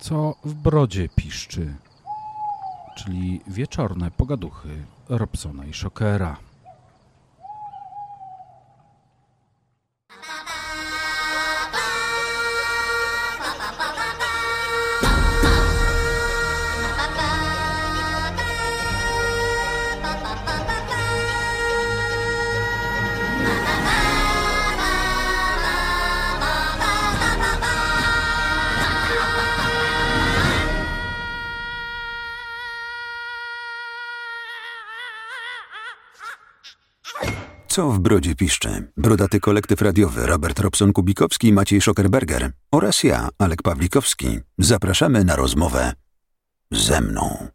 co 0.00 0.34
w 0.44 0.54
brodzie 0.54 1.08
piszczy, 1.08 1.74
czyli 2.96 3.40
wieczorne 3.46 4.10
pogaduchy 4.10 4.84
Robsona 5.08 5.66
i 5.66 5.74
Shockera. 5.74 6.47
Brodzie 38.08 38.34
piszczy? 38.34 38.92
Brodaty 38.96 39.40
kolektyw 39.40 39.82
radiowy 39.82 40.26
Robert 40.26 40.60
Robson-Kubikowski 40.60 41.48
i 41.48 41.52
Maciej 41.52 41.80
Schockerberger 41.80 42.52
oraz 42.72 43.04
ja, 43.04 43.28
Alek 43.38 43.62
Pawlikowski, 43.62 44.38
zapraszamy 44.58 45.24
na 45.24 45.36
rozmowę 45.36 45.92
ze 46.70 47.00
mną. 47.00 47.48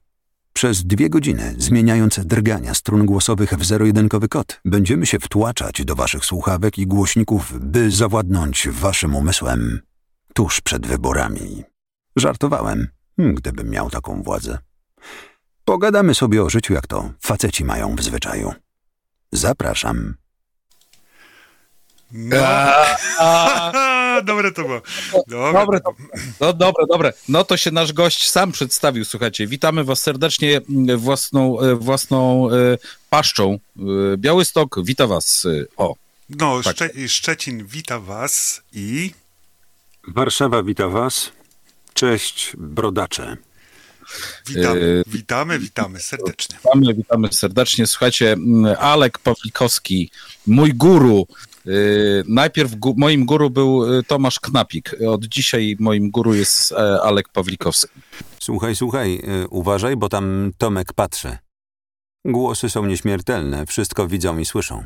Przez 0.54 0.86
dwie 0.86 1.10
godziny, 1.10 1.56
zmieniając 1.58 2.20
drgania 2.26 2.74
strun 2.74 3.06
głosowych 3.06 3.54
w 3.54 3.66
zero-jedynkowy 3.66 4.28
kod, 4.28 4.62
będziemy 4.66 5.06
się 5.06 5.20
wtłaczać 5.20 5.86
do 5.86 5.96
waszych 5.96 6.26
słuchawek 6.26 6.78
i 6.78 6.88
głośników, 6.88 7.60
by 7.60 7.92
zawładnąć 7.92 8.70
waszym 8.72 9.16
umysłem 9.16 9.80
tuż 10.34 10.62
przed 10.62 10.88
wyborami. 10.88 11.64
Żartowałem, 12.16 12.88
gdybym 13.18 13.70
miał 13.70 13.90
taką 13.90 14.24
władzę. 14.24 14.58
Pogadamy 15.66 16.16
sobie 16.16 16.44
o 16.44 16.50
życiu, 16.50 16.74
jak 16.74 16.88
to 16.88 17.14
faceci 17.22 17.66
mają 17.66 17.96
w 17.96 18.04
zwyczaju. 18.04 18.54
Zapraszam. 19.32 20.23
No. 22.14 22.38
dobre 24.24 24.52
to 24.52 24.62
było. 24.62 24.82
Dobre, 25.28 25.54
Dobre, 25.54 25.80
to, 25.82 25.96
no, 26.40 26.54
dobre, 26.54 26.86
dobre. 26.90 27.14
No 27.30 27.44
to 27.44 27.58
się 27.58 27.72
nasz 27.72 27.94
gość 27.94 28.30
sam 28.30 28.52
przedstawił, 28.52 29.06
słuchajcie. 29.06 29.48
Witamy 29.48 29.84
was 29.84 30.02
serdecznie 30.02 30.62
mm, 30.70 30.98
własną, 31.00 31.60
e, 31.60 31.76
własną 31.76 32.50
e, 32.52 32.54
paszczą. 33.10 33.60
E, 33.80 33.82
Białystok, 34.18 34.84
wita 34.84 35.08
was. 35.08 35.48
O, 35.78 35.96
No, 36.30 36.62
Tak. 36.64 36.76
Szcze- 36.76 37.08
Szczecin 37.08 37.66
wita 37.66 38.00
was 38.00 38.62
i 38.74 39.14
Warszawa 40.08 40.64
wita 40.64 40.88
was. 40.90 41.32
Cześć, 41.94 42.52
brodacze. 42.58 43.38
witamy, 44.48 45.04
witamy, 45.08 45.60
witamy 45.60 46.00
serdecznie. 46.00 46.58
witamy, 46.64 46.94
witamy 46.94 47.34
serdecznie. 47.34 47.88
Słuchajcie, 47.88 48.32
mm, 48.32 48.76
Alek 48.80 49.20
Pawlikowski, 49.20 50.12
mój 50.48 50.74
guru. 50.74 51.28
E, 51.66 51.70
Najpierw 52.28 52.76
gu, 52.76 52.94
moim 52.98 53.26
guru 53.26 53.50
był 53.50 54.00
e, 54.00 54.04
Tomasz 54.04 54.40
Knapik. 54.40 54.96
Od 55.08 55.26
dzisiaj 55.26 55.76
moim 55.80 56.12
guru 56.12 56.34
jest 56.34 56.72
e, 56.72 57.02
Alek 57.02 57.30
Pawlikowski. 57.30 58.02
Słuchaj, 58.40 58.76
słuchaj, 58.76 59.22
uważaj, 59.50 59.98
bo 59.98 60.10
tam 60.10 60.52
Tomek 60.58 60.94
patrzy. 60.94 61.38
Głosy 62.26 62.70
są 62.70 62.86
nieśmiertelne, 62.86 63.66
wszystko 63.66 64.08
widzą 64.08 64.38
i 64.38 64.46
słyszą. 64.46 64.84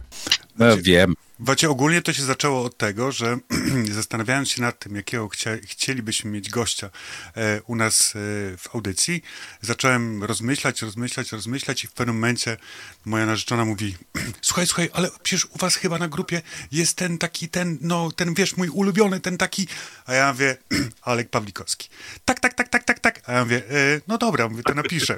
E, 0.60 0.78
Wiem. 0.78 1.14
Wacie, 1.40 1.70
ogólnie 1.70 2.02
to 2.02 2.14
się 2.14 2.24
zaczęło 2.24 2.64
od 2.64 2.78
tego, 2.78 3.12
że 3.12 3.38
zastanawiając 3.92 4.50
się 4.50 4.62
nad 4.62 4.80
tym, 4.80 4.96
jakiego 4.96 5.28
chcia, 5.28 5.52
chcielibyśmy 5.64 6.32
mieć 6.32 6.50
gościa 6.50 6.90
e, 7.36 7.62
u 7.62 7.76
nas 7.76 8.16
e, 8.16 8.20
w 8.58 8.76
audycji, 8.76 9.24
zacząłem 9.62 10.24
rozmyślać, 10.24 10.82
rozmyślać, 10.82 11.32
rozmyślać 11.32 11.84
i 11.84 11.88
w 11.88 11.92
pewnym 11.92 12.16
momencie 12.16 12.58
moja 13.06 13.26
narzeczona 13.26 13.66
mówi 13.66 13.96
słuchaj, 14.42 14.68
słuchaj, 14.68 14.90
ale 14.94 15.10
przecież 15.24 15.46
u 15.46 15.58
was 15.58 15.76
chyba 15.76 15.98
na 15.98 16.08
grupie 16.08 16.42
jest 16.72 16.98
ten 16.98 17.18
taki, 17.18 17.50
ten, 17.50 17.78
no, 17.82 18.12
ten 18.12 18.34
wiesz, 18.34 18.58
mój 18.58 18.70
ulubiony, 18.70 19.20
ten 19.20 19.38
taki, 19.38 19.68
a 20.06 20.14
ja 20.14 20.34
mówię, 20.34 20.58
Alek 21.02 21.30
Pawlikowski. 21.30 21.90
Tak, 22.26 22.40
tak, 22.40 22.54
tak, 22.54 22.70
tak, 22.70 22.84
tak, 22.84 23.00
tak. 23.00 23.22
A 23.26 23.34
ja 23.34 23.44
mówię, 23.44 23.58
e, 23.58 24.02
no 24.08 24.18
dobra, 24.18 24.50
mówię, 24.50 24.64
to 24.64 24.74
napiszę. 24.74 25.16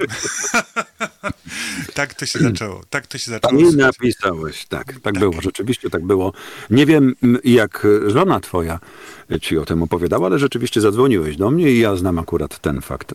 tak 1.94 2.14
to 2.14 2.26
się 2.26 2.40
zaczęło, 2.40 2.84
tak 2.90 3.08
to 3.08 3.18
się 3.18 3.32
zaczęło. 3.32 3.62
I 3.62 3.76
napisałeś, 3.76 4.66
tak, 4.66 4.94
tak, 5.04 5.20
było, 5.20 5.42
rzeczywiście 5.42 5.90
tak 5.90 6.02
było. 6.06 6.09
Nie 6.70 6.86
wiem, 6.86 7.16
jak 7.44 7.88
żona 8.08 8.40
twoja 8.40 8.80
ci 9.42 9.58
o 9.58 9.66
tym 9.66 9.84
opowiadała, 9.84 10.28
ale 10.28 10.40
rzeczywiście 10.40 10.81
zadzwoniłeś 10.81 11.38
do 11.38 11.52
mnie 11.52 11.72
i 11.72 11.80
ja 11.80 11.96
znam 11.96 12.20
akurat 12.20 12.59
ten 12.59 12.81
fakt. 12.81 13.14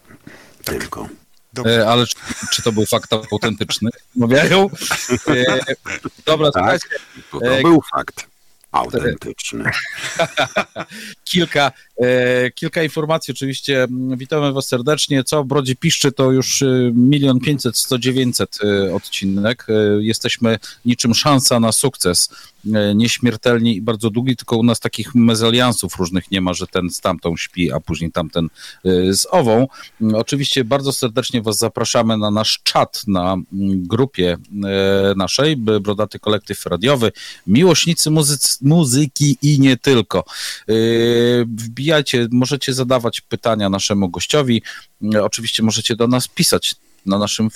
Tylko. 0.65 1.09
Dobrze. 1.53 1.81
E, 1.83 1.89
Ale 1.89 2.07
czy, 2.07 2.17
czy 2.51 2.63
to 2.63 2.73
był 2.73 2.87
fakt 2.87 3.13
autentyczny? 3.13 3.91
Mawiają. 4.17 4.71
E, 5.29 5.45
Dobra, 6.27 6.51
Tak, 6.51 6.63
słuchajcie, 6.63 6.89
to, 7.31 7.41
to 7.41 7.47
E, 7.47 7.63
był 7.63 7.83
fakt 7.95 8.27
autentyczny. 8.73 9.65
kilka, 11.25 11.73
kilka 12.55 12.83
informacji 12.83 13.33
oczywiście. 13.33 13.87
Witamy 14.17 14.53
Was 14.53 14.69
serdecznie. 14.69 15.25
Co 15.25 15.45
w 15.45 15.47
Brodzie 15.47 15.77
Piszczy 15.77 16.13
to 16.13 16.33
już 16.33 16.63
e, 16.63 16.91
milion 16.95 17.41
pięćset, 17.41 17.77
sto 17.79 17.99
dziewięćset 17.99 18.59
e, 18.65 18.95
odcinek. 18.95 19.67
E, 19.69 19.73
Jesteśmy 20.03 20.59
niczym 20.85 21.15
szansa 21.15 21.61
na 21.61 21.73
sukces. 21.73 22.29
E, 22.75 22.95
Nieśmiertelni 22.95 23.77
i 23.77 23.83
bardzo 23.83 24.11
długi, 24.11 24.37
tylko 24.37 24.57
u 24.57 24.63
nas 24.63 24.81
takich 24.81 25.15
mezaliansów 25.15 25.97
różnych 25.97 26.31
nie 26.31 26.41
ma, 26.41 26.55
że 26.55 26.67
ten 26.67 26.91
z 26.91 27.01
tamtą 27.01 27.37
śpi, 27.37 27.73
a 27.73 27.81
później 27.81 28.13
tamten 28.13 28.49
e, 28.85 29.15
z 29.15 29.27
ową. 29.31 29.67
Mm, 30.01 30.15
Oczywiście 30.15 30.65
bardzo 30.65 30.93
serdecznie 30.93 31.43
Was 31.43 31.59
zapraszamy 31.59 32.19
na 32.19 32.31
nasz 32.31 32.61
czat 32.63 33.03
na 33.07 33.33
mm, 33.33 33.45
grupie 33.87 34.37
e, 34.65 35.15
naszej, 35.17 35.57
Brodaty 35.57 36.19
Kolektyw 36.19 36.67
Radiowy, 36.67 37.13
miłośnicy 37.47 38.11
muzyki 38.63 39.39
i 39.43 39.61
nie 39.61 39.77
tylko. 39.77 40.25
Yy, 40.69 41.47
Wbijajcie, 41.85 42.29
możecie 42.31 42.75
zadawać 42.75 43.21
pytania 43.21 43.69
naszemu 43.69 44.09
gościowi. 44.09 44.63
Yy, 45.01 45.25
Oczywiście 45.25 45.63
możecie 45.63 45.97
do 45.97 46.07
nas 46.07 46.29
pisać 46.29 46.75
na 47.07 47.19
naszym 47.19 47.51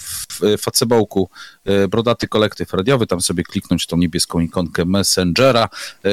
facebooku 0.60 1.28
yy, 1.64 1.88
Brodaty 1.88 2.28
Kolektyw 2.28 2.72
Radiowy, 2.72 3.06
tam 3.06 3.20
sobie 3.20 3.42
kliknąć 3.42 3.86
tą 3.86 3.96
niebieską 3.96 4.40
ikonkę 4.40 4.84
Messengera 4.84 5.68
yy, 6.04 6.10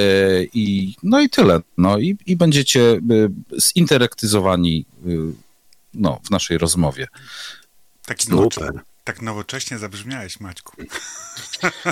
i 0.53 0.96
no 1.03 1.20
i 1.20 1.30
tyle. 1.30 1.62
No 1.78 1.98
i, 1.98 2.18
i 2.26 2.36
będziecie 2.36 2.80
yy, 2.80 3.31
zinteraktyzowani 3.74 4.86
no, 5.94 6.20
w 6.24 6.30
naszej 6.32 6.58
rozmowie. 6.58 7.08
Taki 8.06 8.28
Super. 8.28 8.82
Tak 9.06 9.22
nowocześnie 9.22 9.78
zabrzmiałeś, 9.78 10.40
Maćku. 10.40 10.74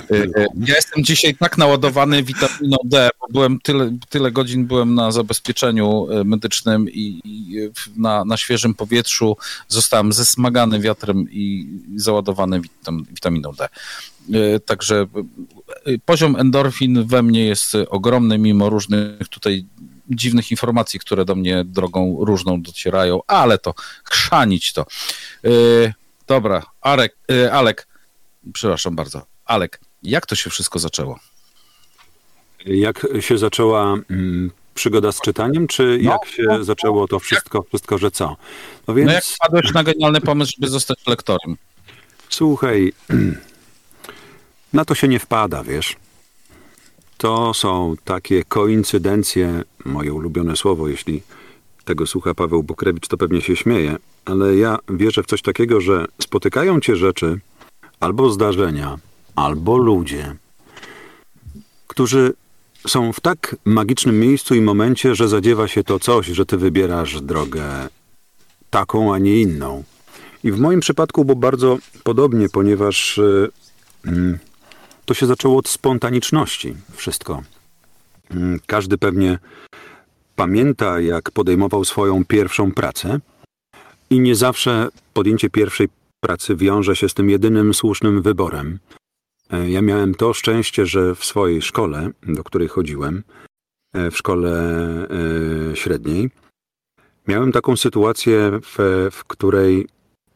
Yy, 0.09 0.47
Ja 0.55 0.75
jestem 0.75 1.03
dzisiaj 1.03 1.35
tak 1.35 1.57
naładowany 1.57 2.23
witaminą 2.23 2.77
D, 2.83 3.09
bo 3.19 3.27
byłem 3.29 3.59
tyle, 3.59 3.97
tyle 4.09 4.31
godzin 4.31 4.65
byłem 4.65 4.95
na 4.95 5.11
zabezpieczeniu 5.11 6.07
e, 6.11 6.23
medycznym 6.23 6.89
i, 6.89 7.21
i 7.23 7.55
na, 7.95 8.25
na 8.25 8.37
świeżym 8.37 8.75
powietrzu 8.75 9.37
zostałem 9.67 10.13
zesmagany 10.13 10.79
wiatrem 10.79 11.31
i 11.31 11.67
załadowany 11.95 12.61
witam, 12.61 13.05
witaminą 13.09 13.51
D. 13.53 13.69
Także 14.65 15.07
poziom 16.05 16.35
endorfin 16.35 17.07
we 17.07 17.23
mnie 17.23 17.45
jest 17.45 17.75
ogromny, 17.89 18.37
mimo 18.37 18.69
różnych 18.69 19.27
tutaj 19.29 19.65
dziwnych 20.09 20.51
informacji, 20.51 20.99
które 20.99 21.25
do 21.25 21.35
mnie 21.35 21.63
drogą 21.65 22.17
różną 22.25 22.61
docierają, 22.61 23.19
ale 23.27 23.57
to 23.57 23.73
chrzanić 24.03 24.73
to. 24.73 24.85
Dobra, 26.27 26.63
Arek, 26.81 27.15
e, 27.31 27.51
Alek, 27.53 27.87
przepraszam 28.53 28.95
bardzo, 28.95 29.25
Alek, 29.45 29.79
jak 30.03 30.25
to 30.25 30.35
się 30.35 30.49
wszystko 30.49 30.79
zaczęło? 30.79 31.19
Jak 32.65 33.07
się 33.19 33.37
zaczęła 33.37 33.93
mm, 34.09 34.51
przygoda 34.73 35.11
z 35.11 35.21
czytaniem, 35.21 35.67
czy 35.67 35.99
No, 36.03 36.11
jak 36.11 36.25
się 36.25 36.43
no, 36.43 36.63
zaczęło 36.63 37.07
to 37.07 37.19
wszystko, 37.19 37.63
wszystko, 37.63 37.97
że 37.97 38.11
co? 38.11 38.37
No 38.87 38.93
więc 38.93 39.07
No 39.07 39.13
jak 39.13 39.23
wpadłeś 39.23 39.73
na 39.73 39.83
genialny 39.83 40.21
pomysł, 40.21 40.51
żeby 40.55 40.67
zostać 40.71 40.97
lektorem? 41.07 41.57
Słuchaj, 42.29 42.93
na 44.73 44.85
to 44.85 44.95
się 44.95 45.07
nie 45.07 45.19
wpada, 45.19 45.63
wiesz. 45.63 45.95
To 47.17 47.53
są 47.53 47.95
takie 48.03 48.43
koincydencje, 48.43 49.63
moje 49.85 50.13
ulubione 50.13 50.55
słowo, 50.55 50.87
jeśli 50.87 51.23
tego 51.85 52.07
słucha 52.07 52.33
Paweł 52.33 52.63
Bukrewicz, 52.63 53.07
to 53.07 53.17
pewnie 53.17 53.41
się 53.41 53.55
śmieje, 53.55 53.95
ale 54.25 54.55
ja 54.55 54.77
wierzę 54.89 55.23
w 55.23 55.25
coś 55.25 55.41
takiego, 55.41 55.81
że 55.81 56.05
spotykają 56.21 56.79
cię 56.79 56.95
rzeczy, 56.95 57.39
albo 57.99 58.29
zdarzenia, 58.29 58.97
albo 59.35 59.77
ludzie, 59.77 60.35
którzy 61.87 62.33
są 62.87 63.13
w 63.13 63.19
tak 63.19 63.55
magicznym 63.65 64.19
miejscu 64.19 64.55
i 64.55 64.61
momencie, 64.61 65.15
że 65.15 65.27
zadziewa 65.27 65.67
się 65.67 65.83
to 65.83 65.99
coś, 65.99 66.27
że 66.27 66.45
ty 66.45 66.57
wybierasz 66.57 67.21
drogę 67.21 67.89
taką, 68.69 69.13
a 69.13 69.17
nie 69.17 69.41
inną. 69.41 69.83
I 70.43 70.51
w 70.51 70.59
moim 70.59 70.79
przypadku 70.79 71.25
było 71.25 71.35
bardzo 71.35 71.77
podobnie, 72.03 72.49
ponieważ 72.49 73.17
y, 73.17 73.49
mm, 74.05 74.39
to 75.05 75.13
się 75.13 75.25
zaczęło 75.25 75.57
od 75.57 75.67
spontaniczności 75.67 76.75
wszystko. 76.95 77.41
Mm, 78.31 78.59
Każdy 78.65 78.97
pewnie 78.97 79.39
pamięta, 80.35 80.99
jak 80.99 81.31
podejmował 81.31 81.85
swoją 81.85 82.25
pierwszą 82.25 82.71
pracę 82.71 83.19
I 84.09 84.19
nie 84.19 84.35
zawsze 84.35 84.87
podjęcie 85.13 85.49
pierwszej 85.49 85.87
pracy 86.19 86.55
wiąże 86.55 86.95
się 86.95 87.09
z 87.09 87.13
tym 87.13 87.29
jedynym 87.29 87.73
słusznym 87.73 88.21
wyborem. 88.21 88.79
E, 89.49 89.69
Ja 89.69 89.81
miałem 89.81 90.15
to 90.15 90.33
szczęście, 90.33 90.85
że 90.85 91.15
w 91.15 91.25
swojej 91.25 91.61
szkole, 91.61 92.09
do 92.23 92.43
której 92.43 92.67
chodziłem, 92.67 93.23
e, 93.93 94.11
w 94.11 94.17
szkole 94.17 94.53
e, 95.71 95.75
średniej, 95.75 96.29
miałem 97.27 97.51
taką 97.51 97.75
sytuację, 97.77 98.59
w, 98.63 99.07
w 99.11 99.25
której 99.25 99.87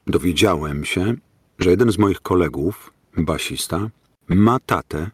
dowiedziałem 0.07 0.85
się, 0.85 1.15
że 1.59 1.69
jeden 1.69 1.91
z 1.91 1.97
moich 1.97 2.21
kolegów, 2.21 2.93
basista, 3.17 3.89
ma 4.27 4.59
tatę, 4.59 5.09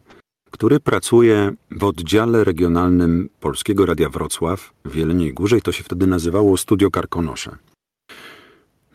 który 0.54 0.80
pracuje 0.80 1.52
w 1.70 1.84
oddziale 1.84 2.44
regionalnym 2.44 3.28
Polskiego 3.40 3.86
Radia 3.86 4.08
Wrocław 4.08 4.72
w 4.84 4.94
Jeleniej 4.94 5.34
Górze 5.34 5.58
i 5.58 5.62
to 5.62 5.72
się 5.72 5.84
wtedy 5.84 6.06
nazywało 6.06 6.56
Studio 6.56 6.90
Karkonosze. 6.90 7.56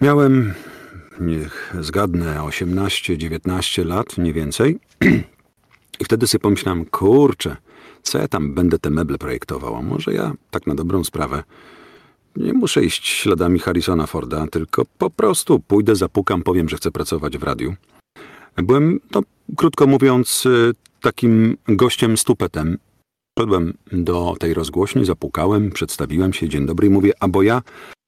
Miałem, 0.01 0.53
niech 1.19 1.75
zgadnę, 1.79 2.39
18-19 2.39 3.85
lat, 3.85 4.17
nie 4.17 4.33
więcej. 4.33 4.79
I 6.01 6.05
wtedy 6.05 6.27
sobie 6.27 6.41
pomyślałem, 6.41 6.85
kurczę, 6.85 7.57
co 8.03 8.17
ja 8.17 8.27
tam 8.27 8.53
będę 8.53 8.79
te 8.79 8.89
meble 8.89 9.17
projektował? 9.17 9.75
A 9.75 9.81
może 9.81 10.13
ja, 10.13 10.33
tak 10.51 10.67
na 10.67 10.75
dobrą 10.75 11.03
sprawę, 11.03 11.43
nie 12.35 12.53
muszę 12.53 12.83
iść 12.83 13.07
śladami 13.07 13.59
Harrisona 13.59 14.07
Forda, 14.07 14.47
tylko 14.47 14.83
po 14.97 15.09
prostu 15.09 15.59
pójdę, 15.59 15.95
zapukam, 15.95 16.43
powiem, 16.43 16.69
że 16.69 16.77
chcę 16.77 16.91
pracować 16.91 17.37
w 17.37 17.43
radiu. 17.43 17.75
Byłem, 18.55 18.99
no, 19.15 19.21
krótko 19.55 19.87
mówiąc, 19.87 20.45
y, 20.45 20.88
takim 20.99 21.57
gościem 21.67 22.17
stupetem. 22.17 22.77
Szedłem 23.39 23.73
do 23.91 24.35
tej 24.39 24.53
rozgłośni, 24.53 25.05
zapukałem, 25.05 25.71
przedstawiłem 25.71 26.33
się, 26.33 26.49
dzień 26.49 26.65
dobry 26.65 26.87
i 26.87 26.89
mówię, 26.89 27.13
a 27.19 27.27
bo 27.27 27.43
ja, 27.43 27.61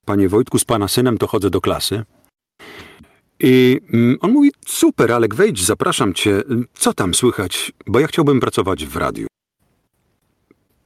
panie 0.05 0.29
Wojtku, 0.29 0.59
z 0.59 0.65
pana 0.65 0.87
synem 0.87 1.17
to 1.17 1.27
chodzę 1.27 1.49
do 1.49 1.61
klasy. 1.61 2.03
I 3.39 3.79
mm, 3.93 4.17
on 4.21 4.31
mówi, 4.31 4.51
super, 4.67 5.11
Alek, 5.11 5.35
wejdź, 5.35 5.65
zapraszam 5.65 6.13
cię, 6.13 6.41
co 6.73 6.93
tam 6.93 7.13
słychać, 7.13 7.71
bo 7.87 7.99
ja 7.99 8.07
chciałbym 8.07 8.39
pracować 8.39 8.85
w 8.85 8.95
radiu. 8.95 9.27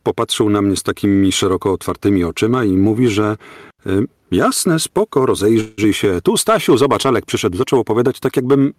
Popatrzył 0.03 0.49
na 0.49 0.61
mnie 0.61 0.75
z 0.75 0.83
takimi 0.83 1.31
szeroko 1.31 1.73
otwartymi 1.73 2.23
oczyma 2.23 2.63
i 2.63 2.77
mówi, 2.77 3.09
że 3.09 3.37
y, 3.87 3.89
jasne, 4.31 4.79
spoko, 4.79 5.25
rozejrzyj 5.25 5.93
się. 5.93 6.21
Tu, 6.23 6.37
Stasiu, 6.37 6.77
zobacz, 6.77 7.05
Alek 7.05 7.25
przyszedł, 7.25 7.57
zaczął 7.57 7.79
opowiadać 7.79 8.19
tak, 8.19 8.35
jakbym 8.35 8.73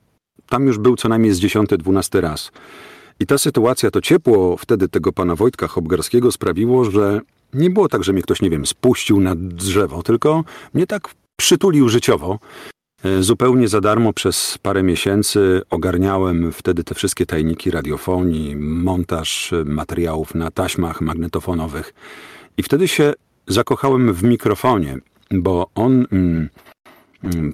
tam 0.49 0.67
już 0.67 0.79
był 0.79 0.97
co 0.97 1.09
najmniej 1.09 1.33
z 1.33 1.39
dziesiąty, 1.39 1.79
dwunasty 1.79 2.21
raz. 2.21 2.53
I 3.21 3.27
ta 3.27 3.39
sytuacja, 3.39 3.91
to 3.91 4.01
ciepło 4.01 4.57
wtedy 4.57 4.89
tego 4.89 5.13
pana 5.13 5.37
Wojtka 5.37 5.67
Hobgarskiego 5.67 6.33
sprawiło, 6.33 6.85
że 6.85 7.21
nie 7.55 7.71
było 7.71 7.89
tak, 7.89 8.05
że 8.05 8.13
mnie 8.13 8.23
ktoś, 8.23 8.43
nie 8.43 8.51
wiem, 8.51 8.67
spuścił 8.67 9.21
na 9.21 9.35
drzewo, 9.37 10.03
tylko 10.03 10.45
mnie 10.75 10.87
tak 10.87 11.09
przytulił 11.37 11.89
życiowo. 11.89 12.39
E, 13.05 13.23
Zupełnie 13.23 13.69
za 13.69 13.81
darmo 13.81 14.13
przez 14.13 14.59
parę 14.63 14.83
miesięcy 14.83 15.63
ogarniałem 15.71 16.53
wtedy 16.53 16.85
te 16.85 16.95
wszystkie 16.95 17.27
tajniki 17.27 17.71
radiofonii, 17.71 18.57
montaż 18.57 19.53
e, 19.53 19.65
materiałów 19.65 20.35
na 20.35 20.51
taśmach 20.51 21.01
magnetofonowych. 21.01 21.95
I 22.57 22.63
wtedy 22.63 22.89
się 22.89 23.13
zakochałem 23.47 24.13
w 24.13 24.23
mikrofonie, 24.23 24.99
bo 25.31 25.71
on 25.75 26.07
mm, 26.13 26.49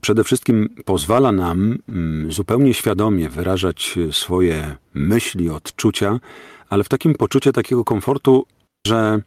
przede 0.00 0.24
wszystkim 0.24 0.68
pozwala 0.84 1.32
nam 1.32 1.78
mm, 1.88 2.32
zupełnie 2.32 2.74
świadomie 2.74 3.28
wyrażać 3.28 3.98
swoje 4.10 4.76
myśli, 4.94 5.50
odczucia, 5.50 6.20
ale 6.68 6.84
w 6.84 6.88
takim 6.88 7.14
poczuciu 7.14 7.52
takiego 7.52 7.84
komfortu, 7.84 8.46
że 8.86 9.22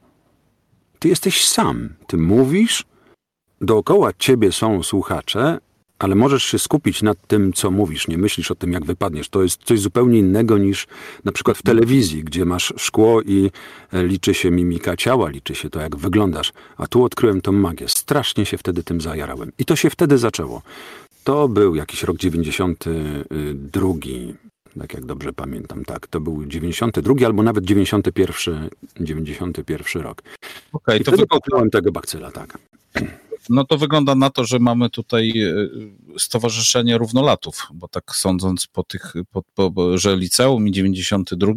ty 0.99 1.07
jesteś 1.07 1.47
sam. 1.47 1.89
Ty 2.07 2.17
mówisz, 2.17 2.85
dookoła 3.61 4.11
ciebie 4.19 4.51
są 4.51 4.83
słuchacze, 4.83 5.57
ale 5.99 6.15
możesz 6.15 6.43
się 6.43 6.59
skupić 6.59 7.01
nad 7.01 7.27
tym, 7.27 7.53
co 7.53 7.71
mówisz, 7.71 8.07
nie 8.07 8.17
myślisz 8.17 8.51
o 8.51 8.55
tym, 8.55 8.73
jak 8.73 8.85
wypadniesz. 8.85 9.29
To 9.29 9.43
jest 9.43 9.63
coś 9.63 9.79
zupełnie 9.79 10.19
innego 10.19 10.57
niż 10.57 10.87
na 11.23 11.31
przykład 11.31 11.57
w 11.57 11.63
telewizji, 11.63 12.23
gdzie 12.23 12.45
masz 12.45 12.73
szkło 12.77 13.21
i 13.21 13.51
e, 13.93 14.03
liczy 14.03 14.33
się 14.33 14.51
mimika 14.51 14.95
ciała, 14.97 15.29
liczy 15.29 15.55
się 15.55 15.69
to, 15.69 15.81
jak 15.81 15.95
wyglądasz. 15.95 16.53
A 16.77 16.87
tu 16.87 17.03
odkryłem 17.03 17.41
tą 17.41 17.51
magię. 17.51 17.89
Strasznie 17.89 18.45
się 18.45 18.57
wtedy 18.57 18.83
tym 18.83 19.01
zajarałem. 19.01 19.51
I 19.59 19.65
to 19.65 19.75
się 19.75 19.89
wtedy 19.89 20.17
zaczęło. 20.17 20.61
To 21.23 21.47
był 21.47 21.75
jakiś 21.75 22.03
rok 22.03 22.17
92, 22.17 23.87
tak 24.79 24.93
jak 24.93 25.05
dobrze 25.05 25.33
pamiętam, 25.33 25.85
tak. 25.85 26.07
To 26.07 26.19
był 26.19 26.45
92 26.45 27.25
albo 27.25 27.43
nawet 27.43 27.65
91, 27.65 28.69
91 28.99 30.01
rok. 30.01 30.23
Okej, 30.73 31.01
I 31.01 31.03
to 31.03 31.11
wtedy 31.11 31.27
wygląda, 31.33 31.69
tego 31.69 31.91
bakcyla, 31.91 32.31
tak. 32.31 32.57
No 33.49 33.65
to 33.65 33.77
wygląda 33.77 34.15
na 34.15 34.29
to, 34.29 34.45
że 34.45 34.59
mamy 34.59 34.89
tutaj 34.89 35.33
e, 35.41 35.53
Stowarzyszenie 36.19 36.97
Równolatów, 36.97 37.67
bo 37.73 37.87
tak 37.87 38.15
sądząc 38.15 38.67
po 38.67 38.83
tych, 38.83 39.13
po, 39.31 39.71
po, 39.71 39.97
że 39.97 40.17
liceum 40.17 40.67
i 40.67 40.71
92, 40.71 41.53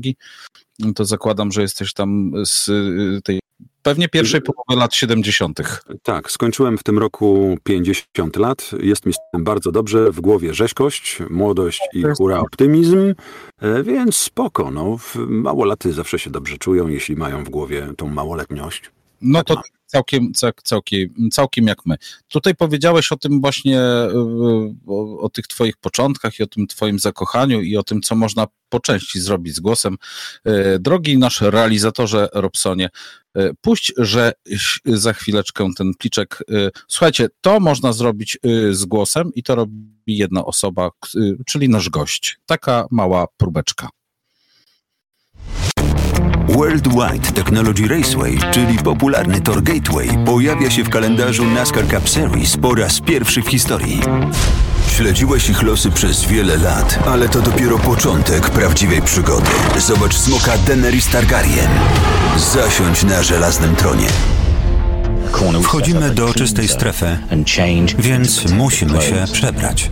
no 0.79 0.93
to 0.93 1.05
zakładam, 1.05 1.53
że 1.53 1.63
jesteś 1.63 1.93
tam 1.93 2.33
z 2.45 2.69
e, 2.69 3.23
tej 3.23 3.41
pewnie 3.83 4.09
pierwszej 4.09 4.43
połowy 4.43 4.81
lat 4.81 4.95
70. 4.95 5.59
Tak, 6.03 6.31
skończyłem 6.31 6.79
w 6.79 6.83
tym 6.83 6.99
roku 6.99 7.59
50 7.63 8.37
lat. 8.37 8.71
Jest 8.81 9.07
mi 9.07 9.13
z 9.13 9.17
tym 9.33 9.45
bardzo 9.45 9.73
dobrze. 9.73 10.13
W 10.13 10.21
głowie 10.21 10.55
rzeźkość, 10.55 11.19
młodość 11.31 11.81
i 11.93 12.03
hura 12.17 12.39
optymizm, 12.39 13.15
e, 13.59 13.83
więc 13.83 14.17
spoko. 14.17 14.71
No, 14.71 14.97
małolaty 15.15 15.93
zawsze 15.93 16.19
się 16.19 16.31
dobrze 16.31 16.59
czują, 16.59 16.89
jeśli 16.89 17.17
mają 17.17 17.45
w 17.45 17.49
głowie 17.49 17.93
tą 17.97 18.09
małoletność. 18.09 18.91
No 19.21 19.39
Tak 19.39 19.47
to 19.47 19.55
mam. 19.55 19.63
całkiem, 19.87 20.33
cał- 20.33 20.53
całkiem, 20.65 21.15
całkiem 21.33 21.67
jak 21.67 21.87
my. 21.87 21.97
Tutaj 22.29 22.55
powiedziałeś 22.55 23.13
o 23.13 23.17
tym 23.17 23.41
właśnie, 23.41 23.81
e, 23.81 24.11
o, 24.87 25.21
o 25.21 25.29
tych 25.29 25.47
twoich 25.47 25.77
początkach 25.77 26.39
i 26.39 26.43
o 26.43 26.47
tym 26.47 26.67
twoim 26.67 26.99
zakochaniu 26.99 27.61
i 27.63 27.77
o 27.77 27.83
tym, 27.83 28.03
co 28.03 28.15
można 28.15 28.47
po 28.69 28.81
części 28.81 29.21
zrobić 29.21 29.55
z 29.55 29.61
głosem. 29.61 29.97
E, 30.45 30.79
Drogi 30.79 31.19
nasz 31.19 31.41
realizatorze 31.41 32.29
Robsonie, 32.35 32.89
e, 33.37 33.51
puść, 33.61 33.93
że 33.97 34.33
za 34.85 35.13
chwileczkę 35.13 35.69
ten 35.77 35.95
pliczek. 35.99 36.39
Słuchajcie, 36.89 37.29
to 37.41 37.61
można 37.61 37.93
zrobić 37.93 38.39
z 38.71 38.85
głosem 38.85 39.31
i 39.35 39.43
to 39.43 39.55
robi 39.55 39.89
jedna 40.07 40.45
osoba, 40.45 40.91
czyli 41.47 41.69
nasz 41.69 41.89
gość. 41.91 42.39
Taka 42.47 42.87
mała 42.91 43.27
próbeczka. 43.37 43.89
Worldwide 46.49 47.33
Technology 47.35 47.89
Raceway, 47.89 48.39
czyli 48.53 48.79
popularny 48.79 49.41
tor 49.41 49.63
Gateway, 49.63 50.09
pojawia 50.27 50.71
się 50.71 50.85
w 50.85 50.89
kalendarzu 50.89 51.45
NASCAR 51.45 51.89
Cup 51.89 52.09
Series 52.09 52.57
po 52.57 52.75
raz 52.75 53.01
pierwszy 53.01 53.43
w 53.43 53.49
historii. 53.49 54.01
Śledziłeś 54.89 55.51
ich 55.51 55.63
losy 55.63 55.91
przez 55.91 56.25
wiele 56.25 56.57
lat, 56.57 56.99
ale 57.07 57.29
to 57.29 57.41
dopiero 57.41 57.79
początek 57.79 58.51
prawdziwej 58.51 59.03
przygody. 59.03 59.51
Zobacz 59.79 60.17
smoka 60.17 60.59
Daenerys 60.59 61.09
Targaryen. 61.09 61.71
Zasiądź 62.37 63.03
na 63.05 63.23
żelaznym 63.23 63.77
tronie. 63.77 64.09
Wchodzimy 65.63 66.11
do 66.11 66.35
czystej 66.35 66.69
strefy, 66.69 67.19
więc 67.99 68.51
musimy 68.53 69.03
się 69.03 69.25
przebrać. 69.33 69.91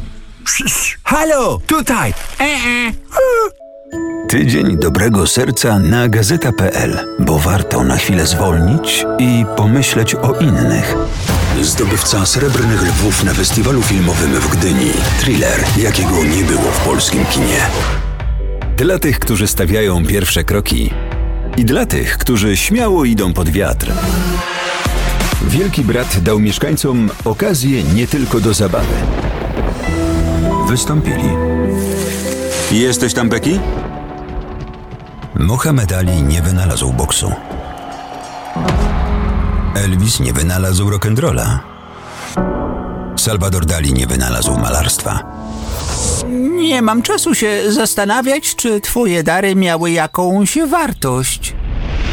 Halo, 1.04 1.60
tutaj! 1.66 2.14
Tydzień 4.28 4.76
dobrego 4.78 5.26
serca 5.26 5.78
na 5.78 6.08
gazeta.pl, 6.08 6.98
bo 7.18 7.38
warto 7.38 7.84
na 7.84 7.96
chwilę 7.96 8.26
zwolnić 8.26 9.04
i 9.18 9.44
pomyśleć 9.56 10.14
o 10.14 10.38
innych. 10.38 10.96
Zdobywca 11.62 12.26
srebrnych 12.26 12.82
lwów 12.82 13.24
na 13.24 13.34
festiwalu 13.34 13.82
filmowym 13.82 14.30
w 14.30 14.56
Gdyni. 14.56 14.90
Thriller, 15.20 15.64
jakiego 15.78 16.24
nie 16.24 16.44
było 16.44 16.70
w 16.72 16.84
polskim 16.84 17.26
kinie. 17.26 17.60
Dla 18.76 18.98
tych, 18.98 19.18
którzy 19.18 19.46
stawiają 19.46 20.06
pierwsze 20.06 20.44
kroki 20.44 20.90
i 21.56 21.64
dla 21.64 21.86
tych, 21.86 22.18
którzy 22.18 22.56
śmiało 22.56 23.04
idą 23.04 23.32
pod 23.32 23.48
wiatr. 23.48 23.92
Wielki 25.48 25.82
Brat 25.82 26.20
dał 26.22 26.38
mieszkańcom 26.38 27.10
okazję 27.24 27.82
nie 27.82 28.06
tylko 28.06 28.40
do 28.40 28.54
zabawy. 28.54 28.94
Wystąpili 30.68 31.28
Jesteś 32.72 33.14
tam, 33.14 33.28
Becky? 33.28 33.60
Mohamed 35.38 35.92
Ali 35.92 36.22
nie 36.22 36.42
wynalazł 36.42 36.92
boksu. 36.92 37.32
Elvis 39.74 40.20
nie 40.20 40.32
wynalazł 40.32 40.90
rock'n'rolla. 40.90 41.58
Salvador 43.16 43.66
Dali 43.66 43.92
nie 43.92 44.06
wynalazł 44.06 44.58
malarstwa. 44.58 45.22
Nie 46.56 46.82
mam 46.82 47.02
czasu 47.02 47.34
się 47.34 47.72
zastanawiać, 47.72 48.56
czy 48.56 48.80
twoje 48.80 49.22
dary 49.22 49.56
miały 49.56 49.90
jakąś 49.90 50.58
wartość. 50.68 51.54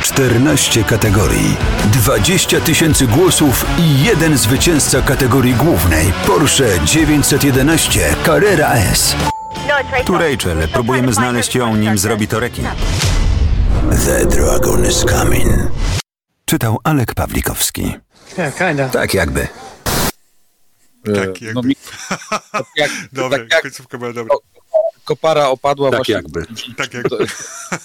14 0.01 0.83
kategorii, 0.83 1.57
20 1.93 2.61
tysięcy 2.61 3.07
głosów 3.07 3.65
i 3.79 4.03
jeden 4.03 4.37
zwycięzca 4.37 5.01
kategorii 5.01 5.53
głównej 5.53 6.13
Porsche 6.27 6.79
911 6.85 8.15
Carrera 8.25 8.73
S. 8.73 9.15
Tu 10.05 10.13
Rachel. 10.17 10.67
Próbujemy 10.67 11.13
znaleźć 11.13 11.55
ją, 11.55 11.75
nim 11.75 11.97
zrobi 11.97 12.27
to 12.27 12.39
rekin. 12.39 12.65
The 14.05 14.25
Dragon 14.25 14.85
is 14.85 14.99
coming. 15.05 15.47
Czytał 16.45 16.77
Alek 16.83 17.13
Pawlikowski. 17.15 17.93
Tak 18.91 19.13
jakby. 19.13 19.47
E, 21.07 21.13
Tak, 21.13 21.41
jakby. 21.41 21.53
no, 21.53 21.61
mi, 21.61 21.75
tak 22.51 22.65
jak, 22.77 22.91
Dobra, 23.13 23.37
tak 23.37 23.51
jak 23.51 23.61
końcówka 23.61 23.97
była 23.97 24.13
dobra. 24.13 24.35
kopara 25.05 25.47
opadła 25.47 25.89
Tak 25.91 25.97
właśnie 25.99 26.13
jakby. 26.15 26.45
Tak 26.77 26.93
jakby. 26.93 27.17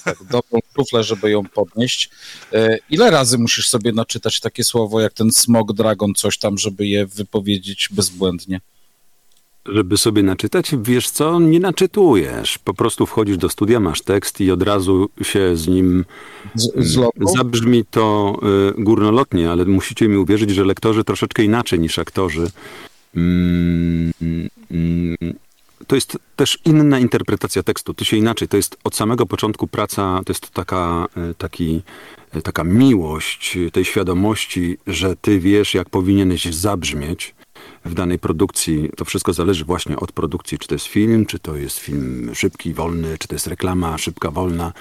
tak, 0.04 0.16
dobrą 0.30 0.58
szuflę, 0.76 1.04
żeby 1.04 1.30
ją 1.30 1.44
podnieść. 1.44 2.10
E, 2.52 2.76
Ile 2.90 3.10
razy 3.10 3.38
musisz 3.38 3.68
sobie 3.68 3.92
naczytać 3.92 4.40
takie 4.40 4.64
słowo 4.64 5.00
jak 5.00 5.12
ten 5.12 5.32
smog 5.32 5.72
dragon, 5.72 6.14
coś 6.14 6.38
tam, 6.38 6.58
żeby 6.58 6.86
je 6.86 7.06
wypowiedzieć 7.06 7.88
bezbłędnie? 7.92 8.60
Żeby 9.72 9.96
sobie 9.96 10.22
naczytać, 10.22 10.74
wiesz 10.82 11.10
co, 11.10 11.40
nie 11.40 11.60
naczytujesz. 11.60 12.58
Po 12.58 12.74
prostu 12.74 13.06
wchodzisz 13.06 13.36
do 13.36 13.48
studia, 13.48 13.80
masz 13.80 14.02
tekst 14.02 14.40
i 14.40 14.50
od 14.50 14.62
razu 14.62 15.08
się 15.22 15.56
z 15.56 15.68
nim 15.68 16.04
Z, 16.54 16.72
z? 16.76 17.10
Zabrzmi 17.36 17.84
to 17.90 18.38
y, 18.78 18.82
górnolotnie, 18.82 19.50
ale 19.50 19.64
musicie 19.64 20.08
mi 20.08 20.16
uwierzyć, 20.16 20.50
że 20.50 20.64
lektorzy 20.64 21.04
troszeczkę 21.04 21.44
inaczej 21.44 21.80
niż 21.80 21.98
aktorzy. 21.98 22.50
Mm, 23.16 24.12
mm, 24.70 25.34
to 25.86 25.94
jest 25.94 26.18
też 26.36 26.58
inna 26.64 26.98
interpretacja 26.98 27.62
tekstu. 27.62 27.94
To 27.94 28.04
się 28.04 28.16
inaczej. 28.16 28.48
To 28.48 28.56
jest 28.56 28.76
od 28.84 28.96
samego 28.96 29.26
początku 29.26 29.66
praca, 29.66 30.20
to 30.26 30.32
jest 30.32 30.50
taka, 30.50 31.06
y, 31.30 31.34
taki, 31.34 31.82
y, 32.36 32.42
taka 32.42 32.64
miłość 32.64 33.58
tej 33.72 33.84
świadomości, 33.84 34.78
że 34.86 35.16
ty 35.16 35.40
wiesz, 35.40 35.74
jak 35.74 35.90
powinieneś 35.90 36.44
zabrzmieć 36.44 37.34
w 37.88 37.94
danej 37.94 38.18
produkcji. 38.18 38.90
To 38.96 39.04
wszystko 39.04 39.32
zależy 39.32 39.64
właśnie 39.64 39.96
od 39.96 40.12
produkcji, 40.12 40.58
czy 40.58 40.68
to 40.68 40.74
jest 40.74 40.86
film, 40.86 41.26
czy 41.26 41.38
to 41.38 41.56
jest 41.56 41.78
film 41.78 42.30
szybki, 42.34 42.74
wolny, 42.74 43.18
czy 43.18 43.28
to 43.28 43.34
jest 43.34 43.46
reklama 43.46 43.98
szybka, 43.98 44.30
wolna. 44.30 44.72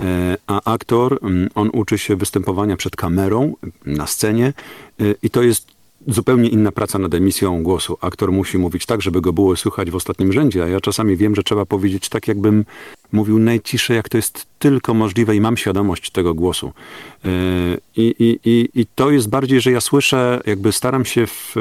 E, 0.00 0.36
A 0.46 0.72
aktor, 0.72 1.18
mm, 1.22 1.48
on 1.54 1.70
uczy 1.72 1.98
się 1.98 2.16
występowania 2.16 2.76
przed 2.76 2.96
kamerą, 2.96 3.54
na 3.86 4.06
scenie 4.06 4.52
e, 5.00 5.04
i 5.22 5.30
to 5.30 5.42
jest 5.42 5.74
zupełnie 6.06 6.48
inna 6.48 6.72
praca 6.72 6.98
nad 6.98 7.14
emisją 7.14 7.62
głosu. 7.62 7.98
Aktor 8.00 8.32
musi 8.32 8.58
mówić 8.58 8.86
tak, 8.86 9.02
żeby 9.02 9.20
go 9.20 9.32
było 9.32 9.56
słychać 9.56 9.90
w 9.90 9.94
ostatnim 9.94 10.32
rzędzie, 10.32 10.64
a 10.64 10.68
ja 10.68 10.80
czasami 10.80 11.16
wiem, 11.16 11.34
że 11.34 11.42
trzeba 11.42 11.66
powiedzieć 11.66 12.08
tak, 12.08 12.28
jakbym 12.28 12.64
mówił 13.14 13.38
najciszej, 13.38 13.96
jak 13.96 14.08
to 14.08 14.18
jest 14.18 14.46
tylko 14.58 14.94
możliwe 14.94 15.36
i 15.36 15.40
mam 15.40 15.56
świadomość 15.56 16.10
tego 16.10 16.34
głosu. 16.34 16.72
E, 17.24 17.28
I, 17.96 18.14
i, 18.18 18.50
i, 18.50 18.80
i 18.80 18.86
to 18.94 19.10
jest 19.10 19.28
bardziej, 19.28 19.60
że 19.60 19.70
ja 19.70 19.80
słyszę, 19.80 20.40
jakby 20.46 20.72
staram 20.72 21.04
się 21.04 21.26
w, 21.26 21.54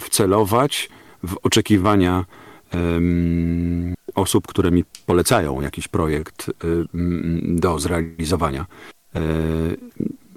wcelować 0.00 0.88
w 1.22 1.36
oczekiwania 1.42 2.24
em, 2.70 3.94
osób, 4.14 4.46
które 4.46 4.70
mi 4.70 4.84
polecają 5.06 5.60
jakiś 5.60 5.88
projekt 5.88 6.50
em, 6.64 7.56
do 7.60 7.78
zrealizowania. 7.78 8.66
E, 9.14 9.20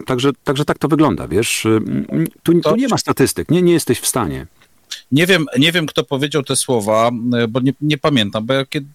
Także, 0.05 0.31
także 0.43 0.65
tak 0.65 0.77
to 0.77 0.87
wygląda, 0.87 1.27
wiesz. 1.27 1.67
Tu, 2.43 2.61
tu 2.61 2.75
nie 2.75 2.87
ma 2.87 2.97
statystyk, 2.97 3.51
nie, 3.51 3.61
nie 3.61 3.73
jesteś 3.73 3.99
w 3.99 4.07
stanie. 4.07 4.47
Nie 5.11 5.27
wiem, 5.27 5.45
nie 5.59 5.71
wiem, 5.71 5.85
kto 5.85 6.03
powiedział 6.03 6.43
te 6.43 6.55
słowa, 6.55 7.11
e, 7.37 7.47
bo 7.47 7.59
nie, 7.59 7.73
nie 7.81 7.97
pamiętam, 7.97 8.45
bo 8.45 8.53
ja, 8.53 8.65
kiedy, 8.65 8.87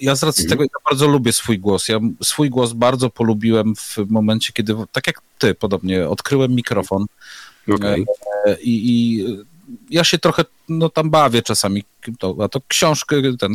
ja 0.00 0.16
z 0.16 0.22
racji 0.22 0.46
tego 0.48 0.62
ja 0.62 0.68
bardzo 0.90 1.08
lubię 1.08 1.32
swój 1.32 1.58
głos. 1.58 1.88
Ja 1.88 2.00
swój 2.22 2.50
głos 2.50 2.72
bardzo 2.72 3.10
polubiłem 3.10 3.74
w 3.76 3.96
momencie, 4.08 4.52
kiedy, 4.52 4.74
tak 4.92 5.06
jak 5.06 5.20
ty 5.38 5.54
podobnie, 5.54 6.08
odkryłem 6.08 6.54
mikrofon 6.54 7.06
Okej. 7.74 8.06
e, 8.46 8.60
i, 8.60 8.90
i 8.90 9.24
ja 9.90 10.04
się 10.04 10.18
trochę 10.18 10.44
no, 10.68 10.88
tam 10.88 11.10
bawię 11.10 11.42
czasami. 11.42 11.84
To, 12.18 12.36
a 12.42 12.48
to 12.48 12.60
książkę, 12.68 13.16
ten, 13.38 13.54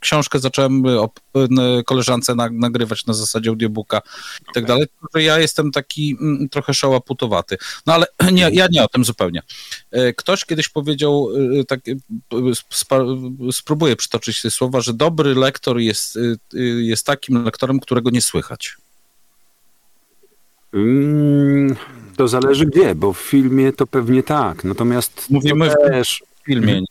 książkę 0.00 0.38
zacząłem 0.38 0.86
o, 0.86 1.10
n- 1.34 1.82
koleżance 1.86 2.34
na, 2.34 2.48
nagrywać 2.52 3.06
na 3.06 3.14
zasadzie 3.14 3.50
audiobooka 3.50 4.02
i 4.50 4.52
tak 4.54 4.66
dalej. 4.66 4.86
Ja 5.14 5.38
jestem 5.38 5.70
taki 5.70 6.16
mm, 6.20 6.48
trochę 6.48 6.74
szałaputawaty. 6.74 7.56
No 7.86 7.94
ale 7.94 8.06
nie, 8.32 8.50
ja 8.52 8.66
nie 8.70 8.84
o 8.84 8.88
tym 8.88 9.04
zupełnie. 9.04 9.42
E, 9.90 10.12
Ktoś 10.12 10.44
kiedyś 10.44 10.68
powiedział, 10.68 11.28
e, 11.60 11.64
tak, 11.64 11.80
e, 11.88 11.94
spa- 12.72 13.04
spróbuję 13.52 13.96
przytoczyć 13.96 14.42
te 14.42 14.50
słowa, 14.50 14.80
że 14.80 14.92
dobry 14.94 15.34
lektor 15.34 15.78
jest, 15.78 16.18
jest 16.82 17.06
takim 17.06 17.44
lektorem, 17.44 17.80
którego 17.80 18.10
nie 18.10 18.22
słychać. 18.22 18.76
Mm, 20.72 21.76
To 22.16 22.28
zależy 22.28 22.66
gdzie, 22.66 22.94
bo 22.94 23.12
w 23.12 23.18
filmie 23.18 23.72
to 23.72 23.86
pewnie 23.86 24.22
tak. 24.22 24.64
Natomiast 24.64 25.30
Mówimy 25.30 25.70
też, 25.88 26.22
W 26.42 26.44
filmie, 26.46 26.74
nie? 26.74 26.86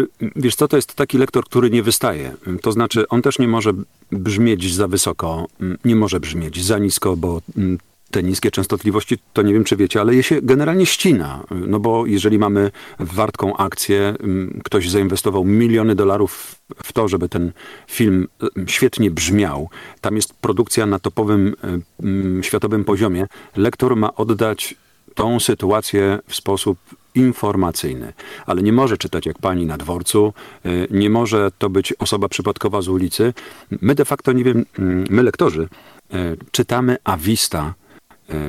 Y, 0.00 0.06
Wiesz 0.36 0.54
co, 0.56 0.68
to 0.68 0.76
jest 0.76 0.94
taki 0.94 1.18
lektor, 1.18 1.44
który 1.44 1.70
nie 1.70 1.82
wystaje. 1.82 2.34
To 2.62 2.72
znaczy, 2.72 3.08
on 3.08 3.22
też 3.22 3.38
nie 3.38 3.48
może 3.48 3.72
brzmieć 4.12 4.74
za 4.74 4.88
wysoko, 4.88 5.46
y, 5.62 5.76
nie 5.84 5.96
może 5.96 6.20
brzmieć 6.20 6.64
za 6.64 6.78
nisko, 6.78 7.16
bo 7.16 7.40
y, 7.58 7.78
te 8.14 8.22
niskie 8.22 8.50
częstotliwości, 8.50 9.18
to 9.32 9.42
nie 9.42 9.52
wiem 9.52 9.64
czy 9.64 9.76
wiecie, 9.76 10.00
ale 10.00 10.14
je 10.14 10.22
się 10.22 10.42
generalnie 10.42 10.86
ścina. 10.86 11.44
No 11.50 11.80
bo 11.80 12.06
jeżeli 12.06 12.38
mamy 12.38 12.70
wartką 12.98 13.56
akcję, 13.56 14.14
y, 14.58 14.62
ktoś 14.64 14.90
zainwestował 14.90 15.44
miliony 15.44 15.94
dolarów 15.94 16.54
w 16.84 16.92
to, 16.92 17.08
żeby 17.08 17.28
ten 17.28 17.52
film 17.86 18.28
y, 18.42 18.46
świetnie 18.66 19.10
brzmiał. 19.10 19.68
Tam 20.00 20.16
jest 20.16 20.34
produkcja 20.34 20.86
na 20.86 20.98
topowym 20.98 21.48
y, 21.48 22.38
y, 22.38 22.42
światowym 22.42 22.84
poziomie. 22.84 23.26
Lektor 23.56 23.96
ma 23.96 24.14
oddać 24.14 24.74
tą 25.14 25.40
sytuację 25.40 26.18
w 26.28 26.34
sposób 26.34 26.78
informacyjny, 27.14 28.12
ale 28.46 28.62
nie 28.62 28.72
może 28.72 28.98
czytać 28.98 29.26
jak 29.26 29.38
pani 29.38 29.66
na 29.66 29.76
dworcu, 29.78 30.32
y, 30.66 30.88
nie 30.90 31.10
może 31.10 31.50
to 31.58 31.70
być 31.70 31.94
osoba 31.98 32.28
przypadkowa 32.28 32.82
z 32.82 32.88
ulicy. 32.88 33.34
My 33.80 33.94
de 33.94 34.04
facto, 34.04 34.32
nie 34.32 34.44
wiem, 34.44 34.64
mm, 34.78 35.04
my 35.10 35.22
lektorzy 35.22 35.68
y, 36.14 36.36
czytamy 36.50 36.96
a 37.04 37.16
vista 37.16 37.74
y, 37.80 37.83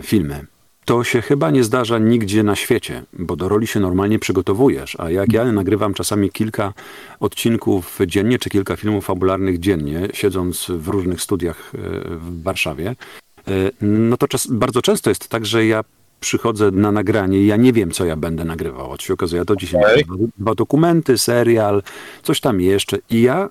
filmy. 0.01 0.46
To 0.86 1.03
się 1.03 1.22
chyba 1.22 1.51
nie 1.51 1.63
zdarza 1.63 1.98
nigdzie 1.98 2.44
na 2.44 2.55
świecie, 2.55 3.03
bo 3.13 3.36
do 3.36 3.50
roli 3.50 3.67
się 3.67 3.79
normalnie 3.79 4.20
przygotowujesz, 4.20 4.96
a 5.00 5.10
jak 5.10 5.34
ja 5.34 5.51
nagrywam 5.51 5.94
czasami 5.94 6.29
kilka 6.29 6.74
odcinków 7.20 8.00
dziennie, 8.08 8.39
czy 8.39 8.50
kilka 8.50 8.75
filmów 8.75 9.05
fabularnych 9.05 9.60
dziennie, 9.60 10.08
siedząc 10.13 10.65
w 10.70 10.88
różnych 10.88 11.22
studiach 11.22 11.72
y, 11.75 11.77
w 12.17 12.44
Warszawie, 12.44 12.96
y, 13.48 13.72
no 13.82 14.17
to 14.17 14.27
czas, 14.27 14.48
bardzo 14.48 14.82
często 14.82 15.10
jest 15.10 15.27
tak, 15.27 15.46
że 15.46 15.65
ja 15.65 15.84
przychodzę 16.20 16.72
na 16.72 16.91
nagranie 16.91 17.41
i 17.41 17.46
ja 17.46 17.55
nie 17.55 17.74
wiem, 17.74 17.91
co 17.91 18.05
ja 18.05 18.15
będę 18.15 18.46
nagrywał. 18.46 18.98
To 18.98 19.03
się 19.03 19.13
okazuje, 19.13 19.39
ja 19.39 19.46
to 19.46 19.55
dzisiaj 19.55 20.03
dwa, 20.03 20.15
dwa 20.38 20.55
dokumenty, 20.55 21.17
serial, 21.17 21.84
coś 22.24 22.39
tam 22.39 22.62
jeszcze. 22.62 22.98
I 23.10 23.22
ja 23.22 23.50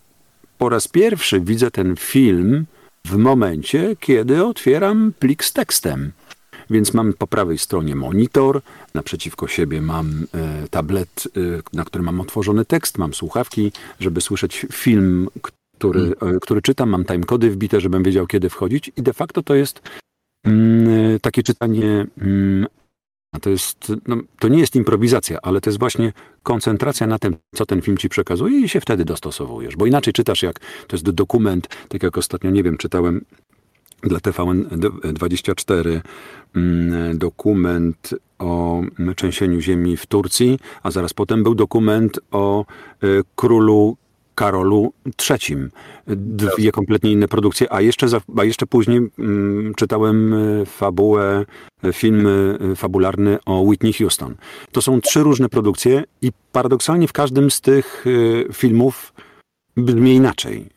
po 0.59 0.69
raz 0.69 0.89
pierwszy 0.89 1.41
widzę 1.41 1.71
ten 1.71 1.97
film 1.97 2.67
w 3.07 3.17
momencie, 3.17 3.97
kiedy 4.01 4.45
otwieram 4.45 5.13
plik 5.19 5.45
z 5.45 5.53
tekstem. 5.53 6.13
Więc 6.71 6.95
mam 6.95 7.13
po 7.13 7.27
prawej 7.27 7.59
stronie 7.59 7.97
monitor, 7.97 8.61
naprzeciwko 8.95 9.49
siebie 9.49 9.83
mam 9.83 10.27
e, 10.35 10.69
tablet, 10.69 11.29
e, 11.37 11.41
na 11.73 11.85
którym 11.85 12.05
mam 12.05 12.21
otworzony 12.21 12.65
tekst, 12.65 12.99
mam 12.99 13.15
słuchawki, 13.15 13.73
żeby 14.01 14.21
słyszeć 14.21 14.67
film, 14.73 15.29
który, 15.43 16.13
e, 16.21 16.41
który 16.41 16.63
czytam, 16.63 16.89
mam 16.89 17.05
timecody 17.05 17.51
wbite, 17.51 17.81
żebym 17.81 18.03
wiedział, 18.03 18.27
kiedy 18.27 18.51
wchodzić 18.51 18.93
i 18.97 19.03
de 19.03 19.13
facto 19.13 19.43
to 19.43 19.55
jest 19.55 19.83
mm, 20.45 21.21
takie 21.21 21.43
czytanie 21.43 22.07
mm, 22.19 22.67
to 23.41 23.51
jest, 23.51 23.93
no, 24.07 24.17
to 24.39 24.49
nie 24.49 24.59
jest 24.59 24.77
improwizacja, 24.77 25.39
ale 25.43 25.61
to 25.61 25.71
jest 25.71 25.79
właśnie 25.79 26.13
koncentracja 26.43 27.07
na 27.07 27.19
tym, 27.19 27.37
co 27.55 27.67
ten 27.67 27.83
film 27.83 27.99
ci 27.99 28.09
przekazuje 28.09 28.61
i 28.61 28.69
się 28.69 28.81
wtedy 28.81 29.05
dostosowujesz. 29.05 29.77
Bo 29.77 29.87
inaczej 29.87 30.13
czytasz, 30.13 30.43
jak 30.43 30.59
to 30.59 30.97
jest 30.97 31.11
dokument, 31.11 31.69
tak 31.89 32.03
jak 32.03 32.19
ostatnio, 32.19 32.51
nie 32.51 32.63
wiem, 32.63 32.77
czytałem 32.77 33.25
dla 34.03 34.19
TVN24 34.19 36.01
mm, 36.55 37.19
dokument 37.19 38.15
o 38.39 38.83
trzęsieniu 39.17 39.61
ziemi 39.61 39.97
w 39.97 40.07
Turcji, 40.07 40.59
a 40.83 40.91
zaraz 40.91 41.13
potem 41.13 41.43
był 41.43 41.55
dokument 41.55 42.21
o 42.31 42.65
y, 43.05 43.23
królu 43.37 43.97
Karolu 44.35 44.93
III. 45.31 45.57
Dwie 46.07 46.73
kompletnie 46.73 47.13
inne 47.13 47.29
produkcje, 47.29 47.73
a 47.73 47.81
jeszcze, 47.81 48.09
za, 48.09 48.21
a 48.37 48.45
jeszcze 48.45 48.67
później 48.67 49.01
mm, 49.19 49.75
czytałem 49.75 50.33
y, 50.33 50.67
fabułę, 50.67 51.45
y, 51.85 51.93
film 51.93 52.27
y, 52.27 52.77
fabularny 52.77 53.39
o 53.47 53.61
Whitney 53.61 53.93
Houston. 53.93 54.35
To 54.73 54.83
są 54.83 55.01
trzy 55.01 55.23
różne 55.23 55.49
produkcje 55.49 56.05
i 56.23 56.31
paradoksalnie 56.53 57.09
w 57.09 57.13
każdym 57.13 57.51
z 57.51 57.61
tych 57.61 58.05
filmów 58.53 59.13
brzmi 59.77 60.15
inaczej. 60.15 60.69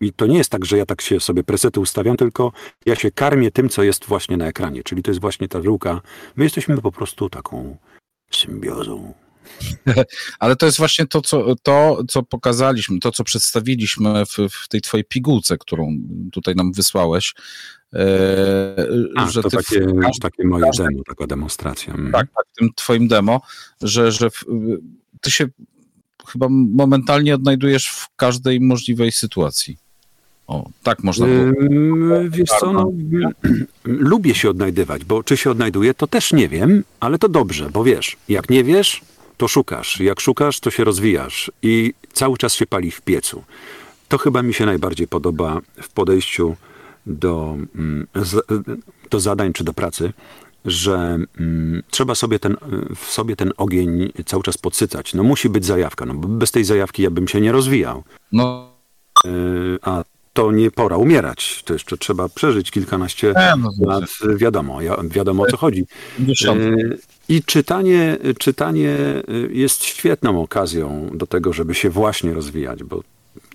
I 0.00 0.12
to 0.12 0.26
nie 0.26 0.38
jest 0.38 0.50
tak, 0.50 0.64
że 0.64 0.78
ja 0.78 0.86
tak 0.86 1.00
się 1.00 1.20
sobie 1.20 1.44
presety 1.44 1.80
ustawiam, 1.80 2.16
tylko 2.16 2.52
ja 2.86 2.94
się 2.94 3.10
karmię 3.10 3.50
tym, 3.50 3.68
co 3.68 3.82
jest 3.82 4.04
właśnie 4.04 4.36
na 4.36 4.46
ekranie. 4.46 4.82
Czyli 4.82 5.02
to 5.02 5.10
jest 5.10 5.20
właśnie 5.20 5.48
ta 5.48 5.62
żyłka. 5.62 6.00
My 6.36 6.44
jesteśmy 6.44 6.78
po 6.78 6.92
prostu 6.92 7.30
taką 7.30 7.76
symbiozą. 8.30 9.14
Ale 10.38 10.56
to 10.56 10.66
jest 10.66 10.78
właśnie 10.78 11.06
to, 11.06 11.20
co, 11.20 11.54
to, 11.62 12.02
co 12.08 12.22
pokazaliśmy, 12.22 13.00
to, 13.00 13.12
co 13.12 13.24
przedstawiliśmy 13.24 14.26
w, 14.26 14.36
w 14.52 14.68
tej 14.68 14.80
twojej 14.80 15.04
pigułce, 15.04 15.58
którą 15.58 15.98
tutaj 16.32 16.54
nam 16.54 16.72
wysłałeś. 16.72 17.34
E, 17.94 18.76
A, 19.16 19.30
że 19.30 19.42
to 19.42 19.50
ty 19.50 19.56
w 19.56 19.66
takie, 19.66 19.80
każdym- 19.80 20.20
takie 20.20 20.44
moje 20.44 20.70
demo, 20.78 21.02
taka 21.06 21.26
demonstracja. 21.26 21.94
Mhm. 21.94 22.12
tak, 22.12 22.26
tak, 22.36 22.46
w 22.52 22.58
tym 22.58 22.70
twoim 22.76 23.08
demo, 23.08 23.40
że, 23.82 24.12
że 24.12 24.30
w, 24.30 24.44
ty 25.20 25.30
się 25.30 25.46
chyba 26.26 26.46
momentalnie 26.50 27.34
odnajdujesz 27.34 27.88
w 27.88 28.08
każdej 28.16 28.60
możliwej 28.60 29.12
sytuacji. 29.12 29.76
O, 30.46 30.70
tak 30.82 31.04
można 31.04 31.26
było. 31.26 31.52
Wiesz 32.28 32.48
co, 32.60 32.72
no, 32.72 32.92
lubię 33.84 34.34
się 34.34 34.50
odnajdywać, 34.50 35.04
bo 35.04 35.22
czy 35.22 35.36
się 35.36 35.50
odnajduję, 35.50 35.94
to 35.94 36.06
też 36.06 36.32
nie 36.32 36.48
wiem, 36.48 36.84
ale 37.00 37.18
to 37.18 37.28
dobrze, 37.28 37.70
bo 37.70 37.84
wiesz, 37.84 38.16
jak 38.28 38.50
nie 38.50 38.64
wiesz, 38.64 39.00
to 39.40 39.48
szukasz. 39.48 40.00
Jak 40.00 40.20
szukasz, 40.20 40.60
to 40.60 40.70
się 40.70 40.84
rozwijasz 40.84 41.50
i 41.62 41.94
cały 42.12 42.38
czas 42.38 42.54
się 42.54 42.66
pali 42.66 42.90
w 42.90 43.00
piecu. 43.00 43.44
To 44.08 44.18
chyba 44.18 44.42
mi 44.42 44.54
się 44.54 44.66
najbardziej 44.66 45.08
podoba 45.08 45.60
w 45.82 45.88
podejściu 45.88 46.56
do, 47.06 47.56
mm, 47.74 48.06
do 49.10 49.20
zadań 49.20 49.52
czy 49.52 49.64
do 49.64 49.72
pracy, 49.72 50.12
że 50.64 51.18
mm, 51.38 51.82
trzeba 51.90 52.14
sobie 52.14 52.38
ten, 52.38 52.56
w 52.96 53.04
sobie 53.04 53.36
ten 53.36 53.52
ogień 53.56 54.12
cały 54.26 54.42
czas 54.42 54.58
podsycać. 54.58 55.14
No 55.14 55.22
musi 55.22 55.48
być 55.48 55.64
zajawka, 55.64 56.06
no 56.06 56.14
bo 56.14 56.28
bez 56.28 56.50
tej 56.50 56.64
zajawki 56.64 57.02
ja 57.02 57.10
bym 57.10 57.28
się 57.28 57.40
nie 57.40 57.52
rozwijał. 57.52 58.02
No, 58.32 58.70
Yy, 59.24 59.78
a 59.82 60.04
to 60.32 60.52
nie 60.52 60.70
pora 60.70 60.96
umierać. 60.96 61.62
To 61.64 61.72
jeszcze 61.72 61.96
trzeba 61.96 62.28
przeżyć 62.28 62.70
kilkanaście 62.70 63.32
E, 63.36 63.56
no, 63.56 63.70
lat. 63.86 64.04
Wiadomo, 64.36 64.82
ja, 64.82 64.96
wiadomo 65.04 65.42
o 65.42 65.46
co 65.46 65.56
chodzi. 65.56 65.86
50. 66.18 66.60
Yy, 66.60 66.98
I 67.30 67.42
czytanie, 67.42 68.18
czytanie 68.38 68.96
yy, 69.28 69.48
jest 69.52 69.84
świetną 69.84 70.42
okazją 70.42 71.10
do 71.14 71.26
tego, 71.26 71.52
żeby 71.52 71.74
się 71.74 71.90
właśnie 71.90 72.34
rozwijać, 72.34 72.84
bo, 72.84 73.02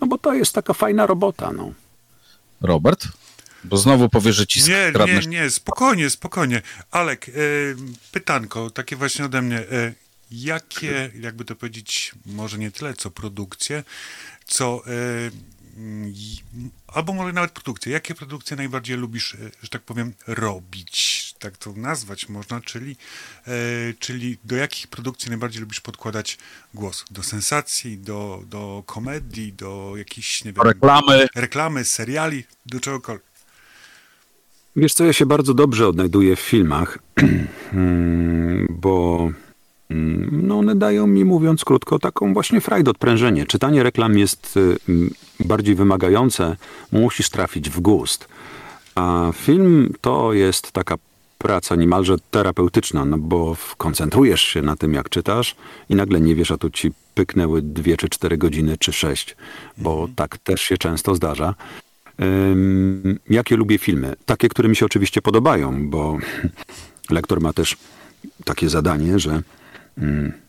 no 0.02 0.08
bo 0.08 0.18
to 0.18 0.34
jest 0.34 0.54
taka 0.54 0.74
fajna 0.74 1.06
robota. 1.06 1.52
No. 1.54 1.74
Robert? 2.62 3.08
Bo 3.64 3.78
znowu 3.78 4.10
powie, 4.10 4.34
że 4.34 4.48
ci 4.48 4.64
Nie, 4.64 4.94
nie, 5.06 5.20
nie, 5.28 5.50
spokojnie, 5.50 6.10
spokojnie. 6.10 6.62
Alek, 6.92 7.30
e, 7.30 7.32
pytanko, 8.12 8.70
takie 8.70 8.96
właśnie 8.96 9.26
ode 9.26 9.42
mnie. 9.42 9.60
E, 9.60 9.94
jakie, 10.32 11.12
jakby 11.20 11.46
to 11.46 11.56
powiedzieć, 11.56 12.12
może 12.26 12.58
nie 12.58 12.72
tyle 12.72 12.94
co 12.94 13.12
produkcje, 13.12 13.84
co 14.46 14.82
e, 14.88 14.92
mm, 15.78 16.14
albo 16.88 17.14
może 17.14 17.34
nawet 17.34 17.52
produkcje. 17.52 17.92
Jakie 17.92 18.16
produkcje 18.16 18.58
najbardziej 18.58 18.98
lubisz, 18.98 19.36
e, 19.36 19.38
że 19.62 19.70
tak 19.70 19.82
powiem, 19.82 20.14
robić? 20.28 21.15
Tak 21.46 21.58
to 21.58 21.74
nazwać 21.76 22.30
można, 22.30 22.62
czyli, 22.62 22.96
e, 23.48 23.52
czyli 24.00 24.38
do 24.44 24.56
jakich 24.56 24.88
produkcji 24.88 25.30
najbardziej 25.30 25.62
lubisz 25.62 25.82
podkładać 25.82 26.38
głos? 26.74 27.06
Do 27.12 27.24
sensacji, 27.24 27.98
do, 27.98 28.44
do 28.50 28.84
komedii, 28.86 29.54
do 29.54 29.94
jakichś, 29.98 30.44
nie 30.44 30.54
wiem, 30.54 30.64
Reklamy. 30.64 31.28
reklamy, 31.36 31.86
seriali, 31.86 32.44
do 32.66 32.80
czegokolwiek. 32.80 33.26
Wiesz 34.76 34.94
co, 34.94 35.06
ja 35.06 35.14
się 35.14 35.26
bardzo 35.26 35.54
dobrze 35.54 35.88
odnajduję 35.88 36.36
w 36.36 36.40
filmach, 36.40 37.00
bo 38.84 39.30
mm, 39.90 40.48
no 40.48 40.60
one 40.60 40.76
dają 40.76 41.08
mi, 41.08 41.26
mówiąc 41.26 41.66
krótko, 41.66 42.00
taką 42.00 42.34
właśnie 42.34 42.62
frajdę, 42.62 42.92
odprężenie. 42.92 43.46
Czytanie 43.46 43.84
reklam 43.84 44.18
jest 44.18 44.58
y, 44.58 44.78
mm, 44.90 45.10
bardziej 45.40 45.76
wymagające, 45.76 46.56
musisz 46.92 47.30
trafić 47.30 47.70
w 47.70 47.80
gust. 47.80 48.28
A 48.96 49.32
film 49.34 49.94
to 50.02 50.34
jest 50.34 50.72
taka 50.72 50.96
praca 51.38 51.76
niemalże 51.76 52.16
terapeutyczna, 52.32 53.06
no 53.06 53.18
bo 53.18 53.58
koncentrujesz 53.78 54.42
się 54.42 54.62
na 54.62 54.76
tym, 54.76 54.94
jak 54.94 55.10
czytasz 55.10 55.56
i 55.90 55.96
nagle 55.96 56.22
nie 56.22 56.36
wiesz, 56.36 56.52
a 56.52 56.58
tu 56.58 56.70
ci 56.70 56.92
pyknęły 57.14 57.62
dwie 57.62 57.98
czy 57.98 58.10
cztery 58.10 58.38
godziny, 58.38 58.78
czy 58.78 58.94
sześć, 58.94 59.36
bo 59.78 60.08
tak 60.16 60.38
też 60.38 60.62
się 60.62 60.78
często 60.78 61.16
zdarza. 61.16 61.56
Ym, 62.22 63.20
jakie 63.30 63.56
lubię 63.56 63.78
filmy? 63.78 64.16
Takie, 64.26 64.50
które 64.50 64.70
mi 64.70 64.76
się 64.76 64.86
oczywiście 64.86 65.22
podobają, 65.22 65.90
bo 65.90 66.18
lektor 67.10 67.42
ma 67.42 67.54
też 67.54 67.78
takie 68.46 68.70
zadanie, 68.70 69.20
że 69.20 69.42
mm, 69.98 70.45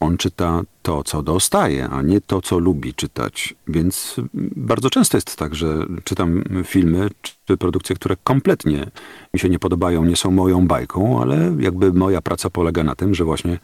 on 0.00 0.16
czyta 0.16 0.62
to, 0.82 1.04
co 1.04 1.22
dostaje, 1.22 1.88
a 1.88 2.02
nie 2.02 2.20
to, 2.20 2.42
co 2.42 2.58
lubi 2.58 2.94
czytać. 2.94 3.54
Więc 3.68 4.16
bardzo 4.56 4.90
często 4.90 5.16
jest 5.16 5.36
tak, 5.36 5.54
że 5.54 5.86
czytam 6.04 6.44
filmy 6.64 7.08
czy 7.46 7.56
produkcje, 7.56 7.96
które 7.96 8.16
kompletnie 8.24 8.90
mi 9.34 9.40
się 9.40 9.48
nie 9.48 9.58
podobają, 9.58 10.04
nie 10.04 10.16
są 10.16 10.30
moją 10.30 10.66
bajką, 10.66 11.22
ale 11.22 11.56
jakby 11.60 11.92
moja 11.92 12.22
praca 12.22 12.50
polega 12.50 12.84
na 12.84 12.94
tym, 12.94 13.14
że 13.14 13.24
właśnie 13.24 13.58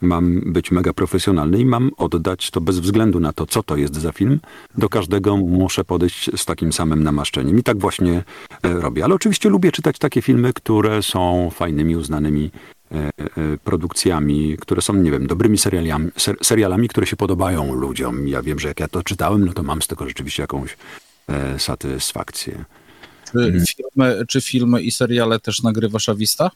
mam 0.00 0.40
być 0.40 0.70
mega 0.70 0.92
profesjonalny 0.92 1.58
i 1.58 1.66
mam 1.66 1.90
oddać 1.96 2.50
to 2.50 2.60
bez 2.60 2.78
względu 2.78 3.20
na 3.20 3.32
to, 3.32 3.46
co 3.46 3.62
to 3.62 3.76
jest 3.76 4.00
za 4.00 4.12
film. 4.12 4.40
Do 4.78 4.88
każdego 4.88 5.36
muszę 5.36 5.84
podejść 5.84 6.30
z 6.36 6.44
takim 6.44 6.72
samym 6.72 7.02
namaszczeniem. 7.02 7.58
I 7.58 7.62
tak 7.62 7.78
właśnie 7.78 8.24
e, 8.62 8.80
robię. 8.80 9.04
Ale 9.04 9.14
oczywiście 9.14 9.48
lubię 9.48 9.72
czytać 9.72 9.98
takie 9.98 10.22
filmy, 10.22 10.52
które 10.52 11.02
są 11.02 11.50
fajnymi, 11.54 11.96
uznanymi 11.96 12.50
produkcjami, 13.64 14.56
które 14.60 14.82
są, 14.82 14.94
nie 14.94 15.10
wiem, 15.10 15.26
dobrymi 15.26 15.58
serialami, 15.58 16.10
ser, 16.16 16.36
serialami, 16.42 16.88
które 16.88 17.06
się 17.06 17.16
podobają 17.16 17.74
ludziom. 17.74 18.28
Ja 18.28 18.42
wiem, 18.42 18.58
że 18.58 18.68
jak 18.68 18.80
ja 18.80 18.88
to 18.88 19.02
czytałem, 19.02 19.44
no 19.44 19.52
to 19.52 19.62
mam 19.62 19.82
z 19.82 19.86
tego 19.86 20.08
rzeczywiście 20.08 20.42
jakąś 20.42 20.76
e, 21.28 21.58
satysfakcję. 21.58 22.64
Czy 23.32 23.64
filmy, 23.76 24.22
czy 24.28 24.40
filmy 24.40 24.82
i 24.82 24.90
seriale 24.90 25.40
też 25.40 25.62
nagrywasz 25.62 26.08
awista? 26.08 26.50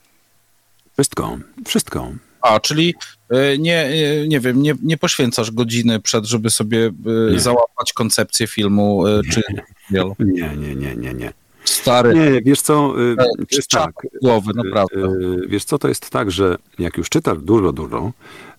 Wszystko, 0.92 1.38
wszystko. 1.66 2.12
A, 2.40 2.60
czyli 2.60 2.94
e, 3.30 3.58
nie, 3.58 3.84
e, 3.84 4.28
nie 4.28 4.40
wiem, 4.40 4.62
nie, 4.62 4.74
nie 4.82 4.96
poświęcasz 4.96 5.50
godziny 5.50 6.00
przed, 6.00 6.24
żeby 6.24 6.50
sobie 6.50 6.86
e, 6.86 7.32
Nie. 7.32 7.40
załapać 7.40 7.92
koncepcję 7.92 8.46
filmu, 8.46 9.06
e, 9.06 9.22
czy 9.32 9.42
serialu. 9.88 10.16
Nie, 10.18 10.56
nie, 10.56 10.74
nie, 10.74 10.96
nie, 10.96 11.14
nie. 11.14 11.32
Stary, 11.68 12.14
Nie, 12.14 12.42
wiesz 12.42 12.60
co, 12.60 12.94
y, 13.00 13.12
E, 13.12 13.16
to 13.16 13.56
jest 13.56 13.70
tak. 13.70 13.92
głowy, 14.22 14.52
naprawdę. 14.54 14.96
y, 15.44 15.48
Wiesz 15.48 15.64
co, 15.64 15.78
to 15.78 15.88
jest 15.88 16.10
tak, 16.10 16.30
że 16.30 16.56
jak 16.78 16.96
już 16.96 17.08
czytasz 17.08 17.38
dużo, 17.38 17.72
dużo, 17.72 18.12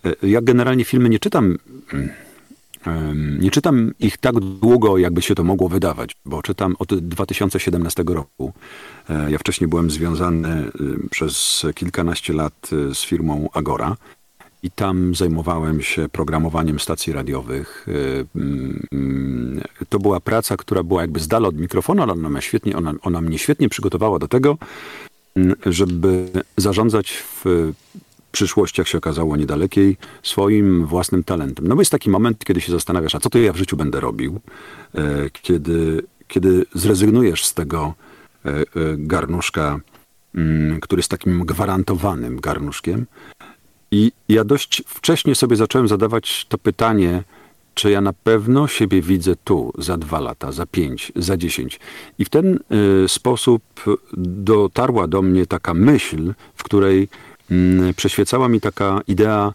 y, 0.06 0.16
ja 0.28 0.42
generalnie 0.42 0.86
filmy 0.86 1.10
nie 1.10 1.20
czytam, 1.20 1.58
mm, 2.86 3.40
nie 3.42 3.52
czytam 3.52 3.92
ich 4.00 4.18
tak 4.18 4.40
długo, 4.40 4.98
jakby 4.98 5.22
się 5.22 5.36
to 5.36 5.44
mogło 5.44 5.70
wydawać, 5.70 6.16
bo 6.26 6.42
czytam 6.42 6.76
od 6.80 6.96
2017 6.96 8.04
roku. 8.14 8.54
E, 9.10 9.32
Ja 9.32 9.38
wcześniej 9.38 9.68
byłem 9.68 9.92
związany 9.92 10.64
y, 10.82 11.10
przez 11.10 11.66
kilkanaście 11.76 12.34
lat 12.34 12.70
y, 12.74 12.96
z 12.96 13.02
firmą 13.04 13.50
Agora. 13.54 13.96
I 14.64 14.72
tam 14.72 15.16
zajmowałem 15.16 15.82
się 15.82 16.10
programowaniem 16.10 16.80
stacji 16.80 17.14
radiowych. 17.14 17.88
Y, 17.88 18.26
mm, 18.36 19.62
To 19.90 20.00
była 20.00 20.20
praca, 20.20 20.58
która 20.58 20.84
była 20.84 21.02
jakby 21.02 21.20
z 21.20 21.28
dala 21.28 21.48
od 21.48 21.58
mikrofonu, 21.58 22.04
ale 22.04 22.14
ona, 22.14 22.42
świetnie, 22.42 22.78
ona, 22.78 22.94
ona 23.02 23.22
mnie 23.22 23.40
świetnie 23.40 23.70
przygotowała 23.70 24.20
do 24.20 24.28
tego, 24.28 24.58
mm, 25.36 25.56
żeby 25.66 26.30
zarządzać 26.58 27.12
w 27.12 27.72
przyszłości, 28.32 28.82
jak 28.82 28.88
się 28.88 28.98
okazało, 28.98 29.38
niedalekiej, 29.38 29.98
swoim 30.24 30.86
własnym 30.86 31.24
talentem. 31.24 31.68
No 31.68 31.76
bo 31.76 31.82
jest 31.82 31.92
taki 31.92 32.10
moment, 32.10 32.46
kiedy 32.46 32.62
się 32.62 32.72
zastanawiasz, 32.72 33.16
a 33.16 33.20
co 33.20 33.30
to 33.30 33.40
ja 33.40 33.54
w 33.54 33.58
życiu 33.58 33.78
będę 33.78 34.00
robił, 34.00 34.40
E, 34.96 35.30
kiedy, 35.42 36.02
kiedy 36.28 36.66
zrezygnujesz 36.76 37.46
z 37.46 37.54
tego 37.54 37.94
e, 38.46 38.52
garnuszka, 38.98 39.80
mm, 40.36 40.80
który 40.80 41.00
jest 41.00 41.12
takim 41.12 41.46
gwarantowanym 41.46 42.40
garnuszkiem, 42.40 43.06
i 43.92 44.12
ja 44.30 44.44
dość 44.44 44.84
wcześnie 44.88 45.36
sobie 45.36 45.56
zacząłem 45.56 45.88
zadawać 45.88 46.46
to 46.50 46.58
pytanie, 46.58 47.24
czy 47.74 47.92
ja 47.92 48.02
na 48.02 48.14
pewno 48.14 48.68
siebie 48.68 49.02
widzę 49.02 49.36
tu 49.44 49.72
za 49.78 49.98
dwa 49.98 50.20
lata, 50.20 50.52
za 50.52 50.66
pięć, 50.66 51.12
za 51.16 51.38
dziesięć. 51.38 51.80
I 52.20 52.26
w 52.26 52.30
ten 52.30 52.60
y, 53.04 53.10
sposób 53.10 53.64
dotarła 54.18 55.08
do 55.08 55.22
mnie 55.22 55.46
taka 55.46 55.74
myśl, 55.74 56.34
w 56.56 56.64
której 56.64 57.10
mm, 57.52 57.94
przeświecała 57.94 58.50
mi 58.50 58.62
taka 58.62 59.02
idea: 59.08 59.54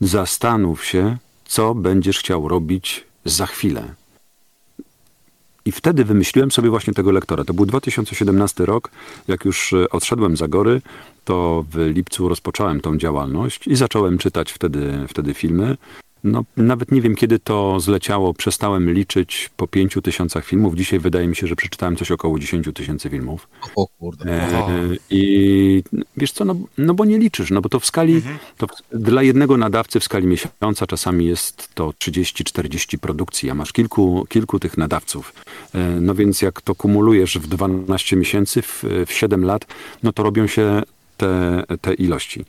zastanów 0.00 0.84
się, 0.84 1.16
co 1.44 1.74
będziesz 1.74 2.18
chciał 2.18 2.48
robić 2.48 3.04
za 3.24 3.46
chwilę. 3.46 3.99
I 5.64 5.72
wtedy 5.72 6.04
wymyśliłem 6.04 6.50
sobie 6.50 6.70
właśnie 6.70 6.94
tego 6.94 7.12
lektora. 7.12 7.44
To 7.44 7.54
był 7.54 7.66
2017 7.66 8.66
rok. 8.66 8.90
Jak 9.28 9.44
już 9.44 9.72
e, 9.72 9.90
odszedłem 9.90 10.36
za 10.36 10.48
gory, 10.48 10.82
to 11.24 11.64
w 11.70 11.76
lipcu 11.94 12.28
rozpocząłem 12.28 12.80
tą 12.80 12.98
działalność 12.98 13.66
i 13.66 13.76
zacząłem 13.76 14.18
czytać 14.18 14.52
wtedy, 14.52 15.06
wtedy 15.08 15.34
filmy. 15.34 15.76
No, 16.24 16.44
nawet 16.56 16.92
nie 16.92 17.00
wiem, 17.00 17.14
kiedy 17.14 17.38
to 17.38 17.80
zleciało. 17.80 18.34
Przestałem 18.34 18.92
liczyć 18.92 19.50
po 19.56 19.66
pięciu 19.68 20.02
tysiącach 20.02 20.44
filmów. 20.44 20.74
Dzisiaj 20.74 20.98
wydaje 20.98 21.28
mi 21.28 21.36
się, 21.36 21.46
że 21.46 21.56
przeczytałem 21.56 21.96
coś 21.96 22.10
około 22.10 22.38
10 22.38 22.66
tysięcy 22.74 23.10
filmów. 23.10 23.48
o 23.76 23.86
kurde. 23.86 24.32
E, 24.32 24.88
I 25.10 25.82
wiesz 26.16 26.32
co, 26.32 26.44
no, 26.44 26.56
no 26.78 26.94
bo 26.94 27.04
nie 27.04 27.18
liczysz, 27.18 27.50
no 27.50 27.60
bo 27.60 27.68
to 27.68 27.80
w 27.80 27.86
skali, 27.86 28.22
to 28.56 28.66
w, 28.66 28.70
dla 28.98 29.22
jednego 29.22 29.56
nadawcy 29.56 30.00
w 30.00 30.04
skali 30.04 30.26
miesiąca 30.26 30.86
czasami 30.86 31.26
jest 31.26 31.74
to 31.74 31.88
30-40 31.90 32.98
produkcji, 32.98 33.50
a 33.50 33.54
masz 33.54 33.72
kilku, 33.72 34.26
kilku 34.28 34.58
tych 34.60 34.78
nadawców. 34.78 35.32
E, 35.74 35.78
No 36.00 36.14
więc 36.14 36.42
jak 36.42 36.60
to 36.62 36.74
kumulujesz 36.74 37.38
w 37.38 37.46
12 37.46 38.16
miesięcy, 38.16 38.62
w, 38.62 38.84
w 39.06 39.12
7 39.12 39.44
lat, 39.44 39.66
no 40.02 40.12
to 40.12 40.22
robią 40.22 40.46
się 40.46 40.82
te, 41.16 41.62
te 41.80 41.94
ilości. 41.94 42.44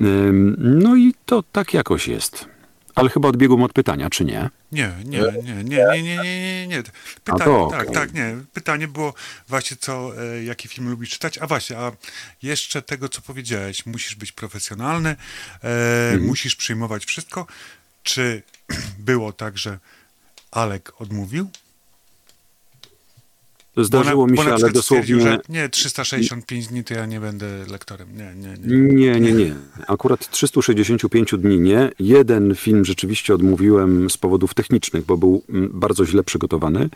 Ym, 0.00 0.56
No 0.58 0.96
i 0.96 1.14
to 1.26 1.42
tak 1.52 1.74
jakoś 1.74 2.08
jest. 2.08 2.51
Ale 2.94 3.10
chyba 3.10 3.28
odbiegłem 3.28 3.62
od 3.62 3.72
pytania, 3.72 4.10
czy 4.10 4.24
nie? 4.24 4.50
Nie, 4.72 4.92
nie, 5.04 5.20
e? 5.20 5.32
nie, 5.32 5.54
nie, 5.54 5.64
nie, 5.64 6.02
nie, 6.02 6.16
nie, 6.16 6.66
nie. 6.66 6.82
Pytanie, 7.24 7.44
to, 7.44 7.66
okay. 7.66 7.78
tak, 7.78 7.94
tak, 7.94 8.14
nie. 8.14 8.36
Pytanie 8.52 8.88
było 8.88 9.14
właśnie 9.48 9.76
co, 9.76 10.22
e, 10.22 10.44
jaki 10.44 10.68
film 10.68 10.90
lubisz 10.90 11.10
czytać, 11.10 11.38
a 11.38 11.46
właśnie, 11.46 11.78
a 11.78 11.92
jeszcze 12.42 12.82
tego, 12.82 13.08
co 13.08 13.22
powiedziałeś, 13.22 13.86
musisz 13.86 14.14
być 14.14 14.32
profesjonalny, 14.32 15.08
e, 15.08 16.08
mhm. 16.10 16.26
musisz 16.26 16.56
przyjmować 16.56 17.04
wszystko. 17.04 17.46
Czy 18.02 18.42
było 18.98 19.32
tak, 19.32 19.58
że 19.58 19.78
Alek 20.50 21.00
odmówił? 21.00 21.50
Zdarzyło 23.76 24.26
mi 24.26 24.38
się, 24.38 24.54
ale 24.54 24.70
dosłownie... 24.70 25.20
że 25.20 25.40
nie, 25.48 25.68
365 25.68 26.66
dni 26.66 26.84
to 26.84 26.94
ja 26.94 27.06
nie 27.06 27.20
będę 27.20 27.46
lektorem. 27.70 28.08
Nie, 28.16 28.34
nie, 28.34 28.56
nie. 28.76 29.20
Nie, 29.20 29.32
nie. 29.32 29.54
Akurat 29.86 30.30
365 30.30 31.34
dni 31.38 31.60
nie. 31.60 31.90
Jeden 31.98 32.54
film 32.54 32.84
rzeczywiście 32.84 33.34
odmówiłem 33.34 34.10
z 34.10 34.16
powodów 34.16 34.54
technicznych, 34.54 35.04
bo 35.04 35.16
był 35.16 35.42
mm, 35.48 35.70
bardzo 35.74 36.06
źle 36.06 36.24
przygotowany. 36.24 36.88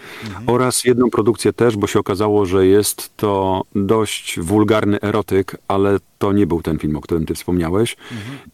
Oraz 0.47 0.85
jedną 0.85 1.11
produkcję 1.11 1.53
też, 1.53 1.77
bo 1.77 1.87
się 1.87 1.99
okazało, 1.99 2.47
że 2.47 2.67
jest 2.67 3.17
to 3.17 3.63
dość 3.75 4.41
wulgarny 4.41 5.01
erotyk, 5.01 5.57
ale 5.69 5.99
to 6.19 6.33
nie 6.33 6.47
był 6.47 6.63
ten 6.63 6.79
film, 6.79 6.97
o 6.97 7.01
którym 7.01 7.27
ty 7.27 7.35
wspomniałeś. 7.35 7.97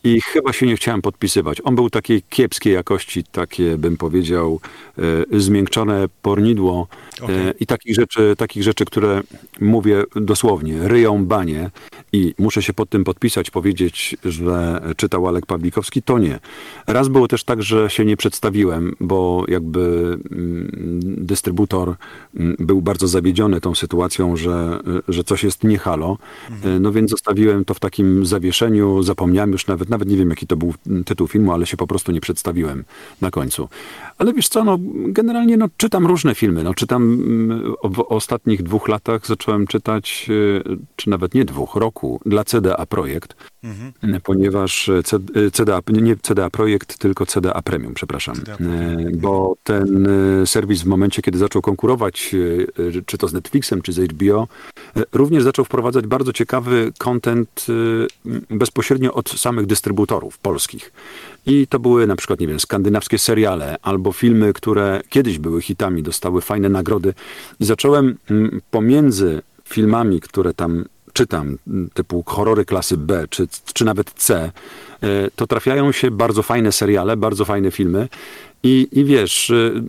I 0.05 0.20
chyba 0.20 0.53
się 0.53 0.66
nie 0.66 0.77
chciałem 0.77 1.03
podpisywać. 1.03 1.61
On 1.64 1.75
był 1.75 1.90
takiej 1.90 2.22
kiepskiej 2.22 2.72
jakości, 2.75 3.25
takie 3.25 3.79
bym 3.79 3.96
powiedział, 3.96 4.61
e, 4.98 5.03
zmiękczone 5.40 6.09
pornidło 6.22 6.88
e, 7.20 7.25
Okej. 7.25 7.37
i 7.61 7.66
takich 7.66 7.94
rzeczy, 7.94 8.35
takich 8.38 8.62
rzeczy, 8.62 8.85
które 8.85 9.22
mówię 9.61 10.05
dosłownie, 10.16 10.88
ryją 10.88 11.25
banie 11.25 11.70
i 12.12 12.35
muszę 12.38 12.62
się 12.62 12.72
pod 12.72 12.88
tym 12.88 13.05
podpisać, 13.05 13.51
powiedzieć, 13.51 14.16
że 14.25 14.81
czytał 14.96 15.29
Alek 15.29 15.46
Pawlikowski, 15.46 16.03
to 16.03 16.18
nie. 16.18 16.38
Raz 16.87 17.09
było 17.09 17.29
też 17.29 17.44
tak, 17.44 17.62
że 17.62 17.90
się 17.90 18.05
nie 18.05 18.16
przedstawiłem, 18.16 18.96
bo 19.01 19.44
jakby 19.48 19.81
mm, 20.31 20.70
dystrybutor 21.03 21.94
mm, 22.37 22.57
był 22.59 22.83
bardzo 22.83 23.09
zawiedziony 23.09 23.61
tą 23.61 23.75
sytuacją, 23.75 24.37
że, 24.37 24.81
że 25.09 25.25
coś 25.25 25.44
jest 25.44 25.64
nie 25.64 25.79
halo. 25.79 26.18
No 26.81 26.92
więc 26.92 27.11
zostawiłem 27.11 27.51
to 27.66 27.74
w 27.74 27.80
takim 27.80 28.26
zawieszeniu, 28.26 29.02
zapomniałem 29.02 29.52
już 29.52 29.66
nawet, 29.66 29.88
nawet 29.88 30.08
nie 30.08 30.16
wiem 30.16 30.30
jaki 30.30 30.46
to 30.46 30.56
był 30.56 30.74
tytuł 31.04 31.28
filmu, 31.28 31.52
ale 31.52 31.66
się 31.66 31.76
po 31.76 31.86
prostu 31.86 32.12
nie 32.12 32.20
przedstawiłem 32.20 32.84
na 33.20 33.30
końcu. 33.30 33.68
Ale 34.18 34.32
wiesz 34.32 34.48
co, 34.48 34.64
no 34.64 34.78
generalnie 35.06 35.56
no, 35.56 35.68
czytam 35.76 36.06
różne 36.06 36.34
filmy. 36.34 36.62
No, 36.62 36.74
czytam 36.74 37.02
mm, 37.02 37.74
w 37.84 38.00
ostatnich 38.00 38.62
dwóch 38.62 38.88
latach 38.88 39.26
zacząłem 39.26 39.66
czytać, 39.66 40.26
y, 40.30 40.62
czy 40.96 41.10
nawet 41.10 41.34
nie 41.34 41.44
dwóch, 41.44 41.74
roku, 41.74 42.20
dla 42.26 42.44
CDA 42.44 42.86
Projekt, 42.86 43.36
Mhm. 43.64 44.20
ponieważ 44.22 44.88
y, 44.88 45.03
CDA, 45.53 45.81
nie 45.88 46.16
CDA 46.16 46.51
Projekt, 46.51 46.98
tylko 46.98 47.27
CDA 47.27 47.62
Premium, 47.62 47.94
przepraszam. 47.94 48.35
CDA 48.35 48.57
Premium. 48.57 49.09
Y, 49.09 49.16
Bo 49.16 49.57
ten 49.64 50.09
serwis 50.46 50.83
w 50.83 50.87
momencie, 50.87 51.22
kiedy 51.22 51.38
zaczął 51.38 51.62
konkurować, 51.62 52.35
czy 53.07 53.18
to 53.18 53.29
z 53.29 53.33
Netflixem, 53.33 53.83
czy 53.83 53.92
z 53.92 54.12
HBO, 54.12 54.48
również 55.12 55.42
zaczął 55.42 55.64
wprowadzać 55.64 56.07
bardzo 56.07 56.33
ciekawy 56.33 56.92
content 56.98 57.66
bezpośrednio 58.51 59.14
od 59.14 59.29
samych 59.31 59.66
dystrybutorów 59.66 60.38
polskich. 60.38 60.92
I 61.46 61.66
to 61.66 61.79
były 61.79 62.07
na 62.07 62.16
przykład, 62.16 62.40
nie 62.40 62.46
wiem, 62.46 62.61
skandynawskie 62.61 63.18
seriale 63.18 63.77
albo 63.83 64.12
filmy, 64.12 64.53
które 64.53 65.01
kiedyś 65.09 65.38
były 65.38 65.62
hitami, 65.62 66.03
dostały 66.03 66.40
fajne 66.40 66.68
nagrody. 66.68 67.14
I 67.61 67.64
zacząłem 67.64 68.18
pomiędzy 68.70 69.42
filmami, 69.64 70.20
które 70.20 70.55
tam 70.55 70.85
czytam, 71.12 71.59
m, 71.66 71.90
typu 71.94 72.22
horrory 72.27 72.64
klasy 72.64 72.96
B, 72.96 73.27
czy, 73.31 73.48
czy 73.75 73.85
nawet 73.85 74.11
C, 74.11 74.53
y, 75.05 75.31
to 75.37 75.46
trafiają 75.46 75.92
się 75.92 76.11
bardzo 76.11 76.42
fajne 76.42 76.72
seriale, 76.72 77.16
bardzo 77.16 77.44
fajne 77.44 77.70
filmy. 77.70 78.09
I, 78.62 78.88
i 78.92 79.05
wiesz, 79.05 79.51
y, 79.51 79.83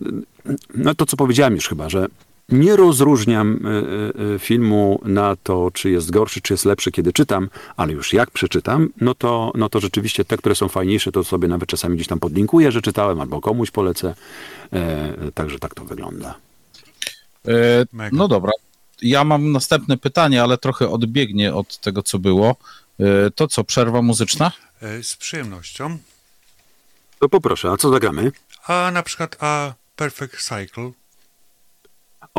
no 0.74 0.94
to 0.94 1.06
co 1.06 1.16
powiedziałem 1.16 1.54
już 1.54 1.68
chyba, 1.68 1.88
że 1.88 2.06
nie 2.48 2.76
rozróżniam 2.76 3.66
y, 3.66 4.34
y, 4.34 4.38
filmu 4.38 5.00
na 5.04 5.36
to, 5.42 5.70
czy 5.72 5.90
jest 5.90 6.10
gorszy, 6.10 6.40
czy 6.40 6.52
jest 6.52 6.64
lepszy, 6.64 6.92
kiedy 6.92 7.12
czytam, 7.12 7.48
ale 7.76 7.92
już 7.92 8.12
jak 8.12 8.30
przeczytam, 8.30 8.88
no 9.00 9.14
to, 9.14 9.52
no 9.54 9.68
to 9.68 9.80
rzeczywiście 9.80 10.24
te, 10.24 10.36
które 10.36 10.54
są 10.54 10.68
fajniejsze, 10.68 11.12
to 11.12 11.24
sobie 11.24 11.48
nawet 11.48 11.68
czasami 11.68 11.96
gdzieś 11.96 12.08
tam 12.08 12.20
podlinkuję, 12.20 12.72
że 12.72 12.82
czytałem, 12.82 13.20
albo 13.20 13.40
komuś 13.40 13.70
polecę. 13.70 14.14
E, 14.72 15.12
także 15.34 15.58
tak 15.58 15.74
to 15.74 15.84
wygląda. 15.84 16.34
E, 17.48 17.86
no 18.12 18.28
dobra. 18.28 18.52
Ja 19.04 19.24
mam 19.24 19.52
następne 19.52 19.96
pytanie, 19.96 20.42
ale 20.42 20.58
trochę 20.58 20.88
odbiegnie 20.90 21.54
od 21.54 21.78
tego, 21.78 22.02
co 22.02 22.18
było. 22.18 22.56
E, 23.00 23.30
to 23.30 23.48
co, 23.48 23.64
przerwa 23.64 24.02
muzyczna? 24.02 24.52
E, 24.82 25.02
Z 25.02 25.16
przyjemnością. 25.16 25.98
To 27.20 27.28
poproszę, 27.28 27.70
a 27.70 27.76
co 27.76 27.90
zagramy? 27.90 28.32
A 28.66 28.90
na 28.92 29.02
przykład 29.02 29.36
A 29.40 29.72
Perfect 29.96 30.42
Cycle. 30.42 30.90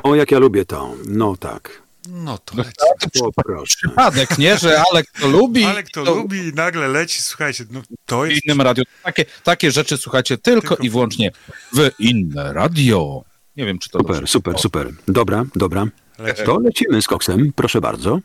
O, 0.04 0.16
jak 0.16 0.32
ja 0.32 0.40
lubię 0.40 0.66
to. 0.66 0.96
No 1.08 1.38
tak. 1.38 1.82
No 2.10 2.38
to 2.38 2.56
No, 2.58 2.64
leci. 2.64 3.20
Poproszę. 3.20 3.76
Przypadek, 3.78 4.38
nie? 4.38 4.58
Że 4.58 4.84
Alek 4.92 5.06
to 5.22 5.28
lubi. 5.28 5.64
Ale 5.66 5.84
kto 5.84 6.04
to 6.06 6.16
lubi 6.16 6.38
i 6.48 6.54
nagle 6.54 6.88
leci, 6.88 7.22
słuchajcie, 7.22 7.66
no 7.72 7.82
to 8.06 8.22
w 8.22 8.30
jest... 8.30 8.46
innym 8.46 8.62
radio. 8.62 8.84
Takie, 9.04 9.26
takie 9.44 9.72
rzeczy 9.72 9.98
słuchajcie 9.98 10.38
tylko, 10.38 10.68
Tylko 10.68 10.84
i 10.84 10.90
wyłącznie 10.90 11.32
w 11.74 11.90
inne 12.00 12.54
radio. 12.54 13.24
Nie 13.58 13.66
wiem, 13.66 13.80
czy 13.80 13.90
to 13.90 14.00
Super, 14.00 14.16
dobrze. 14.16 14.28
super, 14.32 14.60
super. 14.60 14.90
Dobra, 15.08 15.46
dobra. 15.56 15.86
Leci. 16.20 16.44
To 16.44 16.60
lecimy 16.60 17.02
z 17.02 17.08
koksem, 17.08 17.52
proszę 17.56 17.82
bardzo. 17.82 18.20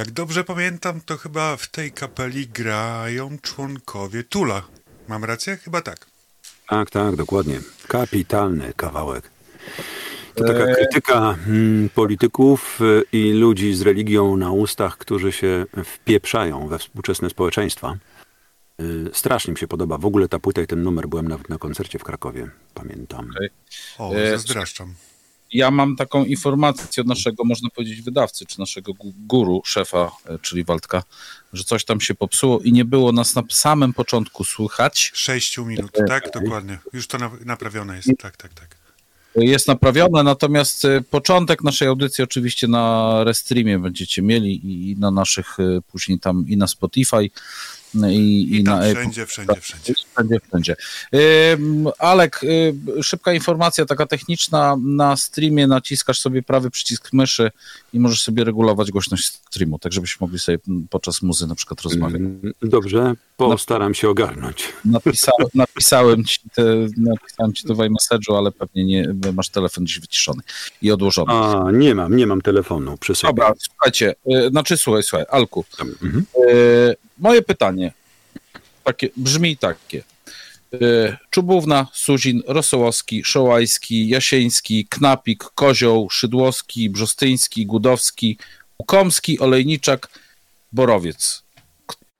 Jak 0.00 0.10
dobrze 0.10 0.44
pamiętam, 0.44 1.00
to 1.00 1.16
chyba 1.16 1.56
w 1.56 1.68
tej 1.68 1.92
kapeli 1.92 2.46
grają 2.46 3.38
członkowie 3.42 4.24
Tula. 4.24 4.62
Mam 5.08 5.24
rację? 5.24 5.56
Chyba 5.56 5.80
tak. 5.82 6.06
Tak, 6.68 6.90
tak, 6.90 7.16
dokładnie. 7.16 7.60
Kapitalny 7.88 8.72
kawałek. 8.76 9.30
To 10.34 10.44
taka 10.44 10.74
krytyka 10.74 11.36
mm, 11.46 11.88
polityków 11.88 12.80
y, 12.80 13.02
i 13.12 13.32
ludzi 13.32 13.74
z 13.74 13.82
religią 13.82 14.36
na 14.36 14.52
ustach, 14.52 14.98
którzy 14.98 15.32
się 15.32 15.66
wpieprzają 15.84 16.68
we 16.68 16.78
współczesne 16.78 17.30
społeczeństwa. 17.30 17.96
Y, 18.80 19.10
Strasznie 19.12 19.52
mi 19.52 19.58
się 19.58 19.68
podoba. 19.68 19.98
W 19.98 20.06
ogóle 20.06 20.28
ta 20.28 20.38
płyta 20.38 20.62
i 20.62 20.66
ten 20.66 20.82
numer 20.82 21.08
byłem 21.08 21.28
nawet 21.28 21.48
na 21.48 21.58
koncercie 21.58 21.98
w 21.98 22.04
Krakowie, 22.04 22.50
pamiętam. 22.74 23.30
O, 23.98 24.14
E, 24.14 24.30
zazdraszczam. 24.30 24.94
Ja 25.52 25.70
mam 25.70 25.96
taką 25.96 26.24
informację 26.24 27.00
od 27.00 27.06
naszego, 27.06 27.44
można 27.44 27.70
powiedzieć, 27.70 28.02
wydawcy, 28.02 28.46
czy 28.46 28.58
naszego 28.60 28.92
gu- 28.92 29.12
guru, 29.26 29.62
szefa, 29.64 30.10
e, 30.26 30.38
czyli 30.38 30.64
Waldka, 30.64 31.02
że 31.52 31.64
coś 31.64 31.84
tam 31.84 32.00
się 32.00 32.14
popsuło 32.14 32.60
i 32.60 32.72
nie 32.72 32.84
było 32.84 33.12
nas 33.12 33.34
na 33.34 33.42
samym 33.50 33.92
początku 33.94 34.44
słychać. 34.44 35.12
Sześciu 35.14 35.66
minut, 35.66 35.90
tak? 36.08 36.30
Dokładnie. 36.34 36.78
Już 36.92 37.06
to 37.06 37.18
na, 37.18 37.30
naprawione 37.44 37.96
jest. 37.96 38.08
Tak, 38.18 38.36
tak, 38.36 38.54
tak. 38.54 38.80
Jest 39.36 39.68
naprawione, 39.68 40.22
natomiast 40.22 40.84
e, 40.84 41.00
początek 41.10 41.64
naszej 41.64 41.88
audycji 41.88 42.24
oczywiście 42.24 42.68
na 42.68 43.14
Restreamie 43.24 43.78
będziecie 43.78 44.22
mieli 44.22 44.60
i 44.90 44.96
na 44.96 45.10
naszych 45.10 45.60
e, 45.60 45.80
później 45.92 46.18
tam 46.20 46.44
i 46.48 46.56
na 46.56 46.66
Spotify 46.66 47.30
i, 47.94 48.08
I, 48.08 48.60
i 48.60 48.64
tam 48.64 48.78
na 48.78 48.94
wszędzie, 48.94 49.26
wszędzie, 49.26 49.60
wszędzie. 49.60 49.94
Wszędzie, 50.14 50.40
wszędzie. 50.48 50.76
Ym, 51.52 51.88
Alek, 51.98 52.40
y, 52.44 52.74
szybka 53.02 53.32
informacja 53.32 53.86
taka 53.86 54.06
techniczna. 54.06 54.76
Na 54.82 55.16
streamie 55.16 55.66
naciskasz 55.66 56.20
sobie 56.20 56.42
prawy 56.42 56.70
przycisk 56.70 57.12
myszy 57.12 57.50
i 57.92 58.00
możesz 58.00 58.20
sobie 58.22 58.44
regulować 58.44 58.90
głośność 58.90 59.24
streamu, 59.24 59.78
tak 59.78 59.92
żebyśmy 59.92 60.24
mogli 60.24 60.38
sobie 60.38 60.58
podczas 60.90 61.22
muzy 61.22 61.46
na 61.46 61.54
przykład 61.54 61.80
rozmawiać. 61.80 62.22
Dobrze, 62.62 63.14
postaram 63.48 63.94
się 63.94 64.08
ogarnąć. 64.08 64.68
Napisa, 64.84 65.32
napisałem, 65.54 66.24
ci 66.24 66.40
te, 66.54 66.62
napisałem 66.96 67.52
ci 67.52 67.64
to 67.64 67.74
w 67.74 67.78
iMessage'u, 67.78 68.36
ale 68.38 68.52
pewnie 68.52 68.84
nie, 68.84 69.14
masz 69.32 69.48
telefon 69.48 69.84
gdzieś 69.84 70.00
wyciszony 70.00 70.42
i 70.82 70.90
odłożony. 70.92 71.32
A, 71.32 71.70
nie 71.72 71.94
mam, 71.94 72.16
nie 72.16 72.26
mam 72.26 72.40
telefonu 72.40 72.96
przy 72.96 73.14
sobie. 73.14 73.28
Dobra, 73.34 73.52
słuchajcie, 73.58 74.14
y, 74.46 74.48
znaczy 74.48 74.76
słuchaj, 74.76 75.02
słuchaj, 75.02 75.26
Alku, 75.30 75.64
Mhm. 76.02 76.24
y, 76.50 76.96
moje 77.18 77.42
pytanie 77.42 77.92
takie, 78.84 79.08
brzmi 79.16 79.56
takie. 79.56 80.02
Y, 80.74 81.16
Czubówna, 81.30 81.86
Suzin, 81.92 82.42
Rosołowski, 82.46 83.24
Szołajski, 83.24 84.08
Jasieński, 84.08 84.86
Knapik, 84.90 85.44
Kozioł, 85.54 86.10
Szydłowski, 86.10 86.90
Brzostyński, 86.90 87.66
Gudowski, 87.66 88.38
Łukomski, 88.78 89.40
Olejniczak, 89.40 90.08
Borowiec. 90.72 91.42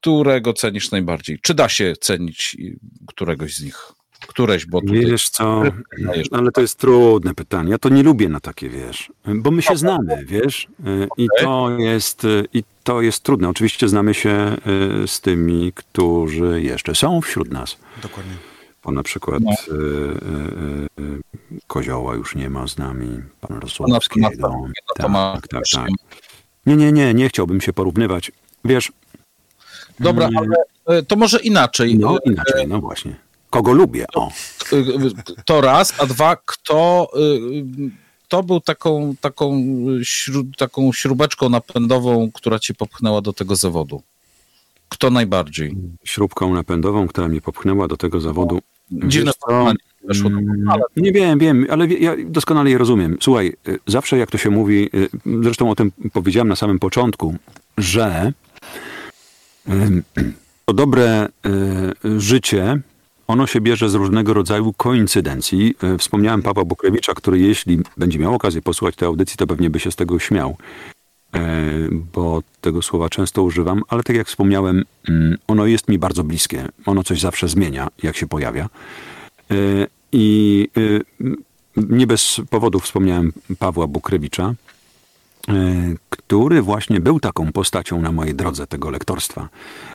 Którego 0.01 0.53
cenisz 0.53 0.91
najbardziej? 0.91 1.39
Czy 1.43 1.55
da 1.55 1.69
się 1.69 1.95
cenić 2.01 2.57
y, 2.61 2.79
któregoś 3.07 3.55
z 3.57 3.63
nich? 3.65 3.93
Któreś, 4.29 4.67
bo 4.67 4.81
tutaj... 4.81 5.01
Wiesz 5.07 5.29
co, 5.29 5.63
ale 6.31 6.53
to 6.53 6.61
jest 6.61 6.79
trudne 6.79 7.35
pytanie. 7.35 7.71
Ja 7.71 7.79
to 7.79 7.89
nie 7.89 8.03
lubię 8.03 8.29
na 8.29 8.41
takie, 8.41 8.69
wiesz, 8.69 9.13
bo 9.35 9.51
my 9.51 9.63
się 9.63 9.77
znamy, 9.77 10.25
wiesz, 10.27 10.69
i 11.17 11.29
to 11.41 11.71
jest, 11.79 12.25
y, 12.25 12.45
i 12.55 12.65
to 12.85 13.01
jest 13.03 13.23
trudne. 13.23 13.49
Oczywiście 13.49 13.89
znamy 13.89 14.15
się 14.15 14.57
y, 15.05 15.09
z 15.09 15.21
tymi, 15.21 15.73
którzy 15.75 16.63
jeszcze 16.63 16.95
są 16.95 17.21
wśród 17.21 17.51
nas. 17.51 17.77
Dokładnie. 18.03 18.33
Bo 18.85 18.91
na 18.93 19.03
przykład 19.03 19.41
No. 19.43 19.53
y, 19.53 19.79
y, 21.01 21.03
y, 21.03 21.21
Kozioła 21.67 22.15
już 22.15 22.35
nie 22.35 22.51
ma 22.51 22.67
z 22.69 22.79
nami, 22.79 23.23
pan 23.41 23.61
Toma- 24.99 25.33
Tak, 25.33 25.49
tak, 25.49 25.63
tak. 25.73 25.89
Nie, 26.67 26.77
nie, 26.77 26.93
nie, 26.93 27.15
nie 27.15 27.29
chciałbym 27.29 27.61
się 27.61 27.73
porównywać. 27.73 28.33
Wiesz, 28.65 28.93
Dobra, 30.01 30.29
ale 30.37 30.57
y, 30.99 31.03
to 31.03 31.17
może 31.17 31.39
inaczej. 31.41 31.99
no 31.99 32.17
Y, 32.17 32.21
inaczej, 32.25 32.69
no 32.69 32.81
właśnie. 32.81 33.15
Kogo 33.51 33.73
lubię, 33.73 34.07
o. 34.15 34.31
y, 34.73 34.83
To 35.45 35.61
raz, 35.61 36.01
a 36.01 36.07
dwa, 36.07 36.37
kto, 36.45 37.11
kto 38.27 38.43
był 38.43 38.61
taką, 38.61 39.15
taką, 39.21 39.63
taką 40.59 40.91
śrubeczką 40.93 41.49
napędową, 41.49 42.31
która 42.33 42.59
cię 42.59 42.75
popchnęła 42.75 43.21
do 43.21 43.33
tego 43.33 43.57
zawodu? 43.57 44.03
Kto 44.89 45.11
najbardziej? 45.11 45.77
Śrubką 46.05 46.55
napędową, 46.55 47.09
która 47.09 47.29
mnie 47.29 47.41
popchnęła 47.41 47.89
do 47.89 47.97
tego 47.97 48.21
zawodu. 48.21 48.59
Dziwne 48.91 49.27
Wiesz 49.31 49.35
co? 49.37 49.47
porównanie 49.47 49.79
Mm, 50.05 50.81
Nie 50.97 51.13
wiem, 51.13 51.39
wiem, 51.39 51.67
ale 51.71 51.87
ja 51.87 52.13
doskonale 52.27 52.71
je 52.71 52.79
rozumiem. 52.79 53.17
Słuchaj, 53.21 53.53
zawsze 53.87 54.19
jak 54.19 54.31
to 54.31 54.39
się 54.39 54.51
mówi, 54.51 54.91
zresztą 55.43 55.71
o 55.71 55.75
tym 55.75 55.93
powiedziałem 56.13 56.49
na 56.49 56.57
samym 56.57 56.79
początku, 56.79 57.35
że 57.79 58.33
to 60.65 60.75
dobre 60.75 61.29
y, 62.07 62.21
życie, 62.21 62.81
ono 63.27 63.47
się 63.47 63.61
bierze 63.61 63.91
z 63.91 63.95
różnego 63.95 64.35
rodzaju 64.35 64.73
koincydencji. 64.73 65.75
Y, 65.95 65.99
Wspomniałem 65.99 66.43
Pawła 66.43 66.65
Bukrewicza, 66.65 67.15
który 67.15 67.39
jeśli 67.39 67.79
będzie 67.97 68.19
miał 68.19 68.35
okazję 68.35 68.63
posłuchać 68.63 68.97
tej 68.97 69.07
audycji, 69.07 69.37
to 69.37 69.47
pewnie 69.47 69.71
by 69.71 69.81
się 69.81 69.91
z 69.91 69.97
tego 69.97 70.19
śmiał, 70.19 70.57
e, 71.35 71.41
bo 72.15 72.43
tego 72.61 72.83
słowa 72.83 73.09
często 73.09 73.43
używam, 73.43 73.83
ale 73.89 74.03
tak 74.03 74.17
jak 74.17 74.27
wspomniałem, 74.27 74.85
mm, 75.09 75.39
ono 75.47 75.67
jest 75.67 75.89
mi 75.89 75.99
bardzo 75.99 76.25
bliskie. 76.25 76.69
Ono 76.87 77.03
coś 77.03 77.21
zawsze 77.21 77.49
zmienia, 77.49 77.89
jak 78.03 78.17
się 78.17 78.27
pojawia. 78.27 78.69
E, 79.51 79.55
I 80.13 80.69
nie 81.77 82.07
bez 82.07 82.41
powodu 82.51 82.81
wspomniałem 82.81 83.33
Pawła 83.59 83.87
Bukrewicza, 83.87 84.45
e, 84.49 84.70
który 86.11 86.63
właśnie 86.63 87.01
był 87.01 87.21
taką 87.21 87.53
postacią 87.53 88.03
na 88.03 88.13
mojej 88.13 88.35
drodze 88.35 88.67
tego 88.67 88.91
lektorstwa. 88.91 89.49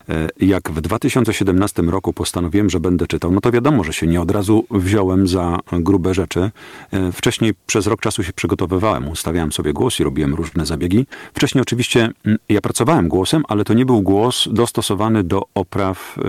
E, 0.10 0.28
Jak 0.42 0.72
w 0.72 0.82
2017 0.82 1.82
roku 1.82 2.14
postanowiłem, 2.14 2.70
że 2.70 2.80
będę 2.80 3.08
czytał, 3.08 3.32
no 3.32 3.42
to 3.42 3.52
wiadomo, 3.52 3.84
że 3.84 3.94
się 3.94 4.08
nie 4.08 4.22
od 4.22 4.32
razu 4.32 4.66
wziąłem 4.72 5.28
za 5.28 5.60
grube 5.72 6.14
rzeczy. 6.14 6.52
E, 6.92 7.12
Wcześniej 7.12 7.54
przez 7.66 7.88
rok 7.88 8.02
czasu 8.02 8.24
się 8.24 8.34
przygotowywałem, 8.34 9.08
ustawiałem 9.08 9.52
sobie 9.52 9.74
głos 9.74 10.00
i 10.00 10.04
robiłem 10.04 10.34
różne 10.34 10.66
zabiegi. 10.66 11.06
Wcześniej 11.34 11.62
oczywiście 11.62 12.10
mm, 12.26 12.38
ja 12.50 12.62
pracowałem 12.62 13.08
głosem, 13.08 13.44
ale 13.48 13.64
to 13.64 13.74
nie 13.74 13.86
był 13.86 14.02
głos 14.02 14.48
dostosowany 14.52 15.24
do 15.24 15.42
opraw, 15.56 16.18
e, 16.20 16.24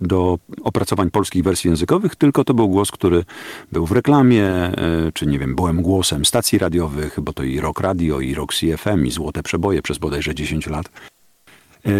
do 0.00 0.38
opracowań 0.62 1.10
polskich 1.10 1.44
wersji 1.44 1.68
językowych, 1.68 2.16
tylko 2.16 2.44
to 2.44 2.54
był 2.54 2.68
głos, 2.68 2.90
który 2.90 3.24
był 3.72 3.86
w 3.86 3.92
reklamie, 3.92 4.46
e, 4.46 4.72
czy 5.14 5.26
nie 5.26 5.38
wiem, 5.38 5.54
byłem 5.54 5.82
głosem 5.82 6.24
stacji 6.24 6.58
radiowych, 6.58 7.20
bo 7.20 7.32
to 7.32 7.42
i 7.42 7.60
Rock 7.60 7.80
Radio, 7.80 8.20
i 8.20 8.34
Rock 8.34 8.52
CFM, 8.66 9.06
i 9.06 9.10
Złote 9.10 9.42
Przeboje 9.42 9.82
przez 9.82 9.98
bodajże 9.98 10.34
10 10.34 10.66
lat. 10.66 10.90
E, 11.86 11.90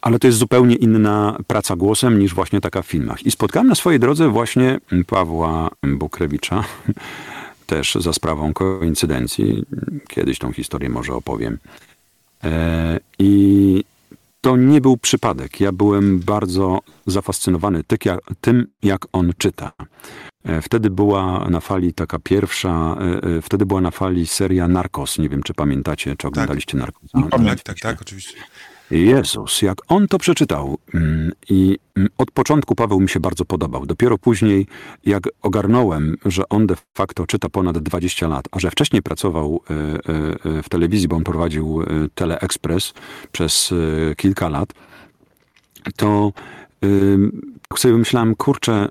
Ale 0.00 0.18
to 0.18 0.26
jest 0.26 0.38
zupełnie 0.38 0.74
inna 0.76 1.38
praca 1.46 1.76
głosem 1.76 2.18
niż 2.18 2.34
właśnie 2.34 2.60
taka 2.60 2.82
w 2.82 2.86
filmach. 2.86 3.26
I 3.26 3.30
spotkałem 3.30 3.68
na 3.68 3.74
swojej 3.74 4.00
drodze 4.00 4.28
właśnie 4.28 4.78
Pawła 5.06 5.70
Bukrewicza, 5.82 6.64
też 7.66 7.94
za 7.94 8.12
sprawą 8.12 8.52
koincydencji. 8.52 9.64
Kiedyś 10.08 10.38
tą 10.38 10.52
historię 10.52 10.88
może 10.88 11.14
opowiem. 11.14 11.58
E, 12.44 13.00
I 13.18 13.84
to 14.40 14.56
nie 14.56 14.80
był 14.80 14.96
przypadek. 14.96 15.60
Ja 15.60 15.72
byłem 15.72 16.18
bardzo 16.18 16.78
zafascynowany 17.06 17.84
tym, 18.40 18.66
jak 18.82 19.06
on 19.12 19.32
czyta. 19.38 19.72
E, 20.44 20.62
Wtedy 20.62 20.90
była 20.90 21.48
na 21.50 21.60
fali 21.60 21.92
taka 21.94 22.18
pierwsza, 22.18 22.96
e, 23.00 23.36
e, 23.36 23.42
wtedy 23.42 23.66
była 23.66 23.80
na 23.80 23.90
fali 23.90 24.26
seria 24.26 24.68
Narcos. 24.68 25.18
Nie 25.18 25.28
wiem, 25.28 25.42
czy 25.42 25.54
pamiętacie, 25.54 26.16
czy 26.16 26.28
oglądaliście 26.28 26.78
Narcosa. 26.78 27.18
Tak, 27.44 27.60
tak, 27.62 27.78
tak, 27.80 28.02
oczywiście. 28.02 28.34
Jezus, 28.90 29.62
jak 29.62 29.78
on 29.88 30.08
to 30.08 30.18
przeczytał. 30.18 30.78
mm, 30.94 31.32
I 31.50 31.78
mm, 31.96 32.08
od 32.18 32.30
początku 32.30 32.74
Paweł 32.74 33.00
mi 33.00 33.08
się 33.08 33.20
bardzo 33.20 33.44
podobał. 33.44 33.86
Dopiero 33.86 34.18
później, 34.18 34.66
jak 35.04 35.22
ogarnąłem, 35.42 36.16
że 36.24 36.48
on 36.48 36.66
de 36.66 36.76
facto 36.94 37.26
czyta 37.26 37.48
ponad 37.48 37.78
20 37.78 38.28
lat, 38.28 38.44
a 38.52 38.58
że 38.58 38.70
wcześniej 38.70 39.02
pracował 39.02 39.60
w 40.62 40.68
telewizji, 40.70 41.08
bo 41.08 41.16
on 41.16 41.24
prowadził 41.24 41.82
Teleexpress 42.14 42.94
przez 43.32 43.74
kilka 44.16 44.48
lat, 44.48 44.72
to 45.96 46.32
tak 47.68 47.78
sobie 47.78 47.94
myślałem, 47.94 48.34
kurczę, 48.34 48.88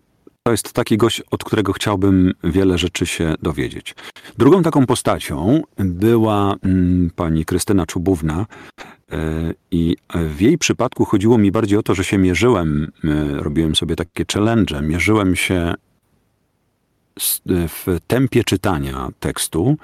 to 0.49 0.53
jest 0.53 0.73
taki 0.73 0.97
gość, 0.97 1.21
od 1.31 1.43
którego 1.43 1.73
chciałbym 1.73 2.33
wiele 2.43 2.77
rzeczy 2.77 3.05
się 3.05 3.35
dowiedzieć. 3.41 3.95
Drugą 4.37 4.63
taką 4.63 4.85
postacią 4.85 5.61
była 5.77 6.55
mm, 6.63 7.09
pani 7.15 7.45
Krystyna 7.45 7.85
Czubówna 7.85 8.45
e, 9.11 9.17
i 9.71 9.95
w 10.15 10.41
jej 10.41 10.57
przypadku 10.57 11.05
chodziło 11.05 11.37
mi 11.37 11.51
bardziej 11.51 11.77
o 11.79 11.83
to, 11.83 11.95
że 11.95 12.03
się 12.03 12.17
mierzyłem, 12.17 12.91
e, 13.03 13.07
robiłem 13.43 13.75
sobie 13.75 13.95
takie 13.95 14.25
challenge, 14.33 14.81
mierzyłem 14.81 15.35
się 15.35 15.73
s- 17.17 17.41
w 17.47 17.97
tempie 18.07 18.43
czytania 18.43 19.09
tekstu, 19.19 19.77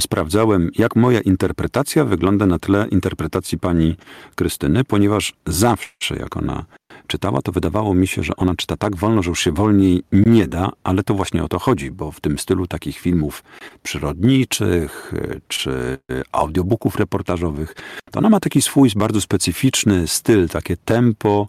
sprawdzałem, 0.00 0.70
jak 0.78 0.96
moja 0.96 1.20
interpretacja 1.20 2.04
wygląda 2.04 2.46
na 2.46 2.58
tle 2.58 2.86
interpretacji 2.90 3.58
pani 3.58 3.96
Krystyny, 4.34 4.84
ponieważ 4.84 5.34
zawsze, 5.46 6.16
jak 6.16 6.36
ona 6.36 6.64
czytała, 7.08 7.42
to 7.42 7.52
wydawało 7.52 7.94
mi 7.94 8.06
się, 8.06 8.22
że 8.22 8.36
ona 8.36 8.54
czyta 8.54 8.76
tak 8.76 8.96
wolno, 8.96 9.22
że 9.22 9.30
już 9.30 9.40
się 9.40 9.52
wolniej 9.52 10.02
nie 10.12 10.46
da, 10.46 10.70
ale 10.84 11.02
to 11.02 11.14
właśnie 11.14 11.44
o 11.44 11.48
to 11.48 11.58
chodzi, 11.58 11.90
bo 11.90 12.12
w 12.12 12.20
tym 12.20 12.38
stylu 12.38 12.66
takich 12.66 12.98
filmów 12.98 13.44
przyrodniczych 13.82 15.12
y, 15.14 15.40
czy 15.48 15.98
audiobooków 16.32 16.96
reportażowych, 16.96 17.74
to 18.10 18.18
ona 18.18 18.30
ma 18.30 18.40
taki 18.40 18.62
swój 18.62 18.90
bardzo 18.96 19.20
specyficzny 19.20 20.08
styl, 20.08 20.48
takie 20.48 20.76
tempo, 20.76 21.48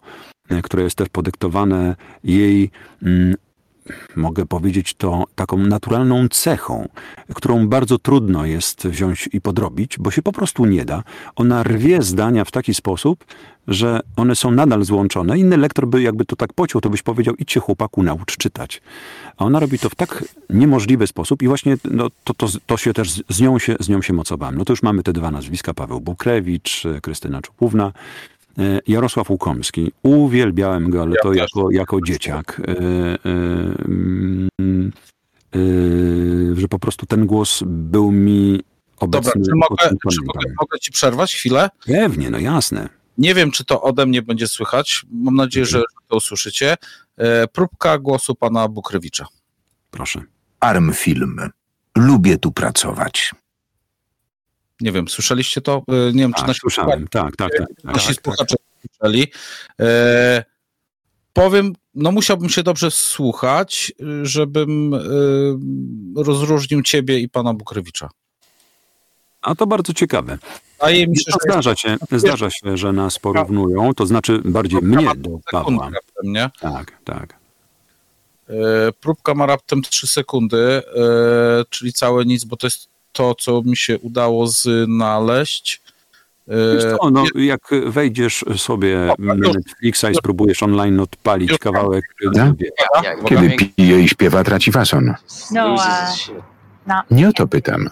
y, 0.52 0.62
które 0.62 0.82
jest 0.82 0.96
też 0.96 1.08
podyktowane 1.08 1.96
jej 2.24 2.70
mm, 3.02 3.34
mogę 4.16 4.46
powiedzieć 4.46 4.94
to 4.94 5.24
taką 5.34 5.56
naturalną 5.56 6.28
cechą, 6.28 6.88
którą 7.34 7.68
bardzo 7.68 7.98
trudno 7.98 8.46
jest 8.46 8.88
wziąć 8.88 9.28
i 9.32 9.40
podrobić, 9.40 9.98
bo 9.98 10.10
się 10.10 10.22
po 10.22 10.32
prostu 10.32 10.66
nie 10.66 10.84
da. 10.84 11.02
Ona 11.36 11.62
rwie 11.62 12.02
zdania 12.02 12.44
w 12.44 12.50
taki 12.50 12.74
sposób, 12.74 13.24
że 13.68 14.00
one 14.16 14.36
są 14.36 14.50
nadal 14.50 14.84
złączone. 14.84 15.38
Inny 15.38 15.56
lektor 15.56 15.86
by 15.88 16.02
jakby 16.02 16.24
to 16.24 16.36
tak 16.36 16.52
pociął, 16.52 16.80
to 16.80 16.90
byś 16.90 17.02
powiedział, 17.02 17.34
idźcie 17.34 17.60
chłopaku, 17.60 18.02
naucz 18.02 18.36
czytać. 18.36 18.82
A 19.36 19.44
ona 19.44 19.60
robi 19.60 19.78
to 19.78 19.88
w 19.90 19.94
tak 19.94 20.24
niemożliwy 20.50 21.06
sposób 21.06 21.42
i 21.42 21.48
właśnie 21.48 21.76
no, 21.84 22.08
to, 22.24 22.34
to, 22.34 22.46
to 22.66 22.76
się 22.76 22.92
też 22.92 23.12
z- 23.28 23.40
nią 23.40 23.58
się, 23.58 23.76
z 23.80 23.88
nią 23.88 24.02
się 24.02 24.12
mocowałem. 24.12 24.58
No 24.58 24.64
to 24.64 24.72
już 24.72 24.82
mamy 24.82 25.02
te 25.02 25.12
dwa 25.12 25.30
nazwiska, 25.30 25.74
Paweł 25.74 26.00
Bukrewicz, 26.00 26.82
Krystyna 27.02 27.42
Czupówna, 27.42 27.92
Jarosław 28.86 29.30
Łukomski. 29.30 29.92
Uwielbiałem 30.02 30.90
go, 30.90 31.02
ale 31.02 31.10
Ja 31.10 31.22
to 31.22 31.28
też. 31.28 31.38
jako, 31.38 31.70
jako 31.70 31.98
dzieciak. 32.06 32.60
E, 32.60 32.72
e, 32.72 32.78
mm, 34.58 34.92
e, 35.54 35.58
że 36.60 36.68
po 36.68 36.78
prostu 36.78 37.06
ten 37.06 37.26
głos 37.26 37.62
był 37.66 38.12
mi 38.12 38.60
obecny. 39.00 39.32
Dobra, 39.32 39.44
czy 39.44 39.54
mogę, 39.54 39.96
czy 40.12 40.18
mogę, 40.26 40.40
mogę 40.60 40.78
ci 40.78 40.92
przerwać 40.92 41.34
chwilę? 41.34 41.70
Pewnie, 41.86 42.30
no 42.30 42.38
jasne. 42.38 42.88
Nie 43.18 43.34
wiem, 43.34 43.50
czy 43.50 43.64
to 43.64 43.82
ode 43.82 44.06
mnie 44.06 44.22
będzie 44.22 44.48
słychać. 44.48 45.06
Mam 45.12 45.34
nadzieję, 45.36 45.66
że 45.66 45.82
to 46.08 46.16
usłyszycie. 46.16 46.76
E, 47.16 47.46
próbka 47.48 47.98
głosu 47.98 48.34
pana 48.34 48.68
Bukrewicza. 48.68 49.26
Proszę. 49.90 50.22
Armfilm. 50.60 51.36
Lubię 51.96 52.38
tu 52.38 52.52
pracować. 52.52 53.34
Nie 54.80 54.92
wiem, 54.92 55.08
słyszeliście 55.08 55.60
to? 55.60 55.82
E, 55.88 56.12
nie 56.12 56.20
wiem, 56.22 56.32
czy 56.32 56.38
Tak, 56.40 56.48
nasi, 56.48 56.60
słyszałem. 56.60 57.08
Tak, 57.08 57.36
tak, 57.36 57.50
tak. 57.58 57.68
tak. 57.68 57.94
nasi 57.94 58.14
słuchacze 58.14 58.54
słyszeli. 58.98 59.26
E, 59.80 60.44
powiem, 61.32 61.72
no 61.94 62.12
musiałbym 62.12 62.48
się 62.48 62.62
dobrze 62.62 62.90
słuchać, 62.90 63.92
y, 64.00 64.26
żebym 64.26 64.94
rozróżnił 66.16 66.82
ciebie 66.82 67.18
i 67.20 67.28
pana 67.28 67.54
Bukrewicza. 67.54 68.08
A 69.42 69.54
to 69.54 69.66
bardzo 69.66 69.92
ciekawe. 69.92 70.38
Wydaje 70.80 71.06
mi 71.08 71.18
się, 71.18 71.24
że 71.26 71.36
zdarza, 71.50 71.76
się, 71.76 71.96
zdarza 72.12 72.50
się, 72.50 72.76
że 72.76 72.92
nas 72.92 73.18
porównują, 73.18 73.94
to 73.94 74.06
znaczy 74.06 74.40
bardziej 74.44 74.80
mnie 74.82 75.08
do 75.16 75.30
Pawła. 75.50 75.84
raptem, 75.84 76.32
nie? 76.32 76.50
Tak, 76.60 76.98
tak. 77.04 77.40
Próbka 79.00 79.34
ma 79.34 79.46
raptem 79.46 79.82
3 79.82 80.06
sekundy, 80.06 80.82
czyli 81.70 81.92
całe 81.92 82.24
nic, 82.24 82.44
bo 82.44 82.56
to 82.56 82.66
jest 82.66 82.88
to, 83.12 83.34
co 83.34 83.62
mi 83.64 83.76
się 83.76 83.98
udało 83.98 84.46
znaleźć. 84.46 85.82
E, 86.48 86.74
Wiesz 86.74 86.84
co, 87.00 87.10
no, 87.10 87.24
jak 87.34 87.60
wejdziesz 87.86 88.44
sobie 88.56 89.14
na. 89.18 89.34
Netflixa 89.34 90.04
i 90.10 90.14
spróbujesz 90.14 90.62
online 90.62 91.00
odpalić 91.00 91.58
kawałek, 91.58 92.04
wie- 92.20 92.62
Kiedy 93.26 93.56
pije 93.76 94.00
i 94.00 94.08
śpiewa, 94.08 94.44
traci 94.44 94.72
fason. 94.72 95.14
No, 95.50 95.74
uh, 95.74 95.80
not 96.86 97.10
Nie 97.10 97.28
o 97.28 97.32
to 97.32 97.46
pytam. 97.46 97.90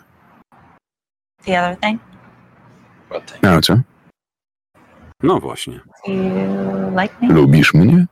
the 1.44 1.58
other 1.60 1.76
thing. 1.80 2.00
A 3.42 3.54
o 3.56 3.60
co? 3.60 3.74
no 5.22 5.40
właśnie. 5.40 5.80
Me? 6.92 7.08
Lubisz 7.28 7.74
mnie? 7.74 8.06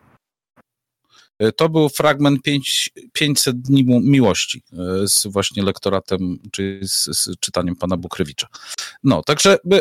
E, 1.38 1.52
To 1.52 1.68
był 1.68 1.88
fragment 1.88 2.42
5, 2.42 2.90
500 3.12 3.60
dni 3.60 3.84
miłości 3.84 4.62
e, 4.72 5.08
z 5.08 5.26
właśnie 5.26 5.62
lektoratem, 5.62 6.38
czy 6.52 6.80
z, 6.82 7.04
z 7.18 7.28
czytaniem 7.40 7.76
pana 7.76 7.96
Bukrewicza. 7.96 8.46
No, 9.04 9.22
także 9.22 9.52
e, 9.72 9.80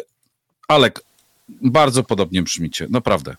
Alek, 0.68 1.02
bardzo 1.50 2.04
podobnie 2.04 2.42
brzmicie, 2.44 2.88
naprawdę. 2.90 3.36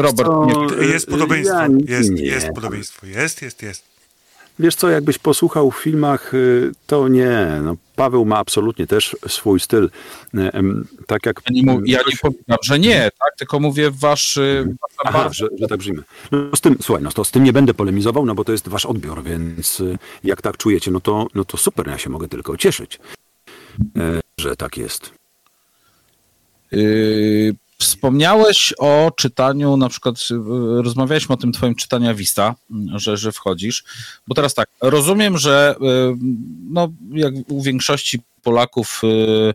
Robert, 0.00 0.28
Co? 0.28 0.46
nie, 0.80 0.86
Jest 0.86 1.06
podobieństwo, 1.06 1.56
Ja 1.56 1.96
jest, 1.96 2.10
nie. 2.10 2.22
jest 2.22 2.46
podobieństwo, 2.54 3.06
jest, 3.06 3.42
jest, 3.42 3.62
jest. 3.62 3.82
Wiesz 4.58 4.74
co, 4.74 4.88
jakbyś 4.90 5.18
posłuchał 5.18 5.70
w 5.70 5.76
filmach, 5.76 6.32
to 6.86 7.08
nie. 7.08 7.60
No, 7.64 7.76
Paweł 7.96 8.24
ma 8.24 8.38
absolutnie 8.38 8.86
też 8.86 9.16
swój 9.28 9.60
styl. 9.60 9.90
Em, 10.34 10.86
Tak 11.06 11.26
jak... 11.26 11.40
ja 11.50 11.54
nie, 11.54 11.72
mów, 11.72 11.82
ja 11.86 11.98
nie 11.98 12.16
powiedziałem, 12.22 12.58
że 12.62 12.78
nie, 12.78 13.10
tak, 13.20 13.36
tylko 13.38 13.60
mówię 13.60 13.90
wasz, 13.90 14.36
e, 14.36 14.64
wasza 14.64 15.02
Aha, 15.04 15.28
że, 15.32 15.46
że 15.58 15.68
tak 15.68 15.78
brzmi. 15.78 15.98
No 16.32 16.56
z 16.56 16.60
tym, 16.60 16.76
słuchaj, 16.80 17.02
no 17.04 17.10
to 17.10 17.24
z 17.24 17.30
tym 17.30 17.44
nie 17.44 17.52
będę 17.52 17.74
polemizował, 17.74 18.26
no 18.26 18.34
bo 18.34 18.44
to 18.44 18.52
jest 18.52 18.68
wasz 18.68 18.86
odbiór, 18.86 19.22
więc 19.22 19.80
y, 19.80 19.98
jak 20.24 20.42
tak 20.42 20.56
czujecie, 20.56 20.90
no 20.90 21.00
to, 21.00 21.26
no 21.34 21.44
to 21.44 21.56
super, 21.56 21.88
ja 21.88 21.98
się 21.98 22.10
mogę 22.10 22.28
tylko 22.28 22.56
cieszyć, 22.56 22.98
e, 23.96 24.20
że 24.38 24.56
tak 24.56 24.76
jest. 24.76 25.12
Yy, 26.72 27.54
Wspomniałeś 27.84 28.74
o 28.78 29.12
czytaniu, 29.16 29.76
na 29.76 29.88
przykład 29.88 30.30
yy, 30.30 30.82
rozmawialiśmy 30.82 31.32
o 31.34 31.38
tym 31.38 31.52
twoim 31.52 31.74
czytania 31.74 32.14
Vista, 32.14 32.54
że, 32.94 33.16
że 33.16 33.32
wchodzisz, 33.32 33.84
bo 34.28 34.34
teraz 34.34 34.54
tak, 34.54 34.68
rozumiem, 34.82 35.38
że 35.38 35.74
yy, 35.80 36.16
no, 36.70 36.88
jak 37.12 37.34
u 37.48 37.62
większości 37.62 38.20
Polaków 38.42 39.00
yy, 39.02 39.54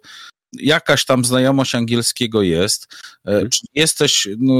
jakaś 0.53 1.05
tam 1.05 1.25
znajomość 1.25 1.75
angielskiego 1.75 2.41
jest. 2.41 2.87
Yy, 3.25 3.49
Czy 3.49 3.61
jesteś 3.75 4.27
no, 4.39 4.53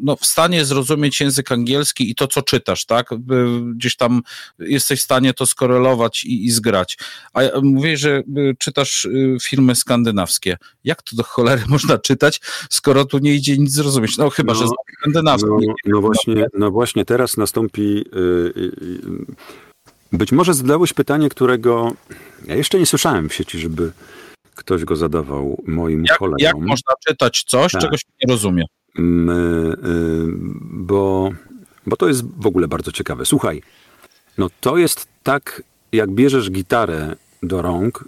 no, 0.00 0.16
w 0.16 0.26
stanie 0.26 0.64
zrozumieć 0.64 1.20
język 1.20 1.52
angielski 1.52 2.10
i 2.10 2.14
to, 2.14 2.26
co 2.26 2.42
czytasz, 2.42 2.84
tak? 2.86 3.10
Yy, 3.10 3.74
Gdzieś 3.74 3.96
tam 3.96 4.22
jesteś 4.58 5.00
w 5.00 5.04
stanie 5.04 5.34
to 5.34 5.46
skorelować 5.46 6.24
i, 6.24 6.44
i 6.46 6.50
zgrać. 6.50 6.98
A 7.32 7.42
ja- 7.42 7.50
mówię, 7.62 7.96
że 7.96 8.22
yy, 8.34 8.54
czytasz 8.58 9.08
filmy 9.42 9.74
skandynawskie. 9.74 10.56
Jak 10.84 11.02
to 11.02 11.16
do 11.16 11.22
cholery 11.22 11.62
można 11.68 11.98
czytać, 11.98 12.40
skoro 12.70 13.04
tu 13.04 13.18
nie 13.18 13.34
idzie 13.34 13.58
nic 13.58 13.72
zrozumieć? 13.72 14.16
No 14.18 14.30
chyba, 14.30 14.52
No, 14.52 14.58
że 14.58 14.66
skandynawski. 15.00 15.48
No, 15.50 15.74
no, 15.86 16.00
właśnie, 16.00 16.46
no 16.58 16.70
właśnie 16.70 17.04
teraz 17.04 17.36
nastąpi. 17.36 18.04
być 20.12 20.32
może 20.32 20.54
zadałeś 20.54 20.92
pytanie, 20.92 21.28
którego 21.28 21.92
ja 22.46 22.54
jeszcze 22.56 22.78
nie 22.78 22.86
słyszałem 22.86 23.28
w 23.28 23.34
sieci, 23.34 23.58
żeby 23.58 23.92
ktoś 24.54 24.84
go 24.84 24.96
zadawał 24.96 25.62
moim 25.66 26.04
Jak, 26.04 26.18
kolegom. 26.18 26.38
jak 26.40 26.56
można 26.56 26.92
czytać 27.08 27.44
coś, 27.48 27.72
Tak. 27.72 27.80
czego 27.82 27.96
się 27.96 28.04
nie 28.24 28.32
rozumie? 28.32 28.64
Mm, 28.98 29.28
y, 29.30 29.72
y, 29.72 30.26
bo, 30.62 31.30
bo 31.86 31.96
to 31.96 32.08
jest 32.08 32.22
w 32.40 32.46
ogóle 32.46 32.68
bardzo 32.68 32.92
ciekawe. 32.92 33.24
Słuchaj, 33.26 33.62
no 34.38 34.48
to 34.60 34.76
jest 34.78 35.06
tak, 35.22 35.62
jak 35.92 36.10
bierzesz 36.10 36.50
gitarę 36.50 37.16
do 37.42 37.62
rąk 37.62 38.04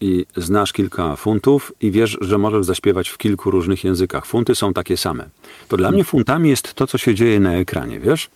i 0.00 0.26
znasz 0.36 0.72
kilka 0.72 1.16
funtów 1.16 1.72
i 1.80 1.90
wiesz, 1.90 2.18
że 2.20 2.38
możesz 2.38 2.66
zaśpiewać 2.66 3.08
w 3.08 3.18
kilku 3.18 3.50
różnych 3.50 3.84
językach. 3.84 4.26
Funty 4.26 4.54
są 4.54 4.72
takie 4.72 4.96
same. 4.96 5.28
To 5.68 5.76
dla 5.76 5.90
mnie 5.90 6.04
funtami 6.04 6.48
jest 6.48 6.74
to, 6.74 6.86
co 6.86 6.98
się 6.98 7.14
dzieje 7.14 7.40
na 7.40 7.54
ekranie, 7.54 8.00
wiesz? 8.00 8.28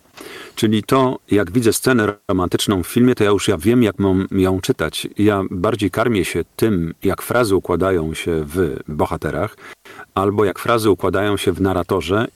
Czyli 0.55 0.83
to, 0.83 1.19
jak 1.31 1.51
widzę 1.51 1.73
scenę 1.73 2.13
romantyczną 2.27 2.83
w 2.83 2.87
filmie, 2.87 3.15
to 3.15 3.23
ja 3.23 3.29
już 3.29 3.47
ja 3.47 3.57
wiem, 3.57 3.83
jak 3.83 3.99
mam 3.99 4.27
ją 4.31 4.61
czytać. 4.61 5.07
Ja 5.17 5.43
bardziej 5.51 5.91
karmię 5.91 6.25
się 6.25 6.43
tym, 6.55 6.93
jak 7.03 7.21
frazy 7.21 7.55
układają 7.55 8.13
się 8.13 8.43
w 8.45 8.79
bohaterach, 8.87 9.57
albo 10.15 10.45
jak 10.45 10.59
frazy 10.59 10.89
układają 10.89 11.37
się 11.37 11.51
w 11.51 11.61
narratorze 11.61 12.27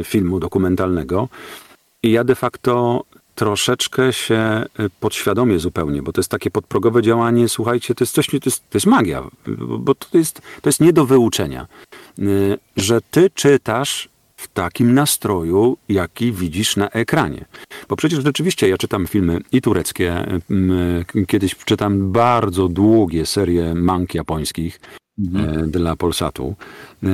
y, 0.00 0.04
filmu 0.04 0.40
dokumentalnego. 0.40 1.28
I 2.02 2.10
ja 2.10 2.24
de 2.24 2.34
facto 2.34 3.04
troszeczkę 3.34 4.12
się 4.12 4.64
y, 4.80 4.90
podświadomie 5.00 5.58
zupełnie, 5.58 6.02
bo 6.02 6.12
to 6.12 6.20
jest 6.20 6.30
takie 6.30 6.50
podprogowe 6.50 7.02
działanie, 7.02 7.48
słuchajcie, 7.48 7.94
to 7.94 8.04
jest 8.04 8.14
coś, 8.14 8.26
to 8.26 8.36
jest, 8.44 8.70
to 8.70 8.76
jest 8.76 8.86
magia, 8.86 9.22
bo 9.58 9.94
to 9.94 10.18
jest, 10.18 10.42
to 10.62 10.68
jest 10.68 10.80
nie 10.80 10.92
do 10.92 11.06
wyuczenia, 11.06 11.66
y, 12.18 12.58
że 12.76 13.00
ty 13.10 13.30
czytasz 13.30 14.08
w 14.36 14.48
takim 14.48 14.94
nastroju, 14.94 15.76
jaki 15.88 16.32
widzisz 16.32 16.76
na 16.76 16.90
ekranie. 16.90 17.44
Bo 17.88 17.96
przecież 17.96 18.24
rzeczywiście 18.24 18.68
ja 18.68 18.78
czytam 18.78 19.06
filmy 19.06 19.40
i 19.52 19.62
tureckie, 19.62 20.40
y, 21.14 21.26
kiedyś 21.26 21.56
czytam 21.56 22.12
bardzo 22.12 22.68
długie 22.68 23.26
serie 23.26 23.74
mank 23.74 24.14
japońskich, 24.14 24.80
e, 25.18 25.66
dla 25.66 25.96
Polsatu. 25.96 26.54
E, 27.02 27.08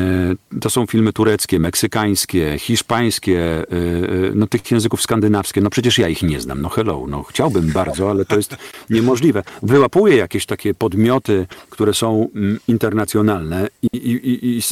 To 0.60 0.70
są 0.70 0.86
filmy 0.86 1.12
tureckie, 1.12 1.58
meksykańskie, 1.58 2.58
hiszpańskie, 2.58 3.40
e, 3.40 3.64
no 4.34 4.46
tych 4.46 4.70
języków 4.70 5.02
skandynawskich. 5.02 5.62
No 5.62 5.70
przecież 5.70 5.98
ja 5.98 6.08
ich 6.08 6.22
nie 6.22 6.40
znam. 6.40 6.62
No 6.62 6.68
hello, 6.68 7.04
no 7.08 7.22
chciałbym 7.22 7.72
bardzo, 7.80 8.10
ale 8.10 8.24
to 8.24 8.36
jest 8.36 8.56
niemożliwe. 8.90 9.42
Wyłapuję 9.62 10.16
jakieś 10.16 10.46
takie 10.46 10.74
podmioty, 10.74 11.46
które 11.70 11.94
są 11.94 12.28
mm, 12.34 12.58
internacjonalne 12.68 13.68
i, 13.82 13.96
i, 13.96 14.28
i, 14.30 14.58
i 14.58 14.62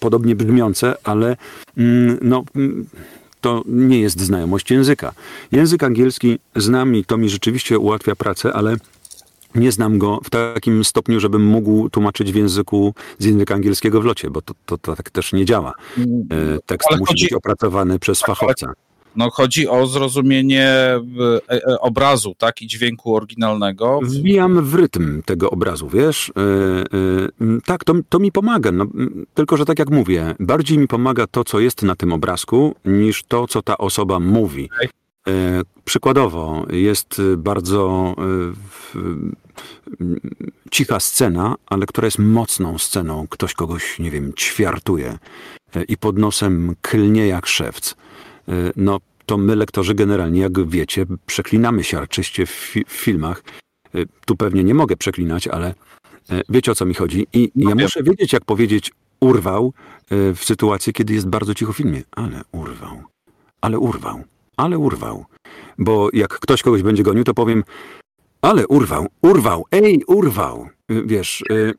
podobnie 0.00 0.36
brzmiące, 0.36 0.94
ale 1.04 1.36
mm, 1.76 2.18
no... 2.22 2.44
mm, 2.56 2.86
to 3.40 3.62
nie 3.66 4.00
jest 4.00 4.20
znajomość 4.20 4.70
języka. 4.70 5.12
Język 5.52 5.82
angielski 5.82 6.38
znam 6.56 6.96
i 6.96 7.04
to 7.04 7.16
mi 7.16 7.28
rzeczywiście 7.28 7.78
ułatwia 7.78 8.16
pracę, 8.16 8.52
ale 8.52 8.76
nie 9.54 9.72
znam 9.72 9.98
go 9.98 10.20
w 10.24 10.30
takim 10.30 10.84
stopniu, 10.84 11.20
żebym 11.20 11.44
mógł 11.44 11.88
tłumaczyć 11.90 12.32
w 12.32 12.36
języku 12.36 12.94
z 13.18 13.24
języka 13.24 13.54
angielskiego 13.54 14.00
w 14.00 14.04
locie, 14.04 14.30
bo 14.30 14.42
to, 14.42 14.54
to, 14.66 14.78
to 14.78 14.96
tak 14.96 15.10
też 15.10 15.32
nie 15.32 15.44
działa. 15.44 15.72
E, 15.98 16.04
Tekst 16.66 16.88
Ale 16.90 16.98
musi 16.98 17.08
chodzi- 17.12 17.24
być 17.24 17.32
opracowany 17.32 17.98
przez 17.98 18.20
fachowca. 18.20 18.72
No 19.16 19.30
chodzi 19.30 19.68
o 19.68 19.86
zrozumienie 19.86 20.64
e, 20.68 21.00
e, 21.50 21.80
obrazu, 21.80 22.34
tak, 22.38 22.62
i 22.62 22.66
dźwięku 22.66 23.16
oryginalnego. 23.16 24.00
Wbijam 24.02 24.64
w 24.64 24.74
rytm 24.74 25.22
tego 25.22 25.50
obrazu, 25.50 25.88
wiesz? 25.88 26.32
Tak, 27.64 27.84
to, 27.84 27.94
to 28.08 28.18
mi 28.18 28.32
pomaga. 28.32 28.72
No, 28.72 28.86
tylko, 29.34 29.56
że 29.56 29.64
tak 29.64 29.78
jak 29.78 29.90
mówię, 29.90 30.34
bardziej 30.40 30.78
mi 30.78 30.88
pomaga 30.88 31.26
to, 31.26 31.44
co 31.44 31.60
jest 31.60 31.82
na 31.82 31.96
tym 31.96 32.12
obrazku, 32.12 32.74
niż 32.84 33.22
to, 33.28 33.46
co 33.46 33.62
ta 33.62 33.78
osoba 33.78 34.20
mówi. 34.20 34.70
E, 35.28 35.62
przykładowo, 35.86 36.66
jest 36.70 37.20
e, 37.32 37.36
bardzo 37.36 38.14
w, 38.70 38.96
m, 40.00 40.20
cicha 40.70 41.00
scena, 41.00 41.54
ale 41.66 41.86
która 41.86 42.06
jest 42.06 42.18
mocną 42.18 42.78
sceną. 42.78 43.26
Ktoś 43.30 43.54
kogoś, 43.54 43.98
nie 43.98 44.10
wiem, 44.10 44.32
ćwiartuje 44.34 45.18
i 45.88 45.96
pod 45.96 46.18
nosem 46.18 46.74
klnie 46.82 47.26
jak 47.26 47.46
szewc. 47.46 47.94
No, 48.76 49.00
to 49.26 49.36
my, 49.36 49.56
lektorzy, 49.56 49.94
generalnie, 49.94 50.40
jak 50.40 50.68
wiecie, 50.68 51.06
przeklinamy 51.26 51.84
się 51.84 51.98
arczyście 51.98 52.46
w, 52.46 52.50
fi- 52.50 52.84
w 52.86 52.92
filmach. 52.92 53.42
Tu 54.26 54.36
pewnie 54.36 54.64
nie 54.64 54.74
mogę 54.74 54.96
przeklinać, 54.96 55.48
ale 55.48 55.74
wiecie 56.48 56.72
o 56.72 56.74
co 56.74 56.86
mi 56.86 56.94
chodzi. 56.94 57.26
I 57.32 57.52
ja 57.56 57.68
wiem. 57.68 57.78
muszę 57.78 58.02
wiedzieć, 58.02 58.32
jak 58.32 58.44
powiedzieć 58.44 58.92
urwał 59.20 59.72
w 60.10 60.40
sytuacji, 60.44 60.92
kiedy 60.92 61.14
jest 61.14 61.28
bardzo 61.28 61.54
cicho 61.54 61.72
w 61.72 61.76
filmie. 61.76 62.02
Ale 62.10 62.42
urwał, 62.52 63.02
ale 63.60 63.78
urwał, 63.78 64.24
ale 64.56 64.78
urwał. 64.78 65.24
Bo 65.78 66.08
jak 66.12 66.38
ktoś 66.38 66.62
kogoś 66.62 66.82
będzie 66.82 67.02
gonił, 67.02 67.24
to 67.24 67.34
powiem, 67.34 67.64
ale 68.42 68.66
urwał, 68.66 69.06
urwał, 69.22 69.64
ej, 69.70 70.04
urwał. 70.06 70.68
Wiesz, 70.88 71.44
y, 71.50 71.74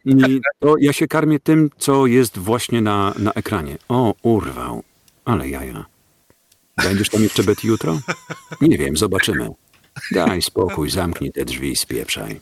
to 0.59 0.75
ja 0.80 0.93
się 0.93 1.07
karmię 1.07 1.39
tym, 1.39 1.69
co 1.78 2.05
jest 2.05 2.38
właśnie 2.38 2.82
na, 2.82 3.13
na 3.19 3.34
ekranie. 3.34 3.78
O, 3.89 4.13
urwał, 4.23 4.84
ale 5.25 5.49
jaja. 5.49 5.86
Będziesz 6.84 7.09
tam 7.09 7.23
jeszcze 7.23 7.43
Betty 7.43 7.67
jutro? 7.67 7.99
Nie 8.61 8.78
wiem, 8.78 8.97
zobaczymy. 8.97 9.49
Daj 10.11 10.41
spokój, 10.41 10.89
zamknij 10.89 11.32
te 11.32 11.45
drzwi 11.45 11.71
i 11.71 11.75
spieprzaj. 11.75 12.41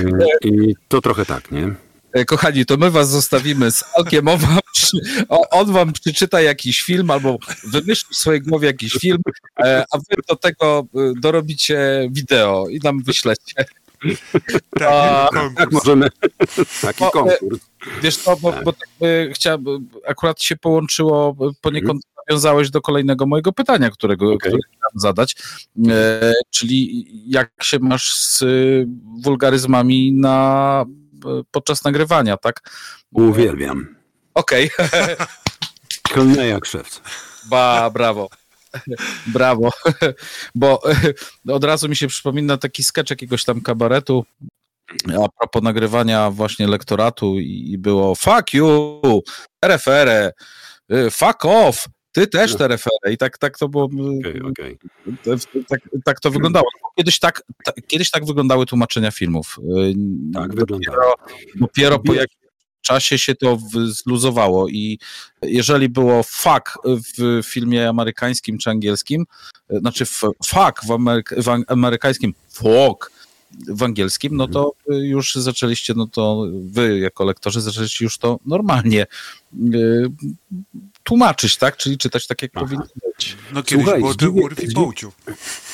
Y, 0.00 0.48
I 0.48 0.74
to 0.88 1.00
trochę 1.00 1.26
tak, 1.26 1.52
nie? 1.52 1.74
E, 2.12 2.24
Kochani, 2.24 2.66
to 2.66 2.76
my 2.76 2.90
was 2.90 3.08
zostawimy 3.08 3.70
z 3.70 3.84
Alkiem. 3.96 4.28
On 4.28 4.38
wam, 4.38 4.58
on 5.50 5.72
wam 5.72 5.92
przeczyta 5.92 6.40
jakiś 6.40 6.82
film 6.82 7.10
albo 7.10 7.38
wymyśli 7.64 8.14
w 8.14 8.16
swojej 8.16 8.40
głowie 8.40 8.66
jakiś 8.66 8.92
film, 8.92 9.22
e, 9.60 9.84
a 9.92 9.98
wy 9.98 10.16
do 10.28 10.36
tego 10.36 10.86
e, 10.94 11.12
dorobicie 11.20 12.08
wideo 12.10 12.68
i 12.68 12.78
nam 12.84 13.02
wyślecie. 13.02 13.64
Tak, 14.70 14.88
A-. 14.90 15.50
Tak 15.56 15.72
możemy. 15.72 16.08
Taki 16.82 17.00
Bo, 17.00 17.10
konkurs. 17.10 17.60
Wiesz 18.02 18.16
co, 18.16 18.36
bo, 18.36 18.54
bo 18.64 18.72
tak, 18.72 18.88
e, 19.02 19.32
chciałem, 19.32 19.64
akurat 20.06 20.42
się 20.42 20.56
połączyło, 20.56 21.36
poniekąd 21.60 22.02
nawiązałeś 22.28 22.70
do 22.70 22.80
kolejnego 22.80 23.26
mojego 23.26 23.52
pytania, 23.52 23.90
którego 23.90 24.26
Okej. 24.26 24.38
które 24.38 24.58
chciałem 24.68 25.00
zadać, 25.00 25.36
e, 25.88 26.32
czyli 26.50 27.06
jak 27.26 27.52
się 27.62 27.78
masz 27.78 28.14
z 28.14 28.44
wulgaryzmami 29.22 30.12
na, 30.12 30.84
podczas 31.50 31.84
nagrywania, 31.84 32.36
tak? 32.36 32.70
Uwielbiam. 33.12 33.96
Okej. 34.34 34.70
Klnę 36.12 36.46
jak 36.46 36.66
szewc. 36.66 37.00
Ba, 37.50 37.90
brawo. 37.90 38.28
Brawo. 39.26 39.70
Bo 40.54 40.82
e, 41.48 41.52
od 41.52 41.64
razu 41.64 41.88
mi 41.88 41.96
się 41.96 42.06
przypomina 42.08 42.56
taki 42.56 42.84
sketch 42.84 43.10
jakiegoś 43.10 43.44
tam 43.44 43.60
kabaretu 43.60 44.24
a 45.24 45.28
propos 45.28 45.62
nagrywania 45.62 46.30
właśnie 46.30 46.66
lektoratu 46.66 47.40
i, 47.40 47.70
i 47.72 47.78
było 47.78 48.14
fuck 48.14 48.54
you, 48.54 49.00
RFR, 49.64 50.32
y, 50.92 51.10
fuck 51.10 51.44
off, 51.44 51.88
ty 52.16 52.26
też 52.26 52.56
te 52.56 52.64
RFR. 52.64 53.10
I 53.10 53.16
tak, 53.16 53.38
tak 53.38 53.58
to 53.58 53.68
było, 53.68 53.84
Okej, 54.20 54.42
okej. 54.42 54.78
tak, 55.68 55.80
tak 56.04 56.20
to 56.20 56.30
wyglądało. 56.30 56.66
Kiedyś 56.96 57.18
tak, 57.18 57.42
ta, 57.64 57.72
kiedyś 57.86 58.10
tak 58.10 58.26
wyglądały 58.26 58.66
tłumaczenia 58.66 59.10
filmów. 59.10 59.58
Y, 59.58 59.94
Tak 60.34 60.54
dopiero, 60.54 61.14
dopiero 61.54 61.98
po 61.98 62.14
jakimś 62.14 62.46
czasie 62.80 63.18
się 63.18 63.34
to 63.34 63.58
zluzowało 63.86 64.68
i 64.68 64.98
jeżeli 65.42 65.88
było 65.88 66.22
fuck 66.22 66.78
w 66.84 67.40
filmie 67.46 67.88
amerykańskim 67.88 68.58
czy 68.58 68.70
angielskim, 68.70 69.26
y, 69.72 69.78
znaczy 69.78 70.04
fuck 70.46 70.84
w, 70.84 70.98
w 71.42 71.64
amerykańskim, 71.68 72.34
fuck 72.50 73.12
w 73.68 73.82
angielskim, 73.82 74.36
no 74.36 74.48
to 74.48 74.72
y, 74.92 74.94
już 74.94 75.34
zaczęliście, 75.34 75.94
no 75.96 76.06
to 76.06 76.46
wy 76.62 76.98
jako 76.98 77.24
lektorzy 77.24 77.60
zaczęliście 77.60 78.04
już 78.04 78.18
to 78.18 78.38
normalnie 78.46 79.06
tłumaczyć, 81.10 81.56
tak? 81.56 81.76
Czyli 81.76 81.98
czytać 81.98 82.26
tak, 82.26 82.42
jak 82.42 82.50
Aha. 82.54 82.64
powinno 82.64 82.84
być. 83.16 83.36
No 83.54 83.62
kiedyś 83.62 83.84
Słuchaj, 83.84 84.00
było 84.00 84.14
to 84.14 84.26
zdziwię- 84.26 84.42
urw 84.44 84.62
i 84.62 84.68
zdziw- 84.68 84.74
połciu. 84.74 85.12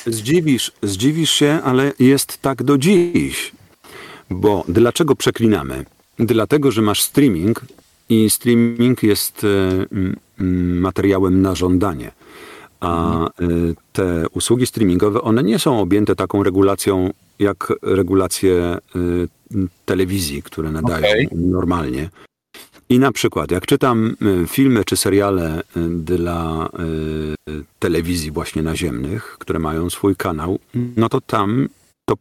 Zdziwisz, 0.07 0.73
zdziwisz 0.83 1.31
się, 1.31 1.61
ale 1.65 1.93
jest 1.99 2.39
tak 2.39 2.63
do 2.63 2.79
dziś. 2.79 3.53
Bo 4.31 4.65
dlaczego 4.69 5.17
przeklinamy? 5.17 5.85
Dlatego, 6.19 6.71
że 6.71 6.83
masz 6.83 7.03
streaming 7.03 7.61
i 8.09 8.31
streaming 8.31 9.03
jest 9.03 9.45
e, 9.45 9.49
mm, 10.39 10.79
materiałem 10.81 11.43
na 11.43 11.55
żądanie. 11.55 12.11
A 12.81 13.25
e, 13.27 13.29
te 13.93 14.25
usługi 14.29 14.67
streamingowe, 14.67 15.23
one 15.23 15.43
nie 15.43 15.59
są 15.59 15.81
objęte 15.81 16.17
taką 16.17 16.43
regulacją 16.43 17.11
jak 17.39 17.73
regulacje 17.83 18.79
m, 18.95 19.69
telewizji, 19.85 20.43
które 20.43 20.71
nadają 20.73 20.99
Okej. 21.09 21.29
normalnie. 21.33 22.11
I 22.89 22.99
na 22.99 23.13
przykład, 23.13 23.51
jak 23.51 23.67
czytam 23.67 24.17
y, 24.43 24.47
filmy 24.47 24.85
czy 24.85 24.97
seriale 24.97 25.61
y, 25.61 25.89
dla 25.89 26.69
y, 27.49 27.65
telewizji 27.79 28.31
właśnie 28.31 28.63
naziemnych, 28.63 29.37
które 29.39 29.59
mają 29.59 29.91
swój 29.91 30.17
kanał, 30.17 30.59
no 30.97 31.09
to 31.09 31.21
tam 31.21 31.69
to 32.05 32.15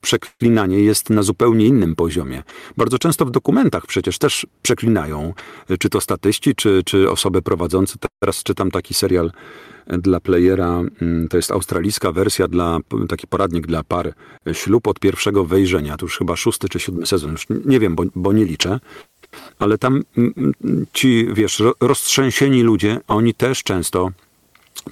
przeklinanie 0.00 0.80
jest 0.80 1.10
na 1.10 1.22
zupełnie 1.22 1.66
innym 1.66 1.96
poziomie. 1.96 2.42
Bardzo 2.76 2.98
często 2.98 3.26
w 3.26 3.30
dokumentach 3.30 3.86
przecież 3.86 4.18
też 4.18 4.46
przeklinają, 4.62 5.34
czy 5.78 5.88
to 5.88 6.00
statyści, 6.00 6.54
czy, 6.54 6.82
czy 6.84 7.10
osoby 7.10 7.42
prowadzące. 7.42 7.98
Teraz 8.20 8.42
czytam 8.42 8.70
taki 8.70 8.94
serial 8.94 9.32
dla 9.88 10.20
playera, 10.20 10.82
mm, 11.02 11.28
to 11.28 11.36
jest 11.36 11.50
australijska 11.50 12.12
wersja, 12.12 12.48
dla, 12.48 12.78
taki 13.08 13.26
poradnik 13.26 13.66
dla 13.66 13.84
par, 13.84 14.14
ślub 14.52 14.86
od 14.86 15.00
pierwszego 15.00 15.44
wejrzenia, 15.44 15.96
to 15.96 16.06
już 16.06 16.18
chyba 16.18 16.36
szósty 16.36 16.68
czy 16.68 16.80
siódmy 16.80 17.06
sezon, 17.06 17.30
już 17.30 17.46
nie 17.64 17.80
wiem, 17.80 17.94
bo, 17.94 18.04
bo 18.14 18.32
nie 18.32 18.44
liczę 18.44 18.80
ale 19.58 19.78
tam 19.78 20.02
mm, 20.16 20.32
mm, 20.36 20.86
ci, 20.92 21.28
wiesz, 21.32 21.58
ro- 21.58 21.74
roztrzęsieni 21.80 22.62
ludzie, 22.62 23.00
oni 23.08 23.34
też 23.34 23.62
często 23.62 24.10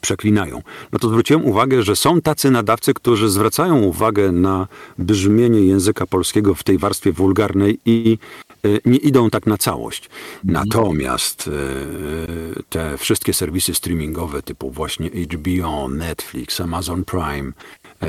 przeklinają. 0.00 0.62
No 0.92 0.98
to 0.98 1.08
zwróciłem 1.08 1.44
uwagę, 1.44 1.82
że 1.82 1.96
są 1.96 2.20
tacy 2.20 2.50
nadawcy, 2.50 2.94
którzy 2.94 3.28
zwracają 3.28 3.82
uwagę 3.82 4.32
na 4.32 4.66
brzmienie 4.98 5.60
języka 5.60 6.06
polskiego 6.06 6.54
w 6.54 6.64
tej 6.64 6.78
warstwie 6.78 7.12
wulgarnej 7.12 7.78
i 7.86 8.18
e, 8.64 8.68
nie 8.84 8.98
idą 8.98 9.30
tak 9.30 9.46
na 9.46 9.58
całość. 9.58 10.10
Natomiast 10.44 11.48
e, 11.48 12.62
te 12.68 12.98
wszystkie 12.98 13.34
serwisy 13.34 13.74
streamingowe 13.74 14.42
typu 14.42 14.70
właśnie 14.70 15.10
HBO, 15.10 15.88
Netflix, 15.88 16.60
Amazon 16.60 17.04
Prime, 17.04 17.52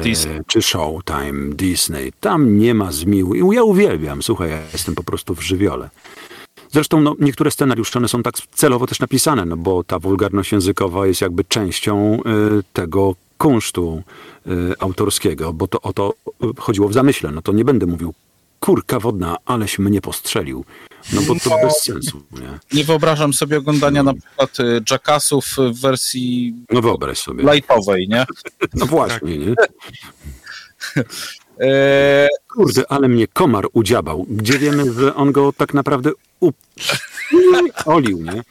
Disney. 0.01 0.39
czy 0.47 0.61
Showtime, 0.61 1.55
Disney, 1.55 2.13
tam 2.19 2.59
nie 2.59 2.73
ma 2.73 2.91
zmiłu. 2.91 3.33
I 3.35 3.55
ja 3.55 3.63
uwielbiam, 3.63 4.23
słuchaj, 4.23 4.49
ja 4.49 4.59
jestem 4.73 4.95
po 4.95 5.03
prostu 5.03 5.35
w 5.35 5.41
żywiole. 5.41 5.89
Zresztą 6.71 7.01
no, 7.01 7.15
niektóre 7.19 7.51
scenariusze 7.51 7.99
one 7.99 8.07
są 8.07 8.23
tak 8.23 8.35
celowo 8.51 8.87
też 8.87 8.99
napisane, 8.99 9.45
no 9.45 9.57
bo 9.57 9.83
ta 9.83 9.99
wulgarność 9.99 10.51
językowa 10.51 11.07
jest 11.07 11.21
jakby 11.21 11.43
częścią 11.43 12.19
y, 12.59 12.63
tego 12.73 13.15
kunsztu 13.37 14.03
y, 14.47 14.51
autorskiego, 14.79 15.53
bo 15.53 15.67
to 15.67 15.81
o 15.81 15.93
to 15.93 16.13
chodziło 16.57 16.87
w 16.87 16.93
zamyśle. 16.93 17.31
No 17.31 17.41
to 17.41 17.51
nie 17.51 17.65
będę 17.65 17.85
mówił 17.85 18.13
kurka 18.59 18.99
wodna, 18.99 19.37
aleś 19.45 19.79
mnie 19.79 20.01
postrzelił. 20.01 20.65
No 21.13 21.21
bo 21.21 21.35
to 21.39 21.57
bez 21.63 21.83
sensu, 21.83 22.23
nie? 22.31 22.59
Nie 22.73 22.83
wyobrażam 22.83 23.33
sobie 23.33 23.57
oglądania 23.57 24.03
na 24.03 24.13
przykład 24.13 24.59
y, 24.59 24.81
Jackassów 24.91 25.45
w 25.57 25.81
wersji 25.81 26.55
No 26.69 26.81
wyobraź 26.81 27.17
sobie. 27.19 27.53
lightowej, 27.53 28.07
nie? 28.09 28.25
No 28.73 28.85
właśnie, 28.85 29.37
nie? 29.37 29.53
E, 31.61 32.27
Kurde, 32.47 32.83
ale 32.89 33.07
mnie 33.07 33.27
komar 33.27 33.65
udziabał. 33.73 34.25
Gdzie 34.29 34.59
wiemy, 34.59 34.93
że 34.93 35.15
on 35.15 35.31
go 35.31 35.53
tak 35.53 35.73
naprawdę 35.73 36.11
up... 36.39 36.57
olił, 37.85 38.21
nie? 38.21 38.43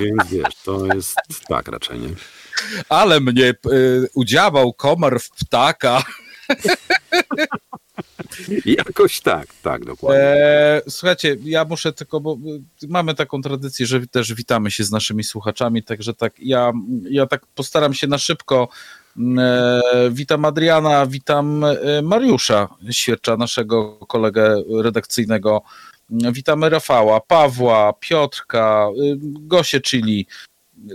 Więc 0.00 0.30
wiesz, 0.30 0.54
to 0.64 0.86
jest 0.86 1.16
tak 1.48 1.68
raczej, 1.68 2.00
nie? 2.00 2.08
ale 2.88 3.20
mnie 3.20 3.54
y, 3.72 4.08
udziałał 4.14 4.72
komar 4.72 5.20
w 5.20 5.30
ptaka. 5.30 6.02
Jakoś 8.64 9.20
tak, 9.20 9.46
tak, 9.62 9.84
dokładnie. 9.84 10.22
E, 10.22 10.82
słuchajcie, 10.88 11.36
ja 11.44 11.64
muszę 11.64 11.92
tylko, 11.92 12.20
bo 12.20 12.38
y, 12.82 12.88
mamy 12.88 13.14
taką 13.14 13.42
tradycję, 13.42 13.86
że 13.86 14.06
też 14.06 14.34
witamy 14.34 14.70
się 14.70 14.84
z 14.84 14.90
naszymi 14.90 15.24
słuchaczami, 15.24 15.82
także 15.82 16.14
tak 16.14 16.32
ja, 16.38 16.72
ja 17.10 17.26
tak 17.26 17.46
postaram 17.46 17.94
się 17.94 18.06
na 18.06 18.18
szybko 18.18 18.68
E, 19.38 19.80
witam 20.10 20.44
Adriana, 20.44 21.06
witam 21.06 21.64
e, 21.64 22.02
Mariusza 22.02 22.68
Świercza, 22.90 23.36
naszego 23.36 23.98
kolegę 23.98 24.62
redakcyjnego. 24.82 25.62
Witamy 26.10 26.70
Rafała, 26.70 27.20
Pawła, 27.20 27.92
Piotrka, 28.00 28.88
y, 28.98 29.16
Gosię 29.22 29.80
Chili. 29.80 30.26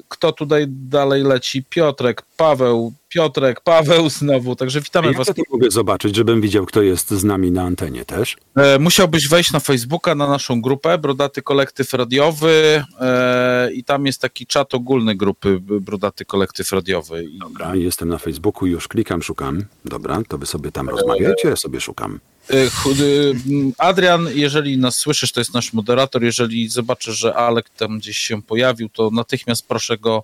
Kto 0.08 0.32
tutaj 0.32 0.66
dalej 0.70 1.24
leci? 1.24 1.64
Piotrek, 1.70 2.22
Paweł, 2.38 2.94
Piotrek, 3.10 3.62
Paweł 3.62 4.10
znowu. 4.10 4.56
Także 4.56 4.82
witamy 4.82 5.08
Jak 5.08 5.18
was. 5.18 5.28
ja 5.28 5.34
to 5.34 5.42
mogę 5.52 5.72
zobaczyć, 5.72 6.16
żebym 6.16 6.42
widział, 6.42 6.66
kto 6.66 6.82
jest 6.82 7.12
z 7.12 7.24
nami 7.24 7.52
na 7.52 7.64
antenie 7.64 8.06
też? 8.06 8.38
E, 8.56 8.80
Musiałbyś 8.80 9.28
wejść 9.28 9.52
na 9.52 9.60
Facebooka, 9.60 10.16
na 10.16 10.28
naszą 10.28 10.62
grupę 10.62 10.98
Brodaty 10.98 11.42
Kolektyw 11.42 11.94
Radiowy 11.94 12.84
e, 13.00 13.72
i 13.74 13.84
tam 13.84 14.06
jest 14.06 14.22
taki 14.22 14.46
czat 14.46 14.74
ogólny 14.74 15.16
grupy 15.16 15.60
Brodaty 15.60 16.26
Kolektyw 16.26 16.72
Radiowy. 16.72 17.28
Dobra, 17.40 17.76
jestem 17.76 18.10
na 18.10 18.18
Facebooku, 18.18 18.66
już 18.68 18.88
klikam, 18.88 19.24
szukam. 19.24 19.66
Dobra, 19.86 20.22
to 20.28 20.38
wy 20.38 20.46
sobie 20.46 20.72
tam 20.72 20.90
rozmawiajcie, 20.90 21.50
ja 21.50 21.56
sobie 21.56 21.82
szukam. 21.82 22.20
E, 22.52 22.70
chud- 22.70 23.02
e, 23.02 23.30
m, 23.32 23.74
Adrian, 23.78 24.28
jeżeli 24.34 24.78
nas 24.78 24.96
słyszysz, 24.96 25.32
to 25.32 25.40
jest 25.40 25.54
nasz 25.54 25.74
moderator. 25.74 26.24
Jeżeli 26.24 26.70
zobaczysz, 26.70 27.18
że 27.18 27.36
Alek 27.36 27.70
tam 27.70 28.00
gdzieś 28.00 28.18
się 28.18 28.42
pojawił, 28.42 28.90
to 28.90 29.10
natychmiast 29.10 29.68
proszę 29.68 29.98
go 29.98 30.24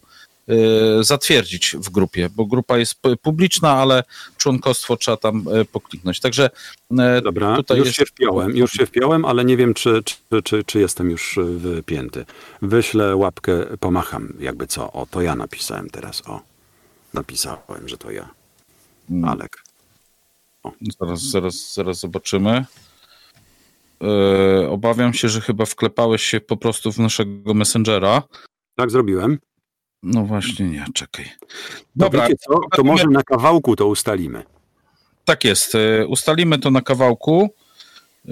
e, 0.50 0.54
zatwierdzić 1.04 1.76
w 1.80 1.90
grupie, 1.90 2.30
bo 2.36 2.46
grupa 2.46 2.78
jest 2.78 2.96
publiczna, 3.22 3.72
ale 3.72 4.04
członkostwo 4.38 4.98
trzeba 4.98 5.18
tam 5.18 5.46
pokliknąć. 5.72 6.20
Także 6.20 6.50
Dobra, 7.24 7.56
tutaj 7.56 7.78
już 7.78 7.88
jest- 7.88 7.98
się 8.00 8.06
wpiąłem, 8.06 8.58
już 8.58 8.72
się 8.72 8.86
wpiąłem, 8.86 9.26
ale 9.26 9.46
nie 9.46 9.58
wiem, 9.58 9.74
czy, 9.74 10.04
czy, 10.04 10.42
czy, 10.44 10.64
czy 10.64 10.80
jestem 10.80 11.10
już 11.12 11.38
y, 11.38 11.82
wpięty. 11.82 12.26
Wyślę 12.62 13.16
łapkę, 13.16 13.66
pomacham, 13.80 14.34
jakby 14.40 14.68
co. 14.68 14.92
O, 14.92 15.06
to 15.12 15.22
ja 15.22 15.36
napisałem 15.36 15.90
teraz, 15.90 16.24
o. 16.28 16.42
Napisałem, 17.14 17.88
że 17.90 17.98
to 17.98 18.12
ja. 18.12 18.30
Mm. 19.10 19.38
Zaraz, 21.00 21.22
zaraz, 21.22 21.74
zaraz 21.74 22.00
zobaczymy. 22.00 22.66
E, 24.04 24.70
obawiam 24.70 25.14
się, 25.14 25.30
że 25.30 25.42
chyba 25.42 25.66
wklepałeś 25.66 26.24
się 26.24 26.40
po 26.42 26.58
prostu 26.58 26.92
w 26.92 26.98
naszego 27.00 27.54
Messengera. 27.54 28.24
Tak 28.76 28.92
zrobiłem. 28.92 29.40
No 30.04 30.24
właśnie, 30.24 30.66
nie, 30.66 30.86
czekaj. 30.94 31.26
Dobra, 31.96 32.22
Dobra, 32.22 32.36
co? 32.40 32.60
To 32.76 32.84
może 32.84 33.08
na 33.08 33.24
kawałku 33.24 33.76
to 33.76 33.88
ustalimy. 33.88 34.44
tak 35.26 35.44
jest. 35.44 35.76
E, 35.76 36.08
ustalimy 36.08 36.60
to 36.60 36.72
na 36.72 36.82
kawałku. 36.82 37.50
E, 38.26 38.32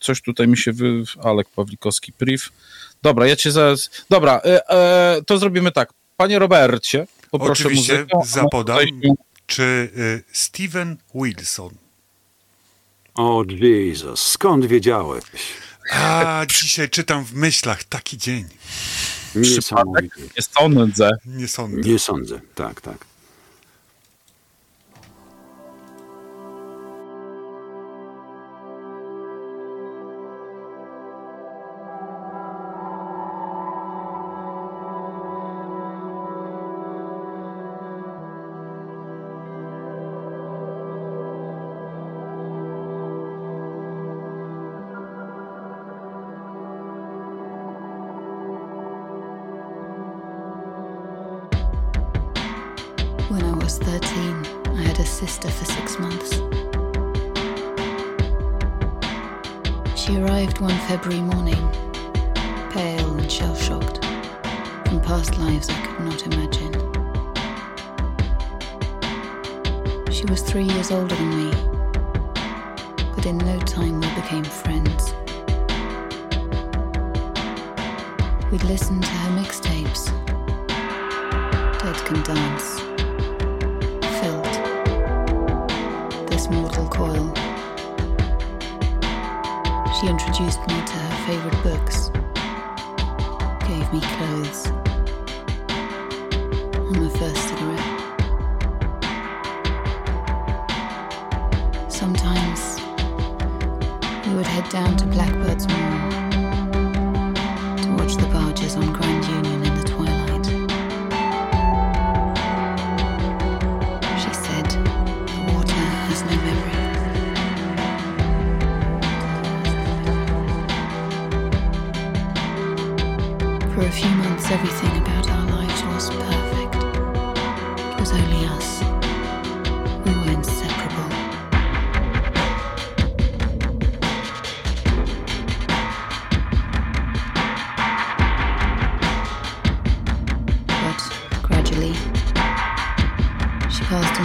coś 0.00 0.22
tutaj 0.22 0.48
mi 0.48 0.56
się 0.56 0.72
wy... 0.72 1.02
Alek 1.22 1.48
Pawlikowski, 1.48 2.12
priv. 2.12 2.42
Dobra, 3.02 3.26
ja 3.26 3.36
cię 3.36 3.50
zaraz... 3.52 3.90
Dobra, 4.10 4.40
to 5.26 5.38
zrobimy 5.38 5.72
tak. 5.72 5.92
Panie 6.16 6.38
Robercie, 6.38 7.06
poproszę 7.30 7.64
Oczywiście 7.64 7.92
muzykę. 8.14 8.18
zapodam, 8.24 8.78
tutaj 8.78 8.92
czy 9.52 9.90
y, 9.96 10.22
Steven 10.32 10.96
Wilson. 11.14 11.74
O 13.14 13.44
Jezus, 13.48 14.28
skąd 14.28 14.66
wiedziałeś? 14.66 15.24
A, 15.92 16.46
dzisiaj 16.48 16.90
czytam 16.90 17.24
w 17.24 17.34
myślach 17.34 17.84
taki 17.84 18.18
dzień. 18.18 18.44
Nie 19.34 20.42
sądzę. 20.42 21.10
Nie 21.26 21.48
sądzę. 21.48 21.90
Nie 21.90 21.98
sądzę, 21.98 22.40
tak, 22.54 22.80
tak. 22.80 23.11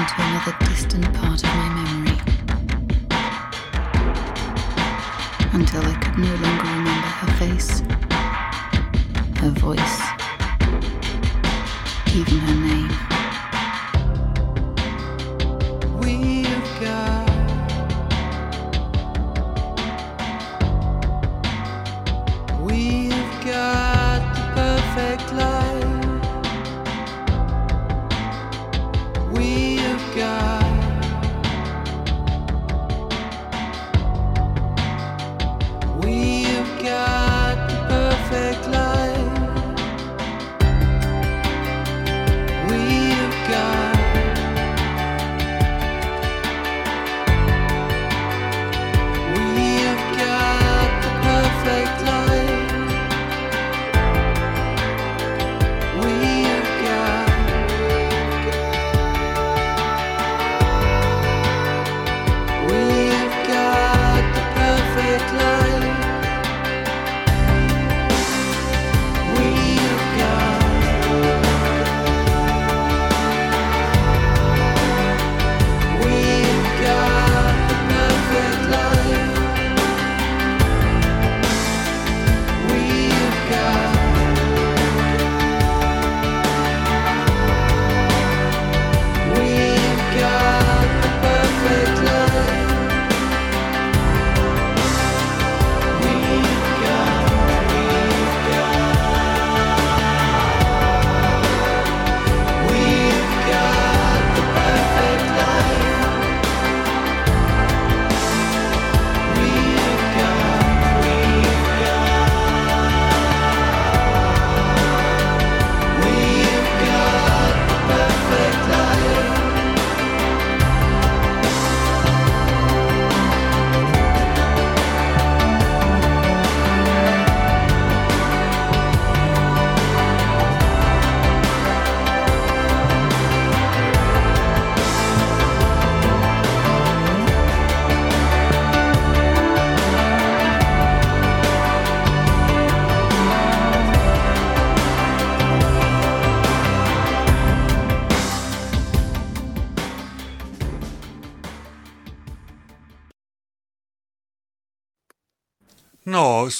Into 0.07 0.21
another 0.21 0.55
distant 0.65 1.13
part 1.15 1.43
of 1.43 1.49
my 1.49 1.69
memory. 1.69 2.17
Until 5.53 5.81
I 5.81 5.95
could 6.01 6.17
no 6.17 6.33
longer 6.35 6.63
remember 6.63 7.07
her 7.21 7.31
face, 7.37 7.81
her 9.41 9.49
voice, 9.49 10.01
even 12.15 12.37
her 12.37 12.55
name. 12.55 13.16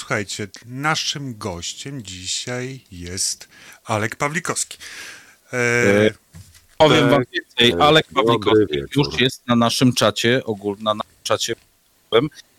Słuchajcie, 0.07 0.47
naszym 0.65 1.37
gościem 1.37 2.03
dzisiaj 2.03 2.79
jest 2.91 3.47
Alek 3.85 4.15
Pawlikowski. 4.15 4.77
E, 5.53 5.57
E, 5.57 6.09
Powiem 6.77 7.09
wam 7.09 7.19
Tak, 7.19 7.33
więcej, 7.33 7.71
tak, 7.71 7.81
Alek 7.81 8.07
Pawlikowski 8.13 8.77
już 8.95 9.19
jest 9.19 9.47
na 9.47 9.55
naszym 9.55 9.93
czacie, 9.93 10.41
ogólnie 10.45 10.83
na 10.83 10.93
naszym 10.93 11.11
czacie, 11.23 11.55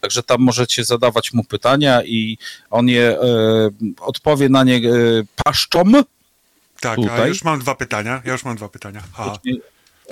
także 0.01 0.22
tam 0.22 0.40
możecie 0.40 0.84
zadawać 0.84 1.32
mu 1.32 1.44
pytania 1.44 2.03
i 2.05 2.38
on 2.70 2.88
je 2.88 3.20
e, 3.20 3.70
odpowie 4.01 4.49
na 4.49 4.64
nie 4.64 4.76
e, 4.76 4.80
paszczą, 5.44 5.82
tak, 6.80 6.99
a 6.99 7.03
tutaj? 7.03 7.28
już 7.28 7.44
mam 7.44 7.61
dwa 7.61 7.74
pytania. 7.74 8.22
Ja 8.24 8.32
już 8.32 8.44
mam 8.44 8.57
dwa 8.57 8.68
pytania. 8.68 9.03
A, 9.16 9.30
później, 9.30 9.62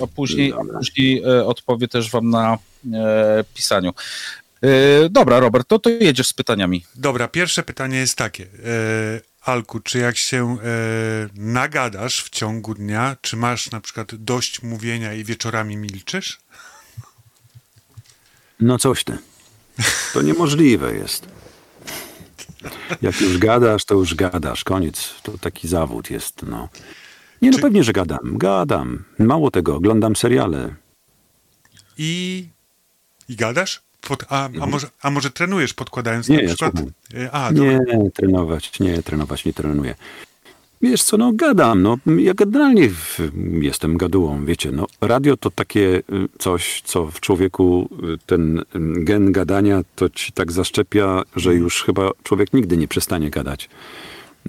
a 0.03 0.07
później, 0.07 0.53
a 0.53 0.77
później 0.77 1.23
e, 1.23 1.45
odpowie 1.45 1.87
też 1.87 2.11
wam 2.11 2.29
na 2.29 2.57
e, 2.93 3.43
pisaniu. 3.53 3.93
E, 4.63 5.09
dobra, 5.09 5.39
Robert, 5.39 5.67
to, 5.67 5.79
to 5.79 5.89
jedziesz 5.89 6.27
z 6.27 6.33
pytaniami. 6.33 6.85
dobra, 6.95 7.27
pierwsze 7.27 7.63
pytanie 7.63 7.97
jest 7.97 8.17
takie. 8.17 8.43
E, 8.43 8.47
Alku, 9.41 9.79
czy 9.79 9.97
jak 9.99 10.17
się 10.17 10.57
e, 10.63 10.65
nagadasz 11.35 12.23
w 12.23 12.29
ciągu 12.29 12.73
dnia, 12.73 13.17
czy 13.21 13.37
masz 13.37 13.71
na 13.71 13.81
przykład 13.81 14.15
dość 14.15 14.61
mówienia 14.63 15.13
i 15.13 15.23
wieczorami 15.23 15.77
milczysz? 15.77 16.39
No 18.59 18.77
coś 18.77 19.03
ty. 19.03 19.17
To 20.13 20.21
niemożliwe 20.21 20.93
jest. 20.95 21.27
Jak 23.01 23.21
już 23.21 23.37
gadasz, 23.37 23.85
to 23.85 23.95
już 23.95 24.15
gadasz. 24.15 24.63
Koniec. 24.63 25.13
To 25.23 25.37
taki 25.37 25.67
zawód 25.67 26.09
jest, 26.09 26.41
no. 26.43 26.69
Nie, 27.41 27.49
no 27.49 27.55
Czy- 27.55 27.61
pewnie, 27.61 27.83
że 27.83 27.93
gadam. 27.93 28.19
Gadam. 28.37 29.03
Mało 29.19 29.51
tego, 29.51 29.75
oglądam 29.75 30.15
seriale. 30.15 30.75
I, 31.97 32.47
i 33.29 33.35
gadasz? 33.35 33.81
Pod, 34.01 34.23
a, 34.29 34.43
a, 34.43 34.45
Mhm. 34.45 34.69
może, 34.71 34.87
a 35.01 35.09
może 35.09 35.29
trenujesz 35.31 35.73
podkładając 35.73 36.29
Nie, 36.29 36.35
na 36.35 36.41
ja 36.41 36.47
przykład... 36.47 36.71
słucham. 36.71 36.91
E, 37.25 37.31
A, 37.31 37.53
dobra. 37.53 37.71
Nie, 37.71 38.11
trenować, 38.11 38.79
nie, 38.79 39.03
trenować 39.03 39.45
nie 39.45 39.53
trenuję. 39.53 39.95
Wiesz 40.81 41.03
co, 41.03 41.17
no 41.17 41.31
gadam, 41.33 41.81
no 41.81 41.97
ja 42.17 42.33
generalnie 42.33 42.89
w, 42.89 43.19
jestem 43.61 43.97
gadułą, 43.97 44.45
wiecie, 44.45 44.71
no 44.71 44.87
radio 45.01 45.37
to 45.37 45.51
takie 45.51 45.79
y, 45.97 46.03
coś, 46.39 46.81
co 46.85 47.05
w 47.05 47.19
człowieku 47.19 47.89
y, 48.13 48.17
ten 48.25 48.57
y, 48.59 48.63
gen 49.03 49.31
gadania 49.31 49.81
to 49.95 50.09
ci 50.09 50.31
tak 50.31 50.51
zaszczepia, 50.51 51.23
że 51.35 51.53
już 51.55 51.83
chyba 51.83 52.09
człowiek 52.23 52.53
nigdy 52.53 52.77
nie 52.77 52.87
przestanie 52.87 53.29
gadać. 53.29 53.69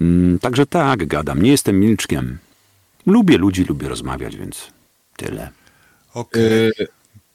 Mm, 0.01 0.39
Także 0.39 0.65
tak, 0.65 1.05
gadam, 1.07 1.41
nie 1.41 1.51
jestem 1.51 1.79
milczkiem. 1.79 2.37
Lubię 3.05 3.37
ludzi, 3.37 3.63
lubię 3.63 3.89
rozmawiać, 3.89 4.37
więc 4.37 4.67
tyle. 5.17 5.49
Okej, 6.13 6.67
E, 6.67 6.71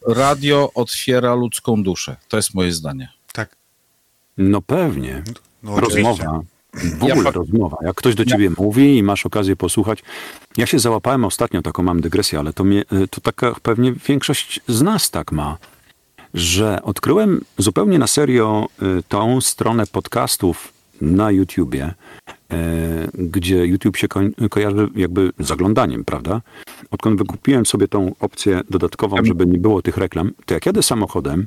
radio 0.08 0.70
otwiera 0.74 1.34
ludzką 1.34 1.82
duszę. 1.82 2.16
To 2.28 2.36
jest 2.36 2.54
moje 2.54 2.72
zdanie. 2.72 3.08
tak. 3.32 3.56
No 4.38 4.62
pewnie. 4.62 5.22
No, 5.62 5.80
rozmowa. 5.80 6.40
W 6.74 7.02
ogóle 7.04 7.24
Ja 7.24 7.30
rozmowa. 7.30 7.76
Jak 7.82 7.96
ktoś 7.96 8.14
do 8.14 8.24
ciebie 8.24 8.50
mówi 8.58 8.96
i 8.98 9.02
masz 9.02 9.26
okazję 9.26 9.56
posłuchać. 9.56 9.98
Ja 10.56 10.66
się 10.66 10.78
załapałem 10.78 11.24
ostatnio, 11.24 11.62
taką 11.62 11.82
mam 11.82 12.00
dygresję, 12.00 12.38
ale 12.38 12.52
to, 12.52 12.64
mnie, 12.64 12.84
y, 12.92 13.08
to 13.08 13.20
taka 13.20 13.54
pewnie 13.62 13.92
większość 13.92 14.60
z 14.68 14.82
nas 14.82 15.10
tak 15.10 15.32
ma, 15.32 15.58
że 16.34 16.82
odkryłem 16.82 17.44
zupełnie 17.58 17.98
na 17.98 18.06
serio 18.06 18.66
y, 18.82 19.02
tą 19.08 19.40
stronę 19.40 19.86
podcastów 19.86 20.72
na 21.00 21.30
YouTubie, 21.30 21.94
gdzie 23.14 23.66
YouTube 23.66 23.96
się 23.96 24.08
koń- 24.08 24.48
kojarzy 24.48 24.88
jakby 24.96 25.30
z 25.38 25.50
oglądaniem, 25.50 26.04
prawda? 26.04 26.40
Odkąd 26.90 27.18
wykupiłem 27.18 27.66
sobie 27.66 27.88
tą 27.88 28.14
opcję 28.20 28.60
dodatkową, 28.70 29.16
żeby 29.22 29.46
nie 29.46 29.58
było 29.58 29.82
tych 29.82 29.96
reklam, 29.96 30.30
to 30.46 30.54
jak 30.54 30.66
jadę 30.66 30.82
samochodem, 30.82 31.46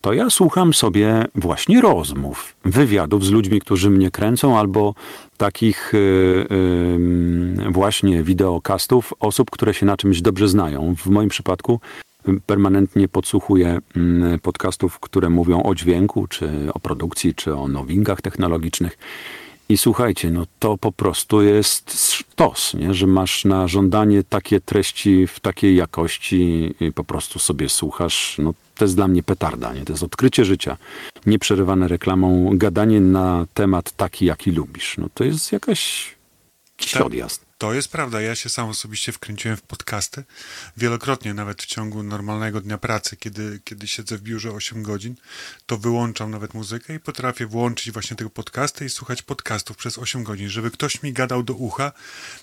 to 0.00 0.12
ja 0.12 0.30
słucham 0.30 0.74
sobie 0.74 1.24
właśnie 1.34 1.80
rozmów, 1.80 2.56
wywiadów 2.64 3.24
z 3.24 3.30
ludźmi, 3.30 3.60
którzy 3.60 3.90
mnie 3.90 4.10
kręcą, 4.10 4.58
albo 4.58 4.94
takich 5.36 5.94
y, 5.94 5.96
y, 5.98 7.70
właśnie 7.70 8.22
wideokastów 8.22 9.14
osób, 9.20 9.50
które 9.50 9.74
się 9.74 9.86
na 9.86 9.96
czymś 9.96 10.22
dobrze 10.22 10.48
znają. 10.48 10.94
W 10.94 11.06
moim 11.06 11.28
przypadku 11.28 11.80
permanentnie 12.46 13.08
podsłuchuję 13.08 13.78
mm, 13.96 14.38
podcastów, 14.38 15.00
które 15.00 15.30
mówią 15.30 15.62
o 15.62 15.74
dźwięku, 15.74 16.26
czy 16.26 16.50
o 16.74 16.78
produkcji, 16.78 17.34
czy 17.34 17.54
o 17.54 17.68
nowinkach 17.68 18.20
technologicznych. 18.20 18.98
I 19.68 19.76
słuchajcie, 19.76 20.30
no 20.30 20.46
to 20.58 20.78
po 20.78 20.92
prostu 20.92 21.42
jest 21.42 22.12
sztos, 22.12 22.74
nie? 22.74 22.94
że 22.94 23.06
masz 23.06 23.44
na 23.44 23.68
żądanie 23.68 24.24
takie 24.24 24.60
treści 24.60 25.26
w 25.26 25.40
takiej 25.40 25.76
jakości 25.76 26.74
i 26.80 26.92
po 26.92 27.04
prostu 27.04 27.38
sobie 27.38 27.68
słuchasz. 27.68 28.36
No, 28.38 28.54
to 28.74 28.84
jest 28.84 28.96
dla 28.96 29.08
mnie 29.08 29.22
petarda, 29.22 29.72
nie? 29.74 29.84
to 29.84 29.92
jest 29.92 30.02
odkrycie 30.02 30.44
życia. 30.44 30.76
Nieprzerywane 31.26 31.88
reklamą, 31.88 32.50
gadanie 32.54 33.00
na 33.00 33.46
temat 33.54 33.92
taki, 33.92 34.24
jaki 34.24 34.50
lubisz. 34.50 34.98
No 34.98 35.08
to 35.14 35.24
jest 35.24 35.52
jakaś, 35.52 36.14
jakiś 36.78 36.92
Tak. 36.92 37.02
odjazd. 37.06 37.45
To 37.58 37.74
jest 37.74 37.88
prawda. 37.88 38.20
Ja 38.20 38.34
się 38.34 38.48
sam 38.48 38.68
osobiście 38.68 39.12
wkręciłem 39.12 39.56
w 39.56 39.62
podcasty. 39.62 40.24
Wielokrotnie, 40.76 41.34
nawet 41.34 41.62
w 41.62 41.66
ciągu 41.66 42.02
normalnego 42.02 42.60
dnia 42.60 42.78
pracy, 42.78 43.16
kiedy, 43.16 43.60
kiedy 43.64 43.88
siedzę 43.88 44.16
w 44.16 44.22
biurze 44.22 44.50
8 44.50 44.82
godzin, 44.82 45.14
to 45.66 45.78
wyłączam 45.78 46.30
nawet 46.30 46.54
muzykę 46.54 46.94
i 46.94 47.00
potrafię 47.00 47.46
włączyć 47.46 47.92
właśnie 47.92 48.16
tego 48.16 48.30
podcasty 48.30 48.84
i 48.84 48.90
słuchać 48.90 49.22
podcastów 49.22 49.76
przez 49.76 49.98
8 49.98 50.24
godzin, 50.24 50.48
żeby 50.48 50.70
ktoś 50.70 51.02
mi 51.02 51.12
gadał 51.12 51.42
do 51.42 51.54
ucha, 51.54 51.92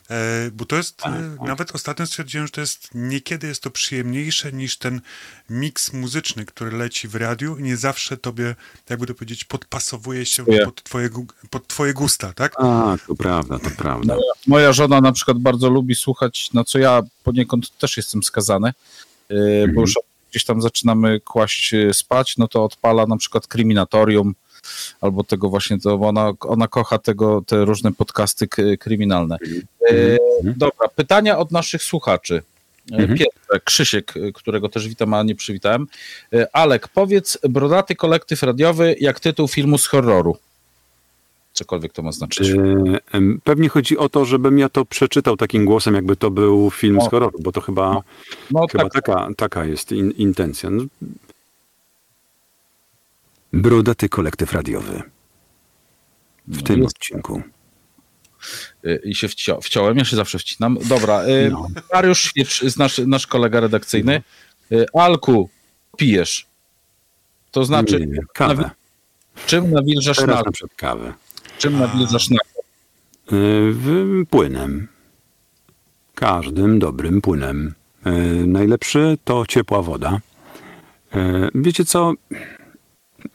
e, 0.10 0.52
bo 0.52 0.66
to 0.66 0.76
jest, 0.76 1.06
e, 1.06 1.36
nawet 1.46 1.76
ostatnio 1.76 2.06
stwierdziłem, 2.06 2.48
że 2.48 2.52
to 2.52 2.62
jest, 2.62 2.90
niekiedy 2.94 3.48
jest 3.48 3.64
to 3.64 3.70
przyjemniejsze 3.70 4.52
niż 4.52 4.78
ten 4.78 5.02
miks 5.50 5.94
muzyczny, 5.94 6.46
który 6.46 6.78
leci 6.78 7.08
w 7.08 7.16
radiu 7.16 7.58
i 7.58 7.64
nie 7.64 7.78
zawsze 7.78 8.18
tobie, 8.18 8.56
jakby 8.90 9.08
to 9.08 9.14
powiedzieć, 9.14 9.44
podpasowuje 9.44 10.26
się 10.26 10.46
pod 10.66 10.84
twoje, 10.84 11.10
pod 11.50 11.68
twoje 11.68 11.94
gusta, 11.94 12.34
tak? 12.34 12.54
A, 12.58 12.98
to 13.08 13.16
prawda, 13.16 13.60
to 13.60 13.70
prawda. 13.70 14.18
Moja 14.48 14.74
żona 14.74 15.03
na 15.04 15.12
przykład 15.12 15.38
bardzo 15.38 15.70
lubi 15.70 15.96
słuchać, 15.96 16.54
na 16.54 16.64
co 16.64 16.80
ja 16.80 17.02
poniekąd 17.24 17.78
też 17.78 17.98
jestem 17.98 18.24
skazany, 18.24 18.74
yy, 19.30 19.68
bo 19.76 19.82
już 19.82 19.94
gdzieś 20.32 20.46
tam 20.46 20.62
zaczynamy 20.62 21.20
kłaść 21.20 21.74
yy, 21.74 21.94
spać, 21.94 22.38
no 22.38 22.48
to 22.48 22.64
odpala 22.64 23.06
na 23.06 23.18
przykład 23.18 23.48
Kryminatorium 23.48 24.36
albo 25.02 25.24
tego 25.24 25.50
właśnie, 25.50 25.80
to 25.80 25.98
bo 25.98 26.08
ona, 26.08 26.32
ona 26.40 26.68
kocha 26.68 26.98
tego, 26.98 27.44
te 27.48 27.66
różne 27.66 27.92
podcasty 27.92 28.48
kryminalne. 28.80 29.38
Yy, 29.92 30.18
dobra, 30.44 30.88
pytania 30.96 31.38
od 31.38 31.52
naszych 31.52 31.84
słuchaczy. 31.84 32.42
Mhm. 32.92 33.18
Pierwsze, 33.18 33.60
Krzysiek, 33.64 34.14
którego 34.34 34.70
też 34.70 34.88
witam, 34.88 35.14
a 35.14 35.24
nie 35.24 35.36
przywitałem. 35.36 35.88
Alek, 36.54 36.88
powiedz, 36.88 37.38
brodaty 37.50 37.96
kolektyw 37.96 38.44
radiowy 38.44 38.96
jak 39.00 39.20
tytuł 39.20 39.48
filmu 39.48 39.78
z 39.78 39.88
horroru. 39.88 40.38
Cokolwiek 41.54 41.94
to 41.94 42.04
ma 42.04 42.12
znaczyć. 42.12 42.50
Em, 43.12 43.42
Pewnie 43.44 43.70
chodzi 43.70 43.98
o 43.98 44.10
to, 44.10 44.26
żebym 44.26 44.60
ja 44.60 44.70
to 44.70 44.86
przeczytał 44.86 45.38
takim 45.38 45.66
głosem, 45.66 45.96
jakby 45.96 46.16
to 46.16 46.32
był 46.32 46.72
film 46.72 47.02
z 47.02 47.04
O. 47.04 47.10
horroru, 47.10 47.40
bo 47.42 47.52
to 47.52 47.62
chyba, 47.62 48.02
No 48.52 48.68
chyba 48.72 48.84
tak, 48.84 48.94
taka, 48.94 49.28
taka 49.38 49.66
jest 49.66 49.92
in, 49.92 50.12
intencja. 50.12 50.70
No. 50.70 50.84
Brudaty 53.54 54.10
kolektyw 54.10 54.54
radiowy. 54.54 55.02
W 56.48 56.64
tym 56.64 56.82
jest- 56.84 56.96
odcinku. 56.96 57.42
Y, 58.86 59.02
i 59.04 59.16
się 59.16 59.28
wciąłem, 59.64 59.98
ja 59.98 60.06
się 60.06 60.16
zawsze 60.16 60.40
wcinam. 60.40 60.78
Dobra, 60.86 61.24
y, 61.28 61.50
No. 61.52 61.68
Mariusz 61.94 62.20
Świecz, 62.24 62.78
nasz, 62.78 62.98
nasz 63.08 63.28
kolega 63.28 63.60
redakcyjny. 63.60 64.22
Alku, 64.94 65.50
pijesz. 65.98 66.48
To 67.52 67.66
znaczy, 67.66 68.08
Nie, 68.08 68.18
kawę. 68.34 68.70
czym 69.48 69.72
nawilżasz 69.72 70.18
Teraz 70.18 70.36
na, 70.36 70.42
na 70.44 70.52
przykład 70.52 70.78
kawę. 70.78 71.14
Czym 71.64 71.80
nawilżasz 71.80 72.30
na 72.30 72.38
E, 73.32 73.36
Płynem. 74.30 74.88
Każdym 76.16 76.80
dobrym 76.80 77.22
płynem. 77.22 77.74
E, 78.06 78.12
Najlepszy 78.48 79.18
to 79.24 79.46
ciepła 79.48 79.82
woda. 79.82 80.20
E, 81.14 81.50
Wiecie 81.56 81.86
co? 81.86 82.14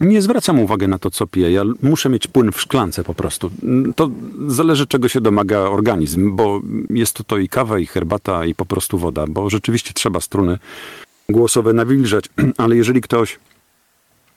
Nie 0.00 0.22
zwracam 0.22 0.60
uwagi 0.60 0.88
na 0.88 0.98
to, 0.98 1.10
co 1.10 1.26
piję. 1.26 1.52
Ja 1.52 1.62
muszę 1.82 2.08
mieć 2.08 2.26
płyn 2.26 2.52
w 2.52 2.60
szklance 2.60 3.04
po 3.04 3.14
prostu. 3.14 3.50
To 3.96 4.10
zależy, 4.48 4.86
czego 4.86 5.08
się 5.08 5.20
domaga 5.20 5.58
organizm, 5.58 6.36
bo 6.36 6.60
jest 6.90 7.14
to, 7.14 7.24
to 7.24 7.38
i 7.38 7.48
kawa, 7.48 7.78
i 7.78 7.86
herbata, 7.86 8.44
i 8.44 8.54
po 8.54 8.66
prostu 8.66 8.98
woda, 8.98 9.24
bo 9.28 9.50
rzeczywiście 9.50 9.92
trzeba 9.94 10.20
struny 10.20 10.58
głosowe 11.28 11.72
nawilżać, 11.72 12.24
ale 12.62 12.76
jeżeli 12.76 13.00
ktoś 13.00 13.38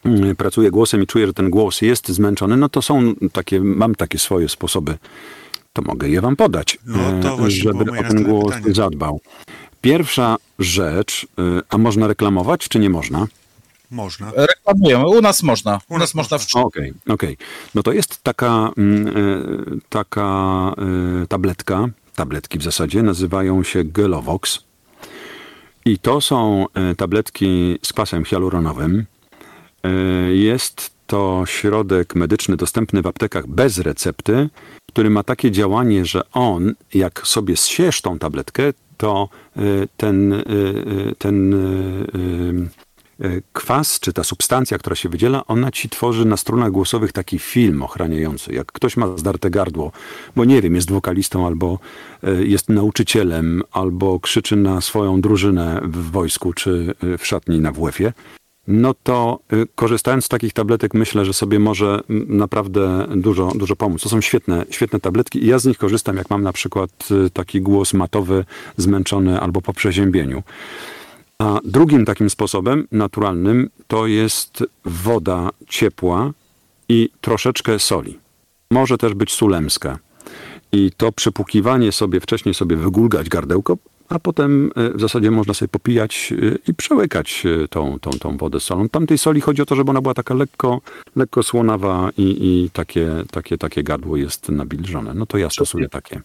mm, 0.05 0.35
pracuje 0.35 0.71
głosem 0.71 1.03
i 1.03 1.07
czuje, 1.07 1.27
że 1.27 1.33
ten 1.33 1.49
głos 1.49 1.81
jest 1.81 2.07
zmęczony, 2.09 2.57
no 2.57 2.69
to 2.69 2.81
są 2.81 3.13
takie, 3.33 3.59
mam 3.61 3.95
takie 3.95 4.19
swoje 4.19 4.49
sposoby. 4.49 4.97
To 5.73 5.81
mogę 5.81 6.09
je 6.09 6.21
wam 6.21 6.35
podać, 6.35 6.77
No, 6.85 7.35
było 7.35 7.49
żeby 7.49 7.91
o 7.99 8.03
ten 8.03 8.23
głos 8.23 8.53
pytanie. 8.55 8.73
zadbał. 8.75 9.21
Pierwsza 9.81 10.37
rzecz, 10.59 11.27
e, 11.39 11.61
a 11.69 11.77
można 11.77 12.07
reklamować, 12.07 12.67
czy 12.67 12.79
nie 12.79 12.89
można? 12.89 13.27
Można. 13.91 14.31
Reklamujemy, 14.35 15.07
u 15.07 15.21
nas 15.21 15.43
można. 15.43 15.79
U, 15.89 15.93
U 15.95 15.97
nas 15.97 16.15
nas 16.15 16.15
można 16.15 16.37
w 16.37 16.55
Okej, 16.55 16.93
okej. 17.09 17.37
No 17.75 17.83
to 17.83 17.91
jest 17.91 18.23
taka, 18.23 18.71
mm, 18.77 19.81
taka 19.89 20.71
tabletka, 21.29 21.87
tabletki 22.15 22.59
w 22.59 22.63
zasadzie, 22.63 23.03
nazywają 23.03 23.63
się 23.63 23.83
Gelovox. 23.83 24.59
I 25.85 25.99
to 25.99 26.21
są 26.21 26.65
tabletki 26.97 27.79
z 27.81 27.93
kwasem 27.93 28.25
hialuronowym. 28.25 29.05
E, 29.83 29.89
Jest 30.33 30.91
to 31.07 31.43
środek 31.45 32.15
medyczny 32.15 32.57
dostępny 32.57 33.01
w 33.01 33.07
aptekach 33.07 33.47
bez 33.47 33.77
recepty, 33.77 34.49
który 34.89 35.09
ma 35.09 35.23
takie 35.23 35.51
działanie, 35.51 36.05
że 36.05 36.31
on, 36.31 36.73
jak 36.93 37.27
sobie 37.27 37.57
zsiesz 37.57 38.01
tą 38.01 38.19
tabletkę, 38.19 38.63
to 38.97 39.29
y, 39.57 39.87
ten, 39.97 40.33
y, 40.33 40.43
ten 41.17 41.55
kwas, 43.53 43.99
czy 43.99 44.13
ta 44.13 44.23
substancja, 44.23 44.77
która 44.77 44.95
się 44.95 45.09
wydziela, 45.09 45.45
ona 45.47 45.71
ci 45.71 45.89
tworzy 45.89 46.25
na 46.25 46.37
strunach 46.37 46.71
głosowych 46.71 47.11
taki 47.11 47.39
film 47.39 47.83
ochraniający. 47.83 48.53
Jak 48.53 48.71
ktoś 48.71 48.97
ma 48.97 49.17
zdarte 49.17 49.49
gardło, 49.49 49.91
bo 50.35 50.45
nie 50.45 50.61
wiem, 50.61 50.75
jest 50.75 50.91
wokalistą, 50.91 51.47
albo 51.47 51.79
jest 52.39 52.69
nauczycielem, 52.69 53.63
albo 53.71 54.19
krzyczy 54.19 54.55
na 54.55 54.81
swoją 54.81 55.21
drużynę 55.21 55.81
w 55.83 56.11
wojsku, 56.11 56.53
czy 56.53 56.95
w 57.17 57.27
szatni 57.27 57.59
na 57.59 57.71
WF-ie, 57.71 58.13
no 58.71 58.93
to 59.03 59.39
y, 59.53 59.67
korzystając 59.75 60.25
z 60.25 60.29
takich 60.29 60.53
tabletek, 60.53 60.93
myślę, 60.93 61.25
że 61.25 61.33
sobie 61.33 61.59
może 61.59 62.01
naprawdę 62.27 63.07
dużo, 63.15 63.51
dużo 63.55 63.75
pomóc. 63.75 64.01
To 64.01 64.09
są 64.09 64.21
świetne, 64.21 64.65
świetne 64.69 64.99
tabletki 64.99 65.43
i 65.43 65.47
ja 65.47 65.59
z 65.59 65.65
nich 65.65 65.77
korzystam, 65.77 66.17
jak 66.17 66.29
mam 66.29 66.43
na 66.43 66.53
przykład 66.53 66.89
y, 67.25 67.29
taki 67.29 67.61
głos 67.61 67.93
matowy, 67.93 68.45
zmęczony 68.77 69.39
albo 69.39 69.61
po 69.61 69.73
przeziębieniu. 69.73 70.43
A 71.39 71.59
drugim 71.63 72.05
takim 72.05 72.29
sposobem 72.29 72.87
naturalnym 72.91 73.69
to 73.87 74.07
jest 74.07 74.63
woda 74.85 75.49
ciepła 75.67 76.31
i 76.89 77.09
troszeczkę 77.21 77.79
soli. 77.79 78.19
Może 78.71 78.97
też 78.97 79.13
być 79.13 79.31
sulemska. 79.31 79.99
I 80.71 80.91
to 80.97 81.11
przepłukiwanie 81.11 81.91
sobie, 81.91 82.19
wcześniej 82.19 82.53
sobie 82.53 82.75
wygulgać 82.75 83.29
gardełko, 83.29 83.77
a 84.11 84.19
potem 84.19 84.71
e, 84.75 84.89
w 84.89 85.01
zasadzie 85.01 85.31
można 85.31 85.53
sobie 85.53 85.69
popijać 85.69 86.33
e, 86.33 86.57
i 86.67 86.73
przełykać 86.73 87.43
e, 87.63 87.67
tą, 87.67 87.99
tą, 87.99 88.11
tą 88.11 88.37
wodę 88.37 88.59
z 88.59 88.63
solą. 88.63 88.89
Tamtej 88.89 89.17
soli 89.17 89.41
chodzi 89.41 89.61
o 89.61 89.65
to, 89.65 89.75
żeby 89.75 89.91
ona 89.91 90.01
była 90.01 90.13
taka 90.13 90.33
lekko, 90.33 90.81
lekko 91.15 91.43
słonawa 91.43 92.09
i, 92.17 92.23
i 92.23 92.69
takie, 92.69 93.09
takie, 93.31 93.57
takie 93.57 93.83
gardło 93.83 94.17
jest 94.17 94.49
nabilżone. 94.49 95.13
No 95.13 95.25
to 95.25 95.37
ja 95.37 95.49
stosuję 95.49 95.89
takie. 95.89 96.21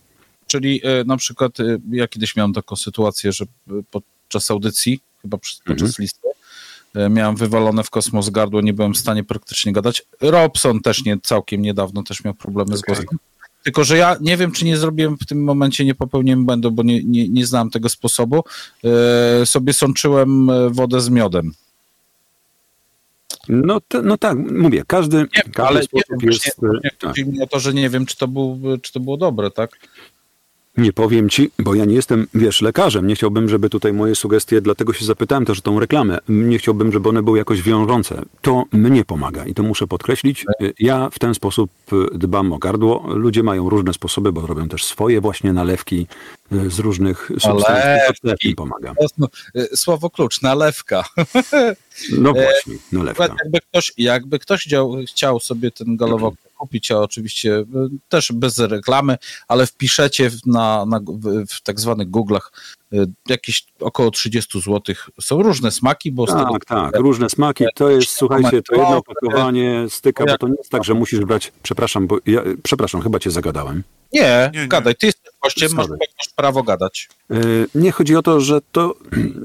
Czyli 0.47 0.83
na 1.07 1.17
przykład 1.17 1.59
ja 1.91 2.09
kiedyś 2.09 2.37
miałem 2.37 2.53
taką 2.53 2.77
sytuację, 2.77 3.33
że 3.33 3.45
podczas 3.91 4.51
audycji, 4.51 5.01
chyba 5.23 5.39
przy- 5.39 5.63
podczas 5.65 5.99
listy, 5.99 6.29
e, 6.95 7.09
miałem 7.11 7.37
wywalone 7.37 7.85
w 7.85 7.91
kosmos 7.91 8.31
gardło, 8.31 8.61
nie 8.61 8.73
byłem 8.73 8.95
w 8.95 8.99
stanie 8.99 9.25
praktycznie 9.25 9.73
gadać. 9.73 10.03
Robson 10.21 10.81
też 10.81 11.05
nie 11.05 11.19
całkiem 11.23 11.63
niedawno 11.63 12.03
też 12.03 12.25
miał 12.25 12.35
problemy 12.35 12.77
z 12.77 12.81
głosem. 12.81 13.05
Tylko, 13.67 13.85
że 13.85 13.97
ja 13.97 14.17
nie 14.21 14.37
wiem, 14.37 14.53
czy 14.53 14.65
nie 14.65 14.77
zrobiłem 14.77 15.17
w 15.19 15.27
tym 15.27 15.45
momencie, 15.45 15.85
nie 15.85 15.95
popełniłem 15.95 16.47
błędu, 16.47 16.71
bo 16.71 16.83
nie, 16.83 17.05
nie, 17.05 17.29
nie 17.29 17.47
znałem 17.47 17.71
tego 17.71 17.89
sposobu. 17.89 18.45
E, 18.85 19.47
sobie 19.47 19.73
sączyłem 19.73 20.51
e, 20.51 20.71
wodę 20.71 21.01
z 21.01 21.09
miodem. 21.09 21.53
No, 23.49 23.81
te, 23.81 24.03
no 24.03 24.19
tak, 24.19 24.39
mówię, 24.39 24.83
każdy, 24.87 25.27
każdy 25.29 25.63
ale 25.63 25.81
nie 25.81 25.85
sposób 25.85 26.23
wiem, 26.23 26.31
jest... 26.31 26.61
e, 26.85 26.91
tak. 26.91 27.11
chodzi 27.11 27.27
mi 27.27 27.43
o 27.43 27.47
to, 27.47 27.61
że 27.61 27.75
nie 27.75 27.91
wiem, 27.91 28.07
czy 28.07 28.17
to, 28.17 28.29
był, 28.29 28.61
czy 28.83 28.93
to 28.93 29.01
było 29.01 29.17
dobre, 29.17 29.51
tak? 29.51 29.71
Nie 30.77 30.93
powiem 30.93 31.29
ci, 31.29 31.51
bo 31.59 31.75
ja 31.75 31.85
nie 31.85 31.95
jestem, 31.95 32.27
wiesz, 32.35 32.63
lekarzem. 32.63 33.07
Nie 33.07 33.15
chciałbym, 33.15 33.49
żeby 33.49 33.71
tutaj 33.71 33.93
moje 33.93 34.15
sugestie, 34.15 34.61
dlatego 34.61 34.93
się 34.93 35.05
zapytałem 35.05 35.45
też 35.45 35.59
o 35.59 35.63
tą 35.63 35.81
reklamę. 35.81 36.19
Nie 36.29 36.59
chciałbym, 36.59 36.93
żeby 36.93 37.09
one 37.09 37.23
były 37.23 37.39
jakoś 37.39 37.63
wiążące. 37.63 38.23
To 38.43 38.65
mnie 38.73 39.05
pomaga 39.05 39.45
i 39.45 39.55
to 39.55 39.63
muszę 39.63 39.87
podkreślić. 39.87 40.45
Ja 40.79 41.11
w 41.11 41.19
ten 41.19 41.35
sposób 41.35 41.71
y, 41.93 42.19
dbam 42.19 42.53
o 42.53 42.59
gardło. 42.59 43.05
Ludzie 43.09 43.43
mają 43.43 43.69
różne 43.69 43.93
sposoby, 43.93 44.33
bo 44.33 44.47
robią 44.47 44.69
też 44.69 44.85
swoje 44.85 45.21
właśnie 45.21 45.53
nalewki 45.53 46.07
y, 46.53 46.71
z 46.71 46.79
różnych 46.79 47.31
substancji. 47.39 48.21
To 48.23 48.35
mi 48.45 48.55
pomaga. 48.55 48.95
E, 49.55 49.77
Słowo 49.77 50.11
klucz, 50.11 50.43
nalewka. 50.43 51.05
No 52.19 52.31
E, 52.37 52.43
właśnie, 52.43 52.75
nalewka. 52.93 53.25
Jakby 53.25 53.61
ktoś, 53.61 53.93
jakby 53.99 54.39
ktoś 54.39 54.69
chciał, 55.07 55.41
sobie 55.41 55.71
ten 55.71 55.97
galowok 55.97 56.35
kupić, 56.57 56.91
a 56.93 56.99
oczywiście 57.01 57.57
e, 57.59 57.65
też 58.09 58.33
bez 58.33 58.59
reklamy, 58.59 59.17
ale 59.49 59.67
wpiszecie 59.67 60.31
w- 60.31 60.47
na, 60.47 60.87
na, 60.87 61.01
w, 61.51 61.63
tak 61.63 61.81
zwanych 61.81 62.09
Google'ach 62.11 62.41
e, 62.93 62.97
jakieś 63.29 63.65
około 63.81 64.11
30 64.11 64.61
zł. 64.61 64.95
Są 65.21 65.43
różne 65.43 65.71
smaki, 65.71 66.13
bo 66.13 66.27
z 66.27 66.31
tego 66.31 66.53
Tak, 66.53 66.65
tak, 66.65 66.97
różne 66.97 67.31
smaki. 67.31 67.65
To 67.75 67.91
jest, 67.91 68.09
słuchajcie, 68.11 68.63
to 68.63 68.75
jedno 68.75 68.97
opakowanie 68.97 69.87
styka, 69.89 70.25
bo 70.25 70.39
to 70.39 70.49
nie 70.49 70.55
jest 70.59 70.71
tak, 70.71 70.85
że 70.85 70.95
musisz 70.95 71.21
brać, 71.21 71.53
przepraszam, 71.63 72.07
bo 72.07 72.19
ja, 72.27 72.41
przepraszam, 72.63 73.01
chyba 73.01 73.19
cię 73.19 73.31
zagadałem. 73.31 73.83
Nie, 74.13 74.51
gadaj, 74.69 74.95
ty 74.97 75.07
jesteś 75.07 75.26
gościem, 75.43 75.71
masz, 75.77 75.89
masz 75.89 76.29
prawo 76.37 76.63
gadać. 76.63 77.09
Yy, 77.31 77.67
Nie 77.75 77.93
chodzi 77.93 78.17
o 78.17 78.23
to, 78.23 78.41
że 78.41 78.61
to, 78.73 78.95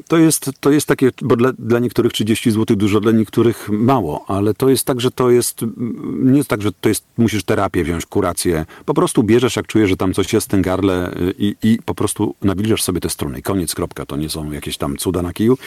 to, 0.08 0.18
jest, 0.18 0.52
to 0.60 0.72
jest 0.72 0.88
takie, 0.88 1.10
bo 1.22 1.36
dla, 1.36 1.52
dla 1.60 1.80
niektórych 1.80 2.14
30 2.14 2.52
zł 2.52 2.78
dużo, 2.78 3.00
dla 3.00 3.12
niektórych 3.12 3.70
mało, 3.70 4.26
ale 4.28 4.54
to 4.54 4.70
jest 4.70 4.86
tak, 4.86 5.02
że 5.02 5.12
to 5.12 5.30
jest, 5.30 5.66
nie 6.08 6.38
jest 6.38 6.50
tak, 6.50 6.62
że 6.62 6.72
to 6.72 6.90
jest, 6.90 7.04
musisz 7.18 7.44
terapię 7.44 7.84
wziąć, 7.84 8.06
kurację. 8.06 8.66
Po 8.86 8.94
prostu 8.94 9.24
bierzesz, 9.24 9.56
jak 9.56 9.68
czujesz, 9.68 9.90
że 9.90 9.98
tam 9.98 10.14
coś 10.14 10.34
jest 10.34 10.48
w 10.48 10.50
tym 10.50 10.62
garle 10.62 11.16
yy, 11.20 11.34
i, 11.38 11.56
i 11.64 11.80
po 11.86 11.96
prostu 11.96 12.36
nawilżasz 12.42 12.84
sobie 12.84 13.00
te 13.00 13.10
struny. 13.10 13.42
Koniec, 13.42 13.76
kropka. 13.76 14.06
To 14.06 14.16
nie 14.16 14.30
są 14.30 14.52
jakieś 14.52 14.78
tam 14.78 14.98
cuda 14.98 15.22
na 15.22 15.34
kiju. 15.34 15.58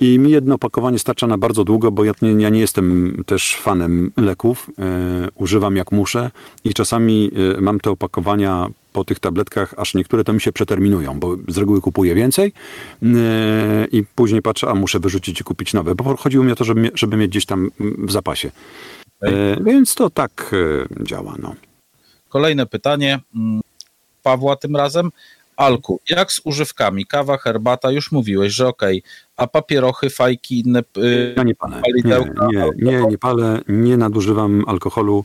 I 0.00 0.18
mi 0.18 0.30
jedno 0.30 0.54
opakowanie 0.54 0.98
starcza 0.98 1.26
na 1.26 1.38
bardzo 1.38 1.64
długo, 1.64 1.92
bo 1.92 2.04
ja 2.04 2.12
nie, 2.22 2.42
ja 2.42 2.48
nie 2.48 2.60
jestem 2.60 3.16
też 3.26 3.56
fanem 3.56 4.12
leków. 4.16 4.70
E, 4.78 5.28
używam 5.34 5.76
jak 5.76 5.92
muszę 5.92 6.30
i 6.64 6.74
czasami 6.74 7.30
e, 7.56 7.60
mam 7.60 7.80
te 7.80 7.90
opakowania 7.90 8.68
po 8.92 9.04
tych 9.04 9.20
tabletkach, 9.20 9.74
aż 9.76 9.94
niektóre 9.94 10.24
to 10.24 10.32
mi 10.32 10.40
się 10.40 10.52
przeterminują, 10.52 11.20
bo 11.20 11.36
z 11.48 11.58
reguły 11.58 11.80
kupuję 11.80 12.14
więcej 12.14 12.52
e, 13.02 13.06
i 13.92 14.04
później 14.14 14.42
patrzę, 14.42 14.68
a 14.70 14.74
muszę 14.74 15.00
wyrzucić 15.00 15.40
i 15.40 15.44
kupić 15.44 15.74
nowe, 15.74 15.94
bo 15.94 16.16
chodziło 16.16 16.44
mi 16.44 16.52
o 16.52 16.56
to, 16.56 16.64
żeby, 16.64 16.90
żeby 16.94 17.16
mieć 17.16 17.30
gdzieś 17.30 17.46
tam 17.46 17.70
w 17.80 18.12
zapasie. 18.12 18.50
E, 19.22 19.56
więc 19.64 19.94
to 19.94 20.10
tak 20.10 20.50
e, 21.00 21.04
działa. 21.04 21.34
No. 21.42 21.54
Kolejne 22.28 22.66
pytanie. 22.66 23.20
mm, 23.34 23.60
Pawła 24.22 24.56
tym 24.56 24.76
razem. 24.76 25.10
Alku, 25.56 26.00
jak 26.10 26.32
z 26.32 26.40
używkami? 26.44 27.06
Kawa, 27.06 27.38
herbata, 27.38 27.90
już 27.90 28.12
mówiłeś, 28.12 28.52
że 28.52 28.68
okej. 28.68 29.02
A 29.36 29.46
papierochy, 29.46 30.10
fajki, 30.10 30.60
inne. 30.60 30.80
y, 30.98 31.34
Ja 31.36 31.42
nie 31.42 31.54
palę. 31.54 31.82
Nie, 32.04 32.12
nie, 32.52 32.72
nie, 32.92 33.06
nie 33.06 33.18
palę, 33.18 33.60
nie 33.68 33.96
nadużywam 33.96 34.64
alkoholu, 34.66 35.24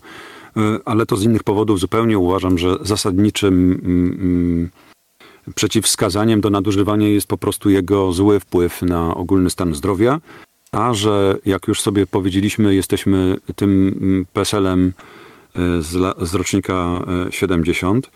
ale 0.85 1.05
to 1.05 1.17
z 1.17 1.23
innych 1.23 1.43
powodów 1.43 1.79
zupełnie 1.79 2.17
uważam, 2.19 2.57
że 2.57 2.77
zasadniczym 2.81 3.71
mm, 3.71 4.17
mm, 4.21 4.69
przeciwwskazaniem 5.55 6.41
do 6.41 6.49
nadużywania 6.49 7.07
jest 7.07 7.27
po 7.27 7.37
prostu 7.37 7.69
jego 7.69 8.11
zły 8.11 8.39
wpływ 8.39 8.81
na 8.81 9.15
ogólny 9.15 9.49
stan 9.49 9.75
zdrowia, 9.75 10.19
a 10.71 10.93
że 10.93 11.37
jak 11.45 11.67
już 11.67 11.81
sobie 11.81 12.07
powiedzieliśmy, 12.07 12.75
jesteśmy 12.75 13.37
tym 13.55 13.97
mm, 14.01 14.25
PESEL-em 14.33 14.87
y, 14.87 15.81
z, 15.81 16.17
z 16.29 16.35
rocznika 16.35 17.05
y, 17.27 17.31
70, 17.31 18.11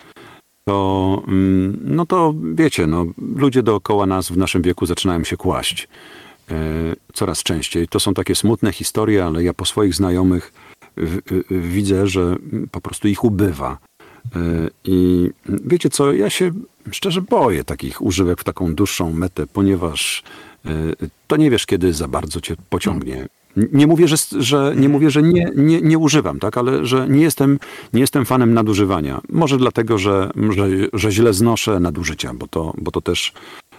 to, 0.64 1.22
mm, 1.28 1.78
no 1.84 2.06
to 2.06 2.34
wiecie, 2.54 2.86
no, 2.86 3.06
ludzie 3.36 3.62
dookoła 3.62 4.06
nas 4.06 4.28
w 4.28 4.36
naszym 4.36 4.62
wieku 4.62 4.86
zaczynają 4.86 5.24
się 5.24 5.36
kłaść 5.36 5.88
e, 6.50 6.54
coraz 7.12 7.42
częściej. 7.42 7.88
To 7.88 8.00
są 8.00 8.14
takie 8.14 8.34
smutne 8.34 8.72
historie, 8.72 9.24
ale 9.24 9.44
ja 9.44 9.54
po 9.54 9.64
swoich 9.64 9.94
znajomych 9.94 10.52
widzę, 11.50 12.06
że 12.06 12.36
po 12.70 12.80
prostu 12.80 13.08
ich 13.08 13.24
ubywa. 13.24 13.78
E, 14.36 14.38
I 14.84 15.30
wiecie 15.48 15.90
co, 15.90 16.12
ja 16.12 16.30
się 16.30 16.50
szczerze 16.90 17.22
boję 17.22 17.64
takich 17.64 18.02
używek 18.02 18.40
w 18.40 18.44
taką 18.44 18.74
dłuższą 18.74 19.12
metę, 19.12 19.46
ponieważ 19.46 20.22
e, 20.64 20.70
to 21.26 21.36
nie 21.36 21.50
wiesz, 21.50 21.66
kiedy 21.66 21.92
za 21.92 22.08
bardzo 22.08 22.40
cię 22.40 22.56
pociągnie. 22.70 23.28
Nie 23.72 23.86
mówię, 23.86 24.08
że, 24.08 24.16
że, 24.38 24.74
nie, 24.76 24.88
mówię, 24.88 25.10
że 25.10 25.22
nie, 25.22 25.50
nie, 25.56 25.80
nie 25.80 25.98
używam, 25.98 26.38
tak? 26.38 26.58
ale 26.58 26.86
że 26.86 27.08
nie 27.08 27.22
jestem, 27.22 27.58
nie 27.92 28.00
jestem 28.00 28.24
fanem 28.24 28.54
nadużywania. 28.54 29.20
Może 29.28 29.58
dlatego, 29.58 29.98
że, 29.98 30.30
że, 30.50 30.66
że 30.92 31.12
źle 31.12 31.32
znoszę 31.32 31.80
nadużycia, 31.80 32.34
bo 32.34 32.46
to, 32.46 32.74
bo 32.78 32.90
to 32.90 33.00
też 33.00 33.32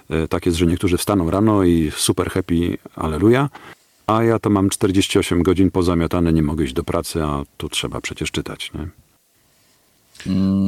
e, 0.10 0.28
tak 0.28 0.46
jest, 0.46 0.58
że 0.58 0.66
niektórzy 0.66 0.98
wstaną 0.98 1.32
rano 1.32 1.64
i 1.64 1.92
super 1.96 2.30
happy, 2.30 2.78
aleluja, 2.96 3.50
a 4.08 4.24
ja 4.24 4.40
to 4.40 4.50
mam 4.50 4.70
48 4.70 5.44
godzin 5.44 5.72
pozamiatane, 5.72 6.34
nie 6.34 6.44
mogę 6.44 6.64
iść 6.64 6.74
do 6.74 6.84
pracy, 6.84 7.24
a 7.24 7.44
tu 7.58 7.70
trzeba 7.70 8.02
przecież 8.02 8.32
czytać. 8.32 8.72
Nie? 8.74 8.88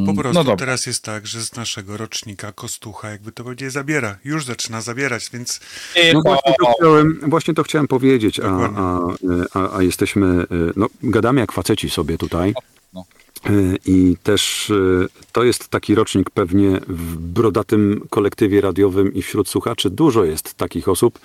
Po 0.05 0.13
prostu 0.13 0.43
no 0.43 0.55
teraz 0.55 0.85
jest 0.85 1.03
tak, 1.03 1.27
że 1.27 1.41
z 1.41 1.55
naszego 1.55 1.97
rocznika 1.97 2.51
Kostucha, 2.51 3.09
jakby 3.09 3.31
to 3.31 3.43
powiedzieć, 3.43 3.71
zabiera. 3.71 4.17
Już 4.23 4.45
zaczyna 4.45 4.81
zabierać, 4.81 5.29
więc 5.33 5.59
No 6.13 6.21
właśnie 6.21 6.53
to 6.59 6.73
chciałem, 6.77 7.19
właśnie 7.27 7.53
to 7.53 7.63
chciałem 7.63 7.87
powiedzieć, 7.87 8.39
a, 8.39 8.49
a, 8.49 8.99
a, 9.53 9.77
a 9.77 9.83
jesteśmy, 9.83 10.25
e, 10.27 10.45
no, 10.75 10.87
gadamy 11.03 11.41
jak 11.41 11.51
faceci 11.51 11.89
sobie 11.89 12.17
tutaj. 12.17 12.53
E, 13.45 13.51
I 13.85 14.17
też 14.23 14.69
e, 14.69 15.07
to 15.31 15.43
jest 15.43 15.67
taki 15.67 15.95
rocznik 15.95 16.29
pewnie 16.29 16.79
w 16.87 17.17
brodatym 17.17 18.07
kolektywie 18.09 18.61
radiowym 18.61 19.13
i 19.13 19.21
wśród 19.21 19.49
słuchaczy 19.49 19.89
dużo 19.89 20.23
jest 20.23 20.53
takich 20.53 20.89
osób, 20.89 21.19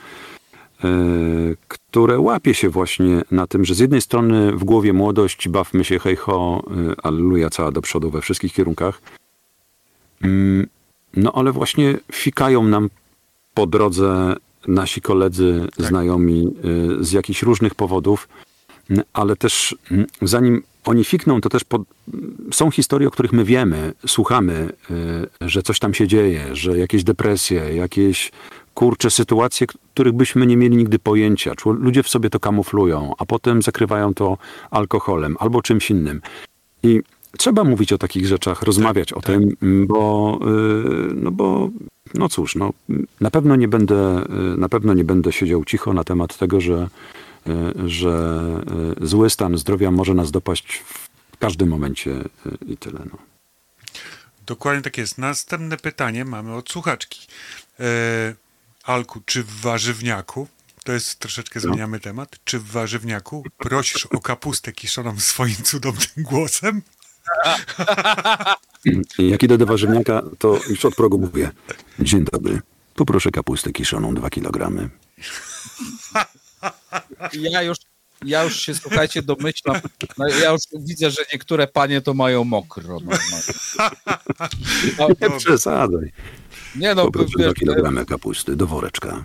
które 1.68 2.20
łapie 2.20 2.54
się 2.54 2.68
właśnie 2.68 3.22
na 3.30 3.46
tym, 3.46 3.64
że 3.64 3.74
z 3.74 3.78
jednej 3.78 4.00
strony 4.00 4.52
w 4.52 4.64
głowie 4.64 4.92
młodość, 4.92 5.48
bawmy 5.48 5.84
się 5.84 5.98
hej 5.98 6.16
ho, 6.16 6.62
e, 6.70 6.94
alleluja 7.06 7.50
cała 7.50 7.70
do 7.70 7.82
przodu 7.82 8.10
we 8.10 8.20
wszystkich 8.20 8.52
kierunkach. 8.52 9.02
Mm, 10.22 10.66
No 11.16 11.32
ale 11.32 11.52
właśnie 11.52 11.98
fikają 12.12 12.64
nam 12.64 12.90
po 13.54 13.66
drodze 13.66 14.36
nasi 14.68 15.00
koledzy, 15.00 15.66
znajomi 15.78 16.46
y, 17.00 17.04
z 17.04 17.12
jakichś 17.12 17.42
różnych 17.42 17.74
powodów. 17.74 18.28
N- 18.90 19.02
ale 19.12 19.36
też 19.36 19.76
mm, 19.90 20.06
zanim 20.22 20.62
oni 20.84 21.04
fikną, 21.04 21.40
to 21.40 21.48
też 21.48 21.64
pod, 21.64 21.82
są 22.52 22.70
historie, 22.70 23.08
o 23.08 23.10
których 23.10 23.32
my 23.32 23.44
wiemy, 23.44 23.92
słuchamy, 24.06 24.72
y, 24.90 25.48
że 25.48 25.62
coś 25.62 25.78
tam 25.78 25.94
się 25.94 26.08
dzieje, 26.08 26.56
że 26.56 26.78
jakieś 26.78 27.04
depresje, 27.04 27.74
jakieś 27.74 28.32
kurcze 28.74 29.10
sytuacje, 29.10 29.66
których 29.94 30.12
byśmy 30.12 30.46
nie 30.46 30.56
mieli 30.56 30.76
nigdy 30.76 30.98
pojęcia. 30.98 31.52
Ludzie 31.64 32.02
w 32.02 32.08
sobie 32.08 32.30
to 32.30 32.40
kamuflują, 32.40 33.12
a 33.18 33.26
potem 33.26 33.62
zakrywają 33.62 34.14
to 34.14 34.38
alkoholem 34.70 35.36
albo 35.40 35.62
czymś 35.62 35.90
innym. 35.90 36.20
I 36.82 37.00
trzeba 37.38 37.64
mówić 37.64 37.92
o 37.92 37.98
takich 37.98 38.26
rzeczach, 38.26 38.62
rozmawiać 38.62 39.12
o 39.12 39.20
tym, 39.20 39.56
m, 39.62 39.86
bo, 39.86 40.38
y, 40.42 41.14
no 41.14 41.30
bo, 41.30 41.70
no 42.14 42.28
cóż, 42.28 42.56
no, 42.56 42.70
na 43.20 43.30
pewno 43.30 43.56
nie 43.56 43.68
będę, 43.68 44.24
y, 44.54 44.56
na 44.56 44.68
pewno 44.68 44.94
nie 44.94 45.04
będę 45.04 45.32
siedział 45.32 45.64
cicho 45.64 45.92
na 45.92 46.04
temat 46.04 46.38
tego, 46.38 46.60
że, 46.60 46.88
y, 47.48 47.88
że 47.88 48.40
zły 49.00 49.30
stan 49.30 49.58
zdrowia 49.58 49.90
może 49.90 50.14
nas 50.14 50.30
dopaść 50.30 50.84
w 51.32 51.36
każdym 51.38 51.68
momencie 51.68 52.16
i 52.66 52.76
tyle. 52.76 53.00
No. 53.12 53.18
Dokładnie 54.46 54.82
tak 54.82 54.98
jest. 54.98 55.18
Następne 55.18 55.76
pytanie 55.76 56.24
mamy 56.24 56.54
od 56.54 56.70
słuchaczki. 56.70 57.26
E, 57.80 58.34
Alku, 58.90 59.20
czy 59.26 59.42
w 59.42 59.60
warzywniaku, 59.60 60.48
to 60.84 60.92
jest 60.92 61.18
troszeczkę 61.18 61.60
zmieniamy 61.60 62.00
temat, 62.00 62.36
czy 62.44 62.58
w 62.58 62.64
warzywniaku 62.64 63.44
prosisz 63.58 64.06
o 64.06 64.20
kapustę 64.20 64.72
kiszoną 64.72 65.20
swoim 65.20 65.56
cudownym 65.56 66.08
głosem? 66.16 66.82
Jak 69.18 69.42
idę 69.42 69.58
do 69.58 69.66
warzywniaka, 69.66 70.22
to 70.38 70.60
już 70.68 70.84
od 70.84 70.94
progu 70.94 71.18
mówię, 71.18 71.50
dzień 71.98 72.24
dobry, 72.32 72.60
poproszę 72.94 73.30
kapustę 73.30 73.72
kiszoną 73.72 74.14
2 74.14 74.30
kilogramy. 74.30 74.88
Ja 77.32 77.62
już, 77.62 77.78
ja 78.24 78.44
już 78.44 78.60
się, 78.60 78.74
słuchajcie, 78.74 79.22
domyślam. 79.22 79.80
No, 80.18 80.28
ja 80.28 80.50
już 80.50 80.60
widzę, 80.86 81.10
że 81.10 81.22
niektóre 81.32 81.66
panie 81.66 82.00
to 82.00 82.14
mają 82.14 82.44
mokro. 82.44 82.82
normalnie. 82.82 83.42
No, 84.98 85.08
Nie 85.28 85.38
przesadzaj. 85.38 86.12
Nie 86.76 86.94
no, 86.94 87.04
Poproszę 87.04 87.28
2 87.38 87.44
wiesz, 87.44 87.54
kilogramy 87.54 88.06
kapusty 88.06 88.56
do 88.56 88.66
woreczka. 88.66 89.24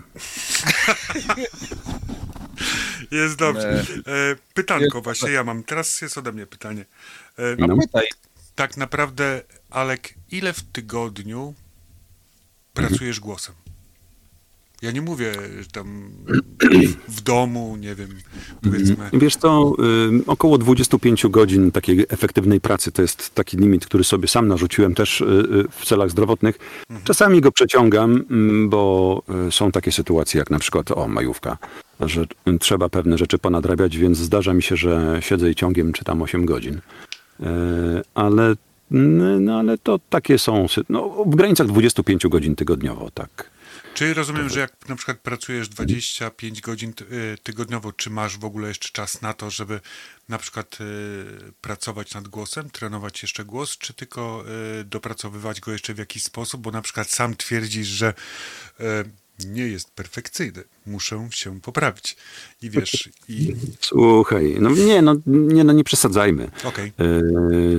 Jest 3.10 3.36
dobrze. 3.36 3.68
E, 4.06 4.36
pytanko 4.54 5.02
właśnie 5.02 5.30
ja 5.30 5.44
mam. 5.44 5.64
Teraz 5.64 6.00
jest 6.00 6.18
ode 6.18 6.32
mnie 6.32 6.46
pytanie. 6.46 6.84
E, 7.38 7.56
No. 7.66 7.76
pytaj. 7.76 8.06
tak 8.54 8.76
naprawdę, 8.76 9.42
Alek, 9.70 10.14
ile 10.30 10.52
w 10.52 10.62
tygodniu 10.62 11.54
pracujesz 12.74 13.20
głosem? 13.20 13.54
Ja 14.82 14.90
nie 14.90 15.02
mówię 15.02 15.32
że 15.60 15.66
tam 15.72 16.10
w 17.08 17.20
domu, 17.20 17.76
nie 17.80 17.94
wiem, 17.94 18.08
powiedzmy. 18.62 19.10
Wiesz 19.12 19.36
co, 19.36 19.72
y, 20.20 20.26
około 20.26 20.58
25 20.58 21.26
godzin 21.26 21.72
takiej 21.72 22.06
efektywnej 22.08 22.60
pracy 22.60 22.92
to 22.92 23.02
jest 23.02 23.34
taki 23.34 23.56
limit, 23.56 23.86
który 23.86 24.04
sobie 24.04 24.28
sam 24.28 24.48
narzuciłem 24.48 24.94
też 24.94 25.20
y, 25.20 25.24
y, 25.24 25.64
w 25.70 25.84
celach 25.84 26.10
zdrowotnych. 26.10 26.58
Czasami 27.04 27.40
go 27.40 27.52
przeciągam, 27.52 28.24
mm, 28.30 28.68
bo 28.68 29.22
są 29.50 29.72
takie 29.72 29.92
sytuacje 29.92 30.38
jak 30.38 30.50
na 30.50 30.58
przykład, 30.58 30.90
o, 30.90 31.08
majówka, 31.08 31.58
że 32.00 32.26
trzeba 32.60 32.88
pewne 32.88 33.18
rzeczy 33.18 33.38
ponadrabiać, 33.38 33.96
więc 33.96 34.18
zdarza 34.18 34.54
mi 34.54 34.62
się, 34.62 34.76
że 34.76 35.18
siedzę 35.20 35.50
i 35.50 35.54
ciągiem 35.54 35.92
czytam 35.92 36.22
8 36.22 36.46
godzin. 36.46 36.80
Ale, 38.14 38.54
no, 39.40 39.58
ale 39.58 39.78
to 39.78 40.00
takie 40.10 40.38
są, 40.38 40.66
no, 40.88 41.24
w 41.26 41.36
granicach 41.36 41.66
25 41.66 42.26
godzin 42.26 42.56
tygodniowo, 42.56 43.10
tak. 43.14 43.55
Czy 43.96 44.14
rozumiem, 44.14 44.48
że 44.48 44.60
jak 44.60 44.88
na 44.88 44.96
przykład 44.96 45.18
pracujesz 45.18 45.68
25 45.68 46.60
godzin 46.60 46.92
y, 47.00 47.38
tygodniowo, 47.42 47.92
czy 47.92 48.10
masz 48.10 48.38
w 48.38 48.44
ogóle 48.44 48.68
jeszcze 48.68 48.88
czas 48.92 49.22
na 49.22 49.34
to, 49.34 49.50
żeby 49.50 49.80
na 50.28 50.38
przykład 50.38 50.78
y, 50.80 51.52
pracować 51.60 52.14
nad 52.14 52.28
głosem, 52.28 52.70
trenować 52.70 53.22
jeszcze 53.22 53.44
głos, 53.44 53.78
czy 53.78 53.94
tylko 53.94 54.44
y, 54.80 54.84
dopracowywać 54.84 55.60
go 55.60 55.72
jeszcze 55.72 55.94
w 55.94 55.98
jakiś 55.98 56.22
sposób, 56.22 56.60
bo 56.60 56.70
na 56.70 56.82
przykład 56.82 57.10
sam 57.10 57.36
twierdzisz, 57.36 57.88
że 57.88 58.14
nie 59.46 59.68
jest 59.68 59.90
perfekcyjny, 59.90 60.64
muszę 60.86 61.28
się 61.30 61.60
poprawić. 61.60 62.16
I 62.62 62.70
wiesz, 62.70 63.08
i 63.28 63.54
Słuchaj, 63.80 64.56
no 64.60 64.70
nie, 64.70 65.02
no 65.02 65.16
nie, 65.26 65.64
no 65.64 65.72
nie 65.72 65.84
przesadzajmy. 65.84 66.50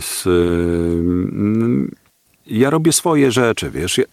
z, 0.01 0.25
yy, 0.25 2.06
ja 2.49 2.69
robię 2.69 2.93
swoje 2.93 3.31
rzeczy, 3.31 3.71
wiesz. 3.71 3.97
Ja, 3.97 4.05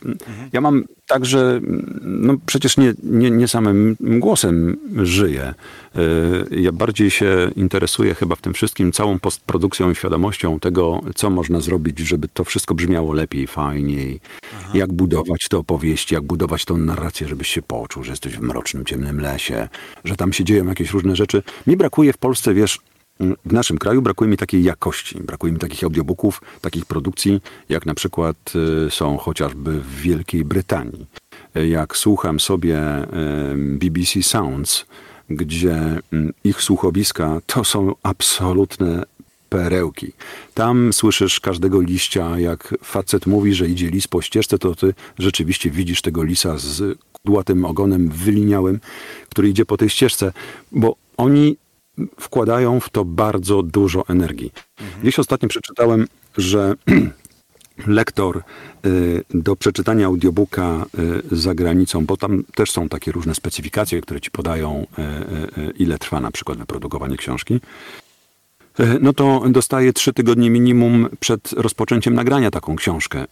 ja 0.53 0.61
mam 0.61 0.85
tak, 1.07 1.27
że 1.27 1.61
no 2.03 2.35
przecież 2.47 2.77
nie, 2.77 2.95
nie, 3.03 3.31
nie 3.31 3.49
samym 3.49 3.97
głosem 4.01 4.77
żyję. 5.03 5.55
Yy, 6.51 6.61
Ja 6.61 6.73
bardziej 6.73 7.11
się 7.11 7.51
interesuję 7.57 8.15
chyba 8.15 8.37
w 8.37 8.41
tym 8.41 8.55
wszystkim 8.55 8.93
całą 8.93 9.19
postprodukcją 9.19 9.91
i 9.91 9.95
świadomością 9.95 10.61
tego, 10.61 11.01
co 11.15 11.31
można 11.31 11.61
zrobić, 11.61 11.99
żeby 11.99 12.29
to 12.29 12.45
wszystko 12.45 12.75
brzmiało 12.75 13.13
lepiej, 13.13 13.47
fajniej. 13.47 14.21
Jak 14.75 14.93
budować 14.93 15.49
te 15.51 15.59
opowieści, 15.59 16.15
jak 16.15 16.25
budować 16.25 16.65
tą 16.65 16.77
narrację, 16.77 17.29
żebyś 17.29 17.49
się 17.49 17.63
poczuł, 17.63 18.05
że 18.05 18.11
jesteś 18.11 18.37
w 18.37 18.41
mrocznym, 18.41 18.85
ciemnym 18.85 19.21
lesie, 19.21 19.69
że 20.05 20.17
tam 20.17 20.33
się 20.33 20.45
dzieją 20.45 20.67
jakieś 20.67 20.91
różne 20.91 21.17
rzeczy. 21.17 21.43
Mi 21.67 21.77
brakuje 21.77 22.13
w 22.13 22.19
Polsce, 22.19 22.55
wiesz, 22.55 22.81
w 23.21 23.53
naszym 23.53 23.79
kraju 23.79 24.03
brakuje 24.03 24.31
mi 24.31 24.37
takiej 24.37 24.65
jakości, 24.65 25.21
brakuje 25.21 25.53
mi 25.53 25.59
takich 25.59 25.85
audiobooków, 25.85 26.41
takich 26.61 26.87
produkcji, 26.87 27.41
jak 27.69 27.87
na 27.87 27.95
przykład 27.95 28.37
y, 28.87 28.91
są 28.91 29.17
chociażby 29.17 29.81
w 29.81 30.01
Wielkiej 30.01 30.45
Brytanii. 30.45 31.07
Y, 31.57 31.69
Jak 31.69 31.97
słucham 31.97 32.41
sobie 32.41 33.03
y, 33.03 33.07
BBC 33.57 34.23
Sounds, 34.23 34.87
gdzie 35.31 35.99
y, 36.13 36.33
ich 36.45 36.63
słuchowiska 36.63 37.41
to 37.47 37.65
są 37.65 37.95
absolutne 38.03 39.03
perełki. 39.49 40.13
Tam 40.55 40.93
słyszysz 40.93 41.41
każdego 41.41 41.81
liścia, 41.81 42.39
jak 42.39 42.75
facet 42.83 43.27
mówi, 43.27 43.55
że 43.55 43.69
idzie 43.69 43.91
lis 43.91 44.09
po 44.09 44.23
ścieżce, 44.23 44.59
to 44.59 44.75
ty 44.75 44.95
rzeczywiście 45.19 45.71
widzisz 45.71 46.03
tego 46.03 46.23
lisa 46.23 46.59
z 46.59 46.99
kudłatym 47.13 47.65
ogonem 47.65 48.09
wyliniałym, 48.09 48.81
który 49.29 49.49
idzie 49.49 49.67
po 49.67 49.77
tej 49.77 49.89
ścieżce, 49.89 50.33
bo 50.73 50.97
oni 51.17 51.57
wkładają 52.21 52.81
w 52.81 52.91
to 52.91 53.05
bardzo 53.05 53.63
dużo 53.63 54.05
energii. 54.09 54.53
Gdzieś 55.03 55.19
ostatnio 55.19 55.49
przeczytałem, 55.49 56.07
że 56.37 56.75
lektor 57.87 58.43
y, 58.87 59.25
do 59.31 59.57
przeczytania 59.57 60.07
audiobooka 60.07 60.87
y, 61.33 61.37
za 61.37 61.55
granicą, 61.55 62.07
bo 62.07 62.17
tam 62.17 62.45
też 62.55 62.71
są 62.71 62.89
takie 62.89 63.13
różne 63.13 63.35
specyfikacje, 63.35 64.01
które 64.01 64.21
ci 64.21 64.31
podają, 64.31 64.87
y, 65.59 65.73
ile 65.79 65.99
trwa 65.99 66.21
na 66.21 66.31
przykład 66.31 66.59
wyprodukowanie 66.59 67.17
książki. 67.17 67.61
No 69.01 69.13
to 69.13 69.43
dostaje 69.49 69.93
trzy 69.93 70.13
tygodnie 70.13 70.51
minimum 70.51 71.09
przed 71.21 71.53
rozpoczęciem 71.53 72.15
nagrania 72.15 72.51
taką 72.51 72.77
książkę, 72.77 73.25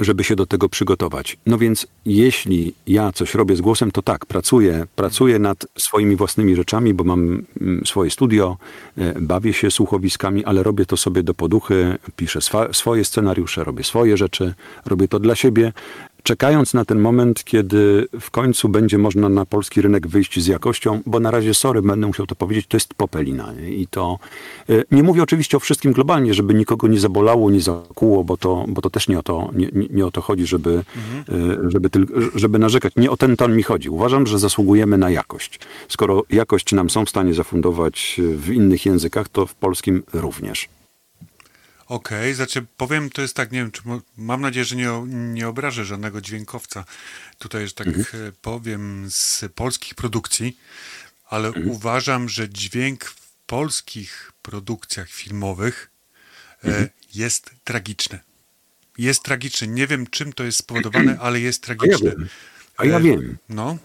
żeby 0.00 0.24
się 0.24 0.36
do 0.36 0.46
tego 0.46 0.68
przygotować. 0.68 1.36
No 1.46 1.58
więc 1.58 1.86
jeśli 2.06 2.74
ja 2.86 3.12
coś 3.12 3.34
robię 3.34 3.56
z 3.56 3.60
głosem, 3.60 3.90
to 3.90 4.02
tak, 4.02 4.26
pracuję, 4.26 4.86
pracuję 4.96 5.38
nad 5.38 5.66
swoimi 5.78 6.16
własnymi 6.16 6.56
rzeczami, 6.56 6.94
bo 6.94 7.04
mam 7.04 7.44
mm, 7.60 7.86
swoje 7.86 8.10
studio, 8.10 8.56
e, 8.98 9.20
bawię 9.20 9.52
się 9.52 9.70
słuchowiskami, 9.70 10.44
ale 10.44 10.62
robię 10.62 10.86
to 10.86 10.96
sobie 10.96 11.22
do 11.22 11.34
poduchy, 11.34 11.98
piszę 12.16 12.40
swa, 12.40 12.72
swoje 12.72 13.04
scenariusze, 13.04 13.64
robię 13.64 13.84
swoje 13.84 14.16
rzeczy, 14.16 14.54
robię 14.86 15.08
to 15.08 15.18
dla 15.18 15.34
siebie, 15.34 15.72
czekając 16.22 16.74
na 16.74 16.84
ten 16.84 16.98
moment, 16.98 17.44
kiedy 17.44 18.08
w 18.20 18.30
końcu 18.30 18.68
będzie 18.68 18.98
można 18.98 19.28
na 19.28 19.46
polski 19.46 19.82
rynek 19.82 20.06
wyjść 20.06 20.40
z 20.40 20.46
jakością, 20.46 21.00
bo 21.06 21.20
na 21.20 21.30
razie, 21.30 21.54
sorry, 21.54 21.82
będę 21.82 22.06
musiał 22.06 22.26
to 22.26 22.34
powiedzieć, 22.34 22.66
to 22.66 22.76
jest 22.76 22.94
popelina. 22.94 23.54
I 23.60 23.86
to 23.86 24.18
e, 24.68 24.72
nie 24.90 25.02
mówię 25.02 25.22
oczywiście 25.22 25.56
o 25.56 25.60
wszystkim 25.60 25.92
globalnie, 25.92 26.34
żeby 26.34 26.54
nikogo 26.54 26.88
nie 26.88 27.00
zabolało, 27.00 27.50
nie 27.50 27.60
zakuło, 27.60 28.24
bo 28.24 28.36
to, 28.36 28.64
bo 28.68 28.82
to 28.82 28.90
też 28.90 29.08
nie 29.08 29.18
o 29.18 29.22
to, 29.22 29.50
nie, 29.54 29.68
nie, 29.90 30.06
o 30.06 30.10
to 30.10 30.20
chodzi, 30.20 30.46
żeby, 30.46 30.84
e, 31.28 31.70
żeby, 31.70 31.90
tyl, 31.90 32.06
żeby 32.34 32.58
narzekać. 32.58 32.92
Nie 32.96 33.10
o 33.10 33.16
ten 33.16 33.36
ton 33.36 33.56
mi 33.56 33.62
chodzi. 33.62 33.90
Uważam, 33.90 34.26
że 34.26 34.38
zasługujemy 34.38 34.98
na 34.98 35.10
jakość. 35.10 35.60
Skoro 35.88 36.22
jakość 36.30 36.72
nam 36.72 36.90
są 36.90 37.04
w 37.04 37.10
stanie 37.10 37.34
zafundować 37.34 38.20
w 38.36 38.52
innych 38.52 38.86
językach, 38.86 39.28
to 39.28 39.46
w 39.46 39.54
polskim 39.54 40.02
również. 40.12 40.68
Okej, 41.86 42.34
znaczy 42.34 42.66
powiem, 42.76 43.10
to 43.10 43.22
jest 43.22 43.36
tak, 43.36 43.52
nie 43.52 43.58
wiem, 43.58 43.70
czy 43.70 43.82
mam 44.16 44.40
nadzieję, 44.40 44.64
że 44.64 44.76
nie, 44.76 44.90
nie 45.08 45.48
obrażę 45.48 45.84
żadnego 45.84 46.20
dźwiękowca 46.20 46.84
tutaj, 47.38 47.66
że 47.68 47.74
tak 47.74 47.88
e, 47.88 47.92
powiem, 48.42 49.06
z 49.10 49.44
polskich 49.54 49.94
produkcji, 49.94 50.56
ale 51.28 51.52
uważam, 51.52 52.28
że 52.28 52.48
dźwięk 52.48 53.04
w 53.04 53.32
polskich 53.46 54.32
produkcjach 54.42 55.08
filmowych 55.08 55.90
e, 56.64 56.88
jest 57.14 57.50
tragiczny. 57.64 58.18
Jest 58.98 59.22
tragiczny. 59.22 59.68
Nie 59.68 59.86
wiem, 59.86 60.06
czym 60.06 60.32
to 60.32 60.44
jest 60.44 60.58
spowodowane, 60.58 61.18
ale 61.20 61.40
jest 61.40 61.64
A 61.68 61.72
ja 61.72 61.76
tragiczny. 61.76 62.10
wiem. 62.10 62.28
A 62.76 62.84
ja 62.84 62.96
E, 62.96 63.00
wiem. 63.00 63.36
No, 63.48 63.78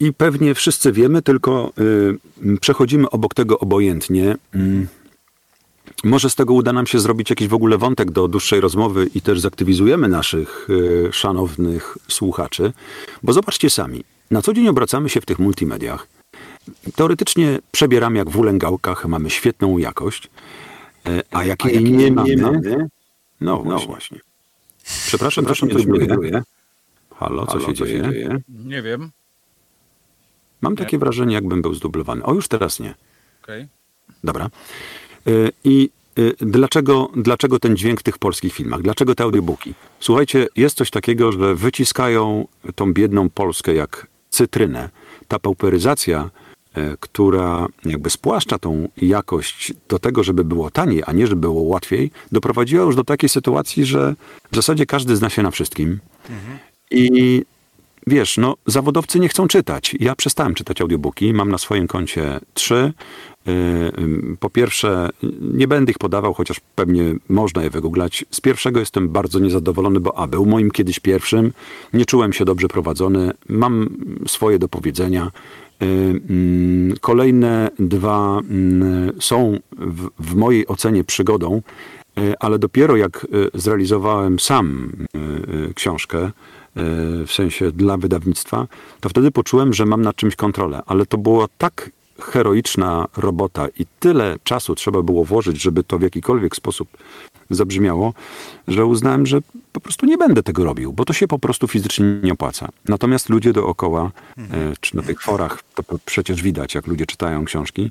I 0.00 0.12
pewnie 0.12 0.54
wszyscy 0.54 0.92
wiemy, 0.92 1.22
tylko 1.22 1.72
przechodzimy 2.60 3.10
obok 3.10 3.34
tego 3.34 3.58
obojętnie. 3.58 4.36
Może 6.04 6.30
z 6.30 6.34
tego 6.34 6.54
uda 6.54 6.72
nam 6.72 6.86
się 6.86 6.98
zrobić 7.00 7.30
jakiś 7.30 7.48
w 7.48 7.54
ogóle 7.54 7.78
wątek 7.78 8.10
do 8.10 8.28
dłuższej 8.28 8.60
rozmowy 8.60 9.10
i 9.14 9.20
też 9.20 9.40
zaktywizujemy 9.40 10.08
naszych 10.08 10.70
y, 10.70 11.08
szanownych 11.12 11.98
słuchaczy. 12.08 12.72
Bo 13.22 13.32
zobaczcie 13.32 13.70
sami, 13.70 14.04
na 14.30 14.42
co 14.42 14.52
dzień 14.52 14.68
obracamy 14.68 15.08
się 15.08 15.20
w 15.20 15.26
tych 15.26 15.38
multimediach 15.38 16.06
teoretycznie 16.94 17.58
przebieramy 17.72 18.18
jak 18.18 18.30
w 18.30 18.38
ulęgałkach, 18.38 19.06
mamy 19.06 19.30
świetną 19.30 19.78
jakość, 19.78 20.30
e, 21.06 21.22
a 21.30 21.44
jak 21.44 21.64
jej 21.64 21.84
nie 21.84 22.12
mamy, 22.12 22.88
no 23.40 23.62
właśnie. 23.86 24.20
Przepraszam, 25.06 25.44
proszę, 25.44 25.66
ktoś 25.66 25.86
mnie. 25.86 26.42
Halo, 27.14 27.46
co 27.46 27.60
się 27.60 27.74
dzieje? 27.74 28.40
Nie 28.48 28.82
wiem. 28.82 29.10
Mam 30.60 30.76
takie 30.76 30.98
wrażenie, 30.98 31.34
jakbym 31.34 31.62
był 31.62 31.74
zdublowany. 31.74 32.24
O, 32.24 32.34
już 32.34 32.48
teraz 32.48 32.80
nie. 32.80 32.94
Okej. 33.42 33.66
Dobra. 34.24 34.50
Y, 35.28 35.52
I 35.64 35.90
y, 36.18 36.34
dlaczego, 36.40 37.10
dlaczego 37.16 37.58
ten 37.58 37.76
dźwięk 37.76 38.00
w 38.00 38.02
tych 38.02 38.18
polskich 38.18 38.54
filmach? 38.54 38.82
Dlaczego 38.82 39.14
te 39.14 39.24
audiobooki? 39.24 39.74
Słuchajcie, 40.00 40.46
jest 40.56 40.76
coś 40.76 40.90
takiego, 40.90 41.32
że 41.32 41.54
wyciskają 41.54 42.46
tą 42.74 42.92
biedną 42.92 43.30
Polskę 43.30 43.74
jak 43.74 44.06
cytrynę. 44.30 44.88
Ta 45.28 45.38
pauperyzacja, 45.38 46.30
e, 46.74 46.96
która 47.00 47.66
jakby 47.84 48.10
spłaszcza 48.10 48.58
tą 48.58 48.88
jakość 48.96 49.72
do 49.88 49.98
tego, 49.98 50.24
żeby 50.24 50.44
było 50.44 50.70
taniej, 50.70 51.02
a 51.06 51.12
nie 51.12 51.26
żeby 51.26 51.40
było 51.40 51.62
łatwiej, 51.62 52.10
doprowadziła 52.32 52.84
już 52.84 52.96
do 52.96 53.04
takiej 53.04 53.28
sytuacji, 53.28 53.84
że 53.84 54.14
w 54.52 54.56
zasadzie 54.56 54.86
każdy 54.86 55.16
zna 55.16 55.30
się 55.30 55.42
na 55.42 55.50
wszystkim. 55.50 55.98
I 56.90 57.44
wiesz, 58.06 58.38
no, 58.38 58.54
zawodowcy 58.66 59.20
nie 59.20 59.28
chcą 59.28 59.48
czytać. 59.48 59.96
Ja 60.00 60.14
przestałem 60.14 60.54
czytać 60.54 60.80
audiobooki, 60.80 61.34
mam 61.34 61.50
na 61.50 61.58
swoim 61.58 61.86
koncie 61.86 62.40
trzy. 62.54 62.92
Yy, 63.46 63.52
ym, 63.98 64.36
Po 64.40 64.50
pierwsze, 64.50 65.08
nie 65.40 65.68
będę 65.68 65.92
ich 65.92 65.98
podawał, 65.98 66.34
chociaż 66.34 66.60
pewnie 66.74 67.14
można 67.28 67.62
je 67.62 67.70
wygooglać. 67.70 68.24
Z 68.30 68.40
pierwszego 68.40 68.80
jestem 68.80 69.08
bardzo 69.08 69.38
niezadowolony, 69.38 70.00
bo 70.00 70.18
A 70.18 70.26
był 70.26 70.46
moim 70.46 70.70
kiedyś 70.70 71.00
pierwszym, 71.00 71.52
nie 71.92 72.04
czułem 72.04 72.32
się 72.32 72.44
dobrze 72.44 72.68
prowadzony, 72.68 73.32
mam 73.48 73.96
swoje 74.26 74.58
do 74.58 74.68
powiedzenia. 74.68 75.30
Yy, 75.80 75.88
mm, 75.88 76.94
Kolejne 77.00 77.70
dwa 77.78 78.38
mm, 78.38 79.12
są 79.20 79.58
w, 79.78 80.08
w 80.18 80.34
mojej 80.34 80.66
ocenie 80.66 81.04
przygodą, 81.04 81.62
ale 82.40 82.58
dopiero 82.58 82.96
jak 82.96 83.26
zrealizowałem 83.54 84.40
sam 84.40 84.92
książkę, 85.74 86.30
w 87.26 87.32
sensie 87.32 87.72
dla 87.72 87.96
wydawnictwa, 87.96 88.66
to 89.00 89.08
wtedy 89.08 89.30
poczułem, 89.30 89.72
że 89.72 89.86
mam 89.86 90.02
nad 90.02 90.16
czymś 90.16 90.36
kontrolę. 90.36 90.82
Ale 90.86 91.06
to 91.06 91.18
była 91.18 91.46
tak 91.58 91.90
heroiczna 92.20 93.08
robota 93.16 93.66
i 93.78 93.86
tyle 94.00 94.36
czasu 94.44 94.74
trzeba 94.74 95.02
było 95.02 95.24
włożyć, 95.24 95.62
żeby 95.62 95.84
to 95.84 95.98
w 95.98 96.02
jakikolwiek 96.02 96.56
sposób 96.56 96.88
zabrzmiało, 97.50 98.14
że 98.68 98.86
uznałem, 98.86 99.26
że 99.26 99.40
po 99.72 99.80
prostu 99.80 100.06
nie 100.06 100.18
będę 100.18 100.42
tego 100.42 100.64
robił, 100.64 100.92
bo 100.92 101.04
to 101.04 101.12
się 101.12 101.28
po 101.28 101.38
prostu 101.38 101.68
fizycznie 101.68 102.06
nie 102.22 102.32
opłaca. 102.32 102.68
Natomiast 102.88 103.28
ludzie 103.28 103.52
dookoła, 103.52 104.10
e, 104.38 104.42
czy 104.80 104.96
na 104.96 105.02
tych 105.02 105.22
forach, 105.22 105.62
to 105.74 105.82
przecież 106.04 106.42
widać, 106.42 106.74
jak 106.74 106.86
ludzie 106.86 107.06
czytają 107.06 107.44
książki, 107.44 107.90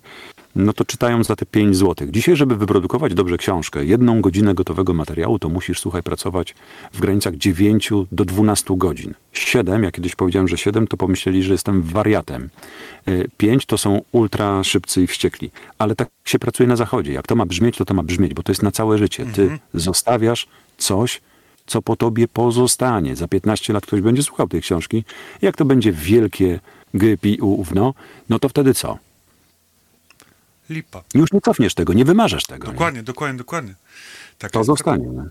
no 0.56 0.74
to 0.74 0.86
czytają 0.86 1.24
za 1.24 1.36
te 1.36 1.46
5 1.46 1.78
złotych. 1.78 2.12
Dzisiaj, 2.12 2.36
żeby 2.36 2.56
wyprodukować 2.56 3.14
dobrze 3.14 3.38
książkę, 3.38 3.86
jedną 3.86 4.22
godzinę 4.22 4.54
gotowego 4.54 4.94
materiału, 4.94 5.40
to 5.40 5.50
musisz, 5.50 5.80
słuchaj, 5.80 6.04
pracować 6.04 6.56
w 6.94 7.00
granicach 7.00 7.36
9 7.36 7.90
do 8.12 8.26
12 8.26 8.78
godzin. 8.78 9.14
7, 9.34 9.84
ja 9.84 9.92
kiedyś 9.92 10.16
powiedziałem, 10.16 10.48
że 10.48 10.58
7, 10.58 10.88
to 10.88 10.98
pomyśleli, 10.98 11.44
że 11.44 11.52
jestem 11.52 11.82
wariatem. 11.82 12.50
5 13.38 13.66
to 13.66 13.78
są 13.78 14.02
ultra 14.12 14.64
szybcy 14.64 15.04
i 15.04 15.08
wściekli. 15.08 15.52
Ale 15.78 15.96
tak 15.96 16.10
się 16.26 16.40
pracuje 16.40 16.68
na 16.68 16.76
zachodzie. 16.76 17.14
Jak 17.14 17.28
to 17.28 17.36
ma 17.36 17.46
brzmieć, 17.46 17.78
to 17.78 17.86
to 17.86 17.94
ma 17.94 18.04
brzmieć, 18.04 18.34
bo 18.34 18.44
to 18.44 18.52
jest 18.52 18.64
na 18.64 18.72
całe 18.72 18.98
życie. 18.98 19.26
Ty 19.26 19.60
zostawiasz 19.74 20.48
coś, 20.78 21.22
co 21.66 21.82
po 21.82 21.96
tobie 21.96 22.28
pozostanie. 22.28 23.16
Za 23.16 23.28
15 23.28 23.74
lat 23.74 23.86
ktoś 23.86 24.02
będzie 24.02 24.24
słuchał 24.24 24.48
tej 24.48 24.62
książki. 24.62 25.04
Jak 25.42 25.58
to 25.58 25.66
będzie 25.66 25.92
wielkie 25.92 26.60
gypi 26.94 27.38
ówno, 27.42 27.94
no 28.30 28.40
to 28.40 28.50
wtedy 28.50 28.74
co? 28.74 28.98
Lipa. 30.74 31.04
Już 31.14 31.32
nie 31.32 31.42
cofniesz 31.42 31.74
tego, 31.74 31.94
nie 31.94 32.06
wymarzasz 32.06 32.44
tego. 32.46 32.68
nie? 32.68 32.74
Dokładnie, 32.74 33.04
dokładnie, 33.04 33.38
dokładnie. 33.38 33.76
Tak 34.38 34.52
To 34.52 34.60
jest. 34.60 34.68
zostanie. 34.68 35.06
nie? 35.06 35.24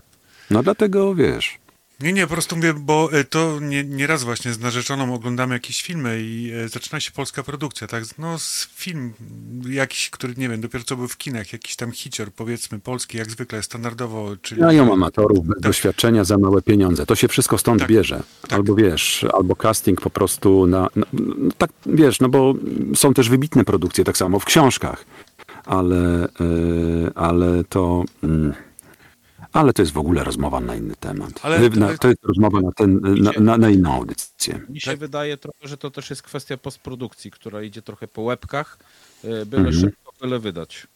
No 0.51 0.63
dlatego, 0.63 1.15
wiesz, 1.15 1.57
Nie, 1.99 2.13
nie, 2.13 2.27
po 2.27 2.33
prostu 2.33 2.55
mówię, 2.55 2.73
bo 2.73 3.09
e, 3.13 3.23
to 3.23 3.59
nie, 3.61 3.83
nieraz 3.83 4.23
właśnie 4.23 4.53
z 4.53 4.59
narzeczoną 4.59 5.13
oglądamy 5.13 5.53
jakieś 5.55 5.81
filmy 5.83 6.21
i 6.21 6.51
e, 6.65 6.69
zaczyna 6.69 6.99
się 6.99 7.11
polska 7.11 7.43
produkcja, 7.43 7.87
tak? 7.87 8.03
No, 8.17 8.39
z 8.39 8.67
film 8.75 9.13
jakiś, 9.69 10.09
który, 10.09 10.33
nie 10.37 10.49
wiem, 10.49 10.61
dopiero 10.61 10.83
co 10.83 10.95
był 10.95 11.07
w 11.07 11.17
kinach, 11.17 11.53
jakiś 11.53 11.75
tam 11.75 11.91
hicior, 11.91 12.31
powiedzmy, 12.31 12.79
polski, 12.79 13.17
jak 13.17 13.31
zwykle, 13.31 13.63
standardowo, 13.63 14.35
czyli... 14.41 14.61
mają 14.61 14.93
amatorów 14.93 15.47
bez 15.47 15.61
doświadczenia 15.61 16.23
za 16.23 16.37
małe 16.37 16.61
pieniądze. 16.61 17.05
To 17.05 17.15
się 17.15 17.27
wszystko 17.27 17.57
stąd 17.57 17.79
Tak. 17.79 17.89
bierze. 17.89 18.23
Albo 18.49 18.75
wiesz, 18.75 19.25
albo 19.33 19.55
casting 19.55 20.01
po 20.01 20.09
prostu 20.09 20.67
na, 20.67 20.87
na 20.95 21.05
no, 21.13 21.51
tak 21.57 21.69
wiesz, 21.85 22.19
no 22.19 22.29
bo 22.29 22.53
są 22.95 23.13
też 23.13 23.29
wybitne 23.29 23.63
produkcje, 23.65 24.03
tak 24.03 24.17
samo 24.17 24.39
w 24.39 24.45
książkach. 24.45 25.05
Ale, 25.65 26.23
e, 26.23 26.27
ale 27.15 27.63
to 27.63 28.03
mm, 28.23 28.53
ale 29.53 29.73
to 29.73 29.81
jest 29.81 29.91
w 29.91 29.97
ogóle 29.97 30.23
rozmowa 30.23 30.59
na 30.59 30.75
inny 30.75 30.95
temat. 30.95 31.39
Ale- 31.41 31.69
na, 31.69 31.97
to 31.97 32.07
jest 32.07 32.23
rozmowa 32.23 32.61
na, 32.61 32.71
ten, 32.71 32.99
na, 33.01 33.31
na, 33.39 33.57
na 33.57 33.69
inną 33.69 33.93
audycję. 33.93 34.53
Mi 34.69 34.81
Tak. 34.81 34.91
się 34.93 34.97
wydaje 34.97 35.37
trochę, 35.37 35.67
że 35.67 35.77
to 35.77 35.91
też 35.91 36.09
jest 36.09 36.21
kwestia 36.21 36.57
postprodukcji, 36.57 37.31
która 37.31 37.61
idzie 37.61 37.81
trochę 37.81 38.07
po 38.07 38.21
łebkach, 38.21 38.77
y, 39.25 39.45
byle 39.45 39.67
Mhm. 39.67 39.79
szybko, 39.81 40.13
byle 40.21 40.39
wydać. 40.39 40.87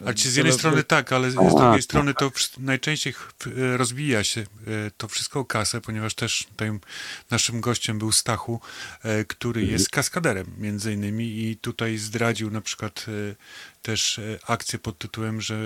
Ale 0.00 0.14
ci 0.14 0.30
z 0.30 0.36
jednej 0.36 0.52
strony 0.54 0.84
tak, 0.84 1.12
ale 1.12 1.30
z 1.30 1.34
drugiej 1.34 1.52
tak. 1.58 1.82
strony 1.82 2.14
to 2.14 2.30
wsz- 2.30 2.58
najczęściej 2.60 3.14
e, 3.46 3.76
rozbija 3.76 4.24
się 4.24 4.40
e, 4.40 4.44
to 4.96 5.08
wszystko 5.08 5.40
o 5.40 5.44
kasę, 5.44 5.80
ponieważ 5.80 6.14
też 6.14 6.46
tutaj 6.50 6.70
naszym 7.30 7.60
gościem 7.60 7.98
był 7.98 8.12
Stachu, 8.12 8.60
e, 9.02 9.24
który 9.24 9.60
Mhm. 9.60 9.72
jest 9.72 9.90
kaskaderem 9.90 10.46
między 10.58 10.92
innymi 10.92 11.24
i 11.24 11.56
tutaj 11.56 11.96
zdradził 11.98 12.50
na 12.50 12.60
przykład 12.60 13.06
e, 13.08 13.34
też 13.84 14.18
e, 14.18 14.38
akcję 14.46 14.78
pod 14.78 14.98
tytułem, 14.98 15.40
że 15.40 15.56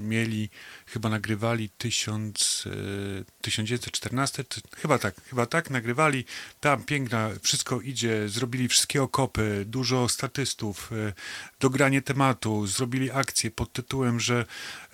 mieli, 0.00 0.50
chyba 0.86 1.08
nagrywali 1.08 1.70
1000, 1.78 2.64
e, 2.66 3.24
1914, 3.42 4.44
ty- 4.44 4.60
chyba 4.76 4.98
tak, 4.98 5.14
chyba 5.28 5.46
tak, 5.46 5.70
nagrywali, 5.70 6.24
tam 6.60 6.82
piękna, 6.84 7.30
wszystko 7.42 7.80
idzie, 7.80 8.28
zrobili 8.28 8.68
wszystkie 8.68 9.02
okopy, 9.02 9.64
dużo 9.68 10.08
statystów, 10.08 10.90
e, 10.92 11.12
dogranie 11.60 12.02
tematu, 12.02 12.66
zrobili 12.66 13.10
akcję 13.10 13.50
pod 13.50 13.72
tytułem, 13.72 14.20
że 14.20 14.44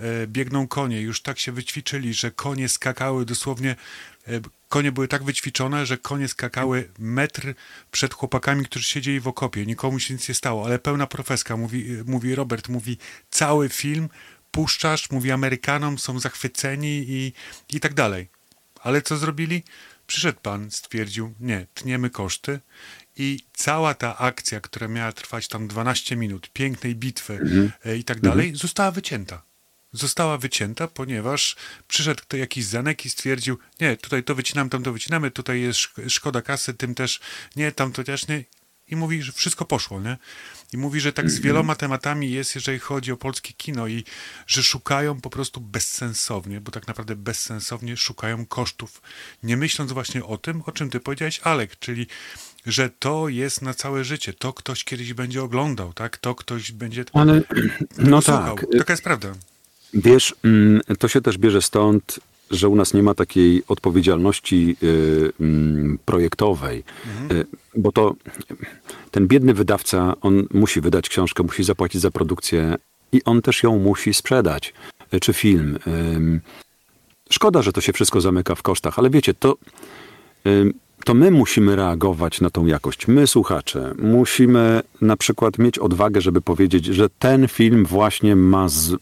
e, 0.01 0.27
biegną 0.27 0.68
konie, 0.68 1.01
już 1.01 1.23
tak 1.23 1.39
się 1.39 1.53
wyćwiczyli, 1.53 2.14
że 2.14 2.31
konie 2.31 2.68
skakały 2.68 3.25
dosłownie, 3.25 3.70
e, 3.70 3.77
konie 4.68 4.93
były 4.93 5.09
tak 5.09 5.25
wyćwiczone, 5.25 5.87
że 5.87 5.99
konie 5.99 6.29
skakały 6.29 6.89
metr 6.99 7.55
przed 7.91 8.14
chłopakami, 8.14 8.64
którzy 8.64 8.85
siedzieli 8.85 9.20
w 9.20 9.29
okopie, 9.29 9.66
nikomu 9.66 9.99
się 9.99 10.14
nic 10.14 10.29
nie 10.29 10.35
stało, 10.35 10.64
ale 10.64 10.79
pełna 10.79 11.07
profeska, 11.07 11.57
mówi, 11.57 11.93
e, 11.93 12.05
mówi 12.05 12.35
Robert, 12.35 12.68
mówi 12.68 12.99
cały 13.31 13.68
film 13.68 14.09
puszczasz, 14.51 15.11
mówi 15.11 15.31
Amerykanom, 15.31 15.99
są 15.99 16.20
zachwyceni 16.20 17.05
i, 17.09 17.33
i 17.77 17.81
tak 17.81 17.95
dalej. 17.95 18.29
Ale 18.81 19.03
co 19.03 19.16
zrobili? 19.16 19.62
Przyszedł 20.07 20.41
pan, 20.43 20.70
stwierdził, 20.70 21.35
nie, 21.41 21.66
tniemy 21.75 22.11
koszty 22.11 22.61
i 23.16 23.41
cała 23.53 23.95
ta 23.95 24.18
akcja, 24.18 24.61
która 24.61 24.89
miała 24.89 25.12
trwać 25.12 25.49
tam 25.49 25.68
12 25.68 26.16
minut, 26.16 26.51
pięknej 26.53 26.95
bitwy 26.95 27.41
e, 27.85 27.97
i 27.97 28.05
tak 28.05 28.20
dalej, 28.20 28.53
została 28.55 28.91
wycięta. 28.91 29.43
Została 29.93 30.38
wycięta, 30.38 30.88
ponieważ 30.88 31.57
przyszedł 31.88 32.22
to 32.28 32.36
jakiś 32.36 32.64
zanek 32.64 33.07
i 33.07 33.11
stwierdził, 33.11 33.59
nie, 33.80 33.97
tutaj 33.97 34.24
to 34.24 34.34
wycinamy, 34.34 34.70
tam 34.70 34.82
to 34.82 34.93
wycinamy, 34.93 35.30
tutaj 35.30 35.61
jest 35.61 35.78
szk- 35.80 36.09
szkoda 36.11 36.43
kasy, 36.43 36.74
tym 36.74 36.95
też 36.95 37.20
nie, 37.57 37.72
tam 37.72 37.93
to 37.93 38.05
też 38.05 38.28
nie. 38.28 38.45
I 38.88 38.97
mówi, 38.97 39.22
że 39.22 39.32
wszystko 39.32 39.64
poszło, 39.64 40.01
nie? 40.01 40.16
I 40.72 40.76
mówi, 40.76 41.01
że 41.01 41.12
tak 41.12 41.30
z 41.30 41.40
wieloma 41.40 41.74
tematami 41.74 42.30
jest, 42.30 42.55
jeżeli 42.55 42.78
chodzi 42.78 43.12
o 43.12 43.16
polskie 43.16 43.53
kino 43.55 43.86
i 43.88 44.05
że 44.47 44.62
szukają 44.62 45.20
po 45.20 45.30
prostu 45.30 45.61
bezsensownie, 45.61 46.61
bo 46.61 46.70
tak 46.72 46.86
naprawdę 46.86 47.16
bezsensownie 47.16 47.97
szukają 47.97 48.47
kosztów, 48.47 49.03
nie 49.43 49.57
myśląc 49.57 49.93
właśnie 49.93 50.24
o 50.24 50.38
tym, 50.38 50.62
o 50.66 50.72
czym 50.72 50.90
ty 50.90 51.01
powiedziałeś, 51.01 51.40
Alek, 51.45 51.78
czyli 51.78 52.07
że 52.66 52.90
to 52.90 53.28
jest 53.28 53.62
na 53.62 53.74
całe 53.74 54.05
życie, 54.05 54.32
to 54.32 54.53
ktoś 54.53 54.84
kiedyś 54.84 55.12
będzie 55.14 55.43
oglądał, 55.43 55.93
tak? 55.93 56.16
To 56.16 56.34
ktoś 56.34 56.72
będzie 56.72 57.05
Ale 57.12 57.43
no 57.99 58.22
słuchał. 58.22 58.57
tak, 58.57 58.66
Taka 58.78 58.93
jest 58.93 59.05
prawda. 59.05 59.32
Wiesz, 59.95 60.34
mm, 60.45 60.80
to 60.99 61.09
się 61.09 61.20
też 61.20 61.38
bierze 61.38 61.62
stąd, 61.62 62.20
że 62.51 62.68
u 62.68 62.76
nas 62.76 62.95
nie 62.95 63.03
ma 63.03 63.14
takiej 63.14 63.62
odpowiedzialności 63.68 64.76
y, 64.82 65.32
mm, 65.40 65.99
projektowej, 66.05 66.84
Y, 67.32 67.47
bo 67.76 67.93
to 67.93 68.14
ten 69.11 69.26
biedny 69.26 69.55
wydawca, 69.55 70.14
on 70.20 70.47
musi 70.55 70.80
wydać 70.80 71.09
książkę, 71.09 71.43
musi 71.43 71.64
zapłacić 71.64 72.01
za 72.01 72.11
produkcję 72.11 72.76
i 73.12 73.24
on 73.24 73.43
też 73.43 73.62
ją 73.62 73.78
musi 73.78 74.14
sprzedać, 74.14 74.74
y, 75.14 75.20
czy 75.20 75.32
film. 75.32 75.78
Szkoda, 77.30 77.62
że 77.62 77.72
to 77.72 77.80
się 77.80 77.93
wszystko 77.93 78.20
zamyka 78.20 78.55
w 78.55 78.62
kosztach, 78.62 78.99
ale 78.99 79.11
wiecie, 79.11 79.34
to, 79.34 79.57
to 81.05 81.14
my 81.14 81.30
musimy 81.30 81.76
reagować 81.76 82.40
na 82.40 82.51
tą 82.51 82.66
jakość. 82.66 83.09
My, 83.09 83.26
słuchacze, 83.26 83.95
musimy 83.99 84.82
na 85.01 85.16
przykład 85.16 85.59
mieć 85.59 85.78
odwagę, 85.78 86.20
żeby 86.20 86.40
powiedzieć, 86.40 86.84
że 86.84 87.09
ten 87.18 87.49
film 87.49 87.84
właśnie 87.84 88.36
ma 88.36 88.68
z 88.68 88.97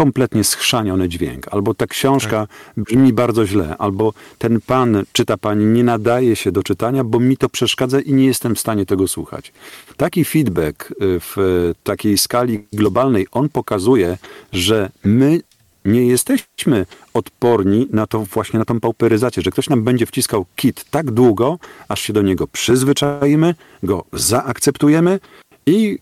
kompletnie 0.00 0.44
schrzaniony 0.44 1.08
dźwięk, 1.08 1.46
albo 1.50 1.74
ta 1.74 1.86
książka 1.86 2.46
brzmi 2.76 3.12
bardzo 3.12 3.46
źle, 3.46 3.76
albo 3.78 4.12
ten 4.38 4.60
pan, 4.60 5.02
czy 5.12 5.24
ta 5.24 5.36
pani 5.36 5.64
nie 5.64 5.84
nadaje 5.84 6.36
się 6.36 6.52
do 6.52 6.62
czytania, 6.62 7.04
bo 7.04 7.20
mi 7.20 7.36
to 7.36 7.48
przeszkadza 7.48 8.00
i 8.00 8.12
nie 8.12 8.26
jestem 8.26 8.54
w 8.54 8.60
stanie 8.60 8.86
tego 8.86 9.08
słuchać. 9.08 9.52
Taki 9.96 10.24
feedback 10.24 10.90
y, 10.90 10.94
w 11.00 11.36
takiej 11.84 12.18
skali 12.18 12.66
globalnej, 12.72 13.26
on 13.32 13.48
pokazuje, 13.48 14.18
że 14.52 14.90
my 15.04 15.40
nie 15.84 16.06
jesteśmy 16.06 16.86
odporni 17.14 17.88
na 17.90 18.06
to 18.06 18.20
właśnie 18.20 18.58
na 18.58 18.64
tą 18.64 18.80
pauperyzację, 18.80 19.42
że 19.42 19.50
ktoś 19.50 19.68
nam 19.68 19.84
będzie 19.84 20.06
wciskał 20.06 20.46
kit 20.56 20.84
tak 20.90 21.10
długo, 21.10 21.58
aż 21.88 22.00
się 22.00 22.12
do 22.12 22.22
niego 22.22 22.46
przyzwyczaimy, 22.46 23.54
go 23.82 24.04
zaakceptujemy 24.12 25.20
i 25.66 25.98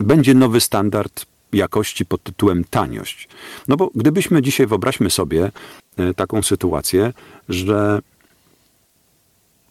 będzie 0.00 0.34
nowy 0.34 0.60
standard 0.60 1.26
jakości 1.56 2.06
pod 2.06 2.22
tytułem 2.22 2.64
taniość. 2.70 3.28
No 3.68 3.76
bo 3.76 3.90
gdybyśmy 3.94 4.42
dzisiaj, 4.42 4.66
wyobraźmy 4.66 5.10
sobie 5.10 5.52
e, 5.96 6.14
taką 6.14 6.42
sytuację, 6.42 7.12
że 7.48 8.00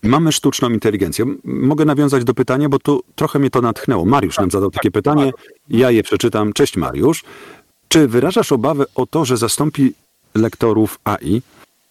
mamy 0.03 0.31
sztuczną 0.31 0.69
inteligencję. 0.69 1.25
Mogę 1.43 1.85
nawiązać 1.85 2.23
do 2.23 2.33
pytania, 2.33 2.69
bo 2.69 2.79
tu 2.79 3.03
trochę 3.15 3.39
mnie 3.39 3.49
to 3.49 3.61
natchnęło. 3.61 4.05
Mariusz 4.05 4.37
nam 4.37 4.51
zadał 4.51 4.71
takie 4.71 4.91
pytanie, 4.91 5.31
ja 5.69 5.91
je 5.91 6.03
przeczytam. 6.03 6.53
Cześć 6.53 6.77
Mariusz. 6.77 7.23
Czy 7.87 8.07
wyrażasz 8.07 8.51
obawę 8.51 8.85
o 8.95 9.05
to, 9.05 9.25
że 9.25 9.37
zastąpi 9.37 9.93
lektorów 10.35 10.99
AI, 11.03 11.41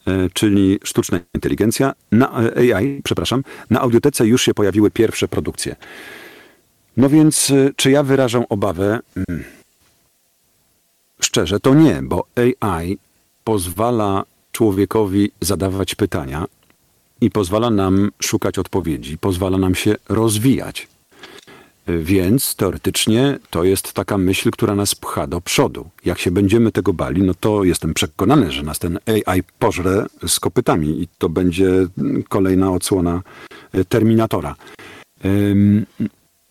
e, 0.06 0.28
czyli 0.32 0.78
sztuczna 0.84 1.20
inteligencja, 1.34 1.92
na 2.12 2.42
e, 2.42 2.76
AI, 2.76 3.00
przepraszam, 3.04 3.42
na 3.70 3.80
audiotece 3.80 4.26
już 4.26 4.42
się 4.42 4.54
pojawiły 4.54 4.90
pierwsze 4.90 5.28
produkcje. 5.28 5.76
No 6.96 7.08
więc, 7.08 7.52
czy 7.76 7.90
ja 7.90 8.02
wyrażam 8.02 8.44
obawę? 8.48 9.00
Szczerze, 11.24 11.60
to 11.60 11.74
nie, 11.74 12.02
bo 12.02 12.26
AI 12.36 12.98
pozwala 13.44 14.24
człowiekowi 14.52 15.30
zadawać 15.40 15.94
pytania 15.94 16.44
i 17.20 17.30
pozwala 17.30 17.70
nam 17.70 18.10
szukać 18.22 18.58
odpowiedzi, 18.58 19.18
pozwala 19.18 19.58
nam 19.58 19.74
się 19.74 19.94
rozwijać. 20.08 20.88
Więc 21.88 22.54
teoretycznie 22.54 23.38
to 23.50 23.64
jest 23.64 23.92
taka 23.92 24.18
myśl, 24.18 24.50
która 24.50 24.74
nas 24.74 24.94
pcha 24.94 25.26
do 25.26 25.40
przodu. 25.40 25.88
Jak 26.04 26.18
się 26.18 26.30
będziemy 26.30 26.72
tego 26.72 26.92
bali, 26.92 27.22
no 27.22 27.34
to 27.34 27.64
jestem 27.64 27.94
przekonany, 27.94 28.52
że 28.52 28.62
nas 28.62 28.78
ten 28.78 28.98
AI 29.06 29.42
pożre 29.58 30.06
z 30.26 30.40
kopytami 30.40 31.02
i 31.02 31.08
to 31.18 31.28
będzie 31.28 31.70
kolejna 32.28 32.72
odsłona 32.72 33.22
e, 33.72 33.84
Terminatora. 33.84 34.54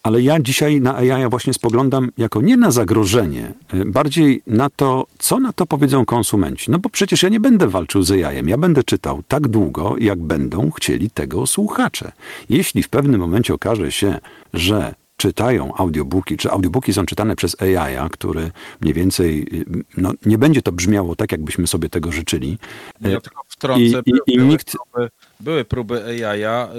Ale 0.03 0.21
ja 0.21 0.39
dzisiaj 0.39 0.81
na 0.81 0.95
AI 0.95 1.29
właśnie 1.29 1.53
spoglądam 1.53 2.11
jako 2.17 2.41
nie 2.41 2.57
na 2.57 2.71
zagrożenie, 2.71 3.53
y, 3.73 3.85
bardziej 3.85 4.41
na 4.47 4.69
to, 4.69 5.07
co 5.17 5.39
na 5.39 5.53
to 5.53 5.65
powiedzą 5.65 6.05
konsumenci. 6.05 6.71
No 6.71 6.79
bo 6.79 6.89
przecież 6.89 7.23
ja 7.23 7.29
nie 7.29 7.39
będę 7.39 7.67
walczył 7.67 8.03
z 8.03 8.11
AI-em, 8.11 8.49
ja 8.49 8.57
będę 8.57 8.83
czytał 8.83 9.23
tak 9.27 9.47
długo, 9.47 9.95
jak 9.99 10.19
będą 10.19 10.71
chcieli 10.71 11.09
tego 11.09 11.47
słuchacze. 11.47 12.11
Jeśli 12.49 12.83
w 12.83 12.89
pewnym 12.89 13.21
momencie 13.21 13.53
okaże 13.53 13.91
się, 13.91 14.19
że 14.53 14.95
czytają 15.17 15.73
audiobooki, 15.75 16.37
czy 16.37 16.51
audiobooki 16.51 16.93
są 16.93 17.05
czytane 17.05 17.35
przez 17.35 17.61
AI, 17.61 18.09
który 18.11 18.51
mniej 18.81 18.93
więcej, 18.93 19.47
y, 19.53 19.65
no, 19.97 20.11
nie 20.25 20.37
będzie 20.37 20.61
to 20.61 20.71
brzmiało 20.71 21.15
tak, 21.15 21.31
jakbyśmy 21.31 21.67
sobie 21.67 21.89
tego 21.89 22.11
życzyli. 22.11 22.57
Ja 23.01 23.21
tylko 23.21 23.43
wtrącę, 23.47 24.01
I, 24.05 24.11
i, 24.11 24.33
i 24.33 24.37
były, 24.37 24.49
nikt, 24.49 24.71
próby, 24.71 25.09
były 25.39 25.65
próby 25.65 26.03
AI-a 26.03 26.73
y, 26.73 26.77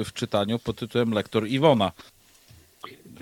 y, 0.00 0.04
w 0.04 0.12
czytaniu 0.12 0.58
pod 0.58 0.76
tytułem 0.76 1.12
Lektor 1.12 1.48
Iwona. 1.48 1.92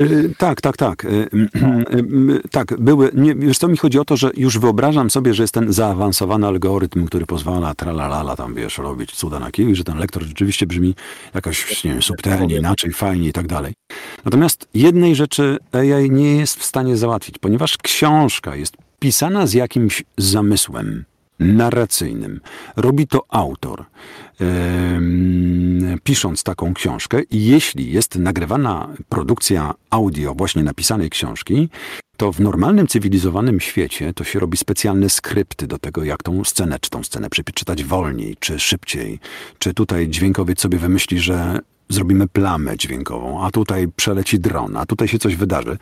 Y, 0.00 0.34
Tak, 0.38 0.60
tak, 0.60 0.76
tak. 0.76 1.04
Y, 1.04 1.08
y, 1.34 2.48
Tak, 2.50 2.80
były. 2.80 3.10
Nie, 3.14 3.34
wiesz 3.34 3.58
co 3.58 3.68
mi 3.68 3.76
chodzi 3.76 3.98
o 3.98 4.04
to, 4.04 4.16
że 4.16 4.30
już 4.36 4.58
wyobrażam 4.58 5.10
sobie, 5.10 5.34
że 5.34 5.42
jest 5.42 5.54
ten 5.54 5.72
zaawansowany 5.72 6.46
algorytm, 6.46 7.06
który 7.06 7.26
pozwala 7.26 7.74
tralalala 7.74 8.36
tam, 8.36 8.54
wiesz, 8.54 8.78
robić 8.78 9.12
cuda 9.12 9.38
na 9.38 9.50
kiju 9.50 9.70
i 9.70 9.74
że 9.74 9.84
ten 9.84 9.98
lektor 9.98 10.22
rzeczywiście 10.22 10.66
brzmi 10.66 10.94
jakoś, 11.34 11.84
nie 11.84 11.90
wiem, 11.90 12.02
subtelnie, 12.02 12.56
inaczej, 12.56 12.92
fajnie 12.92 13.28
i 13.28 13.32
tak 13.32 13.46
dalej. 13.46 13.74
Natomiast 14.24 14.68
jednej 14.74 15.14
rzeczy 15.14 15.58
AI 15.72 16.10
nie 16.10 16.36
jest 16.36 16.58
w 16.58 16.64
stanie 16.64 16.96
załatwić, 16.96 17.38
ponieważ 17.38 17.76
książka 17.76 18.56
jest 18.56 18.76
pisana 18.98 19.46
z 19.46 19.52
jakimś 19.52 20.02
zamysłem 20.18 21.04
narracyjnym. 21.38 22.40
Robi 22.76 23.06
to 23.06 23.24
autor, 23.28 23.84
pisząc 26.04 26.42
taką 26.42 26.74
książkę 26.74 27.22
i 27.30 27.44
jeśli 27.44 27.92
jest 27.92 28.16
nagrywana 28.16 28.88
produkcja 29.08 29.74
audio 29.90 30.34
właśnie 30.34 30.62
napisanej 30.62 31.10
książki, 31.10 31.68
to 32.16 32.32
w 32.32 32.40
normalnym, 32.40 32.86
cywilizowanym 32.86 33.60
świecie 33.60 34.12
to 34.14 34.24
się 34.24 34.38
robi 34.38 34.56
specjalne 34.56 35.10
skrypty 35.10 35.66
do 35.66 35.78
tego, 35.78 36.04
jak 36.04 36.22
tą 36.22 36.44
scenę, 36.44 36.78
czy 36.80 36.90
tą 36.90 37.02
scenę 37.02 37.30
przeczytać 37.30 37.84
wolniej, 37.84 38.36
czy 38.40 38.58
szybciej, 38.58 39.18
czy 39.58 39.74
tutaj 39.74 40.08
dźwiękowiec 40.08 40.60
sobie 40.60 40.78
wymyśli, 40.78 41.18
że 41.18 41.60
zrobimy 41.94 42.28
plamę 42.28 42.76
dźwiękową, 42.76 43.44
a 43.44 43.50
tutaj 43.50 43.88
przeleci 43.96 44.40
dron, 44.40 44.76
a 44.76 44.86
tutaj 44.86 45.08
się 45.08 45.18
coś 45.18 45.36
wydarzy. 45.36 45.78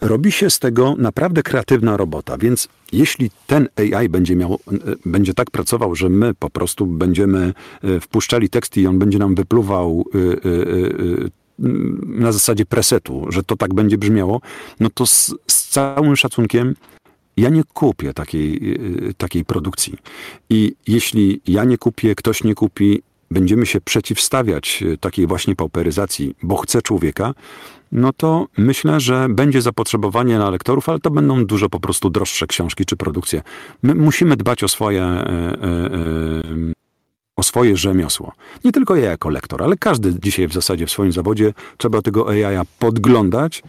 Robi 0.00 0.32
się 0.32 0.50
z 0.50 0.58
tego 0.58 0.94
naprawdę 0.98 1.42
kreatywna 1.42 1.96
robota, 1.96 2.38
więc 2.38 2.68
jeśli 2.92 3.30
ten 3.46 3.68
AI 3.76 4.08
będzie 4.08 4.36
miał, 4.36 4.54
e, 4.54 4.76
będzie 5.06 5.34
tak 5.34 5.50
pracował, 5.50 5.94
że 5.94 6.08
my 6.08 6.34
po 6.34 6.50
prostu 6.50 6.86
będziemy 6.86 7.52
e, 7.82 8.00
wpuszczali 8.00 8.50
teksty 8.50 8.80
i 8.80 8.86
on 8.86 8.98
będzie 8.98 9.18
nam 9.18 9.34
wypluwał 9.34 10.04
e, 10.14 11.44
na 12.06 12.32
zasadzie 12.32 12.66
presetu, 12.66 13.26
że 13.28 13.42
to 13.42 13.56
tak 13.56 13.74
będzie 13.74 13.98
brzmiało, 13.98 14.40
no 14.80 14.88
to 14.94 15.06
z, 15.06 15.34
z 15.46 15.68
całym 15.68 16.16
szacunkiem 16.16 16.74
ja 17.36 17.48
nie 17.48 17.64
kupię 17.64 18.14
takiej, 18.14 18.78
takiej 19.18 19.44
produkcji. 19.44 19.98
I 20.50 20.74
jeśli 20.86 21.40
ja 21.46 21.64
nie 21.64 21.78
kupię, 21.78 22.14
ktoś 22.14 22.44
nie 22.44 22.54
kupi, 22.54 23.02
będziemy 23.34 23.66
się 23.66 23.80
przeciwstawiać 23.80 24.82
y, 24.82 24.98
takiej 24.98 25.26
właśnie 25.26 25.56
pauperyzacji, 25.56 26.34
bo 26.42 26.56
chce 26.56 26.82
człowieka, 26.82 27.34
no 27.92 28.12
to 28.12 28.46
myślę, 28.56 29.00
że 29.00 29.26
będzie 29.30 29.62
zapotrzebowanie 29.62 30.38
na 30.38 30.50
lektorów, 30.50 30.88
ale 30.88 30.98
to 31.00 31.10
będą 31.10 31.46
dużo 31.46 31.68
po 31.68 31.80
prostu 31.80 32.10
droższe 32.10 32.46
książki 32.46 32.84
czy 32.84 32.96
produkcje. 32.96 33.42
My 33.82 33.94
musimy 33.94 34.36
dbać 34.36 34.64
o 34.64 34.68
swoje, 34.68 35.02
e, 35.02 35.26
e, 35.26 35.64
e, 35.64 35.92
o 37.36 37.42
swoje 37.42 37.76
rzemiosło. 37.76 38.32
Nie 38.64 38.72
tylko 38.72 38.96
ja 38.96 39.10
jako 39.10 39.28
lektor, 39.28 39.62
ale 39.62 39.76
każdy 39.76 40.14
dzisiaj 40.20 40.48
w 40.48 40.52
zasadzie 40.52 40.86
w 40.86 40.90
swoim 40.90 41.12
zawodzie 41.12 41.52
trzeba 41.78 42.02
tego 42.02 42.28
AI 42.28 42.66
podglądać, 42.78 43.62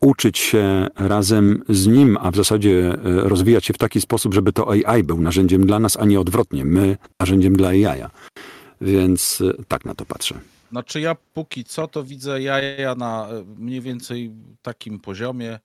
uczyć 0.00 0.38
się 0.38 0.86
razem 0.96 1.62
z 1.68 1.86
nim, 1.86 2.18
a 2.20 2.30
w 2.30 2.36
zasadzie 2.36 2.92
e, 2.92 2.98
rozwijać 3.28 3.66
się 3.66 3.74
w 3.74 3.78
taki 3.78 4.00
sposób, 4.00 4.34
żeby 4.34 4.52
to 4.52 4.70
AI 4.70 5.04
był 5.04 5.20
narzędziem 5.20 5.66
dla 5.66 5.78
nas, 5.78 5.96
a 5.96 6.04
nie 6.04 6.20
odwrotnie, 6.20 6.64
my 6.64 6.96
narzędziem 7.20 7.56
dla 7.56 7.68
AI. 7.68 8.04
Więc 8.80 9.40
e, 9.40 9.64
tak 9.68 9.84
na 9.84 9.94
to 9.94 10.04
patrzę. 10.04 10.40
Znaczy 10.70 11.00
ja 11.00 11.16
póki 11.34 11.64
co 11.64 11.88
to 11.88 12.04
widzę 12.04 12.42
jaja 12.42 12.94
na 12.94 13.28
e, 13.28 13.44
mniej 13.56 13.80
więcej 13.80 14.32
takim 14.62 15.00
poziomie. 15.00 15.60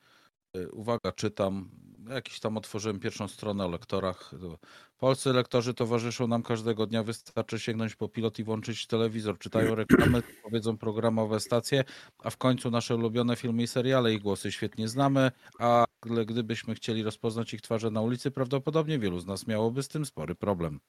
E, 0.56 0.70
Uwaga, 0.70 1.12
czytam. 1.12 1.70
Jakiś 2.10 2.40
tam 2.40 2.58
otworzyłem 2.58 3.00
pierwszą 3.00 3.28
stronę 3.28 3.66
o 3.66 3.70
lektorach. 3.70 4.32
To 4.42 4.58
Polscy 5.04 5.34
lektorzy 5.34 5.74
towarzyszą 5.74 6.28
nam 6.28 6.44
każdego 6.44 6.86
dnia. 6.86 7.04
Wystarczy 7.04 7.60
sięgnąć 7.60 7.96
po 7.96 8.10
pilot 8.10 8.40
i 8.40 8.44
włączyć 8.44 8.88
telewizor. 8.88 9.38
Czytają 9.38 9.76
reklamy, 9.86 10.24
powiedzą 10.44 10.78
programowe 10.78 11.40
stacje, 11.40 11.84
a 12.20 12.30
w 12.30 12.38
końcu 12.38 12.72
nasze 12.72 12.96
ulubione 12.96 13.36
filmy 13.36 13.64
i 13.64 13.68
seriale. 13.68 14.14
Ich 14.14 14.22
głosy 14.22 14.52
świetnie 14.52 14.88
znamy, 14.88 15.32
ale 15.60 16.26
gdybyśmy 16.26 16.76
chcieli 16.76 17.04
rozpoznać 17.04 17.54
ich 17.54 17.62
twarze 17.62 17.92
na 17.92 18.02
ulicy, 18.02 18.32
prawdopodobnie 18.32 19.00
wielu 19.00 19.20
z 19.20 19.26
nas 19.26 19.48
miałoby 19.48 19.84
z 19.84 19.88
tym 19.88 20.06
spory 20.06 20.36
problem. 20.36 20.80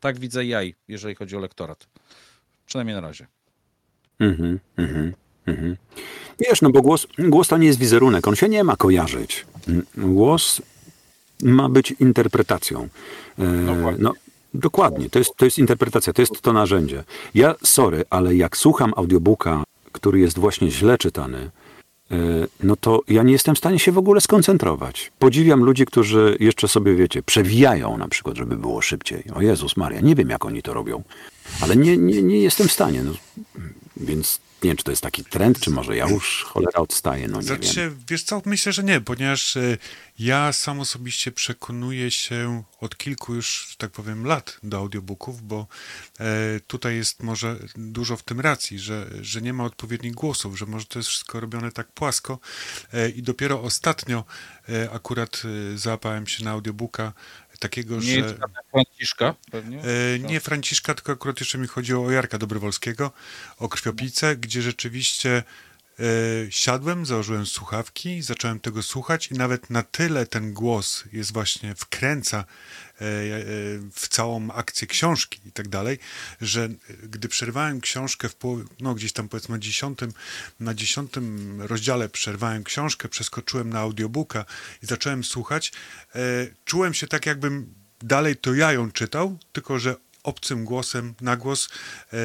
Tak 0.00 0.18
widzę 0.18 0.44
jaj, 0.44 0.74
jeżeli 0.88 1.14
chodzi 1.14 1.36
o 1.36 1.40
lektorat. 1.40 1.86
Przynajmniej 2.66 2.94
na 2.94 3.00
razie. 3.00 3.26
Mhm, 4.20 4.60
mhm, 4.76 5.12
mhm. 5.46 5.76
Wiesz, 6.40 6.62
no 6.62 6.70
bo 6.70 6.82
głos, 6.82 7.06
głos 7.18 7.48
to 7.48 7.56
nie 7.56 7.66
jest 7.66 7.78
wizerunek, 7.78 8.28
on 8.28 8.36
się 8.36 8.48
nie 8.48 8.64
ma 8.64 8.76
kojarzyć. 8.76 9.46
Mm, 9.68 9.86
Głos 9.96 10.62
ma 11.42 11.68
być 11.68 11.90
interpretacją. 11.90 12.88
E, 13.38 13.44
no, 13.98 14.12
dokładnie, 14.54 15.10
to 15.10 15.18
jest, 15.18 15.36
to 15.36 15.44
jest 15.44 15.58
interpretacja, 15.58 16.12
to 16.12 16.22
jest 16.22 16.42
to 16.42 16.52
narzędzie. 16.52 17.04
Ja, 17.34 17.54
sorry, 17.62 18.04
ale 18.10 18.36
jak 18.36 18.56
słucham 18.56 18.92
audiobooka, 18.96 19.64
który 19.92 20.18
jest 20.20 20.38
właśnie 20.38 20.70
źle 20.70 20.98
czytany, 20.98 21.50
no 22.62 22.76
to 22.76 23.02
ja 23.08 23.22
nie 23.22 23.32
jestem 23.32 23.54
w 23.54 23.58
stanie 23.58 23.78
się 23.78 23.92
w 23.92 23.98
ogóle 23.98 24.20
skoncentrować. 24.20 25.12
Podziwiam 25.18 25.64
ludzi, 25.64 25.86
którzy 25.86 26.36
jeszcze 26.40 26.68
sobie, 26.68 26.94
wiecie, 26.94 27.22
przewijają 27.22 27.98
na 27.98 28.08
przykład, 28.08 28.36
żeby 28.36 28.56
było 28.56 28.80
szybciej. 28.80 29.24
O 29.34 29.40
Jezus 29.40 29.76
Maria, 29.76 30.00
nie 30.00 30.14
wiem 30.14 30.30
jak 30.30 30.44
oni 30.44 30.62
to 30.62 30.74
robią, 30.74 31.02
ale 31.60 31.76
nie, 31.76 31.96
nie, 31.96 32.22
nie 32.22 32.38
jestem 32.38 32.68
w 32.68 32.72
stanie. 32.72 33.02
No, 33.02 33.12
więc 33.96 34.40
Nie 34.62 34.70
wiem, 34.70 34.76
czy 34.76 34.84
to 34.84 34.90
jest 34.90 35.02
taki 35.02 35.24
trend, 35.24 35.60
czy 35.60 35.70
może 35.70 35.96
ja 35.96 36.08
już 36.08 36.44
cholera 36.44 36.80
odstaję, 36.80 37.28
no 37.28 37.36
nie 37.40 37.46
Znaczy, 37.46 37.80
wiem. 37.80 38.02
wiesz 38.08 38.22
co, 38.22 38.42
myślę, 38.44 38.72
że 38.72 38.82
nie, 38.82 39.00
ponieważ 39.00 39.56
e, 39.56 39.78
ja 40.18 40.52
sam 40.52 40.80
osobiście 40.80 41.32
przekonuję 41.32 42.10
się 42.10 42.62
od 42.80 42.96
kilku 42.96 43.34
już, 43.34 43.74
tak 43.78 43.90
powiem, 43.90 44.26
lat 44.26 44.58
do 44.62 44.76
audiobooków, 44.76 45.42
bo 45.42 45.66
e, 46.20 46.60
tutaj 46.66 46.96
jest 46.96 47.22
może 47.22 47.56
dużo 47.76 48.16
w 48.16 48.22
tym 48.22 48.40
racji, 48.40 48.78
że, 48.78 49.10
że 49.20 49.42
nie 49.42 49.52
ma 49.52 49.64
odpowiednich 49.64 50.14
głosów, 50.14 50.58
że 50.58 50.66
może 50.66 50.86
to 50.86 50.98
jest 50.98 51.08
wszystko 51.08 51.40
robione 51.40 51.72
tak 51.72 51.92
płasko 51.92 52.38
e, 52.92 53.08
i 53.08 53.22
dopiero 53.22 53.62
ostatnio 53.62 54.24
akurat 54.92 55.42
załapałem 55.74 56.26
się 56.26 56.44
na 56.44 56.50
audiobooka 56.50 57.12
takiego, 57.56 57.96
Nie 57.96 58.28
że... 58.28 58.34
Franciszka? 58.70 59.34
Pewnie? 59.50 59.80
E, 60.14 60.18
nie 60.18 60.40
Franciszka, 60.40 60.94
tylko 60.94 61.12
akurat 61.12 61.40
jeszcze 61.40 61.58
mi 61.58 61.66
chodziło 61.66 62.06
o 62.06 62.10
Jarka 62.10 62.38
Dobrowolskiego, 62.38 63.10
o 63.58 63.68
krwiopijcę, 63.68 64.36
gdzie 64.36 64.62
rzeczywiście 64.62 65.42
siadłem, 66.50 67.06
założyłem 67.06 67.46
słuchawki, 67.46 68.22
zacząłem 68.22 68.60
tego 68.60 68.82
słuchać 68.82 69.28
i 69.28 69.34
nawet 69.34 69.70
na 69.70 69.82
tyle 69.82 70.26
ten 70.26 70.52
głos 70.52 71.04
jest 71.12 71.32
właśnie, 71.32 71.74
wkręca 71.74 72.38
e, 72.38 73.04
e, 73.04 73.04
w 73.92 74.08
całą 74.08 74.50
akcję 74.50 74.86
książki 74.86 75.40
i 75.46 75.52
tak 75.52 75.68
dalej, 75.68 75.98
że 76.40 76.64
e, 76.64 76.68
gdy 77.02 77.28
przerwałem 77.28 77.80
książkę 77.80 78.28
w 78.28 78.34
połowie, 78.34 78.64
no 78.80 78.94
gdzieś 78.94 79.12
tam 79.12 79.28
powiedzmy 79.28 79.58
dziesiątym, 79.58 80.12
na 80.60 80.74
dziesiątym 80.74 81.56
rozdziale 81.62 82.08
przerwałem 82.08 82.64
książkę, 82.64 83.08
przeskoczyłem 83.08 83.70
na 83.70 83.78
audiobooka 83.78 84.44
i 84.82 84.86
zacząłem 84.86 85.24
słuchać, 85.24 85.72
e, 86.14 86.20
czułem 86.64 86.94
się 86.94 87.06
tak 87.06 87.26
jakbym 87.26 87.74
dalej 88.00 88.36
to 88.36 88.54
ja 88.54 88.72
ją 88.72 88.92
czytał, 88.92 89.38
tylko 89.52 89.78
że 89.78 89.96
obcym 90.22 90.64
głosem 90.64 91.14
na 91.20 91.36
głos, 91.36 91.68
e, 92.12 92.16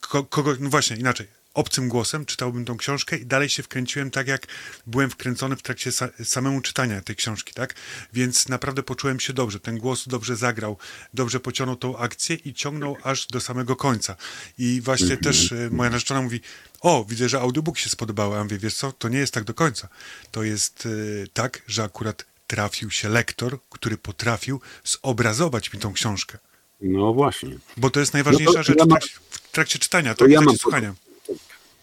ko, 0.00 0.24
kogo, 0.24 0.54
no 0.60 0.70
właśnie 0.70 0.96
inaczej, 0.96 1.37
obcym 1.58 1.88
głosem 1.88 2.26
czytałbym 2.26 2.64
tą 2.64 2.76
książkę 2.76 3.16
i 3.16 3.26
dalej 3.26 3.48
się 3.48 3.62
wkręciłem 3.62 4.10
tak, 4.10 4.26
jak 4.28 4.46
byłem 4.86 5.10
wkręcony 5.10 5.56
w 5.56 5.62
trakcie 5.62 5.90
sa, 5.90 6.08
samemu 6.24 6.60
czytania 6.60 7.02
tej 7.02 7.16
książki, 7.16 7.54
tak? 7.54 7.74
Więc 8.12 8.48
naprawdę 8.48 8.82
poczułem 8.82 9.20
się 9.20 9.32
dobrze. 9.32 9.60
Ten 9.60 9.78
głos 9.78 10.08
dobrze 10.08 10.36
zagrał, 10.36 10.76
dobrze 11.14 11.40
pociągnął 11.40 11.76
tą 11.76 11.98
akcję 11.98 12.36
i 12.36 12.54
ciągnął 12.54 12.96
aż 13.02 13.26
do 13.26 13.40
samego 13.40 13.76
końca. 13.76 14.16
I 14.58 14.80
właśnie 14.84 15.16
też 15.16 15.52
e, 15.52 15.70
moja 15.70 15.90
narzeczona 15.90 16.22
mówi, 16.22 16.40
o, 16.80 17.04
widzę, 17.08 17.28
że 17.28 17.40
audiobook 17.40 17.78
się 17.78 17.90
spodobał. 17.90 18.34
A 18.34 18.36
ja 18.36 18.44
mówię, 18.44 18.58
wiesz 18.58 18.74
co, 18.74 18.92
to 18.92 19.08
nie 19.08 19.18
jest 19.18 19.34
tak 19.34 19.44
do 19.44 19.54
końca. 19.54 19.88
To 20.30 20.42
jest 20.42 20.86
e, 20.86 21.26
tak, 21.32 21.62
że 21.66 21.82
akurat 21.84 22.24
trafił 22.46 22.90
się 22.90 23.08
lektor, 23.08 23.58
który 23.70 23.96
potrafił 23.98 24.60
zobrazować 24.84 25.72
mi 25.72 25.80
tą 25.80 25.92
książkę. 25.92 26.38
No 26.80 27.12
właśnie. 27.14 27.58
Bo 27.76 27.90
to 27.90 28.00
jest 28.00 28.12
najważniejsza 28.12 28.52
No 28.52 28.58
to 28.58 28.62
rzecz 28.62 28.78
ja 28.78 28.84
w, 28.84 28.88
mam- 28.88 28.98
trakcie, 28.98 29.18
w 29.30 29.50
trakcie 29.52 29.78
czytania, 29.78 30.14
to, 30.14 30.18
to 30.18 30.24
ja 30.30 30.40
w 30.40 30.42
trakcie 30.42 30.46
mam- 30.46 30.58
słuchania. 30.58 30.94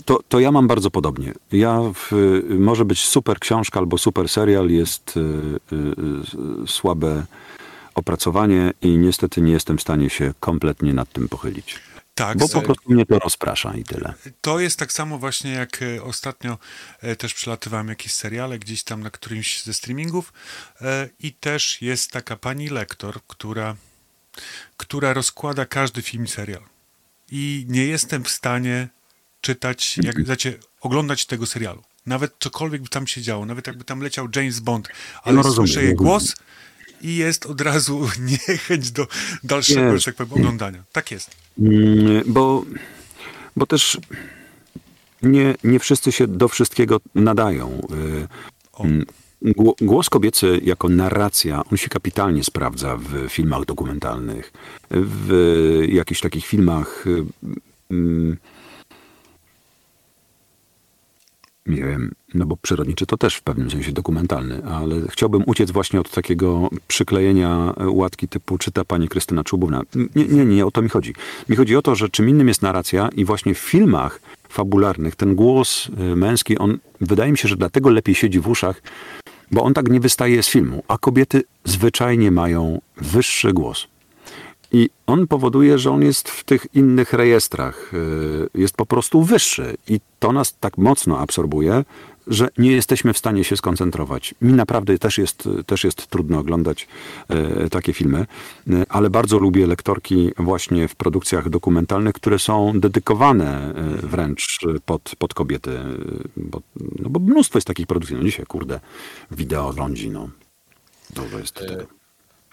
To, 0.05 0.19
to 0.29 0.39
ja 0.39 0.51
mam 0.51 0.67
bardzo 0.67 0.91
podobnie. 0.91 1.33
Ja 1.51 1.79
w, 1.93 2.11
może 2.49 2.85
być 2.85 3.05
super 3.05 3.39
książka 3.39 3.79
albo 3.79 3.97
super 3.97 4.29
serial, 4.29 4.69
jest 4.69 5.17
y, 5.17 5.19
y, 5.19 5.75
y, 6.63 6.67
słabe 6.67 7.25
opracowanie 7.95 8.73
i 8.81 8.97
niestety 8.97 9.41
nie 9.41 9.51
jestem 9.51 9.77
w 9.77 9.81
stanie 9.81 10.09
się 10.09 10.33
kompletnie 10.39 10.93
nad 10.93 11.11
tym 11.11 11.29
pochylić. 11.29 11.79
Tak, 12.15 12.37
Bo 12.37 12.49
po 12.49 12.61
prostu 12.61 12.93
mnie 12.93 13.05
to 13.05 13.19
rozprasza 13.19 13.73
i 13.73 13.83
tyle. 13.83 14.13
To 14.41 14.59
jest 14.59 14.79
tak 14.79 14.93
samo 14.93 15.17
właśnie 15.17 15.51
jak 15.51 15.81
e, 15.81 16.03
ostatnio 16.03 16.57
e, 17.01 17.15
też 17.15 17.33
przelatywałem 17.33 17.87
jakieś 17.87 18.13
seriale 18.13 18.59
gdzieś 18.59 18.83
tam 18.83 19.03
na 19.03 19.09
którymś 19.09 19.63
ze 19.63 19.73
streamingów 19.73 20.33
i 21.19 21.33
też 21.33 21.81
jest 21.81 22.11
taka 22.11 22.35
pani 22.35 22.69
lektor, 22.69 23.19
która, 23.27 23.75
która 24.77 25.13
rozkłada 25.13 25.65
każdy 25.65 26.01
film 26.01 26.27
serial. 26.27 26.63
I 27.31 27.65
nie 27.69 27.85
jestem 27.85 28.23
w 28.23 28.29
stanie 28.29 28.89
czytać, 29.49 29.97
jak, 30.03 30.25
znaczy, 30.25 30.59
oglądać 30.81 31.25
tego 31.25 31.45
serialu. 31.45 31.83
Nawet 32.05 32.33
cokolwiek 32.39 32.81
by 32.81 32.89
tam 32.89 33.07
się 33.07 33.21
działo, 33.21 33.45
nawet 33.45 33.67
jakby 33.67 33.83
tam 33.83 33.99
leciał 33.99 34.27
James 34.35 34.59
Bond, 34.59 34.87
ale 35.23 35.35
No 35.35 35.41
rozumiem, 35.41 35.67
słyszę 35.67 35.83
jej 35.83 35.95
głos 35.95 36.35
i 37.01 37.15
jest 37.15 37.45
od 37.45 37.61
razu 37.61 38.07
niechęć 38.47 38.91
do 38.91 39.07
dalszego, 39.43 39.91
Nie. 39.91 39.97
że 39.99 40.03
tak 40.05 40.15
powiem, 40.15 40.33
oglądania. 40.33 40.83
Tak 40.91 41.11
jest. 41.11 41.31
Mm, 41.59 42.23
Bo, 42.25 42.65
bo 43.55 43.65
też 43.65 43.97
nie, 45.21 45.55
nie 45.63 45.79
wszyscy 45.79 46.11
się 46.11 46.27
do 46.27 46.47
wszystkiego 46.47 47.01
nadają. 47.15 47.81
Y, 48.79 48.83
mm, 48.83 49.05
gło- 49.43 49.75
Głos 49.85 50.09
kobiecy 50.09 50.59
jako 50.63 50.89
narracja, 50.89 51.61
on 51.71 51.77
się 51.77 51.89
kapitalnie 51.89 52.43
sprawdza 52.43 52.97
w 52.97 53.29
filmach 53.29 53.65
dokumentalnych, 53.65 54.51
w 54.91 55.83
jakichś 55.89 56.21
takich 56.21 56.45
filmach. 56.45 57.05
y, 57.07 57.25
mm, 57.91 58.37
Nie 61.65 61.83
wiem, 61.83 62.11
no 62.33 62.45
bo 62.45 62.57
przyrodniczy 62.57 63.05
to 63.05 63.17
też 63.17 63.35
w 63.35 63.41
pewnym 63.41 63.71
sensie 63.71 63.91
dokumentalny, 63.91 64.65
ale 64.65 64.95
chciałbym 65.09 65.43
uciec 65.45 65.71
właśnie 65.71 65.99
od 65.99 66.11
takiego 66.11 66.69
przyklejenia 66.87 67.73
łatki 67.85 68.27
typu 68.27 68.57
czyta 68.57 68.85
pani 68.85 69.07
Krystyna 69.07 69.43
Czubówna. 69.43 69.81
Nie, 70.15 70.25
nie, 70.25 70.45
nie, 70.45 70.65
o 70.65 70.71
to 70.71 70.81
mi 70.81 70.89
chodzi. 70.89 71.13
Mi 71.49 71.55
chodzi 71.55 71.75
o 71.75 71.81
to, 71.81 71.95
że 71.95 72.09
czym 72.09 72.29
innym 72.29 72.47
jest 72.47 72.61
narracja 72.61 73.09
i 73.15 73.25
właśnie 73.25 73.55
w 73.55 73.57
filmach 73.57 74.19
fabularnych 74.49 75.15
ten 75.15 75.35
głos 75.35 75.89
y, 75.99 76.15
męski, 76.15 76.57
on 76.57 76.77
wydaje 77.01 77.31
mi 77.31 77.37
się, 77.37 77.47
że 77.47 77.55
dlatego 77.55 77.89
lepiej 77.89 78.15
siedzi 78.15 78.39
w 78.39 78.47
uszach, 78.47 78.81
bo 79.51 79.63
on 79.63 79.73
tak 79.73 79.89
nie 79.89 79.99
wystaje 79.99 80.43
z 80.43 80.49
filmu, 80.49 80.83
a 80.87 80.97
kobiety 80.97 81.43
zwyczajnie 81.63 82.31
mają 82.31 82.81
wyższy 82.97 83.53
głos. 83.53 83.87
I 84.75 84.89
on 85.07 85.27
powoduje, 85.27 85.79
że 85.79 85.91
on 85.91 86.01
jest 86.01 86.29
w 86.29 86.43
tych 86.43 86.67
innych 86.73 87.13
rejestrach, 87.13 87.93
y, 87.93 88.49
jest 88.55 88.75
po 88.75 88.85
prostu 88.85 89.23
wyższy. 89.23 89.77
I 89.87 89.99
to 90.19 90.31
nas 90.31 90.55
tak 90.59 90.77
mocno 90.77 91.19
absorbuje, 91.19 91.83
że 92.27 92.49
nie 92.57 92.71
jesteśmy 92.71 93.13
w 93.13 93.17
stanie 93.17 93.43
się 93.43 93.57
skoncentrować. 93.57 94.35
Mi 94.41 94.53
naprawdę 94.53 94.97
też 94.97 95.17
jest, 95.17 95.49
też 95.65 95.83
jest 95.83 96.07
trudno 96.07 96.39
oglądać 96.39 96.87
y, 97.65 97.69
takie 97.69 97.93
filmy, 97.93 98.25
y, 98.69 98.85
ale 98.89 99.09
bardzo 99.09 99.39
lubię 99.39 99.67
lektorki 99.67 100.31
właśnie 100.37 100.87
w 100.87 100.95
produkcjach 100.95 101.49
dokumentalnych, 101.49 102.13
które 102.13 102.39
są 102.39 102.79
dedykowane 102.79 103.73
wręcz 104.03 104.59
pod, 104.85 105.11
pod 105.17 105.33
kobiety. 105.33 105.79
Bo, 106.37 106.61
no 106.99 107.09
bo 107.09 107.19
mnóstwo 107.19 107.57
jest 107.57 107.67
takich 107.67 107.87
produkcji. 107.87 108.17
No 108.17 108.23
dzisiaj, 108.23 108.45
kurde, 108.45 108.79
wideo 109.31 109.73
rządzi, 109.73 110.09
no. 110.09 110.29
Dużo 111.09 111.39
jest 111.39 111.53
tego. 111.53 112.04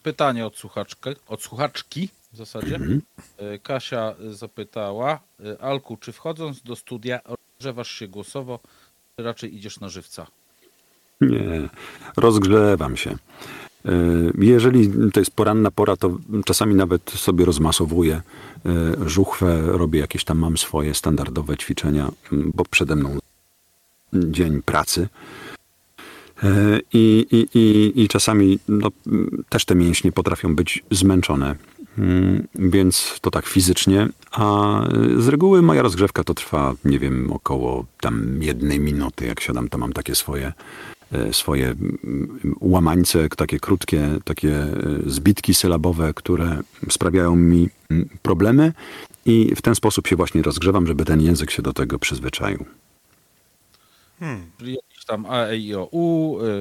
Pytanie 0.03 0.47
od, 0.47 0.57
słuchaczkę, 0.57 1.15
od 1.29 1.43
słuchaczki 1.43 2.09
w 2.33 2.37
zasadzie. 2.37 2.79
E, 3.39 3.59
Kasia 3.59 4.15
zapytała, 4.31 5.21
e, 5.45 5.63
Alku, 5.63 5.97
czy 5.97 6.13
wchodząc 6.13 6.63
do 6.63 6.77
studia 6.77 7.21
rozgrzewasz 7.25 7.91
się 7.91 8.09
głosowo, 8.09 8.59
czy 9.17 9.23
raczej 9.23 9.57
idziesz 9.57 9.81
na 9.81 9.89
żywca? 9.89 10.27
Nie, 11.21 11.69
rozgrzewam 12.17 12.97
się. 12.97 13.11
E, 13.11 13.19
Jeżeli 14.39 15.11
to 15.13 15.21
jest 15.21 15.31
poranna 15.31 15.71
pora, 15.71 15.97
to 15.97 16.19
czasami 16.45 16.75
nawet 16.75 17.11
sobie 17.11 17.45
rozmasowuję 17.45 18.21
żuchwę, 19.07 19.63
robię 19.67 20.01
jakieś 20.01 20.25
tam, 20.25 20.39
mam 20.39 20.59
swoje 20.59 20.95
standardowe 20.95 21.57
ćwiczenia, 21.57 22.11
bo 22.33 22.65
przede 22.65 22.97
mną 22.97 23.19
dzień 24.13 24.63
pracy. 24.63 25.09
E, 26.43 26.81
I, 26.93 27.27
i, 27.31 27.59
i, 27.59 27.93
i 28.03 28.09
czasami 28.09 28.59
no, 28.69 28.89
też 29.49 29.65
te 29.65 29.75
mięśnie 29.75 30.13
potrafią 30.13 30.55
być 30.57 30.85
zmęczone, 30.91 31.57
Mm, 31.99 32.49
więc 32.55 33.19
to 33.21 33.31
tak 33.31 33.47
fizycznie, 33.47 34.09
a 34.31 34.79
z 35.17 35.29
reguły 35.29 35.63
moja 35.63 35.83
rozgrzewka 35.83 36.25
to 36.25 36.35
trwa, 36.35 36.75
nie 36.85 36.99
wiem, 36.99 37.33
około 37.33 37.85
tam 38.01 38.43
jednej 38.43 38.81
minuty. 38.81 39.27
Jak 39.27 39.41
siadam, 39.41 39.69
to 39.69 39.79
mam 39.79 39.93
takie 39.93 40.15
swoje, 40.15 40.53
e, 41.13 41.33
swoje 41.33 41.67
mm, 41.67 42.39
łamańce, 42.61 43.29
takie 43.29 43.61
krótkie, 43.61 44.09
takie 44.25 44.55
e, 44.55 44.77
zbitki 45.07 45.55
sylabowe, 45.55 46.15
które 46.15 46.61
sprawiają 46.91 47.37
mi 47.37 47.69
mm, 47.91 48.09
problemy 48.23 48.73
i 49.25 49.55
w 49.57 49.63
ten 49.63 49.75
sposób 49.75 50.07
się 50.07 50.17
właśnie 50.17 50.43
rozgrzewam, 50.43 50.87
żeby 50.87 51.05
ten 51.05 51.21
język 51.21 51.51
się 51.51 51.63
do 51.63 51.73
tego 51.73 51.99
przyzwyczaił. 51.99 52.65
Czyli 54.59 54.79
jakieś 55.03 55.05
tam 55.05 55.27
A, 55.27 55.47
E, 55.47 55.57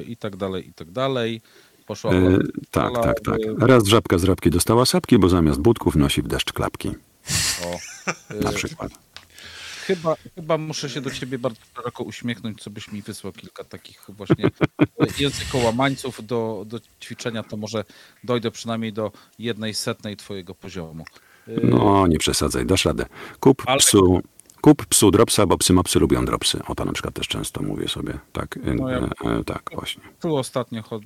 I, 0.01 0.17
tak 0.17 0.35
dalej, 0.35 0.69
i 0.69 0.73
tak 0.73 0.91
dalej. 0.91 1.41
Poszła 1.85 2.11
E, 2.11 2.37
tak, 2.71 2.93
tak, 2.93 3.19
tak. 3.19 3.39
Raz 3.59 3.85
żabka 3.85 4.17
z 4.17 4.23
rabki 4.23 4.49
dostała 4.49 4.85
sapki, 4.85 5.17
bo 5.19 5.29
zamiast 5.29 5.59
budków 5.61 5.95
nosi 5.95 6.21
w 6.21 6.27
deszcz 6.27 6.53
klapki. 6.53 6.89
O, 7.65 7.77
Na 8.45 8.51
przykład. 8.51 8.91
Chyba, 9.85 10.15
chyba 10.35 10.57
muszę 10.57 10.89
się 10.89 11.01
do 11.01 11.11
ciebie 11.11 11.39
bardzo 11.39 11.59
szeroko 11.75 12.03
uśmiechnąć, 12.03 12.61
co 12.63 12.69
byś 12.69 12.91
mi 12.91 13.01
wysłał 13.01 13.33
kilka 13.33 13.63
takich 13.63 14.05
właśnie 14.09 14.49
językołamańców 15.19 16.25
do, 16.25 16.63
do 16.67 16.79
ćwiczenia, 17.03 17.43
to 17.43 17.57
może 17.57 17.85
dojdę 18.23 18.51
przynajmniej 18.51 18.93
do 18.93 19.11
jednej 19.39 19.73
setnej 19.73 20.17
twojego 20.17 20.55
poziomu. 20.55 21.05
No, 21.63 22.07
nie 22.07 22.17
przesadzaj, 22.17 22.65
dasz 22.65 22.85
radę. 22.85 23.05
Kup 23.39 23.63
Ale- 23.65 23.79
psu, 23.79 24.21
kup 24.61 24.85
psu 24.85 25.11
dropsa, 25.11 25.45
bo 25.45 25.57
psy 25.57 25.73
mopsy 25.73 25.99
lubią 25.99 26.25
dropsy. 26.25 26.59
O 26.67 26.75
to 26.75 26.85
na 26.85 26.91
przykład 26.93 27.13
też 27.15 27.27
często 27.27 27.61
mówię 27.63 27.87
sobie. 27.87 28.19
Tak, 28.33 28.57
e, 28.57 28.73
No 28.73 28.89
ja- 28.89 28.99
e, 28.99 29.43
tak 29.43 29.69
właśnie. 29.73 30.03
Psu 30.19 30.35
ostatnio, 30.35 30.83
chod, 30.83 31.03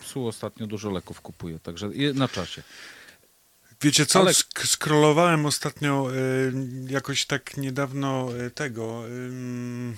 psu 0.00 0.26
ostatnio 0.26 0.66
dużo 0.66 0.90
leków 0.90 1.20
kupuję, 1.20 1.58
także 1.58 1.90
na 2.14 2.28
czasie. 2.28 2.62
Wiecie 3.82 4.06
co, 4.06 4.20
Ale- 4.20 4.30
sk- 4.32 4.66
scrollowałem 4.66 5.46
ostatnio 5.46 6.08
y, 6.14 6.52
jakoś 6.88 7.26
tak 7.26 7.56
niedawno 7.56 8.28
y, 8.46 8.50
tego, 8.50 9.02
ym, 9.06 9.96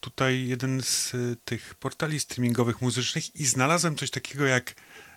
tutaj 0.00 0.46
jeden 0.46 0.82
z 0.82 1.14
y, 1.14 1.36
tych 1.44 1.74
portali 1.74 2.20
streamingowych 2.20 2.80
muzycznych 2.82 3.36
i 3.36 3.46
znalazłem 3.46 3.96
coś 3.96 4.10
takiego 4.10 4.44
jak 4.46 4.74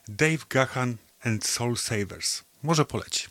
Dave 0.07 0.45
Gahan 0.49 0.95
and 1.25 1.45
Soul 1.45 1.77
Savers. 1.77 2.43
Może 2.63 2.85
poleci. 2.85 3.27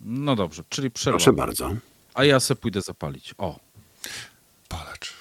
No 0.00 0.36
dobrze, 0.36 0.62
czyli 0.68 0.90
przerwa. 0.90 1.18
Proszę 1.18 1.32
bardzo. 1.32 1.74
A 2.16 2.24
ja 2.24 2.40
se 2.40 2.54
pójdę 2.56 2.80
zapalić. 2.80 3.34
O. 3.38 3.60
Palacz. 4.68 5.15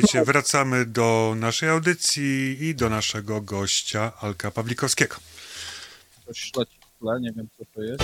Słuchajcie, 0.00 0.24
wracamy 0.24 0.86
do 0.86 1.34
naszej 1.36 1.68
audycji 1.68 2.56
i 2.60 2.74
do 2.74 2.90
naszego 2.90 3.40
gościa, 3.40 4.12
Alka 4.20 4.50
Pawlikowskiego. 4.50 5.16
Coś 6.26 6.52
nie 7.20 7.32
wiem 7.32 7.48
co 7.58 7.64
to 7.74 7.82
jest. 7.82 8.02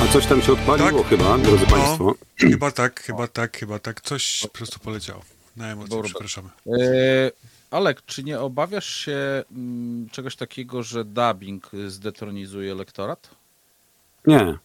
A 0.00 0.12
coś 0.12 0.26
tam 0.26 0.42
się 0.42 0.52
odpaliło 0.52 1.02
chyba, 1.02 1.38
drodzy 1.38 1.64
No, 1.70 1.76
Państwo. 1.76 2.14
chyba 2.36 2.70
tak, 2.70 3.02
chyba 3.02 3.28
tak, 3.28 3.58
chyba 3.58 3.78
tak. 3.78 4.00
Coś 4.00 4.40
po 4.42 4.48
prostu 4.48 4.78
poleciało. 4.78 5.22
Na 5.56 5.72
emocje, 5.72 5.90
Dobra. 5.90 6.08
przepraszamy. 6.08 6.48
E, 6.66 7.30
Alek, 7.70 8.02
czy 8.06 8.24
nie 8.24 8.40
obawiasz 8.40 8.96
się 8.96 9.44
mm, 9.52 10.08
czegoś 10.10 10.36
takiego, 10.36 10.82
że 10.82 11.04
dubbing 11.04 11.70
zdetronizuje 11.88 12.74
lektorat? 12.74 13.30
Nie. 14.26 14.58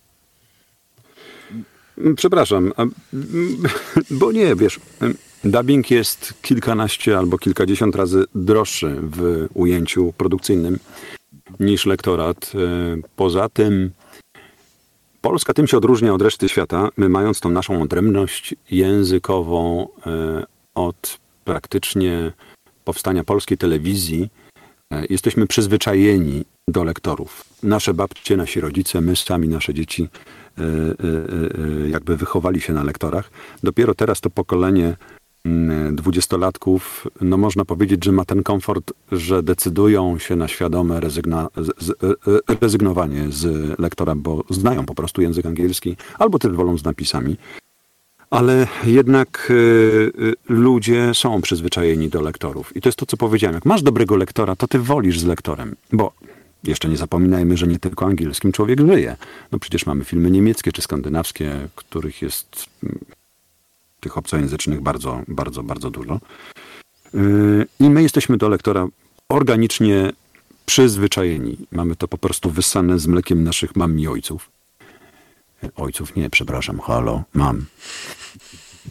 Przepraszam, 2.16 2.74
a, 2.78 2.82
mm, 2.82 3.64
bo 4.20 4.32
nie, 4.32 4.56
wiesz, 4.56 4.80
dubbing 5.46 5.92
jest 5.92 6.34
kilkanaście 6.42 7.18
albo 7.18 7.38
kilkadziesiąt 7.38 7.96
razy 7.96 8.26
droższy 8.36 8.96
w 9.02 9.48
ujęciu 9.54 10.14
produkcyjnym 10.18 10.80
niż 11.60 11.86
lektorat. 11.86 12.52
E, 12.56 12.58
Poza 13.16 13.50
tym 13.50 13.92
Polska 15.22 15.54
tym 15.54 15.68
się 15.68 15.78
odróżnia 15.78 16.14
od 16.14 16.22
reszty 16.22 16.50
świata, 16.50 16.90
my 16.98 17.10
mając 17.10 17.40
tą 17.40 17.50
naszą 17.50 17.82
odrębność 17.82 18.56
językową 18.72 19.88
e, 20.06 20.44
od 20.76 21.20
praktycznie 21.46 22.32
powstania 22.84 23.24
polskiej 23.24 23.58
telewizji, 23.58 24.30
e, 24.94 25.06
jesteśmy 25.10 25.48
przyzwyczajeni 25.48 26.46
do 26.70 26.84
lektorów. 26.84 27.44
Nasze 27.64 27.94
babcie, 27.94 28.38
nasi 28.38 28.62
rodzice, 28.62 29.02
my 29.02 29.16
sami, 29.16 29.48
nasze 29.48 29.74
dzieci 29.74 30.10
jakby 31.90 32.18
wychowali 32.18 32.62
się 32.62 32.74
na 32.74 32.84
lektorach. 32.84 33.32
Dopiero 33.64 33.96
teraz 33.96 34.22
to 34.22 34.30
pokolenie 34.30 34.96
dwudziestolatków, 35.92 37.08
no 37.22 37.38
można 37.38 37.66
powiedzieć, 37.66 38.06
że 38.06 38.12
ma 38.12 38.26
ten 38.26 38.44
komfort, 38.44 38.94
że 39.12 39.44
decydują 39.44 40.20
się 40.20 40.36
na 40.36 40.48
świadome 40.48 41.00
rezygna, 41.00 41.48
z, 41.58 41.84
z, 41.84 41.90
e, 41.90 42.56
rezygnowanie 42.62 43.26
z 43.30 43.76
lektora, 43.80 44.16
bo 44.16 44.44
znają 44.50 44.86
po 44.86 44.96
prostu 44.96 45.22
język 45.22 45.46
angielski, 45.46 45.96
albo 46.20 46.40
też 46.40 46.52
wolą 46.52 46.78
z 46.78 46.84
napisami. 46.84 47.38
Ale 48.30 48.68
jednak 48.86 49.48
y, 49.52 50.34
ludzie 50.50 51.14
są 51.14 51.42
przyzwyczajeni 51.42 52.10
do 52.10 52.22
lektorów. 52.22 52.76
I 52.76 52.82
to 52.82 52.90
jest 52.90 53.00
to, 53.00 53.06
co 53.06 53.18
powiedziałem. 53.18 53.56
Jak 53.56 53.66
masz 53.66 53.84
dobrego 53.84 54.16
lektora, 54.16 54.56
to 54.56 54.68
ty 54.68 54.80
wolisz 54.80 55.20
z 55.20 55.26
lektorem. 55.26 55.76
Bo 55.94 56.12
jeszcze 56.64 56.90
nie 56.90 56.98
zapominajmy, 56.98 57.58
że 57.58 57.68
nie 57.68 57.80
tylko 57.80 58.06
angielskim 58.06 58.52
człowiek 58.52 58.80
żyje. 58.80 59.16
No 59.52 59.60
przecież 59.60 59.86
mamy 59.86 60.04
filmy 60.04 60.32
niemieckie 60.32 60.72
czy 60.72 60.82
skandynawskie, 60.82 61.68
których 61.76 62.22
jest 62.22 62.66
mm, 62.84 63.00
tych 64.06 64.18
obcojęzycznych 64.18 64.82
bardzo, 64.82 65.22
bardzo, 65.28 65.64
bardzo 65.64 65.90
dużo. 65.90 66.20
Y, 67.16 67.68
I 67.80 67.90
my 67.90 68.02
jesteśmy 68.04 68.38
do 68.38 68.50
lektora 68.50 68.88
organicznie 69.30 70.12
przyzwyczajeni. 70.66 71.58
Mamy 71.72 71.96
to 71.96 72.08
po 72.08 72.18
prostu 72.18 72.50
wyssane 72.50 73.00
z 73.00 73.08
mlekiem 73.08 73.44
naszych 73.44 73.76
mam 73.76 74.00
i 74.00 74.08
ojców. 74.08 74.50
Ojców 75.76 76.16
nie, 76.16 76.30
przepraszam, 76.30 76.80
halo, 76.80 77.24
mam. 77.34 77.66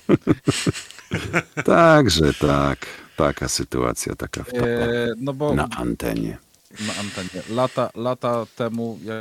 Także 1.65 2.35
tak, 2.35 2.86
taka 3.16 3.49
sytuacja, 3.49 4.15
taka 4.15 4.45
wtopa 4.45 4.66
E, 4.66 5.09
no 5.19 5.32
bo 5.32 5.55
na 5.55 5.69
antenie. 5.77 6.39
na 6.86 6.95
antenie. 7.01 7.43
Lata, 7.51 7.91
lata 7.95 8.47
temu 8.57 8.99
ja 9.05 9.15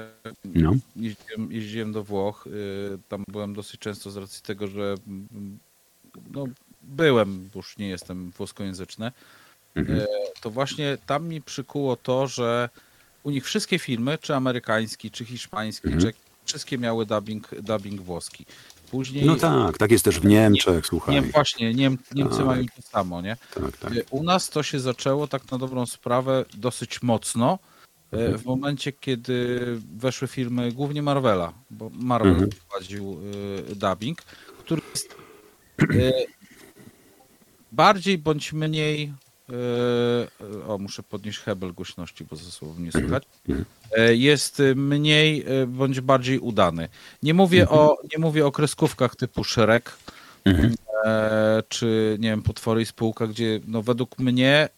No. 0.46 0.74
jeździłem, 0.96 1.52
jeździłem 1.52 1.92
do 1.92 2.04
Włoch. 2.04 2.48
y, 2.48 2.98
Tam 3.08 3.24
byłem 3.28 3.54
dosyć 3.54 3.80
często 3.80 4.12
z 4.12 4.18
racji 4.18 4.42
tego, 4.44 4.68
że 4.68 4.96
mm, 5.08 5.60
no, 6.32 6.46
byłem, 6.82 7.50
już 7.56 7.78
nie 7.78 7.88
jestem 7.88 8.32
włoskojęzyczny. 8.32 9.12
Mhm. 9.76 10.00
E, 10.00 10.06
To 10.42 10.50
właśnie 10.50 10.98
tam 11.06 11.28
mi 11.28 11.42
przykuło 11.42 11.96
to, 11.96 12.28
że 12.28 12.70
u 13.24 13.32
nich 13.32 13.46
wszystkie 13.46 13.80
filmy, 13.80 14.18
czy 14.22 14.36
amerykański, 14.36 15.12
czy 15.12 15.26
hiszpański, 15.26 15.88
Mhm. 15.88 16.02
czy 16.14 16.14
wszystkie 16.46 16.78
miały 16.78 17.06
dubbing, 17.06 17.50
dubbing 17.62 18.02
włoski. 18.02 18.46
Później 18.92 19.26
No 19.26 19.36
tak, 19.36 19.78
tak 19.78 19.92
jest 19.92 20.06
też 20.06 20.20
w 20.20 20.26
Niemczech, 20.26 20.86
słuchaj. 20.86 21.16
nie, 21.16 21.22
właśnie, 21.22 21.74
Niem, 21.74 21.98
Niemcy 22.16 22.38
Tak. 22.38 22.46
mają 22.46 22.66
to 22.76 22.82
samo, 22.82 23.22
nie? 23.22 23.38
Tak, 23.56 23.78
tak. 23.78 23.94
Y, 23.94 24.06
U 24.10 24.24
nas 24.24 24.50
to 24.50 24.64
się 24.64 24.80
zaczęło 24.80 25.28
tak 25.28 25.52
na 25.52 25.58
dobrą 25.58 25.86
sprawę 25.86 26.46
dosyć 26.54 27.02
mocno 27.02 27.60
y, 28.14 28.18
Mhm. 28.18 28.38
w 28.38 28.46
momencie, 28.46 28.92
kiedy 28.92 29.60
weszły 29.98 30.28
filmy 30.28 30.72
głównie 30.72 31.02
Marvela, 31.02 31.54
bo 31.70 31.90
Marvel 31.94 32.32
Mhm. 32.32 32.50
prowadził 32.50 33.18
y, 33.72 33.76
dubbing, 33.76 34.22
który 34.60 34.82
jest 34.92 35.16
bardziej 37.72 38.18
bądź 38.18 38.54
mniej 38.54 39.14
y, 39.50 40.64
o, 40.68 40.78
muszę 40.78 41.04
podnieść 41.04 41.40
hebel 41.40 41.74
głośności, 41.74 42.26
bo 42.26 42.36
ze 42.36 42.52
słowem 42.52 42.84
nie 42.84 42.92
słychać. 42.92 43.24
Mhm. 43.50 43.66
Y, 43.98 44.18
Jest 44.18 44.60
y, 44.60 44.76
mniej 44.76 45.46
y, 45.62 45.68
bądź 45.68 46.02
bardziej 46.02 46.40
udany. 46.40 46.90
Nie 47.24 47.34
mówię, 47.34 47.70
o, 47.70 47.98
nie 48.12 48.22
mówię 48.22 48.46
o 48.46 48.52
kreskówkach 48.52 49.16
typu 49.16 49.44
Shrek, 49.44 49.92
Mhm. 50.46 50.76
czy 51.70 52.18
nie 52.20 52.30
wiem, 52.30 52.42
Potwory 52.42 52.82
i 52.82 52.86
Spółka, 52.86 53.28
gdzie 53.28 53.60
no 53.68 53.82
według 53.82 54.20
mnie 54.20 54.70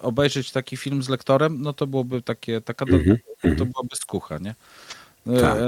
obejrzeć 0.00 0.52
taki 0.52 0.76
film 0.76 1.02
z 1.02 1.08
lektorem, 1.08 1.62
no 1.62 1.72
to 1.72 1.86
byłoby 1.86 2.22
takie, 2.22 2.60
taka 2.60 2.84
Mhm, 2.84 3.18
to 3.42 3.48
mhm. 3.48 3.70
byłaby 3.70 3.96
skucha, 3.96 4.38
nie? 4.38 4.54
Tak. 5.40 5.58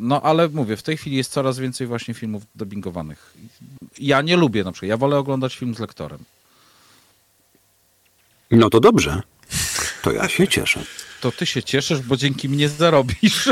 No 0.00 0.22
ale 0.22 0.48
mówię, 0.48 0.76
w 0.76 0.82
tej 0.82 0.96
chwili 0.96 1.16
jest 1.16 1.32
coraz 1.32 1.58
więcej 1.58 1.86
właśnie 1.86 2.14
filmów 2.14 2.42
dubbingowanych. 2.54 3.34
Ja 3.98 4.22
nie 4.22 4.36
lubię 4.36 4.64
na 4.64 4.72
przykład, 4.72 4.88
ja 4.88 4.96
wolę 4.96 5.18
oglądać 5.18 5.56
film 5.56 5.74
z 5.74 5.78
lektorem. 5.78 6.18
No 8.50 8.70
to 8.70 8.80
dobrze. 8.80 9.22
To 10.02 10.12
ja 10.12 10.28
się 10.28 10.48
cieszę. 10.48 10.84
To 11.20 11.32
ty 11.32 11.46
się 11.46 11.62
cieszysz, 11.62 12.00
bo 12.00 12.16
dzięki 12.16 12.48
mnie 12.48 12.68
zarobisz. 12.68 13.48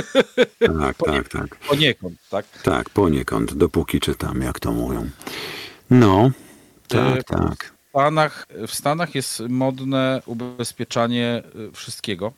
Tak, 0.59 0.97
tak, 1.07 1.29
tak. 1.29 1.57
Poniekąd, 1.57 2.19
tak? 2.31 2.47
Tak, 2.62 2.91
poniekąd, 2.91 3.55
dopóki 3.55 4.01
czytam, 4.01 4.43
jak 4.43 4.61
to 4.61 4.73
mówią. 4.73 5.11
No, 5.91 6.31
tak, 6.89 7.25
tak. 7.25 7.73
W 7.87 7.91
Stanach, 7.91 8.47
w 8.69 8.75
Stanach 8.75 9.15
jest 9.15 9.43
modne 9.49 10.23
ubezpieczanie 10.27 11.43
y, 11.69 11.73
wszystkiego. 11.73 12.33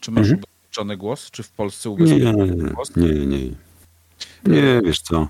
Czy 0.00 0.10
masz 0.10 0.30
Mhm. 0.30 0.42
Ubezpieczony 0.72 0.96
głos? 0.96 1.30
Czy 1.30 1.42
w 1.42 1.50
Polsce 1.50 1.88
Nie, 1.88 1.94
ubezpieczony 1.94 2.56
głos? 2.72 2.96
nie, 2.96 3.26
nie. 3.26 3.38
Nie, 4.46 4.80
wiesz 4.84 5.00
co, 5.00 5.28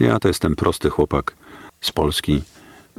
ja 0.00 0.18
to 0.18 0.28
jestem 0.28 0.56
prosty 0.56 0.90
chłopak 0.90 1.36
z 1.80 1.92
Polski. 1.92 2.42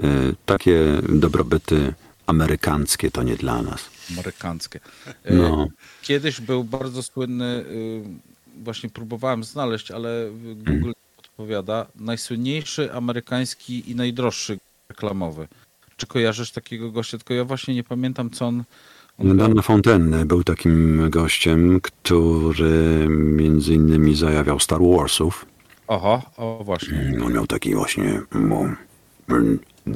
Y, 0.03 0.35
Takie 0.45 0.79
dobrobyty 1.09 1.93
amerykańskie 2.27 3.11
to 3.11 3.23
nie 3.23 3.35
dla 3.35 3.61
nas. 3.61 3.89
amerykańskie. 4.11 4.79
E, 5.23 5.33
No. 5.35 5.67
Kiedyś 6.01 6.41
był 6.41 6.63
bardzo 6.63 7.03
słynny, 7.03 7.45
y, 7.69 8.03
właśnie 8.63 8.89
próbowałem 8.89 9.43
znaleźć, 9.43 9.91
ale 9.91 10.29
Google 10.55 10.91
odpowiada, 11.17 11.85
najsłynniejszy 11.95 12.93
amerykański 12.93 13.91
i 13.91 13.95
najdroższy 13.95 14.57
reklamowy. 14.89 15.47
Czy 15.97 16.07
kojarzysz 16.07 16.51
takiego 16.51 16.91
gościa? 16.91 17.17
Tylko 17.17 17.33
ja 17.33 17.43
właśnie 17.45 17.75
nie 17.75 17.83
pamiętam, 17.83 18.29
co 18.29 18.45
on... 18.47 18.63
Dan 19.19 19.61
Fontaine 19.61 20.25
był 20.25 20.43
takim 20.43 21.09
gościem, 21.09 21.79
który 21.81 23.07
między 23.09 23.73
innymi 23.73 24.15
zajawiał 24.15 24.59
Star 24.59 24.79
Warsów. 24.81 25.45
Oho, 25.87 26.21
o 26.37 26.61
właśnie. 26.63 27.13
On 27.25 27.33
miał 27.33 27.47
taki 27.47 27.75
właśnie 27.75 28.21
mm, 28.35 28.75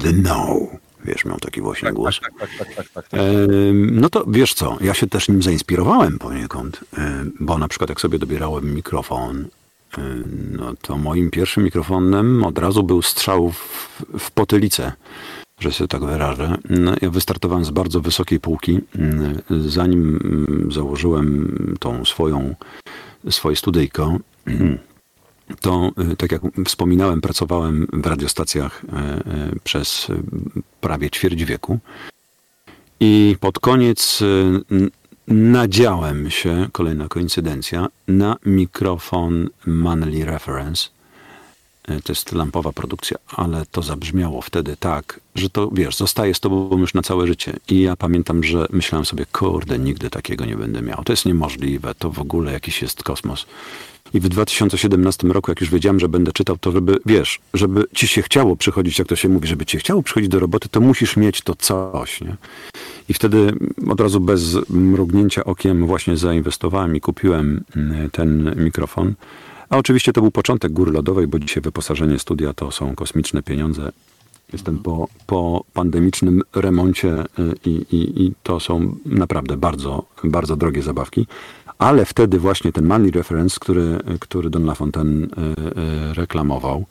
the 0.00 0.12
no, 0.12 0.58
wiesz, 1.04 1.24
miał 1.24 1.38
taki 1.38 1.60
właśnie 1.60 1.92
głos. 1.92 2.20
Tak, 2.20 2.32
tak, 2.40 2.50
tak, 2.58 2.74
tak, 2.74 2.88
tak, 2.88 3.08
tak. 3.08 3.20
Em, 3.20 4.00
No 4.00 4.08
to 4.08 4.24
wiesz 4.28 4.54
co, 4.54 4.78
ja 4.80 4.94
się 4.94 5.06
też 5.06 5.28
nim 5.28 5.42
zainspirowałem 5.42 6.18
poniekąd, 6.18 6.80
bo 7.40 7.58
na 7.58 7.68
przykład 7.68 7.90
jak 7.90 8.00
sobie 8.00 8.18
dobierałem 8.18 8.74
mikrofon, 8.74 9.48
no 10.58 10.74
to 10.82 10.98
moim 10.98 11.30
pierwszym 11.30 11.64
mikrofonem 11.64 12.44
od 12.44 12.58
razu 12.58 12.82
był 12.82 13.02
strzał 13.02 13.52
w, 13.52 14.02
w 14.18 14.30
potylicę, 14.30 14.92
że 15.62 15.72
się 15.72 15.88
tak 15.88 16.04
wyrażę. 16.04 16.56
No, 16.70 16.94
ja 17.02 17.10
wystartowałem 17.10 17.64
z 17.64 17.70
bardzo 17.70 18.00
wysokiej 18.00 18.40
półki, 18.40 18.80
mm, 18.98 19.38
zanim 19.68 20.18
mm, 20.24 20.72
założyłem 20.72 21.56
tą 21.80 22.04
swoją, 22.04 22.54
swoje 23.30 23.56
studyjko, 23.56 24.18
to, 25.60 25.92
y, 26.12 26.16
tak 26.16 26.32
jak 26.32 26.42
wspominałem, 26.66 27.20
pracowałem 27.20 27.86
w 27.92 28.06
radiostacjach 28.06 28.82
e, 28.84 28.96
e, 28.96 29.22
przez 29.64 30.10
e, 30.10 30.22
prawie 30.80 31.10
ćwierć 31.10 31.44
wieku. 31.44 31.78
I 33.00 33.36
pod 33.40 33.58
koniec 33.58 34.22
y, 34.22 34.90
nadziałem 35.28 36.30
się, 36.30 36.68
kolejna 36.72 37.08
koincydencja, 37.08 37.88
na 38.08 38.36
mikrofon 38.46 39.48
Manley 39.66 40.24
Reference. 40.24 40.88
E, 41.88 42.00
To 42.00 42.12
jest 42.12 42.32
lampowa 42.32 42.72
produkcja, 42.72 43.18
ale 43.28 43.66
to 43.70 43.82
zabrzmiało 43.82 44.42
wtedy 44.42 44.76
tak, 44.76 45.20
że 45.34 45.50
to, 45.50 45.70
wiesz, 45.72 45.96
zostaje 45.96 46.34
z 46.34 46.40
tobą 46.40 46.78
już 46.78 46.94
na 46.94 47.02
całe 47.02 47.26
życie. 47.26 47.52
I 47.68 47.80
ja 47.80 47.96
pamiętam, 47.96 48.44
że 48.44 48.66
myślałem 48.70 49.04
sobie, 49.04 49.26
kurde, 49.32 49.78
nigdy 49.78 50.10
takiego 50.10 50.44
nie 50.44 50.56
będę 50.56 50.82
miał. 50.82 51.04
To 51.04 51.12
jest 51.12 51.26
niemożliwe, 51.26 51.94
to 51.94 52.10
w 52.10 52.18
ogóle 52.18 52.52
jakiś 52.52 52.82
jest 52.82 53.02
kosmos. 53.02 53.46
I 54.14 54.20
w 54.20 54.28
2017 54.28 55.28
roku, 55.28 55.50
jak 55.50 55.60
już 55.60 55.70
wiedziałem, 55.70 56.00
że 56.00 56.08
będę 56.08 56.32
czytał, 56.32 56.58
to 56.58 56.72
żeby, 56.72 56.98
wiesz, 57.06 57.40
żeby 57.54 57.84
ci 57.94 58.08
się 58.08 58.22
chciało 58.22 58.56
przychodzić, 58.56 58.98
jak 58.98 59.08
to 59.08 59.16
się 59.16 59.28
mówi, 59.28 59.48
żeby 59.48 59.66
ci 59.66 59.78
chciało 59.78 60.02
przychodzić 60.02 60.28
do 60.30 60.40
roboty, 60.40 60.68
to 60.68 60.80
musisz 60.80 61.16
mieć 61.16 61.42
to 61.42 61.54
coś, 61.54 62.20
nie? 62.20 62.36
I 63.08 63.14
wtedy 63.14 63.52
od 63.88 64.00
razu 64.00 64.20
bez 64.20 64.70
mrugnięcia 64.70 65.44
okiem 65.44 65.86
właśnie 65.86 66.16
zainwestowałem 66.16 66.96
i 66.96 67.00
kupiłem 67.00 67.64
mm, 67.76 68.10
ten 68.10 68.54
mikrofon. 68.64 69.14
A 69.72 69.76
oczywiście 69.76 70.12
to 70.12 70.20
był 70.20 70.30
początek 70.30 70.72
góry 70.72 70.92
lodowej, 70.92 71.26
bo 71.26 71.38
dzisiaj 71.38 71.62
wyposażenie 71.62 72.18
studia 72.18 72.52
to 72.54 72.70
są 72.70 72.94
kosmiczne 72.94 73.42
pieniądze. 73.42 73.92
Jestem 74.52 74.78
po, 74.78 75.08
po 75.26 75.64
pandemicznym 75.72 76.42
remoncie 76.54 77.20
y, 77.20 77.24
i, 77.64 77.70
i, 77.70 78.22
i 78.22 78.32
to 78.42 78.60
są 78.60 78.96
naprawdę 79.06 79.56
bardzo, 79.56 80.04
bardzo 80.24 80.56
drogie 80.56 80.82
zabawki. 80.82 81.26
Ale 81.78 82.04
wtedy 82.04 82.38
właśnie 82.38 82.72
ten 82.72 82.86
Manly 82.86 83.10
Reference, 83.10 83.56
który, 83.60 83.98
który 84.20 84.50
Don 84.50 84.64
LaFontaine 84.64 85.24
y, 85.24 85.28
y, 86.10 86.14
reklamował, 86.14 86.84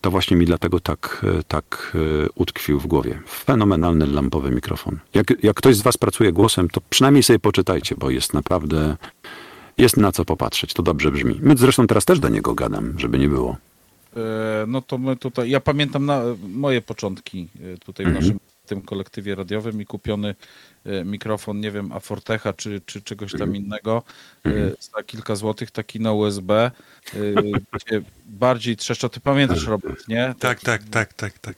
to 0.00 0.10
właśnie 0.10 0.36
mi 0.36 0.46
dlatego 0.46 0.80
tak, 0.80 1.26
tak 1.48 1.96
utkwił 2.34 2.80
w 2.80 2.86
głowie. 2.86 3.20
Fenomenalny 3.28 4.06
lampowy 4.06 4.50
mikrofon. 4.50 4.98
Jak, 5.14 5.44
jak 5.44 5.56
ktoś 5.56 5.76
z 5.76 5.82
was 5.82 5.96
pracuje 5.96 6.32
głosem, 6.32 6.68
to 6.68 6.80
przynajmniej 6.90 7.22
sobie 7.22 7.38
poczytajcie, 7.38 7.94
bo 7.98 8.10
jest 8.10 8.34
naprawdę, 8.34 8.96
jest 9.78 9.96
na 9.96 10.12
co 10.12 10.24
popatrzeć. 10.24 10.74
To 10.74 10.82
dobrze 10.82 11.10
brzmi. 11.10 11.38
My 11.42 11.56
zresztą 11.56 11.86
teraz 11.86 12.04
też 12.04 12.20
do 12.20 12.28
niego 12.28 12.54
gadam, 12.54 12.94
żeby 12.98 13.18
nie 13.18 13.28
było. 13.28 13.56
E, 14.16 14.20
No 14.66 14.82
to 14.82 14.98
my 14.98 15.16
tutaj, 15.16 15.50
ja 15.50 15.60
pamiętam 15.60 16.06
na, 16.06 16.22
moje 16.48 16.82
początki 16.82 17.48
e, 17.74 17.78
tutaj 17.78 18.06
w 18.06 18.08
Mhm. 18.08 18.24
naszym 18.24 18.40
tym 18.66 18.82
kolektywie 18.82 19.34
radiowym 19.34 19.80
i 19.82 19.86
kupiony 19.86 20.34
e, 20.86 21.04
mikrofon, 21.04 21.60
nie 21.60 21.70
wiem, 21.70 21.92
Afortecha 21.92 22.52
czy, 22.52 22.80
czy 22.86 23.02
czegoś 23.02 23.32
tam 23.32 23.42
Mhm. 23.42 23.56
innego 23.56 24.02
e, 24.46 24.50
za 24.80 25.02
kilka 25.02 25.36
złotych, 25.36 25.70
taki 25.70 26.00
na 26.00 26.12
USB, 26.12 26.52
e, 26.54 26.70
gdzie 27.72 28.02
bardziej 28.26 28.76
trzeszcza. 28.76 29.08
Ty 29.08 29.20
pamiętasz, 29.20 29.66
Robert, 29.66 30.08
nie? 30.08 30.34
Tak, 30.38 30.60
tak, 30.60 30.82
tak, 30.90 31.12
tak, 31.14 31.38
tak. 31.38 31.54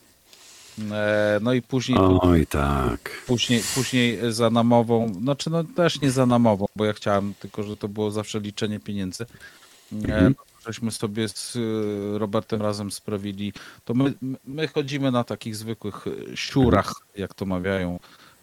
E, 0.91 1.39
No 1.41 1.53
i 1.53 1.61
później, 1.61 1.97
Oj, 2.21 2.47
tak. 2.47 3.09
później, 3.27 3.63
później 3.75 4.19
za 4.29 4.49
namową, 4.49 5.13
znaczy 5.13 5.49
no 5.49 5.63
też 5.63 6.01
nie 6.01 6.11
za 6.11 6.25
namową, 6.25 6.65
bo 6.75 6.85
ja 6.85 6.93
chciałem, 6.93 7.33
tylko 7.39 7.63
że 7.63 7.77
to 7.77 7.87
było 7.87 8.11
zawsze 8.11 8.39
liczenie 8.39 8.79
pieniędzy. 8.79 9.23
E, 9.23 9.95
Mhm. 9.95 10.35
Żeśmy 10.65 10.91
sobie 10.91 11.27
z 11.29 11.55
y, 11.55 12.19
Robertem 12.19 12.61
razem 12.61 12.91
sprawili, 12.91 13.53
to 13.85 13.93
my, 13.93 14.13
my 14.45 14.67
chodzimy 14.67 15.11
na 15.11 15.23
takich 15.23 15.55
zwykłych 15.55 16.05
siurach, 16.35 16.93
jak 17.17 17.33
to 17.33 17.45
mawiają, 17.45 17.99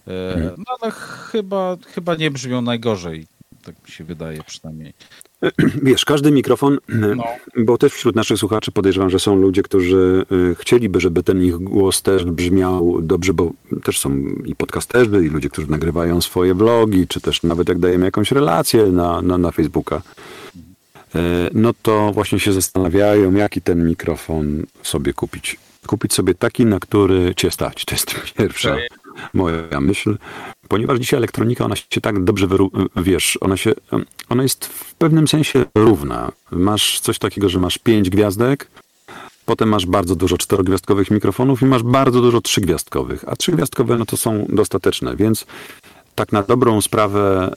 E, 0.07 0.35
Mhm. 0.35 0.55
no 0.59 0.77
ale 0.81 0.91
chyba, 0.93 1.77
chyba 1.95 2.15
nie 2.15 2.31
brzmią 2.31 2.63
najgorzej, 2.63 3.27
tak 3.63 3.75
mi 3.85 3.91
się 3.91 4.05
wydaje 4.05 4.43
przynajmniej. 4.45 4.95
Wiesz, 5.83 6.05
każdy 6.05 6.31
mikrofon, 6.31 6.79
No. 6.89 7.25
bo 7.67 7.79
też 7.79 7.93
wśród 7.93 8.17
naszych 8.17 8.39
słuchaczy 8.39 8.73
podejrzewam, 8.73 9.11
że 9.11 9.19
są 9.19 9.37
ludzie, 9.37 9.63
którzy 9.63 10.25
y, 10.33 10.55
chcieliby, 10.55 11.01
żeby 11.01 11.23
ten 11.23 11.43
ich 11.43 11.57
głos 11.57 12.03
też 12.03 12.25
brzmiał 12.25 12.99
dobrze, 13.03 13.35
bo 13.35 13.51
też 13.83 13.99
są 13.99 14.17
i 14.45 14.55
podcasterzy, 14.55 15.27
i 15.27 15.29
ludzie, 15.29 15.49
którzy 15.49 15.71
nagrywają 15.71 16.21
swoje 16.21 16.55
vlogi, 16.55 17.07
czy 17.09 17.21
też 17.21 17.43
nawet 17.43 17.69
jak 17.69 17.79
dajemy 17.79 18.05
jakąś 18.05 18.33
relację 18.33 18.87
na, 18.87 19.23
na, 19.23 19.39
na 19.39 19.51
Facebooka, 19.51 20.03
y, 21.15 21.19
no 21.53 21.75
to 21.83 22.13
właśnie 22.13 22.41
się 22.41 22.53
zastanawiają, 22.53 23.35
jaki 23.35 23.63
ten 23.63 23.89
mikrofon 23.89 24.67
sobie 24.83 25.13
kupić. 25.13 25.57
Kupić 25.87 26.15
sobie 26.15 26.35
taki, 26.35 26.67
na 26.67 26.81
który 26.81 27.35
cię 27.35 27.51
stać. 27.51 27.85
To 27.85 27.95
jest 27.95 28.15
pierwsza 28.39 28.77
moja 29.35 29.81
myśl. 29.81 30.17
Ponieważ 30.69 30.99
dzisiaj 30.99 31.19
elektronika, 31.19 31.65
ona 31.65 31.77
się 31.77 32.01
tak 32.01 32.25
dobrze, 32.25 32.47
wiesz, 32.97 33.39
ona 33.41 33.57
się, 33.57 33.73
ona 34.29 34.43
jest 34.43 34.67
w 34.67 34.95
pewnym 34.95 35.29
sensie 35.29 35.65
równa. 35.75 36.33
Masz 36.51 37.01
coś 37.01 37.19
takiego, 37.19 37.49
że 37.49 37.59
masz 37.59 37.79
pięć 37.79 38.11
gwiazdek, 38.11 38.71
potem 39.47 39.69
masz 39.69 39.87
bardzo 39.87 40.17
dużo 40.17 40.39
czterogwiazdkowych 40.39 41.11
mikrofonów 41.11 41.63
i 41.63 41.65
masz 41.65 41.83
bardzo 41.83 42.21
dużo 42.21 42.41
trzygwiazdkowych, 42.41 43.25
a 43.29 43.37
trzygwiazdkowe 43.37 43.99
no 43.99 44.07
to 44.07 44.17
są 44.17 44.47
dostateczne, 44.49 45.17
więc 45.17 45.47
tak 46.19 46.33
na 46.33 46.43
dobrą 46.43 46.81
sprawę, 46.81 47.51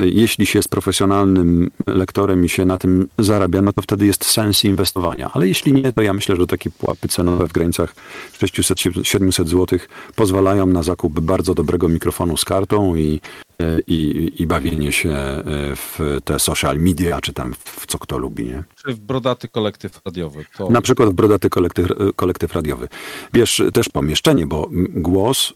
e, 0.00 0.06
jeśli 0.06 0.46
się 0.46 0.58
jest 0.58 0.68
profesjonalnym 0.68 1.70
lektorem 1.86 2.44
i 2.44 2.48
się 2.48 2.64
na 2.64 2.78
tym 2.78 3.08
zarabia, 3.18 3.62
no 3.62 3.72
to 3.72 3.82
wtedy 3.82 4.06
jest 4.06 4.24
sens 4.24 4.64
inwestowania. 4.64 5.30
Ale 5.34 5.48
jeśli 5.48 5.72
nie, 5.72 5.92
to 5.92 6.02
ja 6.02 6.12
myślę, 6.12 6.36
że 6.36 6.46
takie 6.46 6.70
pułapy 6.70 7.08
cenowe 7.08 7.48
w 7.48 7.52
granicach 7.52 7.94
600-700 8.42 9.46
zł 9.46 9.78
pozwalają 10.16 10.66
na 10.66 10.82
zakup 10.82 11.20
bardzo 11.20 11.54
dobrego 11.54 11.88
mikrofonu 11.88 12.36
z 12.36 12.44
kartą 12.44 12.96
i, 12.96 13.20
e, 13.60 13.80
i, 13.86 14.32
i 14.42 14.46
bawienie 14.46 14.92
się 14.92 15.10
e, 15.10 15.42
w 15.76 16.18
te 16.24 16.38
social 16.38 16.78
media, 16.78 17.20
czy 17.20 17.32
tam 17.32 17.54
w 17.54 17.86
co 17.86 17.98
kto 17.98 18.18
lubi, 18.18 18.44
nie? 18.44 18.64
Czy 18.84 18.94
w 18.94 19.00
brodaty 19.00 19.48
kolektyw 19.48 20.00
radiowy. 20.04 20.44
To... 20.56 20.70
Na 20.70 20.80
przykład 20.80 21.08
w 21.08 21.12
brodaty 21.12 21.50
kolektyw, 21.50 21.88
kolektyw 22.16 22.54
radiowy. 22.54 22.88
Wiesz, 23.32 23.62
też 23.72 23.88
pomieszczenie, 23.88 24.46
bo 24.46 24.68
głos, 24.88 25.54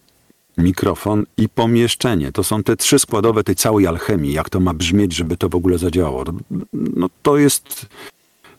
mikrofon 0.57 1.27
i 1.37 1.49
pomieszczenie. 1.49 2.33
To 2.33 2.45
są 2.45 2.63
te 2.63 2.77
trzy 2.77 2.99
składowe 2.99 3.45
tej 3.45 3.55
całej 3.57 3.87
alchemii. 3.87 4.33
Jak 4.33 4.51
to 4.51 4.61
ma 4.61 4.75
brzmieć, 4.75 5.15
żeby 5.15 5.37
to 5.37 5.49
w 5.49 5.55
ogóle 5.55 5.79
zadziałało. 5.79 6.25
No 6.73 7.09
to 7.23 7.39
jest... 7.39 7.87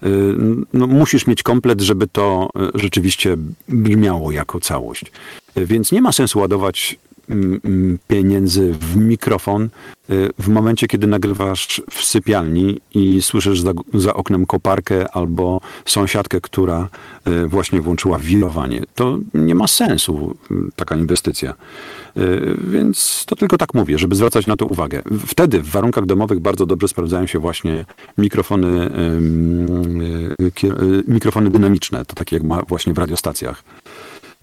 y, 0.03 0.07
No, 0.73 0.87
musisz 0.87 1.27
mieć 1.27 1.43
komplet, 1.43 1.81
żeby 1.81 2.07
to 2.07 2.49
y, 2.75 2.79
rzeczywiście 2.79 3.37
brzmiało 3.69 4.31
jako 4.31 4.59
całość. 4.59 5.05
Y, 5.57 5.65
Więc 5.65 5.91
nie 5.91 6.01
ma 6.01 6.11
sensu 6.11 6.39
ładować 6.39 6.99
pieniędzy 8.07 8.73
w 8.73 8.97
mikrofon 8.97 9.69
y, 10.09 10.29
w 10.39 10.47
momencie, 10.47 10.87
kiedy 10.87 11.07
nagrywasz 11.07 11.81
w 11.91 12.03
sypialni 12.03 12.81
i 12.93 13.21
słyszysz 13.21 13.61
za, 13.61 13.73
za 13.93 14.13
oknem 14.13 14.45
koparkę 14.45 15.11
albo 15.11 15.61
sąsiadkę, 15.85 16.41
która 16.41 16.89
y, 17.27 17.47
właśnie 17.47 17.81
włączyła 17.81 18.19
wirowanie. 18.19 18.81
To 18.95 19.19
nie 19.33 19.55
ma 19.55 19.67
sensu 19.67 20.35
y, 20.51 20.55
taka 20.75 20.95
inwestycja. 20.95 21.53
Więc 22.67 23.23
to 23.27 23.35
tylko 23.35 23.57
tak 23.57 23.73
mówię, 23.73 23.97
żeby 23.97 24.15
zwracać 24.15 24.47
na 24.47 24.55
to 24.55 24.65
uwagę. 24.65 25.01
Wtedy 25.27 25.59
w 25.59 25.69
warunkach 25.69 26.05
domowych 26.05 26.39
bardzo 26.39 26.65
dobrze 26.65 26.87
sprawdzają 26.87 27.27
się 27.27 27.39
właśnie 27.39 27.85
mikrofony, 28.17 28.89
mikrofony 31.07 31.49
dynamiczne, 31.49 32.05
to 32.05 32.15
takie 32.15 32.35
jak 32.35 32.43
ma 32.43 32.61
właśnie 32.61 32.93
w 32.93 32.97
radiostacjach. 32.97 33.63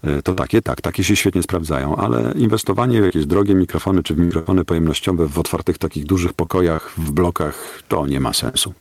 Y, 0.03 0.23
To 0.23 0.33
takie, 0.33 0.61
tak, 0.61 0.81
takie 0.81 1.03
się 1.03 1.15
świetnie 1.15 1.43
sprawdzają, 1.43 1.95
ale 1.95 2.33
inwestowanie 2.35 3.01
w 3.01 3.05
jakieś 3.05 3.25
drogie 3.25 3.55
mikrofony 3.55 4.03
czy 4.03 4.13
w 4.15 4.17
mikrofony 4.19 4.65
pojemnościowe 4.65 5.27
w 5.27 5.39
otwartych 5.39 5.77
takich 5.77 6.05
dużych 6.05 6.33
pokojach, 6.33 6.91
w 6.97 7.11
blokach, 7.11 7.81
to 7.87 8.07
nie 8.07 8.19
ma 8.19 8.33
sensu. 8.33 8.73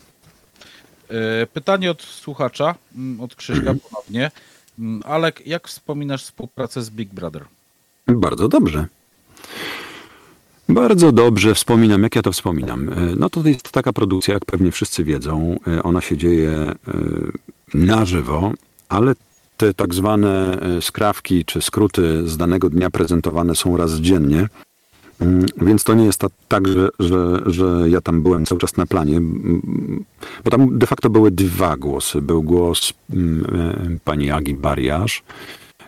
E, 1.11 1.47
Pytanie 1.47 1.91
od 1.91 2.03
słuchacza, 2.03 2.75
mm, 2.97 3.21
od 3.21 3.35
Krzyśka 3.35 3.61
Mhm. 3.71 3.79
ponownie. 3.91 4.31
Mm, 4.79 5.03
Alek, 5.07 5.47
jak 5.47 5.69
wspominasz 5.69 6.25
współpracę 6.25 6.83
z 6.83 6.91
Big 6.91 7.09
Brother? 7.15 7.45
Bardzo 8.07 8.49
dobrze. 8.49 8.87
Bardzo 10.69 11.13
dobrze 11.13 11.55
wspominam. 11.55 12.03
Jak 12.03 12.17
ja 12.17 12.23
to 12.23 12.33
wspominam? 12.33 12.89
Y, 12.89 13.17
No 13.17 13.31
to 13.31 13.49
jest 13.49 13.71
taka 13.73 13.93
produkcja, 13.93 14.35
jak 14.35 14.45
pewnie 14.45 14.71
wszyscy 14.73 15.05
wiedzą. 15.05 15.59
Ona 15.83 16.01
się 16.01 16.17
dzieje 16.17 16.73
na 17.75 18.05
żywo, 18.05 18.53
ale 18.89 19.15
te 19.57 19.75
tak 19.75 19.95
zwane 19.95 20.59
y, 20.79 20.83
skrawki 20.83 21.45
czy 21.45 21.63
skróty 21.63 22.29
z 22.29 22.37
danego 22.37 22.71
dnia 22.71 22.91
prezentowane 22.91 23.55
są 23.55 23.77
raz 23.77 23.93
dziennie. 23.93 24.49
Mm, 25.21 25.47
Więc 25.57 25.85
to 25.85 25.95
nie 25.95 26.05
jest 26.05 26.21
ta, 26.21 26.29
tak, 26.49 26.69
że, 26.69 26.89
że, 26.99 27.43
że 27.47 27.91
ja 27.91 28.01
tam 28.01 28.23
byłem 28.23 28.47
cały 28.47 28.61
czas 28.61 28.77
na 28.77 28.87
planie, 28.87 29.21
bo 30.45 30.51
tam 30.51 30.79
de 30.79 30.87
facto 30.87 31.11
były 31.11 31.31
dwa 31.31 31.77
głosy. 31.77 32.23
Był 32.23 32.43
głos 32.43 32.93
mm, 33.13 33.45
e, 33.95 33.99
pani 34.05 34.31
Agi 34.31 34.55
Bariasz, 34.55 35.23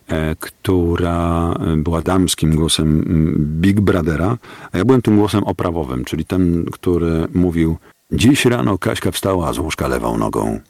e, 0.09 0.37
która 0.41 1.53
e, 1.53 1.77
była 1.77 2.03
damskim 2.03 2.57
głosem 2.57 2.89
mm, 3.07 3.35
Big 3.61 3.81
Brothera, 3.81 4.39
a 4.73 4.79
ja 4.79 4.85
byłem 4.85 5.03
tym 5.03 5.17
głosem 5.17 5.45
oprawowym, 5.45 6.05
czyli 6.05 6.25
ten, 6.25 6.65
który 6.73 7.29
mówił 7.35 7.77
dziś 8.13 8.45
rano 8.45 8.79
Kaśka 8.79 9.11
wstała 9.11 9.53
z 9.53 9.59
łóżka 9.59 9.89
lewą 9.89 10.19
nogą. 10.19 10.61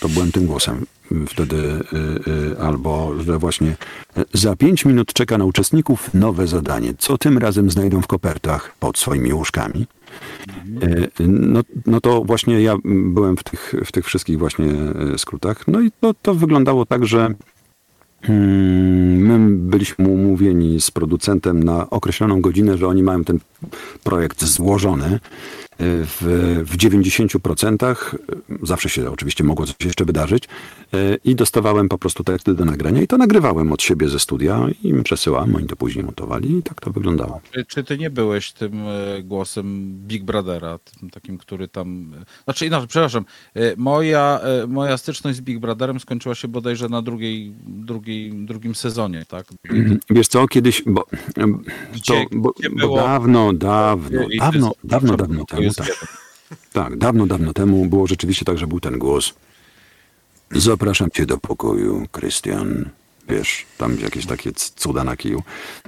To 0.00 0.08
byłem 0.08 0.32
tym 0.32 0.46
głosem 0.46 0.86
wtedy, 1.26 1.56
y, 1.56 2.30
y, 2.52 2.60
albo 2.60 3.14
że 3.20 3.38
właśnie 3.38 3.76
y, 4.18 4.24
za 4.34 4.56
pięć 4.56 4.84
minut 4.84 5.12
czeka 5.12 5.38
na 5.38 5.44
uczestników 5.44 6.14
nowe 6.14 6.46
zadanie. 6.46 6.94
Co 6.98 7.18
tym 7.18 7.38
razem 7.38 7.70
znajdą 7.70 8.02
w 8.02 8.06
kopertach 8.06 8.74
pod 8.80 8.98
swoimi 8.98 9.32
łóżkami? 9.32 9.86
No, 11.28 11.60
no 11.86 12.00
to 12.00 12.24
właśnie 12.24 12.62
ja 12.62 12.76
byłem 12.84 13.36
w 13.36 13.42
tych, 13.42 13.74
w 13.84 13.92
tych 13.92 14.06
wszystkich 14.06 14.38
właśnie 14.38 14.72
skrótach. 15.16 15.68
No 15.68 15.80
i 15.80 15.90
to, 16.00 16.14
to 16.22 16.34
wyglądało 16.34 16.86
tak, 16.86 17.06
że 17.06 17.34
mm, 18.22 18.98
My 19.18 19.38
byliśmy 19.50 20.08
umówieni 20.08 20.80
z 20.80 20.90
producentem 20.90 21.62
na 21.62 21.90
określoną 21.90 22.40
godzinę, 22.40 22.78
że 22.78 22.88
oni 22.88 23.02
mają 23.02 23.24
ten 23.24 23.38
projekt 24.04 24.44
złożony 24.44 25.20
w, 25.80 26.62
w 26.66 26.76
90%. 26.76 27.96
Zawsze 28.62 28.88
się 28.88 29.10
oczywiście 29.10 29.44
mogło 29.44 29.66
coś 29.66 29.74
jeszcze 29.84 30.04
wydarzyć. 30.04 30.44
I 31.24 31.34
dostawałem 31.34 31.88
po 31.88 31.98
prostu 31.98 32.24
teksty 32.24 32.54
do 32.54 32.64
nagrania 32.64 33.02
i 33.02 33.06
to 33.06 33.18
nagrywałem 33.18 33.72
od 33.72 33.82
siebie 33.82 34.08
ze 34.08 34.18
studia 34.18 34.66
i 34.82 34.88
im 34.88 35.02
przesyłałem, 35.02 35.56
oni 35.56 35.66
to 35.66 35.76
później 35.76 36.04
montowali 36.04 36.56
i 36.58 36.62
tak 36.62 36.80
to 36.80 36.90
wyglądało. 36.90 37.40
Czy, 37.52 37.64
czy 37.64 37.84
ty 37.84 37.98
nie 37.98 38.10
byłeś 38.10 38.52
tym 38.52 38.72
e, 38.86 39.22
głosem 39.22 39.92
Big 40.06 40.24
Brothera, 40.24 40.78
tym 40.78 41.10
takim, 41.10 41.38
który 41.38 41.68
tam... 41.68 42.14
e, 42.20 42.24
Znaczy 42.44 42.66
inaczej, 42.66 42.88
przepraszam, 42.88 43.24
e, 43.54 43.60
moja, 43.76 44.40
e, 44.42 44.66
moja 44.66 44.96
styczność 44.98 45.36
z 45.38 45.40
Big 45.40 45.58
Brotherem 45.58 46.00
skończyła 46.00 46.34
się 46.34 46.48
bodajże 46.48 46.88
na 46.88 47.02
drugiej, 47.02 47.52
drugiej, 47.66 48.32
drugim 48.32 48.74
sezonie, 48.74 49.24
tak? 49.28 49.46
Wiesz 50.10 50.28
co, 50.28 50.48
kiedyś, 50.48 50.82
bo, 50.86 51.04
to, 51.34 51.46
Gdzie- 51.92 52.26
bo, 52.32 52.52
gdzie 52.58 52.70
bo 52.70 52.76
było- 52.76 52.96
dawno, 52.96 53.52
dawno, 53.52 54.22
I 54.30 54.38
to 54.38 54.44
dawno, 54.44 54.66
jest- 54.66 54.78
dawno, 54.84 55.10
to 55.10 55.16
dawno 55.16 55.44
jest 55.68 55.78
jeden. 55.78 55.96
tak. 56.00 56.28
Tak, 56.72 56.96
dawno, 56.96 57.26
dawno 57.26 57.52
temu 57.52 57.86
było 57.86 58.06
rzeczywiście 58.06 58.44
tak, 58.44 58.58
że 58.58 58.66
był 58.66 58.80
ten 58.80 58.98
głos. 58.98 59.34
Zapraszam 60.50 61.10
cię 61.10 61.26
do 61.26 61.38
pokoju, 61.38 62.06
Krystian. 62.12 62.90
Wiesz, 63.28 63.66
tam 63.78 63.96
jakieś 64.00 64.26
takie 64.26 64.52
cuda 64.52 65.04
na 65.04 65.16
kiju. 65.16 65.42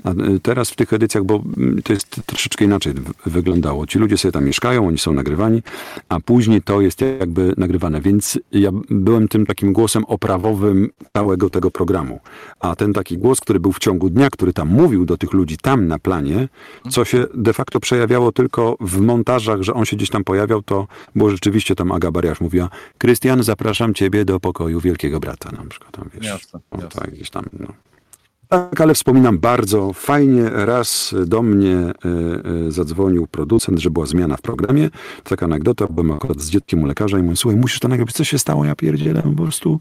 A 0.04 0.10
y, 0.10 0.40
teraz 0.40 0.70
w 0.70 0.76
tych 0.76 0.92
edycjach, 0.92 1.24
bo 1.24 1.42
mm, 1.56 1.82
to 1.82 1.92
jest 1.92 2.20
troszeczkę 2.26 2.64
inaczej 2.64 2.92
wyglądało. 3.26 3.86
Ci 3.86 3.98
ludzie 3.98 4.18
sobie 4.18 4.32
tam 4.32 4.44
mieszkają, 4.44 4.88
oni 4.88 4.98
są 4.98 5.12
nagrywani, 5.12 5.62
a 6.08 6.20
później 6.20 6.62
to 6.62 6.80
jest 6.80 7.00
jakby 7.00 7.54
nagrywane, 7.56 8.00
więc 8.00 8.38
ja 8.52 8.70
byłem 8.90 9.28
tym 9.28 9.46
takim 9.46 9.72
głosem 9.72 10.04
oprawowym 10.04 10.90
całego 11.12 11.50
tego 11.50 11.70
programu. 11.70 12.20
A 12.60 12.76
ten 12.76 12.92
taki 12.92 13.18
głos, 13.18 13.40
który 13.40 13.60
był 13.60 13.72
w 13.72 13.78
ciągu 13.78 14.10
dnia, 14.10 14.30
który 14.30 14.52
tam 14.52 14.68
mówił 14.68 15.06
do 15.06 15.16
tych 15.16 15.32
ludzi 15.32 15.56
tam 15.58 15.86
na 15.86 15.98
planie, 15.98 16.48
co 16.90 17.04
się 17.04 17.26
de 17.34 17.52
facto 17.52 17.80
przejawiało 17.80 18.32
tylko 18.32 18.76
w 18.80 19.00
montażach, 19.00 19.62
że 19.62 19.74
on 19.74 19.84
się 19.84 19.96
gdzieś 19.96 20.10
tam 20.10 20.24
pojawiał, 20.24 20.62
to 20.62 20.86
było 21.14 21.30
rzeczywiście 21.30 21.74
tam 21.74 21.92
Aga 21.92 22.10
Bariasz 22.10 22.40
mówiła, 22.40 22.68
Krystian, 22.98 23.42
zapraszam 23.42 23.94
ciebie 23.94 24.24
do 24.24 24.40
pokoju 24.40 24.80
Wielkiego 24.80 25.20
Brata 25.20 25.52
na 25.52 25.64
przykład. 25.70 25.92
Tam, 25.92 26.10
wiesz, 26.14 26.26
Jasne, 26.26 26.60
jasne. 26.72 27.00
tak, 27.00 27.18
tam, 27.30 27.44
no. 27.60 27.66
Tak, 28.50 28.80
ale 28.80 28.94
wspominam 28.94 29.38
bardzo 29.38 29.92
fajnie. 29.92 30.50
Raz 30.50 31.14
do 31.26 31.42
mnie 31.42 31.76
e, 31.76 31.92
e, 32.66 32.70
zadzwonił 32.72 33.26
producent, 33.26 33.78
że 33.78 33.90
była 33.90 34.06
zmiana 34.06 34.36
w 34.36 34.42
programie. 34.42 34.90
Taka 35.24 35.46
anegdota, 35.46 35.86
byłem 35.86 36.12
akurat 36.12 36.40
z 36.40 36.50
dzieckiem 36.50 36.82
u 36.82 36.86
lekarza 36.86 37.18
i 37.18 37.22
mówię, 37.22 37.36
słuchaj, 37.36 37.60
musisz 37.60 37.80
to 37.80 37.88
nagrać, 37.88 38.12
co 38.12 38.24
się 38.24 38.38
stało, 38.38 38.64
ja 38.64 38.74
pierdzielę, 38.74 39.22
no 39.24 39.30
po 39.30 39.42
prostu 39.42 39.80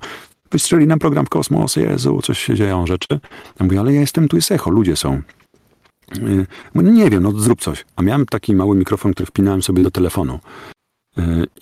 wystrzeli 0.51 0.87
nam 0.87 0.99
program 0.99 1.25
w 1.25 1.29
kosmos, 1.29 1.75
Jezu, 1.75 2.21
coś 2.23 2.39
się 2.39 2.55
dzieją 2.55 2.87
rzeczy. 2.87 3.19
Ja 3.59 3.65
mówię, 3.65 3.79
ale 3.79 3.93
ja 3.93 4.01
jestem, 4.01 4.27
tu 4.27 4.35
jest 4.35 4.51
echo, 4.51 4.69
ludzie 4.69 4.95
są. 4.95 5.21
Yy, 6.21 6.45
Mówię, 6.73 6.91
nie 6.91 7.09
wiem, 7.09 7.23
no 7.23 7.31
zrób 7.31 7.61
coś. 7.61 7.85
A 7.95 8.01
miałem 8.01 8.25
taki 8.25 8.55
mały 8.55 8.75
mikrofon, 8.75 9.13
który 9.13 9.25
wpinałem 9.25 9.61
sobie 9.61 9.83
do 9.83 9.91
telefonu. 9.91 10.39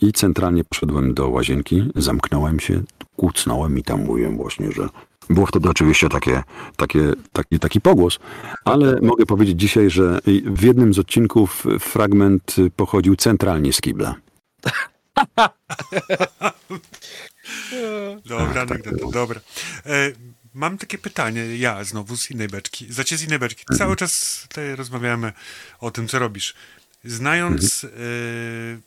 I 0.02 0.14
centralnie 0.14 0.64
poszedłem 0.64 1.14
do 1.14 1.30
łazienki, 1.30 1.84
zamknąłem 1.96 2.60
się, 2.60 2.82
kucnąłem 3.16 3.78
i 3.78 3.84
tam 3.84 4.06
mówiłem 4.06 4.38
właśnie, 4.38 4.72
że 4.72 4.90
było 5.30 5.46
wtedy 5.46 5.70
oczywiście 5.70 6.10
takie, 6.10 6.44
takie, 6.78 7.14
taki, 7.34 7.60
taki 7.60 7.82
pogłos, 7.82 8.20
ale 8.66 9.00
mogę 9.02 9.26
powiedzieć 9.26 9.60
dzisiaj, 9.60 9.90
że 9.90 10.20
w 10.46 10.64
jednym 10.64 10.94
z 10.94 11.00
odcinków 11.00 11.66
fragment 11.80 12.56
pochodził 12.76 13.16
centralnie 13.16 13.74
z 13.74 13.82
kibla. 13.82 14.16
Dobra, 18.26 18.62
anegdota, 18.62 19.12
dobra. 19.12 19.42
E, 19.86 20.12
mam 20.54 20.78
takie 20.78 20.98
pytanie, 20.98 21.58
ja 21.58 21.84
znowu 21.84 22.18
z 22.18 22.32
innej 22.32 22.48
beczki. 22.48 22.94
Znacie 22.94 23.18
z 23.18 23.24
innej 23.24 23.40
beczki. 23.40 23.66
Cały 23.78 23.96
czas 23.96 24.42
tutaj 24.50 24.76
rozmawiamy 24.76 25.34
o 25.80 25.92
tym, 25.92 26.08
co 26.08 26.20
robisz. 26.20 26.54
Znając 27.04 27.84
e, 27.84 27.88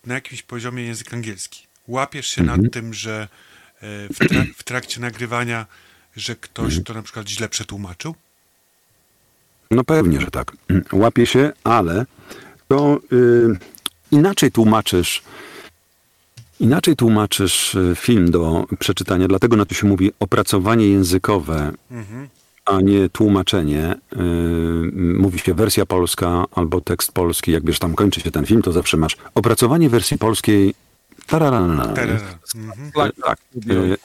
na 0.06 0.14
jakimś 0.14 0.42
poziomie 0.42 0.82
język 0.82 1.14
angielski, 1.14 1.66
łapiesz 1.88 2.26
się 2.26 2.42
nad 2.42 2.60
tym, 2.72 2.94
że 2.94 3.28
e, 3.74 4.08
w, 4.08 4.18
tra 4.18 4.44
w 4.56 4.62
trakcie 4.62 5.00
nagrywania, 5.00 5.66
że 6.16 6.37
ktoś 6.37 6.82
to 6.85 6.95
na 6.95 7.03
przykład 7.03 7.28
źle 7.28 7.49
przetłumaczył? 7.49 8.15
No 9.70 9.85
pewnie, 9.85 10.20
że 10.20 10.31
tak. 10.31 10.53
Łapie 10.93 11.27
się, 11.27 11.53
ale 11.65 12.07
to 12.69 12.99
y, 13.12 13.49
inaczej 14.11 14.53
tłumaczysz 14.53 15.23
inaczej 16.61 16.97
tłumaczysz 16.97 17.74
y, 17.74 17.93
film 17.97 18.31
do 18.31 18.66
przeczytania, 18.78 19.28
dlatego 19.28 19.57
na 19.57 19.65
to 19.66 19.74
się 19.74 19.87
mówi 19.87 20.12
opracowanie 20.20 20.89
językowe, 20.89 21.73
Mhm. 21.91 22.28
a 22.65 22.81
nie 22.81 23.09
tłumaczenie. 23.09 23.95
Y, 24.12 24.16
mówi 24.95 25.39
się 25.39 25.55
wersja 25.55 25.87
polska 25.87 26.45
albo 26.55 26.81
tekst 26.81 27.12
polski. 27.12 27.53
Jak 27.53 27.66
wiesz, 27.66 27.78
tam 27.78 27.95
kończy 27.95 28.20
się 28.20 28.31
ten 28.31 28.47
film, 28.47 28.62
to 28.62 28.73
zawsze 28.73 28.97
masz 28.97 29.16
opracowanie 29.35 29.91
wersji 29.91 30.19
polskiej. 30.19 30.74
Tararana. 31.31 31.86
Terera. 31.86 32.39
Mhm. 32.55 33.12
Tak, 33.23 33.39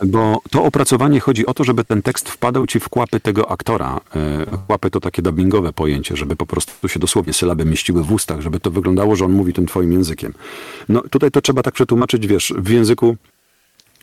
e, 0.01 0.05
bo 0.05 0.41
to 0.51 0.63
opracowanie 0.63 1.19
chodzi 1.19 1.45
o 1.45 1.53
to, 1.53 1.63
żeby 1.63 1.83
ten 1.83 2.01
tekst 2.01 2.29
wpadał 2.29 2.67
ci 2.67 2.79
w 2.79 2.89
kłapy 2.89 3.19
tego 3.19 3.51
aktora. 3.51 3.99
E, 4.15 4.45
Kłapy 4.67 4.89
to 4.91 4.99
takie 4.99 5.21
dubbingowe 5.21 5.73
pojęcie, 5.73 6.15
żeby 6.15 6.35
po 6.35 6.45
prostu 6.45 6.87
się 6.87 6.99
dosłownie 6.99 7.33
sylaby 7.33 7.65
mieściły 7.65 8.03
w 8.03 8.11
ustach, 8.11 8.41
żeby 8.41 8.59
to 8.59 8.71
wyglądało, 8.71 9.15
że 9.15 9.25
on 9.25 9.31
mówi 9.31 9.53
tym 9.53 9.65
twoim 9.65 9.91
językiem. 9.91 10.33
No 10.89 11.01
tutaj 11.09 11.31
to 11.31 11.41
trzeba 11.41 11.63
tak 11.63 11.73
przetłumaczyć, 11.73 12.27
wiesz, 12.27 12.53
w 12.57 12.69
języku 12.69 13.15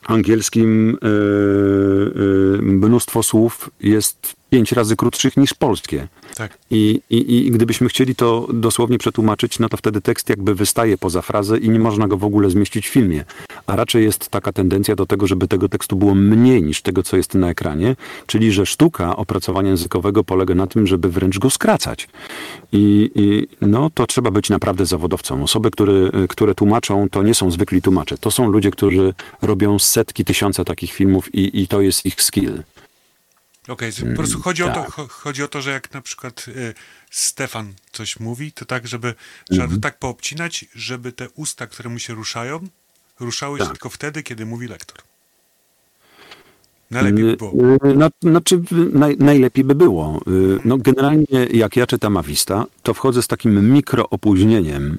angielskim 0.07 0.99
e, 1.03 1.07
e, 1.07 2.63
mnóstwo 2.63 3.23
słów 3.23 3.71
jest 3.81 4.42
pięć 4.53 4.73
razy 4.73 4.97
krótszych 4.97 5.37
niż 5.37 5.55
polskie. 5.55 6.09
Tak. 6.35 6.59
I, 6.71 7.01
i, 7.11 7.47
I 7.47 7.51
gdybyśmy 7.51 7.89
chcieli 7.89 8.15
to 8.15 8.49
dosłownie 8.53 8.99
przetłumaczyć, 8.99 9.59
no 9.59 9.69
to 9.69 9.77
wtedy 9.77 10.01
tekst 10.01 10.29
jakby 10.29 10.55
wystaje 10.55 10.99
poza 10.99 11.23
frazę 11.23 11.59
i 11.59 11.71
nie 11.71 11.79
można 11.79 12.09
go 12.09 12.17
w 12.17 12.25
ogóle 12.25 12.51
zmieścić 12.51 12.89
w 12.89 12.91
filmie. 12.91 13.25
A 13.67 13.77
raczej 13.77 14.05
jest 14.05 14.29
taka 14.29 14.53
tendencja 14.53 14.97
do 14.97 15.07
tego, 15.07 15.27
żeby 15.27 15.49
tego 15.49 15.69
tekstu 15.69 15.97
było 15.97 16.15
mniej 16.15 16.63
niż 16.63 16.83
tego, 16.83 17.03
co 17.03 17.17
jest 17.17 17.35
na 17.35 17.51
ekranie, 17.51 17.97
czyli 18.27 18.53
że 18.53 18.67
sztuka 18.67 19.17
opracowania 19.17 19.69
językowego 19.69 20.25
polega 20.25 20.55
na 20.55 20.67
tym, 20.67 20.87
żeby 20.87 21.09
wręcz 21.09 21.39
go 21.39 21.51
skracać. 21.51 22.09
I, 22.73 23.11
i 23.15 23.47
no 23.61 23.91
to 23.95 24.07
trzeba 24.07 24.31
być 24.31 24.51
naprawdę 24.51 24.87
zawodowcą. 24.87 25.43
Osoby, 25.43 25.71
które, 25.71 26.11
które 26.29 26.55
tłumaczą, 26.55 27.09
to 27.11 27.23
nie 27.23 27.35
są 27.35 27.51
zwykli 27.51 27.83
tłumacze. 27.83 28.19
To 28.19 28.31
są 28.31 28.51
ludzie, 28.51 28.71
którzy 28.71 29.15
robią 29.43 29.79
setki, 29.79 30.25
tysiące 30.25 30.65
takich 30.65 30.93
filmów 30.93 31.35
i, 31.35 31.63
i 31.63 31.69
to 31.69 31.81
jest 31.81 32.07
ich 32.07 32.23
skill. 32.23 32.63
Okej, 33.69 33.93
po 34.11 34.17
prostu 34.17 34.41
chodzi, 34.41 34.63
o 34.63 34.69
to, 34.69 34.75
tak. 34.75 34.91
cho- 34.91 35.09
chodzi 35.09 35.43
o 35.43 35.49
to, 35.49 35.63
że 35.63 35.71
jak 35.71 35.95
na 35.95 36.01
przykład 36.03 36.45
y, 36.49 36.75
Stefan 37.11 37.73
coś 37.93 38.21
mówi, 38.21 38.53
to 38.53 38.65
tak, 38.65 38.87
żeby 38.89 39.15
trzeba 39.51 39.65
Mhm. 39.65 39.81
to 39.81 39.83
tak 39.89 39.99
poobcinać, 39.99 40.65
żeby 40.75 41.13
te 41.13 41.29
usta, 41.31 41.67
które 41.67 41.91
mu 41.91 41.99
się 41.99 42.15
ruszają, 42.15 42.61
ruszały 43.21 43.59
się 43.59 43.65
Tak. 43.65 43.73
tylko 43.73 43.89
wtedy, 43.89 44.23
kiedy 44.23 44.47
mówi 44.47 44.69
lektor. 44.69 44.99
Najlepiej 46.91 47.25
by 47.25 47.31
Y, 47.33 47.37
było. 47.37 47.53
y, 47.53 47.95
No, 47.97 48.09
znaczy, 48.23 48.63
naj, 48.93 49.17
najlepiej 49.19 49.65
by 49.65 49.75
było. 49.75 50.21
Y, 50.29 50.59
No, 50.65 50.79
generalnie, 50.79 51.47
jak 51.53 51.77
ja 51.77 51.87
czytam 51.87 52.17
Avista, 52.17 52.65
to 52.83 52.95
wchodzę 52.95 53.23
z 53.23 53.29
takim 53.29 53.73
mikroopóźnieniem, 53.73 54.99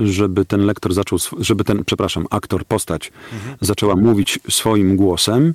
y, 0.00 0.06
żeby 0.12 0.44
ten 0.44 0.60
lektor 0.66 0.94
zaczął, 0.94 1.18
żeby 1.38 1.64
ten, 1.64 1.84
przepraszam, 1.84 2.26
aktor, 2.30 2.64
postać 2.64 3.12
zaczęła 3.60 3.96
mówić 3.96 4.38
swoim 4.50 4.96
głosem, 4.96 5.54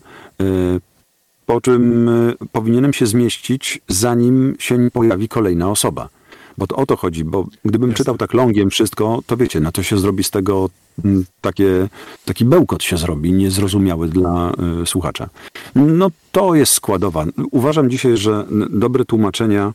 po 1.45 1.61
czym 1.61 2.09
y, 2.09 2.35
powinienem 2.51 2.93
się 2.93 3.05
zmieścić, 3.05 3.81
zanim 3.87 4.55
się 4.59 4.77
nie 4.77 4.91
pojawi 4.91 5.27
kolejna 5.27 5.69
osoba. 5.69 6.09
Bo 6.57 6.67
to 6.67 6.75
o 6.75 6.85
to 6.85 6.97
chodzi, 6.97 7.23
bo 7.23 7.47
gdybym 7.65 7.93
czytał 7.93 8.17
tak 8.17 8.33
longiem 8.33 8.69
wszystko, 8.69 9.19
to 9.27 9.37
wiecie, 9.37 9.59
no 9.59 9.71
to 9.71 9.83
się 9.83 9.97
zrobi 9.97 10.23
z 10.23 10.31
tego 10.31 10.69
mm, 11.05 11.25
takie, 11.41 11.89
taki 12.25 12.45
bełkot 12.45 12.83
się 12.83 12.97
zrobi, 12.97 13.33
niezrozumiały 13.33 14.07
dla 14.07 14.51
y, 14.83 14.85
słuchacza. 14.85 15.29
No 15.75 16.09
to 16.31 16.55
jest 16.55 16.73
składowa. 16.73 17.25
Uważam 17.51 17.89
dzisiaj, 17.89 18.17
że 18.17 18.45
dobre 18.69 19.05
tłumaczenia, 19.05 19.73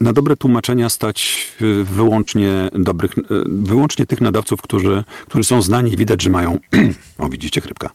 na 0.00 0.12
dobre 0.12 0.36
tłumaczenia 0.36 0.88
stać 0.88 1.48
y, 1.62 1.84
wyłącznie 1.84 2.70
dobrych, 2.72 3.14
wyłącznie 3.46 4.06
tych 4.06 4.20
nadawców, 4.20 4.62
którzy, 4.62 5.04
którzy 5.26 5.44
są 5.44 5.62
znani 5.62 5.92
i 5.92 5.96
widać, 5.96 6.22
że 6.22 6.30
mają, 6.30 6.58
o 7.18 7.28
widzicie, 7.28 7.60
chrypka, 7.60 7.90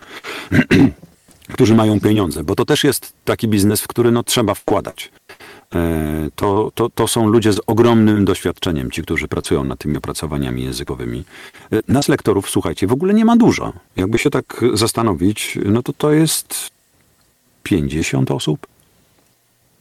którzy 1.53 1.75
mają 1.75 1.99
pieniądze, 1.99 2.43
bo 2.43 2.55
to 2.55 2.65
też 2.65 2.83
jest 2.83 3.13
taki 3.25 3.47
biznes, 3.47 3.81
w 3.81 3.87
który 3.87 4.11
no, 4.11 4.23
trzeba 4.23 4.53
wkładać. 4.53 5.11
E, 5.75 6.29
To, 6.35 6.71
to, 6.75 6.89
to 6.89 7.07
są 7.07 7.27
ludzie 7.27 7.53
z 7.53 7.59
ogromnym 7.67 8.25
doświadczeniem, 8.25 8.91
ci, 8.91 9.01
którzy 9.01 9.27
pracują 9.27 9.63
nad 9.63 9.79
tymi 9.79 9.97
opracowaniami 9.97 10.63
językowymi. 10.63 11.23
E, 11.71 11.79
Nas 11.87 12.07
lektorów, 12.07 12.49
słuchajcie, 12.49 12.87
w 12.87 12.91
ogóle 12.93 13.13
nie 13.13 13.25
ma 13.25 13.37
dużo. 13.37 13.73
Jakby 13.95 14.17
się 14.17 14.29
tak 14.29 14.61
zastanowić, 14.73 15.57
no 15.65 15.83
to 15.83 15.93
to 15.93 16.11
jest 16.11 16.69
50 17.63 18.31
osób. 18.31 18.67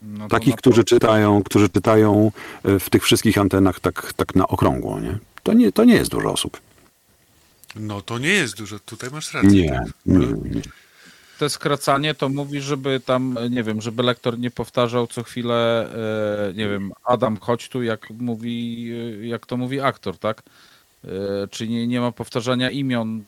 No 0.03 0.29
Takich, 0.29 0.57
którzy 0.57 0.85
czytają, 0.85 1.43
którzy 1.43 1.69
czytają 1.69 2.33
e, 2.65 2.79
w 2.79 2.91
tych 2.91 3.03
wszystkich 3.05 3.39
antenach 3.39 3.81
tak, 3.81 4.13
tak 4.17 4.35
na 4.35 4.49
okrągło. 4.49 5.01
Nie? 5.01 5.19
To, 5.43 5.53
nie, 5.53 5.73
to 5.73 5.85
nie 5.85 5.95
jest 5.95 6.11
dużo 6.11 6.33
osób. 6.33 6.61
No 7.77 8.01
to 8.01 8.19
nie 8.19 8.29
jest 8.29 8.57
dużo, 8.57 8.79
tutaj 8.79 9.11
masz 9.11 9.35
rację. 9.35 9.51
Nie, 9.51 9.81
nie, 10.07 10.27
nie. 10.27 10.63
Te 11.39 11.49
skracanie 11.51 12.15
to 12.15 12.29
mówi, 12.29 12.61
żeby 12.61 13.01
tam, 13.01 13.39
nie 13.51 13.63
wiem, 13.63 13.81
żeby 13.81 14.03
lektor 14.03 14.39
nie 14.39 14.51
powtarzał 14.51 15.07
co 15.07 15.23
chwilę, 15.23 15.89
e, 16.51 16.53
nie 16.55 16.69
wiem, 16.69 16.93
Adam, 17.05 17.37
chodź 17.41 17.69
tu, 17.69 17.83
jak 17.83 18.11
mówi, 18.11 18.89
e, 19.23 19.27
jak 19.27 19.47
to 19.47 19.57
mówi 19.57 19.81
aktor, 19.81 20.19
tak? 20.19 20.43
E, 21.05 21.09
Czyli 21.51 21.71
nie, 21.71 21.87
nie 21.87 22.01
ma 22.01 22.13
powtarzania 22.13 22.71
imion, 22.71 23.25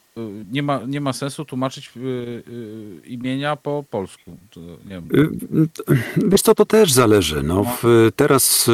nie 0.53 0.63
ma, 0.63 0.81
nie 0.87 1.01
ma 1.01 1.13
sensu 1.13 1.45
tłumaczyć 1.45 1.89
e, 1.97 2.01
e, 2.01 3.07
imienia 3.07 3.57
po 3.57 3.85
polsku. 3.91 4.37
To, 4.51 4.61
nie 4.61 4.77
wiem. 4.89 5.09
Y, 5.55 6.29
Wiesz 6.31 6.43
co, 6.43 6.55
to 6.55 6.67
też 6.67 6.93
zależy. 6.93 7.43
No, 7.43 7.65
w, 7.83 8.11
teraz, 8.17 8.69
y, 8.69 8.73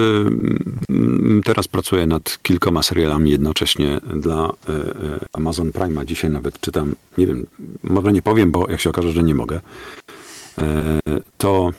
mm, 0.90 1.40
teraz 1.44 1.68
pracuję 1.68 2.06
nad 2.06 2.38
kilkoma 2.42 2.82
serialami 2.82 3.30
jednocześnie 3.30 4.00
dla 4.16 4.48
y, 4.48 4.72
y, 4.72 4.84
Amazon 5.32 5.70
Prime'a. 5.70 6.04
Dzisiaj 6.04 6.30
nawet 6.30 6.60
czytam, 6.60 6.94
nie 7.18 7.26
wiem, 7.26 7.46
może 7.82 8.12
nie 8.12 8.22
powiem, 8.22 8.50
bo 8.50 8.70
jak 8.70 8.80
się 8.80 8.90
okaże, 8.90 9.12
że 9.12 9.22
nie 9.22 9.34
mogę, 9.34 9.56
y, 9.56 10.62
to, 11.38 11.70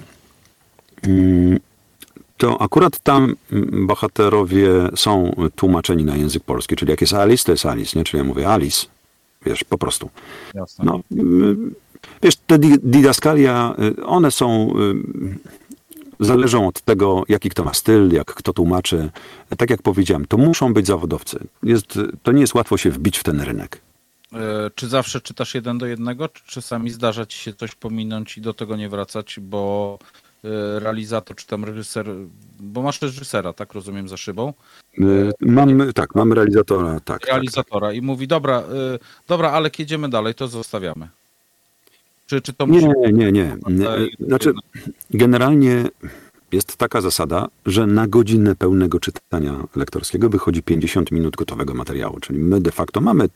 mm, 1.03 1.59
to 2.37 2.61
akurat 2.61 2.99
tam 2.99 3.35
mm, 3.51 3.87
bohaterowie 3.87 4.69
są 4.95 5.35
tłumaczeni 5.55 6.03
na 6.03 6.15
język 6.15 6.43
polski. 6.43 6.75
Czyli 6.75 6.91
jak 6.91 7.01
jest 7.01 7.13
Alice, 7.13 7.43
to 7.43 7.51
jest 7.51 7.65
Alice, 7.65 7.99
nie? 7.99 8.05
Czyli 8.05 8.17
ja 8.17 8.23
mówię 8.23 8.49
Alice, 8.49 8.87
wiesz, 9.45 9.63
po 9.63 9.77
prostu. 9.77 10.09
Jasne. 10.53 10.85
No, 10.85 10.99
Wiesz, 12.23 12.35
te 12.47 12.59
di- 12.59 12.79
didaskalia, 12.83 13.75
y, 13.99 14.05
one 14.05 14.31
są, 14.31 14.73
y, 16.19 16.25
zależą 16.25 16.67
od 16.67 16.81
tego, 16.81 17.23
jaki 17.29 17.49
kto 17.49 17.63
ma 17.63 17.73
styl, 17.73 18.11
jak 18.13 18.33
kto 18.33 18.53
tłumaczy. 18.53 19.09
Tak 19.57 19.69
jak 19.69 19.81
powiedziałem, 19.81 20.25
to 20.25 20.37
muszą 20.37 20.73
być 20.73 20.87
zawodowcy. 20.87 21.39
Jest, 21.63 21.99
to 22.23 22.31
nie 22.31 22.41
jest 22.41 22.53
łatwo 22.53 22.77
się 22.77 22.91
wbić 22.91 23.17
w 23.17 23.23
ten 23.23 23.41
rynek. 23.41 23.81
E, 24.33 24.37
Czy 24.75 24.87
zawsze 24.87 25.21
czytasz 25.21 25.55
jeden 25.55 25.77
do 25.77 25.85
jednego, 25.85 26.29
czy 26.29 26.43
czasami 26.45 26.89
zdarza 26.89 27.25
ci 27.25 27.37
się 27.37 27.53
coś 27.53 27.75
pominąć 27.75 28.37
i 28.37 28.41
do 28.41 28.53
tego 28.53 28.75
nie 28.75 28.89
wracać, 28.89 29.39
bo 29.41 29.99
e, 30.43 30.79
realizator 30.79 31.35
czy 31.37 31.47
tam 31.47 31.65
reżyser, 31.65 32.07
bo 32.61 32.81
masz 32.81 33.01
reżysera, 33.01 33.53
tak 33.53 33.73
rozumiem, 33.73 34.07
za 34.07 34.17
szybą, 34.17 34.53
Y, 34.99 35.31
Mam, 35.41 35.93
tak, 35.93 36.15
mam 36.15 36.33
realizatora, 36.33 36.93
tak. 36.93 37.03
tak. 37.05 37.29
realizatora 37.29 37.93
i 37.93 38.01
mówi, 38.01 38.27
dobra, 38.27 38.59
e, 38.59 38.99
dobra, 39.27 39.51
ale 39.51 39.69
jedziemy 39.79 40.09
dalej, 40.09 40.35
to 40.35 40.47
zostawiamy. 40.47 41.07
Czy, 42.27 42.41
czy 42.41 42.53
to 42.53 42.67
musi 42.67 42.85
Nie, 42.85 43.11
nie, 43.13 43.31
nie. 43.31 43.53
Y, 43.53 44.09
Znaczy, 44.19 44.53
generalnie 45.09 45.85
jest 46.51 46.77
taka 46.77 47.01
zasada, 47.01 47.47
że 47.65 47.87
na 47.87 48.07
godzinę 48.07 48.55
pełnego 48.55 48.99
czytania 48.99 49.63
lektorskiego 49.75 50.29
wychodzi 50.29 50.63
50 50.63 51.11
minut 51.11 51.35
gotowego 51.35 51.73
materiału, 51.73 52.19
czyli 52.19 52.39
my 52.39 52.61
de 52.61 52.71
facto 52.71 53.01
mamy 53.01 53.29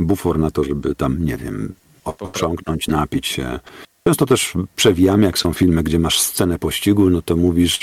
bufor 0.00 0.38
na 0.38 0.50
to, 0.50 0.64
żeby 0.64 0.94
tam, 0.94 1.24
nie 1.24 1.36
wiem, 1.36 1.74
oprząknąć, 2.04 2.88
napić 2.88 3.26
się. 3.26 3.60
Często 4.08 4.26
też 4.26 4.52
przewijamy, 4.76 5.26
jak 5.26 5.38
są 5.38 5.52
filmy, 5.52 5.82
gdzie 5.82 5.98
masz 5.98 6.20
scenę 6.20 6.58
pościgu, 6.58 7.10
no 7.10 7.22
to 7.22 7.36
mówisz 7.36 7.80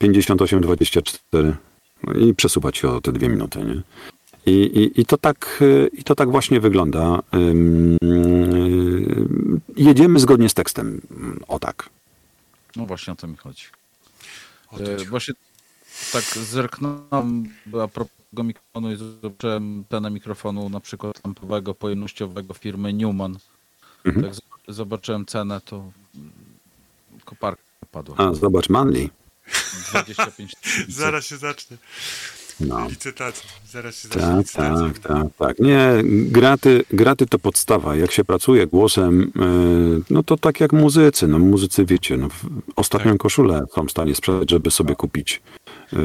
58-24 0.00 1.52
no 2.02 2.12
i 2.12 2.34
przesuwać 2.34 2.76
się 2.78 2.88
o 2.88 3.00
te 3.00 3.12
dwie 3.12 3.28
minuty, 3.28 3.58
nie? 3.64 3.82
I, 4.46 4.52
i, 4.52 5.00
I, 5.00 5.06
to 5.06 5.18
tak, 5.18 5.58
y, 5.62 5.90
I 5.92 6.04
to 6.04 6.14
tak 6.14 6.30
właśnie 6.30 6.60
wygląda. 6.60 7.22
Y, 7.34 7.96
Jedziemy 9.76 10.20
zgodnie 10.20 10.48
z 10.48 10.54
tekstem. 10.54 11.00
O 11.48 11.58
tak. 11.58 11.88
No 12.76 12.86
właśnie 12.86 13.12
o 13.12 13.16
to 13.16 13.26
mi 13.26 13.36
chodzi. 13.36 13.64
E, 14.80 15.04
Właśnie 15.04 15.34
tak 16.12 16.24
zerknąłem 16.24 17.48
a 17.82 17.88
propos 17.88 18.16
tego 18.30 18.44
mikrofonu 18.44 18.92
i 18.92 18.96
zobaczyłem 18.96 19.84
cenę 19.90 20.10
mikrofonu 20.10 20.68
na 20.68 20.80
przykład 20.80 21.24
lampowego 21.24 21.74
pojemnościowego 21.74 22.54
firmy 22.54 22.92
Newman. 22.92 23.38
Mhm. 24.04 24.26
Tak 24.26 24.34
zobaczyłem 24.68 25.26
cenę, 25.26 25.60
to 25.64 25.90
koparka 27.24 27.62
padła. 27.90 28.14
A, 28.18 28.34
zobacz, 28.34 28.68
Manly. 28.68 29.08
25 29.90 30.54
tysięcy. 30.62 30.92
Zaraz 31.00 31.26
się 31.26 31.36
zacznie. 31.36 31.76
No. 32.60 32.88
Licytacja. 32.88 33.50
Zaraz 33.70 33.96
się 34.02 34.08
zacznie 34.08 34.22
Tak, 34.22 34.36
licytacja. 34.38 34.90
tak, 34.92 34.98
tak, 34.98 35.26
tak. 35.38 35.58
Nie, 35.58 35.88
graty, 36.04 36.84
graty 36.90 37.26
to 37.26 37.38
podstawa. 37.38 37.96
Jak 37.96 38.12
się 38.12 38.24
pracuje 38.24 38.66
głosem, 38.66 39.22
y, 40.00 40.02
no 40.10 40.22
to 40.22 40.36
tak 40.36 40.60
jak 40.60 40.72
muzycy. 40.72 41.28
No 41.28 41.38
muzycy 41.38 41.84
wiecie, 41.84 42.16
no, 42.16 42.28
w- 42.28 42.46
ostatnią 42.76 43.18
koszulę 43.18 43.64
są 43.74 43.86
w 43.86 43.90
stanie 43.90 44.14
sprzedać, 44.14 44.50
żeby 44.50 44.70
sobie 44.70 44.94
kupić 44.96 45.42
y, 45.92 45.96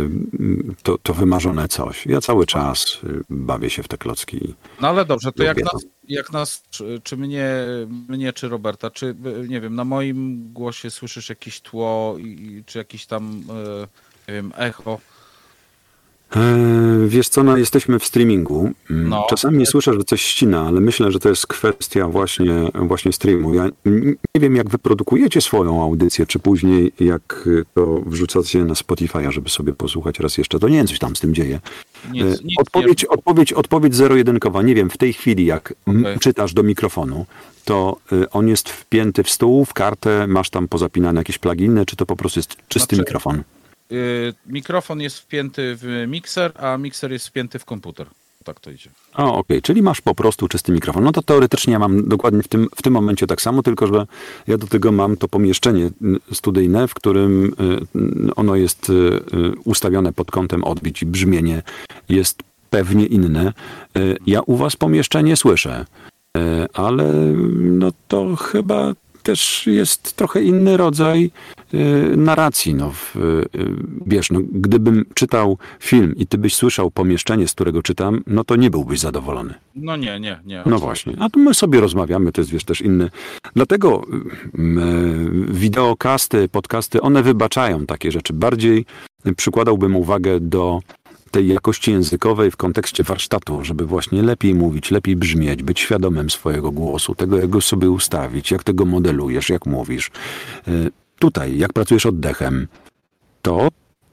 to, 0.83 0.97
to 0.97 1.13
wymarzone 1.13 1.67
coś. 1.67 2.05
Ja 2.05 2.21
cały 2.21 2.45
czas 2.45 2.85
y, 3.03 3.23
bawię 3.29 3.69
się 3.69 3.83
w 3.83 3.87
te 3.87 3.97
klocki. 3.97 4.55
No 4.81 4.87
ale 4.87 5.05
dobrze, 5.05 5.31
to 5.31 5.43
jak 5.43 5.57
nas, 5.63 5.85
jak 6.07 6.31
nas 6.31 6.63
czy, 7.03 7.17
mnie, 7.17 7.65
mnie, 8.07 8.33
czy 8.33 8.49
Roberta, 8.49 8.91
czy 8.91 9.15
nie 9.47 9.61
wiem, 9.61 9.75
na 9.75 9.83
moim 9.83 10.51
głosie 10.53 10.89
słyszysz 10.89 11.29
jakieś 11.29 11.61
tło, 11.61 12.15
i, 12.19 12.23
i, 12.23 12.63
czy 12.65 12.77
jakieś 12.77 13.05
tam, 13.05 13.43
e, 13.49 13.87
nie 14.27 14.33
wiem, 14.33 14.53
echo? 14.55 14.99
E, 16.35 16.77
Wiesz 17.07 17.29
co, 17.29 17.43
no 17.43 17.57
jesteśmy 17.57 17.99
w 17.99 18.05
streamingu. 18.05 18.71
Mm, 18.89 19.09
No. 19.09 19.25
Czasami 19.29 19.65
słyszę, 19.65 19.93
że 19.93 20.03
coś 20.03 20.21
ścina, 20.21 20.61
ale 20.67 20.79
myślę, 20.81 21.11
że 21.11 21.19
to 21.19 21.29
jest 21.29 21.47
kwestia 21.47 22.07
właśnie, 22.07 22.53
właśnie 22.73 23.13
streamu. 23.13 23.53
Ja 23.53 23.69
nie 24.35 24.41
wiem, 24.41 24.55
jak 24.55 24.69
wy 24.69 24.77
produkujecie 24.77 25.41
swoją 25.41 25.83
audycję, 25.83 26.25
czy 26.25 26.39
później 26.39 26.91
jak 26.99 27.43
y, 27.47 27.63
to 27.73 28.01
wrzucacie 28.05 28.63
na 28.65 28.73
Spotify'a, 28.73 29.31
żeby 29.31 29.49
sobie 29.49 29.73
posłuchać 29.73 30.19
raz 30.19 30.37
jeszcze. 30.37 30.59
To 30.59 30.69
nie 30.69 30.77
wiem, 30.77 30.87
coś 30.87 30.99
tam 30.99 31.15
z 31.15 31.19
tym 31.19 31.33
dzieje. 31.35 31.59
Nic, 32.11 32.23
E, 32.23 32.43
nic 32.43 32.59
odpowiedź, 32.59 33.05
odpowiedź, 33.05 33.53
odpowiedź 33.53 33.95
zero-jedynkowa. 33.95 34.61
Nie 34.61 34.75
wiem, 34.75 34.89
w 34.89 34.97
tej 34.97 35.13
chwili 35.13 35.45
jak 35.45 35.73
Okej. 35.85 36.19
czytasz 36.19 36.53
do 36.53 36.63
mikrofonu, 36.63 37.25
to 37.65 37.97
y, 38.13 38.29
on 38.29 38.47
jest 38.47 38.69
wpięty 38.69 39.23
w 39.23 39.29
stół, 39.29 39.65
w 39.65 39.73
kartę, 39.73 40.27
masz 40.27 40.49
tam 40.49 40.67
pozapinane 40.67 41.19
jakieś 41.19 41.37
pluginy, 41.37 41.85
czy 41.85 41.95
to 41.95 42.05
po 42.05 42.15
prostu 42.15 42.39
jest 42.39 42.55
czysty 42.67 42.95
Znaczy- 42.95 43.01
mikrofon? 43.01 43.43
Y, 43.91 44.33
mikrofon 44.45 45.01
jest 45.01 45.19
wpięty 45.19 45.75
w 45.75 46.05
mikser, 46.07 46.51
a 46.55 46.77
mikser 46.77 47.11
jest 47.11 47.27
wpięty 47.27 47.59
w 47.59 47.65
komputer. 47.65 48.07
Tak 48.43 48.59
to 48.59 48.71
idzie. 48.71 48.89
O, 49.15 49.35
okej, 49.35 49.61
czyli 49.61 49.81
masz 49.81 50.01
po 50.01 50.15
prostu 50.15 50.47
czysty 50.47 50.71
mikrofon. 50.71 51.03
No 51.03 51.11
to 51.11 51.21
teoretycznie 51.21 51.73
ja 51.73 51.79
mam 51.79 52.09
dokładnie 52.09 52.43
w 52.43 52.47
tym, 52.47 52.67
w 52.75 52.81
tym 52.81 52.93
momencie 52.93 53.27
tak 53.27 53.41
samo, 53.41 53.63
tylko 53.63 53.87
że 53.87 54.07
ja 54.47 54.57
do 54.57 54.67
tego 54.67 54.91
mam 54.91 55.17
to 55.17 55.27
pomieszczenie 55.27 55.85
y, 56.31 56.35
studyjne, 56.35 56.87
w 56.87 56.93
którym 56.93 57.45
y, 57.45 58.35
ono 58.35 58.55
jest 58.55 58.91
ustawione 59.63 60.13
pod 60.13 60.31
kątem 60.31 60.63
odbić 60.63 61.01
i 61.01 61.05
brzmienie 61.05 61.63
jest 62.09 62.43
pewnie 62.69 63.05
inne. 63.05 63.53
Ja 64.25 64.41
u 64.41 64.55
was 64.55 64.75
pomieszczenie 64.75 65.35
słyszę, 65.35 65.85
ale 66.73 67.13
no 67.57 67.91
to 68.07 68.35
chyba 68.35 68.93
też 69.27 69.67
jest 69.67 70.15
trochę 70.15 70.43
inny 70.43 70.77
rodzaj 70.77 71.31
y, 71.73 72.17
narracji. 72.17 72.75
No, 72.75 72.91
w, 72.91 73.15
y, 73.15 73.45
wiesz, 74.05 74.31
no, 74.31 74.39
gdybym 74.51 75.05
czytał 75.13 75.57
film 75.79 76.13
i 76.17 76.27
ty 76.27 76.37
byś 76.37 76.55
słyszał 76.55 76.91
pomieszczenie, 76.91 77.47
z 77.47 77.53
którego 77.53 77.83
czytam, 77.83 78.23
no 78.27 78.43
to 78.43 78.55
nie 78.55 78.69
byłbyś 78.69 78.99
zadowolony. 78.99 79.53
No 79.75 79.95
nie, 79.95 80.19
nie, 80.19 80.39
nie. 80.45 80.63
No 80.65 80.79
właśnie. 80.79 81.13
A 81.19 81.29
tu 81.29 81.39
my 81.39 81.53
sobie 81.53 81.79
rozmawiamy, 81.79 82.31
to 82.31 82.41
jest 82.41 82.51
wiesz 82.51 82.63
też 82.63 82.81
inny. 82.81 83.09
Dlatego 83.55 84.01
y, 84.03 85.53
wideokasty, 85.53 86.49
podcasty, 86.49 87.01
one 87.01 87.23
wybaczają 87.23 87.85
takie 87.85 88.11
rzeczy. 88.11 88.33
Bardziej 88.33 88.85
przykładałbym 89.35 89.95
uwagę 89.95 90.39
do 90.39 90.79
tej 91.31 91.47
jakości 91.47 91.91
językowej 91.91 92.51
w 92.51 92.57
kontekście 92.57 93.03
warsztatu, 93.03 93.63
żeby 93.63 93.85
właśnie 93.85 94.23
lepiej 94.23 94.55
mówić, 94.55 94.91
lepiej 94.91 95.15
brzmieć, 95.15 95.63
być 95.63 95.79
świadomym 95.79 96.29
swojego 96.29 96.71
głosu, 96.71 97.15
tego 97.15 97.37
jak 97.37 97.49
go 97.49 97.61
sobie 97.61 97.89
ustawić, 97.89 98.51
jak 98.51 98.63
tego 98.63 98.85
modelujesz, 98.85 99.49
jak 99.49 99.65
mówisz. 99.65 100.11
Y, 100.67 100.91
Tutaj, 101.19 101.57
jak 101.57 101.73
pracujesz 101.73 102.05
oddechem, 102.05 102.67
to 103.41 103.67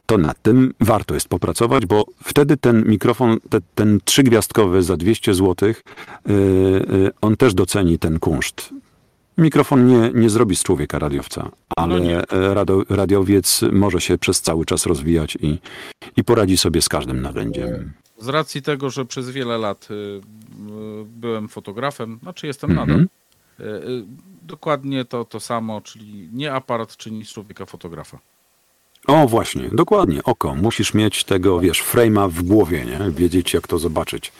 to 0.06 0.18
nad 0.18 0.42
tym 0.42 0.74
warto 0.80 1.14
jest 1.14 1.28
popracować, 1.28 1.86
bo 1.86 2.04
wtedy 2.24 2.56
ten 2.56 2.84
mikrofon, 2.86 3.38
te, 3.50 3.58
ten 3.74 4.00
trzygwiazdkowy 4.04 4.82
za 4.82 4.96
200 4.96 5.34
zł, 5.34 5.68
yy, 5.68 6.34
yy, 6.34 7.10
on 7.20 7.36
też 7.36 7.54
doceni 7.54 7.98
ten 7.98 8.18
kunszt. 8.18 8.70
Mikrofon 9.38 9.86
nie, 9.86 10.10
nie 10.14 10.30
zrobi 10.30 10.56
z 10.56 10.62
człowieka 10.62 10.98
radiowca, 10.98 11.50
ale 11.76 11.94
No 11.98 12.04
nie. 12.04 12.18
e, 12.28 12.54
radio, 12.54 12.82
radiowiec 12.88 13.60
może 13.72 14.00
się 14.00 14.18
przez 14.18 14.40
cały 14.40 14.64
czas 14.64 14.86
rozwijać 14.86 15.36
i, 15.40 15.58
i 16.16 16.24
poradzi 16.24 16.56
sobie 16.56 16.82
z 16.82 16.88
każdym 16.88 17.22
narzędziem. 17.22 17.92
Z 18.18 18.28
racji 18.28 18.62
tego, 18.62 18.90
że 18.90 19.04
przez 19.04 19.30
wiele 19.30 19.58
lat 19.58 19.88
y, 19.90 19.94
y, 19.94 20.20
byłem 21.06 21.48
fotografem, 21.48 22.18
znaczy 22.22 22.46
jestem 22.46 22.70
Mhm. 22.70 22.88
nadal, 22.88 23.06
y, 23.60 23.88
y, 23.88 24.04
dokładnie 24.42 25.04
to, 25.04 25.24
to 25.24 25.40
samo, 25.40 25.80
czyli 25.80 26.28
nie 26.32 26.52
aparat 26.52 26.96
czyni 26.96 27.24
z 27.24 27.28
człowieka 27.32 27.66
fotografa. 27.66 28.18
O, 29.06 29.26
właśnie, 29.28 29.68
dokładnie, 29.72 30.22
oko. 30.24 30.54
Musisz 30.54 30.94
mieć 30.94 31.24
tego, 31.24 31.60
wiesz, 31.60 31.82
frame'a 31.82 32.30
w 32.30 32.42
głowie, 32.42 32.84
nie? 32.84 33.10
Wiedzieć, 33.10 33.54
jak 33.54 33.66
to 33.68 33.78
zobaczyć. 33.78 34.32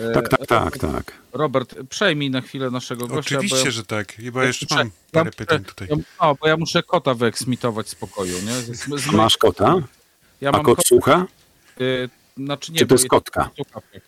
E, 0.00 0.12
Tak, 0.12 0.28
tak, 0.28 0.46
tak, 0.46 0.78
tak. 0.78 1.12
Robert, 1.32 1.74
przejmij 1.88 2.30
na 2.30 2.40
chwilę 2.40 2.70
naszego 2.70 3.06
gościa. 3.06 3.36
Oczywiście, 3.36 3.58
bo 3.58 3.64
ja, 3.64 3.70
że 3.70 3.84
tak. 3.84 4.14
Bo 4.32 4.42
jeszcze 4.42 4.66
mam 4.70 4.78
ja 4.86 4.92
parę 5.12 5.24
muszę- 5.30 5.36
pytań 5.36 5.64
tutaj. 5.64 5.88
Ja, 5.90 5.96
no, 6.22 6.34
bo 6.40 6.48
ja 6.48 6.56
muszę 6.56 6.82
kota 6.82 7.14
wyeksmitować 7.14 7.88
z 7.88 7.94
pokoju, 7.94 8.34
nie? 8.46 8.52
Z, 8.52 8.66
z, 8.66 9.00
z, 9.04 9.06
Masz 9.12 9.36
kota? 9.36 9.74
ja 10.40 10.48
A 10.48 10.52
mam 10.52 10.62
kot 10.62 10.76
kot- 10.78 10.86
słucha? 10.86 11.26
y, 11.80 12.08
znaczy 12.36 12.72
nie, 12.72 12.78
Czy 12.78 12.86
to 12.86 12.94
jest 12.94 13.08
kotka? 13.08 13.50
słuchawkę. 13.56 14.00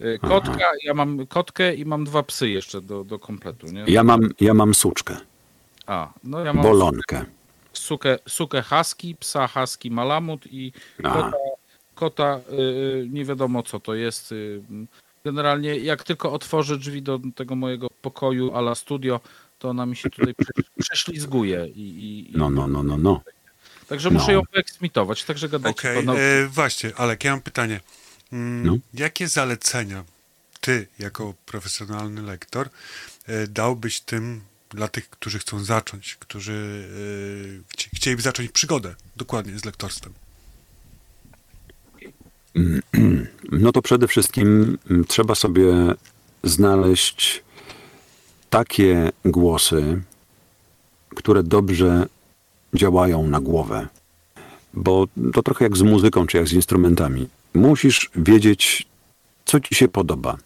Y, 0.00 0.18
Kotka, 0.18 0.70
ja 0.84 0.94
mam 0.94 1.26
kotkę 1.26 1.74
i 1.74 1.84
mam 1.84 2.04
dwa 2.04 2.22
psy 2.22 2.48
jeszcze 2.48 2.80
do, 2.80 3.04
do 3.04 3.18
kompletu, 3.18 3.66
nie? 3.66 3.84
Ja 3.86 4.04
mam, 4.04 4.20
ja 4.40 4.54
mam 4.54 4.74
suczkę, 4.74 5.16
A, 5.86 6.12
no 6.24 6.40
ja 6.44 6.52
mam 6.52 6.62
bolonkę. 6.62 7.24
Sukę, 7.72 8.18
sukę 8.28 8.62
husky, 8.62 9.14
psa 9.20 9.48
husky 9.48 9.90
malamut 9.90 10.46
i 10.46 10.72
kota, 11.02 11.32
kota 11.94 12.40
y, 12.52 13.08
nie 13.10 13.24
wiadomo 13.24 13.62
co 13.62 13.80
to 13.80 13.94
jest. 13.94 14.32
y, 14.32 14.60
Generalnie 15.24 15.76
jak 15.78 16.02
tylko 16.04 16.32
otworzę 16.32 16.78
drzwi 16.78 17.02
do 17.02 17.20
tego 17.34 17.54
mojego 17.56 17.88
pokoju 18.02 18.54
ala 18.56 18.74
studio, 18.74 19.20
to 19.58 19.68
ona 19.68 19.86
mi 19.86 19.96
się 19.96 20.10
tutaj 20.10 20.34
prze- 20.34 20.62
prześlizguje. 20.78 21.66
I, 21.66 21.80
i, 21.80 22.38
No, 22.38 22.50
no, 22.50 22.66
no, 22.68 22.82
no, 22.82 22.96
no. 22.98 23.20
Także 23.88 24.10
muszę 24.10 24.26
no. 24.26 24.32
ją 24.32 24.42
wyeksmitować, 24.52 25.24
także 25.24 25.48
gadajcie. 25.48 25.78
Okej, 25.80 25.96
panowie. 25.96 26.20
e, 26.22 26.46
właśnie, 26.48 26.92
Alek, 26.96 27.24
ja 27.24 27.30
mam 27.30 27.40
pytanie. 27.40 27.80
Mm, 28.32 28.66
No. 28.66 28.76
Jakie 28.94 29.28
zalecenia 29.28 30.04
ty, 30.60 30.86
jako 30.98 31.34
profesjonalny 31.46 32.22
lektor, 32.22 32.68
e, 33.26 33.46
dałbyś 33.46 34.00
tym 34.00 34.40
dla 34.74 34.88
tych, 34.88 35.10
którzy 35.10 35.38
chcą 35.38 35.64
zacząć, 35.64 36.16
którzy 36.16 36.86
e, 37.60 37.72
chci, 37.72 37.90
chcieliby 37.94 38.22
zacząć 38.22 38.50
przygodę 38.50 38.94
dokładnie 39.16 39.58
z 39.58 39.64
lektorstwem? 39.64 40.12
No 43.52 43.72
to 43.72 43.82
przede 43.82 44.08
wszystkim 44.08 44.78
mm, 44.90 45.04
trzeba 45.04 45.34
sobie 45.34 45.72
znaleźć 46.44 47.42
takie 48.50 49.12
głosy, 49.24 50.02
które 51.16 51.42
dobrze 51.42 52.06
działają 52.74 53.26
na 53.26 53.40
głowę. 53.40 53.88
Bo 54.74 55.06
to 55.32 55.42
trochę 55.42 55.64
jak 55.64 55.76
z 55.76 55.82
muzyką, 55.82 56.26
czy 56.26 56.36
jak 56.36 56.48
z 56.48 56.52
instrumentami. 56.52 57.28
Musisz 57.54 58.10
wiedzieć, 58.16 58.86
co 59.44 59.60
ci 59.60 59.74
się 59.74 59.88
podoba. 59.88 60.36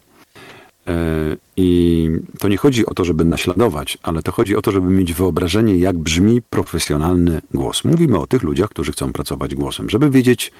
E, 0.87 1.37
I 1.57 2.09
to 2.39 2.47
nie 2.47 2.57
chodzi 2.57 2.85
o 2.85 2.93
to, 2.93 3.05
żeby 3.05 3.25
naśladować, 3.25 3.97
ale 4.03 4.23
to 4.23 4.31
chodzi 4.31 4.55
o 4.55 4.61
to, 4.61 4.71
żeby 4.71 4.89
mieć 4.89 5.13
wyobrażenie, 5.13 5.77
jak 5.77 5.97
brzmi 5.97 6.41
profesjonalny 6.41 7.41
głos. 7.53 7.83
Mówimy 7.85 8.19
o 8.19 8.27
tych 8.27 8.43
ludziach, 8.43 8.69
którzy 8.69 8.91
chcą 8.91 9.13
pracować 9.13 9.55
głosem, 9.55 9.89
żeby 9.89 10.09
wiedzieć, 10.09 10.51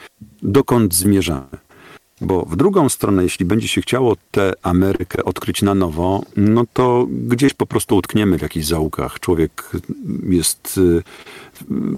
dokąd 0.44 0.95
zmierzamy. 0.95 1.48
Bo 2.22 2.45
w 2.45 2.56
drugą 2.56 2.90
stronę, 2.90 3.24
jeśli 3.24 3.45
będzie 3.45 3.68
się 3.68 3.82
chciało 3.82 4.16
tę 4.32 4.54
Amerykę 4.64 5.24
odkryć 5.24 5.62
na 5.62 5.76
nowo, 5.76 6.24
no 6.38 6.66
to 6.74 7.08
gdzieś 7.10 7.54
po 7.54 7.66
prostu 7.66 7.98
utkniemy 7.98 8.38
w 8.38 8.41
jakichś 8.41 8.66
zaułkach. 8.66 9.20
Człowiek 9.20 9.72
jest 10.30 10.78
y, 10.78 11.04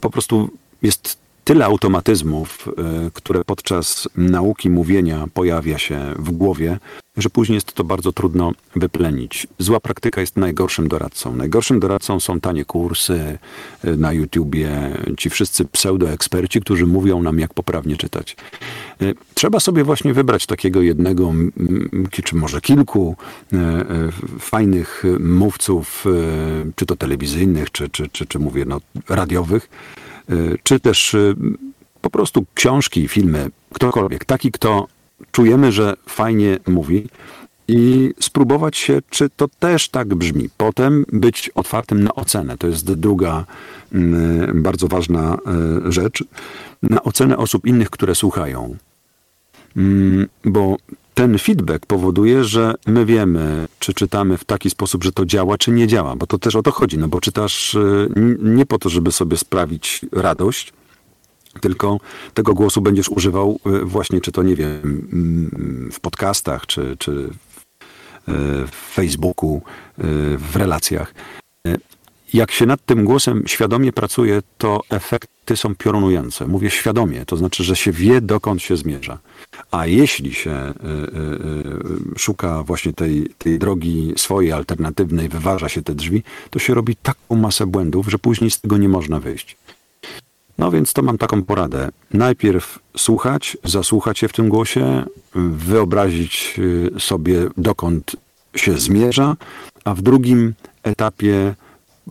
po 0.02 0.10
prostu 0.10 0.50
jest 0.82 1.19
tyle 1.50 1.66
automatyzmów, 1.66 2.68
y, 3.08 3.12
które 3.12 3.44
podczas 3.44 4.10
nauki 4.16 4.70
mówienia 4.70 5.26
pojawia 5.34 5.78
się 5.78 6.00
w 6.20 6.32
głowie, 6.32 6.80
że 7.18 7.30
później 7.30 7.56
jest 7.56 7.74
to 7.74 7.84
bardzo 7.84 8.12
trudno 8.12 8.52
wyplenić. 8.76 9.48
Zła 9.60 9.80
praktyka 9.80 10.22
jest 10.22 10.38
najgorszym 10.38 10.88
doradcą. 10.88 11.36
Najgorszym 11.36 11.80
doradcą 11.80 12.20
są 12.20 12.40
tanie 12.40 12.66
kursy 12.66 13.38
y, 13.86 13.98
na 13.98 14.14
YouTubie, 14.14 14.70
ci 15.18 15.30
wszyscy 15.30 15.66
pseudoeksperci, 15.66 16.62
którzy 16.62 16.88
mówią 16.88 17.24
nam, 17.24 17.40
jak 17.40 17.54
poprawnie 17.54 17.98
czytać. 17.98 18.36
Y, 19.02 19.16
Trzeba 19.34 19.60
sobie 19.60 19.84
właśnie 19.84 20.14
wybrać 20.14 20.46
takiego 20.46 20.82
jednego, 20.82 21.34
czy 22.24 22.36
może 22.36 22.62
kilku 22.62 23.16
fajnych 24.40 25.04
mówców, 25.20 26.06
czy 26.76 26.86
to 26.86 26.96
telewizyjnych, 26.96 27.72
czy, 27.72 27.90
czy, 27.90 28.10
czy, 28.10 28.26
czy 28.26 28.40
mówię, 28.40 28.66
no, 28.68 28.82
radiowych, 29.10 29.70
czy 30.64 30.80
też 30.80 31.14
e, 31.16 31.34
po 32.02 32.10
prostu 32.10 32.46
książki, 32.54 33.08
filmy, 33.08 33.50
ktokolwiek, 33.74 34.26
taki, 34.26 34.52
kto 34.52 34.88
czujemy, 35.32 35.72
że 35.72 35.94
fajnie 36.08 36.58
mówi 36.68 37.08
i 37.68 38.14
spróbować 38.20 38.78
się, 38.78 39.00
czy 39.10 39.30
to 39.30 39.48
też 39.60 39.90
tak 39.90 40.16
brzmi. 40.16 40.50
Potem 40.58 41.06
być 41.14 41.50
otwartym 41.50 42.04
na 42.04 42.16
ocenę. 42.16 42.58
To 42.58 42.68
jest 42.68 42.94
druga 42.94 43.46
mm, 43.94 44.64
bardzo 44.64 44.88
ważna 44.88 45.38
e, 45.88 45.92
rzecz. 45.92 46.24
Na 46.84 47.04
ocenę 47.04 47.38
osób 47.38 47.66
innych, 47.66 47.90
które 47.90 48.16
słuchają. 48.16 48.78
Mm, 49.78 50.28
Bo 50.46 50.78
ten 51.20 51.38
feedback 51.38 51.86
powoduje, 51.86 52.44
że 52.44 52.74
my 52.88 53.06
wiemy, 53.06 53.68
czy 53.80 53.94
czytamy 53.94 54.38
w 54.38 54.44
taki 54.46 54.70
sposób, 54.70 55.04
że 55.04 55.12
to 55.12 55.26
działa, 55.26 55.58
czy 55.58 55.72
nie 55.72 55.88
działa. 55.88 56.16
Bo 56.16 56.28
to 56.28 56.38
też 56.40 56.56
o 56.56 56.64
to 56.64 56.72
chodzi. 56.72 56.98
No 56.98 57.08
bo 57.08 57.22
czytasz 57.22 57.76
n- 58.16 58.38
nie 58.56 58.66
po 58.66 58.80
to, 58.80 58.90
żeby 58.90 59.12
sobie 59.12 59.38
sprawić 59.38 60.06
radość, 60.12 60.74
tylko 61.62 61.98
tego 62.34 62.54
głosu 62.54 62.82
będziesz 62.82 63.10
używał 63.10 63.60
y, 63.68 63.86
właśnie, 63.86 64.22
czy 64.22 64.32
to 64.32 64.44
nie 64.44 64.56
wiem, 64.56 65.90
w 65.94 66.00
podcastach, 66.00 66.66
czy, 66.66 66.96
czy 67.00 67.12
w, 67.30 67.60
y, 68.30 68.68
w 68.68 68.76
Facebooku, 68.94 69.56
y, 69.56 70.02
w 70.38 70.56
relacjach. 70.56 71.14
Y, 71.68 71.78
Jak 72.34 72.52
się 72.52 72.66
nad 72.66 72.86
tym 72.86 73.06
głosem 73.06 73.44
świadomie 73.48 73.94
pracuje, 73.94 74.42
to 74.58 74.82
efekty 74.90 75.58
są 75.58 75.76
piorunujące. 75.76 76.48
Mówię 76.48 76.70
świadomie, 76.70 77.26
to 77.26 77.38
znaczy, 77.38 77.64
że 77.64 77.76
się 77.76 77.92
wie, 77.92 78.22
dokąd 78.22 78.62
się 78.62 78.78
zmierza. 78.78 79.18
A 79.72 79.86
jeśli 79.86 80.34
się 80.34 80.52
y, 80.52 80.88
y, 80.88 82.16
y, 82.16 82.20
szuka 82.20 82.64
właśnie 82.64 82.94
tej, 82.94 83.30
tej 83.38 83.60
drogi 83.60 84.14
swojej, 84.18 84.52
alternatywnej, 84.52 85.30
wyważa 85.30 85.70
się 85.70 85.82
te 85.82 85.96
drzwi, 85.96 86.24
to 86.50 86.60
się 86.60 86.74
robi 86.74 86.96
taką 86.96 87.36
masę 87.36 87.68
błędów, 87.68 88.08
że 88.08 88.20
później 88.20 88.52
z 88.52 88.62
tego 88.62 88.78
nie 88.78 88.90
można 88.90 89.20
wyjść. 89.20 89.58
No 90.58 90.72
więc 90.72 90.94
to 90.94 91.02
mam 91.02 91.18
taką 91.18 91.44
poradę. 91.44 91.90
Najpierw 92.14 92.80
słuchać, 92.98 93.58
zasłuchać 93.64 94.20
się 94.20 94.28
w 94.28 94.34
tym 94.34 94.50
głosie, 94.50 95.06
wyobrazić 95.36 96.60
sobie 97.00 97.48
dokąd 97.58 98.16
się 98.56 98.74
zmierza, 98.74 99.36
a 99.84 99.94
w 99.94 100.02
drugim 100.02 100.54
etapie 100.84 101.56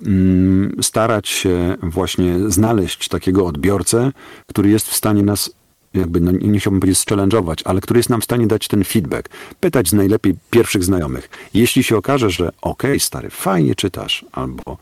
mm, 0.07 0.77
starać 0.83 1.29
się 1.29 1.77
właśnie 1.83 2.35
znaleźć 2.51 3.09
takiego 3.09 3.47
odbiorcę, 3.47 4.13
który 4.47 4.71
jest 4.71 4.89
w 4.89 4.97
stanie 4.97 5.23
nas 5.23 5.51
jakby, 5.95 6.21
no 6.21 6.33
nie 6.33 6.61
chciałbym 6.61 6.81
powiedzieć 6.81 7.05
challenge'ować, 7.05 7.63
ale 7.65 7.81
który 7.81 7.99
jest 7.99 8.11
nam 8.11 8.21
w 8.21 8.25
stanie 8.25 8.47
dać 8.47 8.69
ten 8.69 8.85
feedback. 8.85 9.29
Pytać 9.61 9.89
z 9.89 9.93
najlepiej 9.93 10.35
pierwszych 10.51 10.85
znajomych. 10.85 11.29
Jeśli 11.55 11.83
się 11.83 11.97
okaże, 11.97 12.31
że 12.31 12.51
okej, 12.63 13.01
stary, 13.01 13.31
fajnie 13.31 13.75
czytasz, 13.75 14.25
albo 14.33 14.79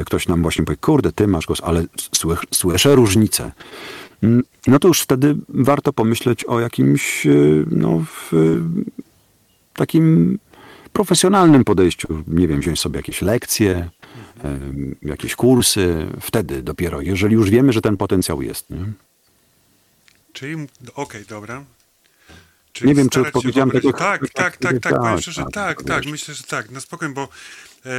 y, 0.00 0.04
ktoś 0.04 0.28
nam 0.28 0.42
właśnie 0.42 0.64
powie, 0.64 0.76
kurde, 0.76 1.12
ty 1.12 1.26
masz 1.26 1.46
głos, 1.46 1.60
ale 1.64 1.84
słych, 2.12 2.40
słyszę 2.50 2.94
różnicę, 2.94 3.52
Mm, 4.22 4.42
no 4.66 4.78
to 4.78 4.88
już 4.88 5.00
wtedy 5.00 5.36
warto 5.48 5.92
pomyśleć 5.92 6.44
o 6.44 6.60
jakimś, 6.60 7.26
y, 7.26 7.64
no, 7.70 8.04
takim 9.74 10.38
profesjonalnym 10.92 11.64
podejściu. 11.64 12.24
Nie 12.28 12.48
wiem, 12.48 12.60
wziąć 12.60 12.80
sobie 12.80 12.96
jakieś 12.96 13.22
lekcje, 13.22 13.90
y, 14.44 15.08
jakieś 15.08 15.34
kursy, 15.34 16.06
wtedy 16.20 16.62
dopiero, 16.62 17.00
jeżeli 17.00 17.34
już 17.34 17.50
wiemy, 17.50 17.72
że 17.72 17.80
ten 17.80 17.96
potencjał 17.96 18.42
jest. 18.42 18.70
Nie? 18.70 18.84
Czyli, 20.32 20.66
okej, 20.94 21.24
dobra. 21.24 21.64
Nie 22.84 22.94
wiem, 22.94 23.08
czy 23.08 23.20
odpowiedziałem 23.20 23.70
tego- 23.70 23.92
Tak, 23.92 24.20
tak, 24.20 24.32
tak, 24.32 24.56
tak, 24.56 24.82
tak, 24.82 24.96
powiem 25.00 25.20
szczerze, 25.20 25.42
tak, 25.44 25.52
tak, 25.52 25.78
tak, 25.78 25.86
tak, 25.86 26.02
wiesz. 26.02 26.12
myślę, 26.12 26.34
że 26.34 26.42
tak, 26.42 26.70
na 26.70 26.80
spokojnie, 26.80 27.14
bo 27.14 27.28
e, 27.86 27.90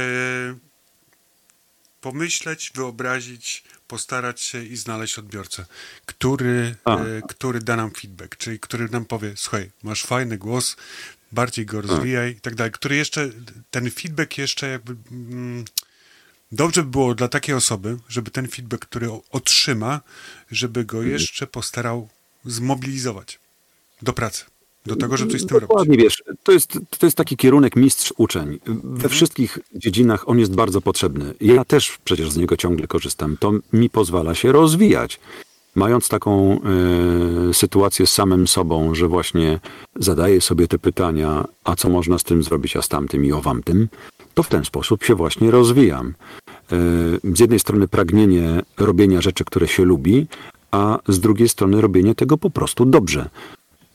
pomyśleć, 2.00 2.72
wyobrazić, 2.74 3.64
postarać 3.88 4.40
się 4.40 4.64
i 4.64 4.76
znaleźć 4.76 5.18
odbiorcę, 5.18 5.66
który, 6.06 6.74
A. 6.84 6.96
e, 6.96 7.22
który 7.28 7.60
da 7.60 7.76
nam 7.76 7.90
feedback, 7.90 8.36
czyli 8.36 8.60
który 8.60 8.88
nam 8.88 9.04
powie, 9.04 9.32
słuchaj, 9.36 9.70
masz 9.82 10.04
fajny 10.04 10.38
głos, 10.38 10.76
bardziej 11.32 11.66
go 11.66 11.80
rozwijaj 11.80 12.30
i 12.30 12.40
tak 12.40 12.54
dalej, 12.54 12.72
który 12.72 12.96
jeszcze, 12.96 13.30
ten 13.70 13.90
feedback 13.90 14.38
jeszcze 14.38 14.68
jakby... 14.68 14.96
Mm, 15.10 15.64
Dobrze 16.52 16.82
by 16.82 16.90
było 16.90 17.14
dla 17.14 17.28
takiej 17.28 17.54
osoby, 17.54 17.96
żeby 18.08 18.30
ten 18.30 18.48
feedback, 18.48 18.86
który 18.86 19.08
otrzyma, 19.30 20.00
żeby 20.50 20.84
go 20.84 20.96
Mhm. 20.98 21.12
jeszcze 21.12 21.46
postarał 21.46 22.08
zmobilizować 22.44 23.38
do 24.02 24.12
pracy, 24.12 24.44
do 24.86 24.96
tego, 24.96 25.16
żeby 25.16 25.32
coś 25.32 25.40
z 25.40 25.46
tym 25.46 25.56
robić. 25.56 25.68
Dokładnie, 25.68 25.96
wiesz, 25.96 26.22
to 26.42 26.52
jest, 26.52 26.78
to 26.98 27.06
jest 27.06 27.16
taki 27.16 27.36
kierunek 27.36 27.76
mistrz-uczeń. 27.76 28.58
We 28.84 29.08
wszystkich 29.08 29.58
dziedzinach 29.74 30.28
on 30.28 30.38
jest 30.38 30.54
bardzo 30.54 30.80
potrzebny. 30.80 31.34
Ja 31.40 31.64
też 31.64 31.98
przecież 32.04 32.30
z 32.30 32.36
niego 32.36 32.56
ciągle 32.56 32.86
korzystam. 32.86 33.36
To 33.40 33.52
mi 33.72 33.90
pozwala 33.90 34.34
się 34.34 34.52
rozwijać. 34.52 35.20
Mając 35.74 36.08
taką 36.08 36.60
e, 37.50 37.54
sytuację 37.54 38.06
z 38.06 38.12
samym 38.12 38.48
sobą, 38.48 38.94
że 38.94 39.08
właśnie 39.08 39.60
zadaję 39.96 40.40
sobie 40.40 40.68
te 40.68 40.78
pytania, 40.78 41.44
a 41.64 41.76
co 41.76 41.88
można 41.88 42.18
z 42.18 42.24
tym 42.24 42.42
zrobić, 42.42 42.76
a 42.76 42.82
z 42.82 42.88
tamtym 42.88 43.24
i 43.24 43.32
owam 43.32 43.62
tym, 43.62 43.88
to 44.34 44.42
w 44.42 44.48
ten 44.48 44.64
sposób 44.64 45.04
się 45.04 45.14
właśnie 45.14 45.50
rozwijam. 45.50 46.14
E, 46.72 46.76
z 47.34 47.40
jednej 47.40 47.58
strony 47.58 47.88
pragnienie 47.88 48.62
robienia 48.76 49.20
rzeczy, 49.20 49.44
które 49.44 49.68
się 49.68 49.84
lubi, 49.84 50.26
a 50.70 50.98
z 51.08 51.20
drugiej 51.20 51.48
strony 51.48 51.80
robienie 51.80 52.14
tego 52.14 52.38
po 52.38 52.50
prostu 52.50 52.84
dobrze. 52.84 53.28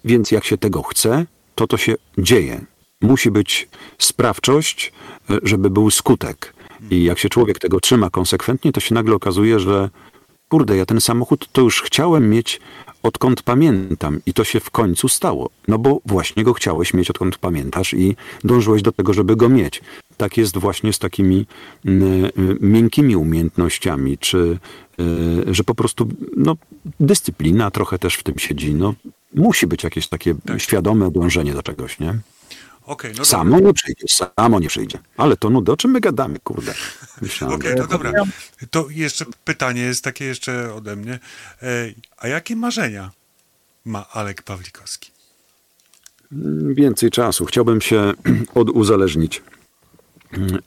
Więc 0.06 0.32
jak 0.32 0.46
się 0.46 0.58
tego 0.58 0.84
chce, 0.84 1.26
to 1.56 1.68
to 1.68 1.78
się 1.78 1.96
dzieje. 2.18 2.66
Musi 3.02 3.32
być 3.32 3.68
sprawczość, 3.98 4.94
e, 5.30 5.38
żeby 5.44 5.70
był 5.70 5.92
skutek. 5.92 6.54
I 6.92 7.04
jak 7.04 7.20
się 7.20 7.30
człowiek 7.30 7.60
tego 7.60 7.80
trzyma 7.80 8.10
konsekwentnie, 8.10 8.72
to 8.72 8.80
się 8.80 8.96
nagle 8.96 9.16
okazuje, 9.16 9.60
że 9.60 9.90
kurde, 10.50 10.78
ja 10.78 10.86
ten 10.86 11.02
samochód 11.02 11.50
to 11.52 11.62
już 11.62 11.82
chciałem 11.82 12.30
mieć 12.30 12.60
odkąd 13.04 13.42
pamiętam 13.42 14.20
i 14.26 14.34
to 14.34 14.44
się 14.44 14.60
w 14.60 14.70
końcu 14.70 15.10
stało. 15.10 15.50
No 15.68 15.78
bo 15.78 16.00
właśnie 16.06 16.44
go 16.44 16.54
chciałeś 16.54 16.94
mieć 16.94 17.10
odkąd 17.10 17.38
pamiętasz 17.38 17.94
i 17.94 18.16
dążyłeś 18.44 18.82
do 18.82 18.92
tego, 18.92 19.14
żeby 19.14 19.36
go 19.36 19.50
mieć. 19.50 19.82
Tak 20.18 20.38
jest 20.38 20.58
właśnie 20.58 20.94
z 20.94 21.00
takimi 21.00 21.46
mm, 21.86 22.26
y, 22.26 22.32
miękkimi 22.62 23.16
umiejętnościami, 23.16 24.18
czy 24.18 24.60
y, 25.00 25.54
że 25.54 25.64
po 25.64 25.76
prostu 25.76 26.08
no, 26.38 26.56
dyscyplina 27.00 27.72
trochę 27.72 28.00
też 28.00 28.16
w 28.16 28.24
tym 28.24 28.40
siedzi. 28.40 28.74
No, 28.74 28.94
musi 29.34 29.68
być 29.68 29.84
jakieś 29.84 30.08
takie 30.08 30.36
świadome 30.58 31.12
dążenie 31.12 31.54
do 31.54 31.64
czegoś, 31.64 32.00
nie? 32.00 32.20
Okej, 32.86 33.14
no 33.18 33.26
Samo 33.26 33.52
dobra. 33.52 33.68
nie 33.68 33.74
przyjdzie, 33.74 34.06
samo 34.30 34.60
nie 34.60 34.68
przyjdzie. 34.68 35.00
Ale 35.18 35.38
to 35.38 35.50
nuda, 35.50 35.74
o 35.74 35.78
czym 35.78 35.92
my 35.92 36.00
gadamy, 36.00 36.40
kurde. 36.40 36.74
Okej, 37.56 37.76
to 37.76 37.88
dobra. 37.88 38.12
To 38.72 38.88
jeszcze 38.90 39.26
pytanie 39.46 39.82
jest 39.82 40.04
takie 40.04 40.26
jeszcze 40.26 40.74
ode 40.74 40.96
mnie. 40.96 41.20
E, 41.62 41.94
A 42.18 42.28
jakie 42.28 42.56
marzenia 42.56 43.12
ma 43.86 44.06
Alek 44.10 44.42
Pawlikowski? 44.42 45.12
Więcej 46.74 47.12
czasu. 47.12 47.46
Chciałbym 47.46 47.82
się 47.82 48.14
oduzależnić 48.56 49.42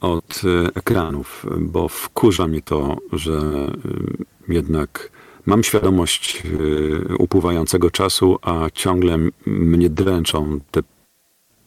od 0.00 0.42
e, 0.44 0.68
ekranów, 0.74 1.46
bo 1.58 1.88
wkurza 1.88 2.46
mnie 2.46 2.62
to, 2.62 2.96
że 3.12 3.32
e, 3.32 4.52
jednak 4.52 5.10
mam 5.46 5.64
świadomość 5.64 6.42
e, 6.42 7.16
upływającego 7.16 7.90
czasu, 7.90 8.38
a 8.42 8.66
ciągle 8.74 9.18
mnie 9.46 9.90
dręczą 9.90 10.60
te 10.70 10.80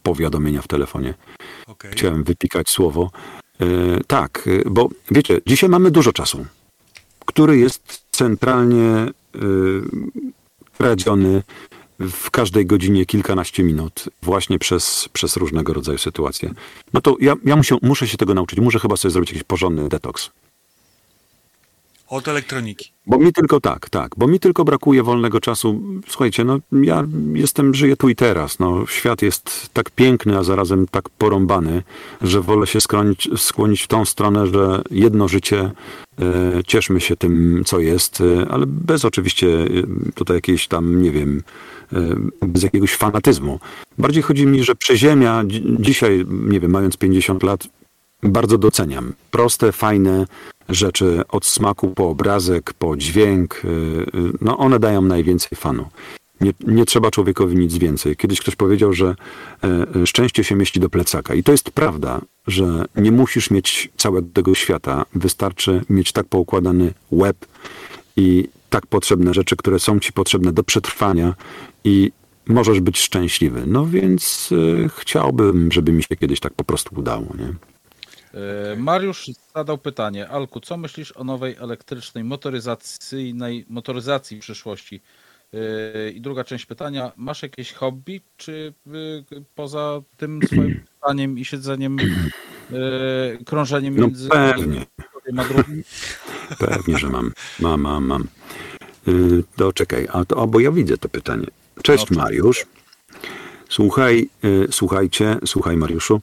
powiadomienia 0.02 0.62
w 0.62 0.68
telefonie. 0.68 1.14
Okej. 1.66 1.90
Chciałem 1.92 2.24
wypikać 2.24 2.70
słowo. 2.70 3.10
tak, 4.06 4.48
bo 4.66 4.88
wiecie, 5.10 5.40
dzisiaj 5.46 5.70
mamy 5.70 5.90
dużo 5.90 6.12
czasu, 6.12 6.46
który 7.26 7.58
jest 7.58 8.02
centralnie 8.10 9.06
kradziony 10.78 11.42
w 12.10 12.30
każdej 12.30 12.66
godzinie 12.66 13.06
kilkanaście 13.06 13.62
minut 13.62 14.08
właśnie 14.22 14.58
przez, 14.58 15.08
przez 15.12 15.36
różnego 15.36 15.72
rodzaju 15.72 15.98
sytuacje. 15.98 16.54
No 16.92 17.00
to 17.00 17.16
ja, 17.20 17.34
ja 17.44 17.56
muszę, 17.56 17.76
muszę 17.82 18.08
się 18.08 18.16
tego 18.16 18.34
nauczyć. 18.34 18.60
Muszę 18.60 18.78
chyba 18.78 18.96
sobie 18.96 19.12
zrobić 19.12 19.30
jakiś 19.30 19.44
porządny 19.44 19.88
detoks. 19.88 20.30
Od 22.12 22.28
elektroniki. 22.28 22.92
Bo 23.06 23.18
mi 23.18 23.32
tylko 23.32 23.60
tak, 23.60 23.90
tak, 23.90 24.10
bo 24.16 24.26
mi 24.26 24.40
tylko 24.40 24.64
brakuje 24.64 25.02
wolnego 25.02 25.40
czasu. 25.40 25.82
Słuchajcie, 26.08 26.44
no 26.44 26.58
ja 26.72 27.06
jestem, 27.32 27.74
żyję 27.74 27.96
tu 27.96 28.08
i 28.08 28.14
teraz. 28.14 28.58
No, 28.58 28.86
świat 28.86 29.22
jest 29.22 29.70
tak 29.72 29.90
piękny, 29.90 30.38
a 30.38 30.42
zarazem 30.42 30.86
tak 30.88 31.08
porąbany, 31.08 31.82
że 32.22 32.40
wolę 32.40 32.66
się 32.66 32.80
skłonić, 32.80 33.28
skłonić 33.36 33.82
w 33.82 33.88
tą 33.88 34.04
stronę, 34.04 34.46
że 34.46 34.82
jedno 34.90 35.28
życie, 35.28 35.70
e, 36.20 36.64
cieszmy 36.66 37.00
się 37.00 37.16
tym, 37.16 37.62
co 37.64 37.80
jest, 37.80 38.20
e, 38.20 38.48
ale 38.50 38.66
bez 38.66 39.04
oczywiście 39.04 39.48
e, 39.48 39.66
tutaj 40.14 40.36
jakiejś 40.36 40.68
tam, 40.68 41.02
nie 41.02 41.10
wiem, 41.10 41.42
bez 42.42 42.62
jakiegoś 42.62 42.94
fanatyzmu. 42.94 43.60
Bardziej 43.98 44.22
chodzi 44.22 44.46
mi, 44.46 44.64
że 44.64 44.74
przeziemia 44.74 45.44
dzi- 45.44 45.76
dzisiaj, 45.80 46.24
nie 46.30 46.60
wiem, 46.60 46.70
mając 46.70 46.96
50 46.96 47.42
lat, 47.42 47.68
bardzo 48.22 48.58
doceniam. 48.58 49.12
Proste, 49.30 49.72
fajne 49.72 50.26
rzeczy 50.68 51.22
od 51.28 51.46
smaku 51.46 51.88
po 51.88 52.08
obrazek, 52.08 52.72
po 52.72 52.96
dźwięk. 52.96 53.62
y, 53.64 53.68
y, 53.68 54.32
No 54.40 54.58
one 54.58 54.78
dają 54.78 55.02
najwięcej 55.02 55.50
fanu. 55.58 55.86
Nie, 56.40 56.52
nie 56.66 56.84
trzeba 56.84 57.10
człowiekowi 57.10 57.56
nic 57.56 57.76
więcej. 57.76 58.16
Kiedyś 58.16 58.40
ktoś 58.40 58.56
powiedział, 58.56 58.92
że 58.92 59.14
szczęście 60.04 60.44
się 60.44 60.54
mieści 60.56 60.80
do 60.80 60.90
plecaka. 60.90 61.34
I 61.34 61.42
to 61.42 61.52
jest 61.52 61.70
prawda, 61.70 62.20
że 62.46 62.84
nie 62.96 63.12
musisz 63.12 63.50
mieć 63.50 63.88
całego 63.96 64.28
tego 64.32 64.54
świata. 64.54 65.04
Wystarczy 65.14 65.84
mieć 65.90 66.12
tak 66.12 66.26
poukładany 66.26 66.94
łeb 67.12 67.36
i 68.16 68.48
tak 68.72 68.86
potrzebne 68.86 69.34
rzeczy, 69.34 69.56
które 69.56 69.78
są 69.78 70.00
ci 70.00 70.12
potrzebne 70.12 70.52
do 70.52 70.64
przetrwania 70.64 71.34
i 71.84 72.12
możesz 72.46 72.80
być 72.80 72.98
szczęśliwy. 72.98 73.62
No 73.66 73.86
więc 73.86 74.50
e, 74.84 74.88
chciałbym, 74.88 75.72
żeby 75.72 75.92
mi 75.92 76.02
się 76.02 76.16
kiedyś 76.16 76.40
tak 76.40 76.54
po 76.54 76.64
prostu 76.64 76.94
udało. 76.98 77.26
Nie? 77.38 77.54
E, 78.40 78.76
Mariusz 78.76 79.30
zadał 79.54 79.78
pytanie. 79.78 80.28
Alku, 80.28 80.60
co 80.60 80.76
myślisz 80.76 81.12
o 81.16 81.24
nowej 81.24 81.56
elektrycznej 81.58 82.24
motoryzacyjnej 82.24 83.66
motoryzacji 83.68 84.38
przyszłości? 84.38 85.00
E, 85.54 86.10
I 86.10 86.20
druga 86.20 86.44
część 86.44 86.66
pytania. 86.66 87.12
Masz 87.16 87.42
jakieś 87.42 87.72
hobby, 87.72 88.20
czy 88.36 88.74
poza 89.54 90.02
tym 90.16 90.40
swoim 90.46 90.80
pytaniem 91.00 91.38
i 91.38 91.44
siedzeniem, 91.44 91.96
krążeniem 93.46 93.96
No 93.96 94.06
między 94.06 94.28
pewnie. 94.28 94.86
Jednym 95.26 95.46
a 95.46 95.48
drugim? 95.48 95.84
Pewnie, 96.58 96.98
że 96.98 97.08
mam. 97.08 97.32
Mam, 97.60 97.80
mam, 97.80 98.06
mam. 98.06 98.28
Yy, 99.06 99.44
to 99.56 99.72
czekaj, 99.72 100.08
a 100.12 100.24
to, 100.24 100.42
a 100.42 100.46
bo 100.46 100.60
ja 100.60 100.72
widzę 100.72 100.98
to 100.98 101.08
pytanie. 101.08 101.46
Cześć 101.82 102.10
Mariusz. 102.10 102.66
Słuchaj, 103.68 104.28
yy, 104.42 104.68
słuchajcie, 104.70 105.38
słuchaj 105.46 105.76
Mariuszu. 105.76 106.20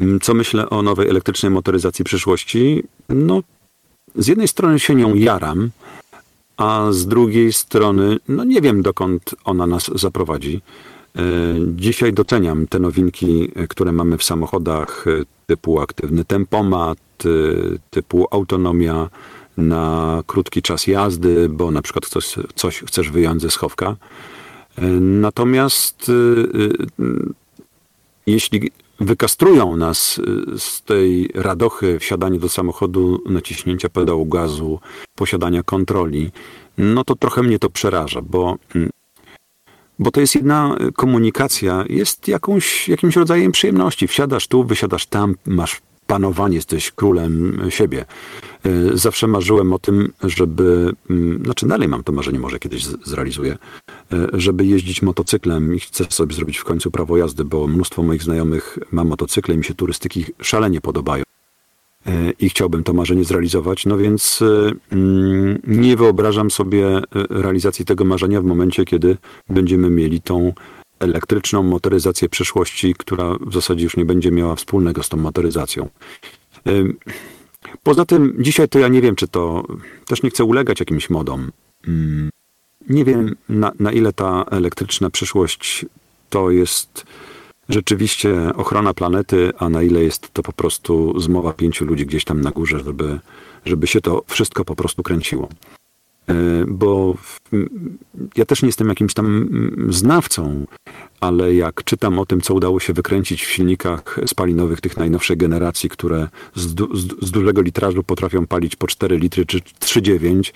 Mm, 0.00 0.20
Co 0.20 0.34
myślę 0.34 0.70
o 0.70 0.82
nowej 0.82 1.08
elektrycznej 1.08 1.50
motoryzacji 1.50 2.04
przyszłości? 2.04 2.84
No, 3.08 3.42
z 4.14 4.26
jednej 4.26 4.48
strony 4.48 4.78
się 4.78 4.94
nią 4.94 5.14
jaram, 5.14 5.70
a 6.56 6.86
z 6.90 7.06
drugiej 7.06 7.52
strony, 7.52 8.18
no 8.28 8.44
nie 8.44 8.60
wiem 8.60 8.82
dokąd 8.82 9.34
ona 9.44 9.66
nas 9.66 9.90
zaprowadzi. 9.94 10.60
E, 11.18 11.22
Dzisiaj 11.76 12.12
doceniam 12.12 12.66
te 12.66 12.78
nowinki, 12.78 13.52
które 13.68 13.92
mamy 13.92 14.18
w 14.18 14.24
samochodach 14.24 15.04
e, 15.06 15.24
typu 15.46 15.80
aktywny 15.80 16.24
tempomat, 16.24 16.98
e, 17.24 17.28
typu 17.90 18.26
autonomia 18.30 19.08
na 19.56 20.22
krótki 20.26 20.62
czas 20.62 20.86
jazdy, 20.86 21.48
bo 21.48 21.70
na 21.70 21.82
przykład 21.82 22.06
coś, 22.06 22.34
coś 22.54 22.82
chcesz 22.86 23.10
wyjąć 23.10 23.42
ze 23.42 23.50
schowka. 23.50 23.96
Natomiast 25.00 26.12
jeśli 28.26 28.70
wykastrują 29.00 29.76
nas 29.76 30.20
z 30.58 30.82
tej 30.82 31.30
radochy 31.34 31.98
wsiadania 31.98 32.38
do 32.38 32.48
samochodu, 32.48 33.22
naciśnięcia 33.26 33.88
pedału 33.88 34.26
gazu, 34.26 34.80
posiadania 35.14 35.62
kontroli, 35.62 36.30
no 36.78 37.04
to 37.04 37.16
trochę 37.16 37.42
mnie 37.42 37.58
to 37.58 37.70
przeraża, 37.70 38.22
bo, 38.22 38.56
mm, 38.74 38.90
bo 39.98 40.10
to 40.10 40.20
jest 40.20 40.34
jedna 40.34 40.76
y, 40.88 40.92
komunikacja, 40.92 41.84
jest 41.88 42.28
jakąś, 42.28 42.88
jakimś 42.88 43.16
rodzajem 43.16 43.52
przyjemności. 43.52 44.08
Wsiadasz 44.08 44.46
tu, 44.46 44.64
wysiadasz 44.64 45.06
tam, 45.06 45.34
masz 45.46 45.80
panowanie, 46.06 46.56
jesteś 46.56 46.90
królem 46.90 47.60
siebie. 47.68 48.04
Y, 48.66 48.98
Zawsze 48.98 49.26
marzyłem 49.26 49.72
o 49.72 49.78
tym, 49.78 50.12
żeby, 50.22 50.92
mm, 51.10 51.44
znaczy 51.44 51.66
dalej 51.66 51.88
mam 51.88 52.04
to 52.04 52.12
marzenie, 52.12 52.38
może 52.38 52.58
kiedyś 52.58 52.84
zrealizuję, 52.84 53.58
y, 54.12 54.16
żeby 54.32 54.66
jeździć 54.66 55.02
motocyklem 55.02 55.74
i 55.74 55.80
chcę 55.80 56.04
sobie 56.08 56.34
zrobić 56.34 56.58
w 56.58 56.64
końcu 56.64 56.90
prawo 56.90 57.16
jazdy, 57.16 57.44
bo 57.44 57.66
mnóstwo 57.66 58.02
moich 58.02 58.22
znajomych 58.22 58.78
ma 58.92 59.04
motocykle 59.04 59.54
i 59.54 59.58
mi 59.58 59.64
się 59.64 59.74
turystyki 59.74 60.24
szalenie 60.42 60.80
podobają. 60.80 61.27
I 62.40 62.48
chciałbym 62.50 62.84
to 62.84 62.92
marzenie 62.92 63.24
zrealizować, 63.24 63.86
no 63.86 63.96
więc 63.96 64.42
y, 64.42 64.74
mm, 64.92 65.58
nie 65.66 65.96
wyobrażam 65.96 66.50
sobie 66.50 66.98
y, 66.98 67.02
realizacji 67.30 67.84
tego 67.84 68.04
marzenia 68.04 68.40
w 68.40 68.44
momencie, 68.44 68.84
kiedy 68.84 69.16
będziemy 69.48 69.90
mieli 69.90 70.20
tą 70.20 70.52
elektryczną 71.00 71.62
motoryzację 71.62 72.28
przyszłości, 72.28 72.94
która 72.98 73.36
w 73.40 73.54
zasadzie 73.54 73.84
już 73.84 73.96
nie 73.96 74.04
będzie 74.04 74.30
miała 74.30 74.54
wspólnego 74.54 75.02
z 75.02 75.08
tą 75.08 75.16
motoryzacją. 75.16 75.88
Poza 77.82 78.04
tym 78.04 78.34
dzisiaj 78.38 78.68
to 78.68 78.78
ja 78.78 78.88
nie 78.88 79.00
wiem, 79.00 79.16
czy 79.16 79.28
to 79.28 79.64
też 80.06 80.22
nie 80.22 80.30
chcę 80.30 80.44
ulegać 80.44 80.80
jakimś 80.80 81.10
modom. 81.10 81.52
Mm, 81.88 82.30
Nie 82.88 83.04
wiem, 83.04 83.36
na, 83.48 83.72
na 83.80 83.92
ile 83.92 84.12
ta 84.12 84.44
elektryczna 84.50 85.10
przyszłość 85.10 85.86
to 86.30 86.50
jest 86.50 87.06
rzeczywiście 87.68 88.54
ochrona 88.54 88.94
planety, 88.94 89.52
a 89.58 89.68
na 89.68 89.82
ile 89.82 90.02
jest 90.02 90.32
to 90.32 90.42
po 90.42 90.52
prostu 90.52 91.20
zmowa 91.20 91.52
pięciu 91.52 91.84
ludzi 91.84 92.06
gdzieś 92.06 92.24
tam 92.24 92.40
na 92.40 92.50
górze, 92.50 92.80
żeby, 92.80 93.20
żeby 93.64 93.86
się 93.86 94.00
to 94.00 94.22
wszystko 94.26 94.64
po 94.64 94.76
prostu 94.76 95.02
kręciło. 95.02 95.48
E, 96.28 96.34
Bo 96.68 97.14
ja 98.36 98.44
też 98.44 98.62
nie 98.62 98.68
jestem 98.68 98.88
jakimś 98.88 99.14
tam 99.14 99.48
znawcą, 99.88 100.66
ale 101.20 101.54
jak 101.54 101.84
czytam 101.84 102.18
o 102.18 102.26
tym, 102.26 102.40
co 102.40 102.54
udało 102.54 102.80
się 102.80 102.92
wykręcić 102.92 103.44
w 103.44 103.50
silnikach 103.50 104.20
spalinowych 104.26 104.80
tych 104.80 104.96
najnowszej 104.96 105.36
generacji, 105.36 105.88
które 105.88 106.28
z, 106.54 106.74
du, 106.74 106.96
z, 106.96 107.30
dużego 107.30 107.62
litrażu 107.62 108.02
potrafią 108.02 108.46
palić 108.46 108.76
po 108.76 108.86
4 108.86 109.18
litry 109.18 109.46
czy 109.46 109.58
3,9 109.58 110.52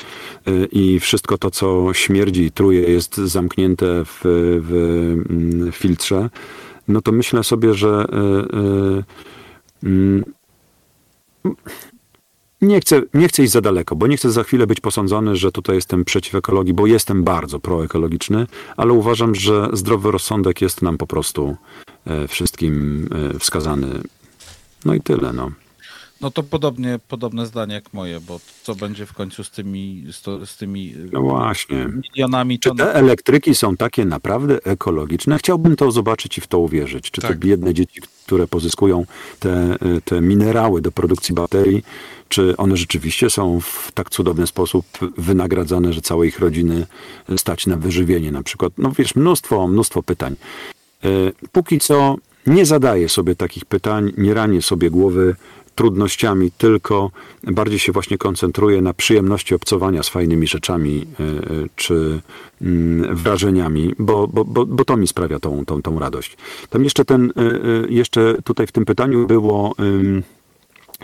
y, 0.48 0.68
i 0.72 1.00
wszystko 1.00 1.38
to, 1.38 1.50
co 1.50 1.88
śmierdzi 1.92 2.42
i 2.42 2.50
truje, 2.50 2.80
jest 2.80 3.16
zamknięte 3.16 4.04
w, 4.04 4.20
w 4.62 5.70
filtrze, 5.72 6.30
no 6.88 7.02
to 7.02 7.12
myślę 7.12 7.44
sobie, 7.44 7.74
że 7.74 8.06
y, 8.12 8.56
y, 8.56 9.88
mm, 9.88 10.24
nie 12.62 12.80
chcę, 12.80 13.02
nie 13.14 13.28
chcę 13.28 13.42
iść 13.42 13.52
za 13.52 13.60
daleko, 13.60 13.96
bo 13.96 14.06
nie 14.06 14.16
chcę 14.16 14.30
za 14.30 14.44
chwilę 14.44 14.66
być 14.66 14.80
posądzony, 14.80 15.36
że 15.36 15.52
tutaj 15.52 15.76
jestem 15.76 16.04
przeciw 16.04 16.34
ekologii, 16.34 16.74
bo 16.74 16.86
jestem 16.86 17.24
bardzo 17.24 17.60
proekologiczny, 17.60 18.46
ale 18.76 18.92
uważam, 18.92 19.34
że 19.34 19.68
zdrowy 19.72 20.10
rozsądek 20.10 20.60
jest 20.60 20.82
nam 20.82 20.98
po 20.98 21.06
prostu 21.06 21.56
e, 22.06 22.28
wszystkim 22.28 23.08
e, 23.34 23.38
wskazany. 23.38 23.88
No 24.84 24.94
i 24.94 25.00
tyle, 25.00 25.32
no. 25.32 25.50
No 26.22 26.30
to 26.30 26.42
podobnie, 26.42 26.98
podobne 27.08 27.46
zdanie 27.46 27.74
jak 27.74 27.92
moje, 27.92 28.20
bo 28.20 28.40
co 28.62 28.74
będzie 28.74 29.06
w 29.06 29.12
końcu 29.12 29.44
z 29.44 29.50
tymi, 29.50 30.04
z, 30.12 30.22
to, 30.22 30.46
z 30.46 30.56
tymi 30.56 30.94
No 31.12 31.20
właśnie. 31.20 31.88
milionami 32.14 32.58
Czy 32.58 32.70
te 32.74 32.94
elektryki 32.94 33.54
są 33.54 33.76
takie 33.76 34.04
naprawdę 34.04 34.64
ekologiczne? 34.64 35.38
Chciałbym 35.38 35.76
to 35.76 35.92
zobaczyć 35.92 36.38
i 36.38 36.40
w 36.40 36.46
to 36.46 36.58
uwierzyć. 36.58 37.10
Czy 37.10 37.20
te 37.20 37.28
Tak. 37.28 37.38
biedne 37.38 37.74
dzieci, 37.74 38.00
które 38.26 38.46
pozyskują 38.48 39.06
te, 39.40 39.76
te 40.04 40.20
minerały 40.20 40.80
do 40.82 40.92
produkcji 40.92 41.34
baterii, 41.34 41.84
czy 42.28 42.56
one 42.56 42.76
rzeczywiście 42.76 43.30
są 43.30 43.60
w 43.60 43.92
tak 43.94 44.10
cudowny 44.10 44.46
sposób 44.46 44.86
wynagradzane, 45.18 45.92
że 45.92 46.00
całe 46.00 46.26
ich 46.26 46.38
rodziny 46.38 46.86
stać 47.36 47.66
na 47.66 47.76
wyżywienie 47.76 48.32
na 48.32 48.42
przykład? 48.42 48.72
No 48.78 48.92
wiesz, 48.98 49.14
mnóstwo, 49.14 49.66
mnóstwo 49.68 50.02
pytań. 50.02 50.36
E, 51.04 51.08
Póki 51.52 51.78
co 51.78 52.16
nie 52.46 52.66
zadaję 52.66 53.08
sobie 53.08 53.36
takich 53.36 53.64
pytań, 53.64 54.12
nie 54.16 54.34
ranię 54.34 54.62
sobie 54.62 54.90
głowy 54.90 55.36
trudnościami, 55.74 56.50
tylko 56.58 57.10
bardziej 57.44 57.78
się 57.78 57.92
właśnie 57.92 58.18
koncentruję 58.18 58.82
na 58.82 58.94
przyjemności 58.94 59.54
obcowania 59.54 60.02
z 60.02 60.08
fajnymi 60.08 60.46
rzeczami 60.46 61.06
e, 61.20 61.24
e, 61.24 61.66
czy 61.76 62.20
mm, 62.62 63.16
wrażeniami, 63.16 63.94
bo, 63.98 64.28
bo, 64.28 64.44
bo, 64.44 64.66
bo 64.66 64.84
to 64.84 64.96
mi 64.96 65.08
sprawia 65.08 65.38
tą, 65.38 65.64
tą, 65.64 65.82
tą 65.82 65.98
radość. 65.98 66.36
Tam 66.70 66.84
jeszcze 66.84 67.04
ten, 67.04 67.32
e, 67.36 67.92
jeszcze 67.92 68.36
tutaj 68.44 68.66
w 68.66 68.72
tym 68.72 68.84
pytaniu 68.84 69.26
było, 69.26 69.74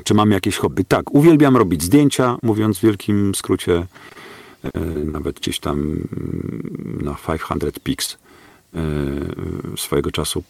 czy 0.05 0.15
mam 0.15 0.31
jakieś 0.31 0.57
hobby. 0.57 0.85
Tak, 0.85 1.15
uwielbiam 1.15 1.57
robić 1.57 1.83
zdjęcia, 1.83 2.37
mówiąc 2.43 2.79
w 2.79 2.83
wielkim 2.83 3.35
skrócie, 3.35 3.87
nawet 5.05 5.41
gdzieś 5.41 5.61
tam 5.61 5.79
mm, 5.79 6.99
na 7.03 7.17
500 7.49 7.81
pics 7.81 8.19
swojego 9.77 10.11
czasu 10.11 10.43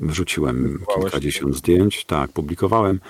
wrzuciłem 0.00 0.78
kilkadziesiąt 0.94 1.56
zdjęć, 1.56 2.04
tak, 2.04 2.32
publikowałem. 2.32 3.00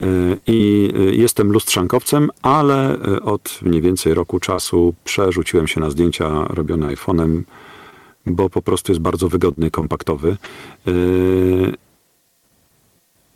E, 0.00 0.06
I 0.46 0.90
e, 0.96 1.00
jestem 1.14 1.52
lustrzankowcem, 1.52 2.30
ale 2.42 2.94
e, 2.94 3.22
od 3.22 3.58
mniej 3.62 3.82
więcej 3.82 4.14
roku 4.14 4.40
czasu 4.40 4.94
przerzuciłem 5.04 5.66
się 5.68 5.80
na 5.80 5.90
zdjęcia 5.90 6.44
robione 6.44 6.94
iPhone'em, 6.94 7.42
bo 8.26 8.50
po 8.50 8.62
prostu 8.62 8.92
jest 8.92 9.02
bardzo 9.02 9.28
wygodny, 9.28 9.70
kompaktowy. 9.70 10.36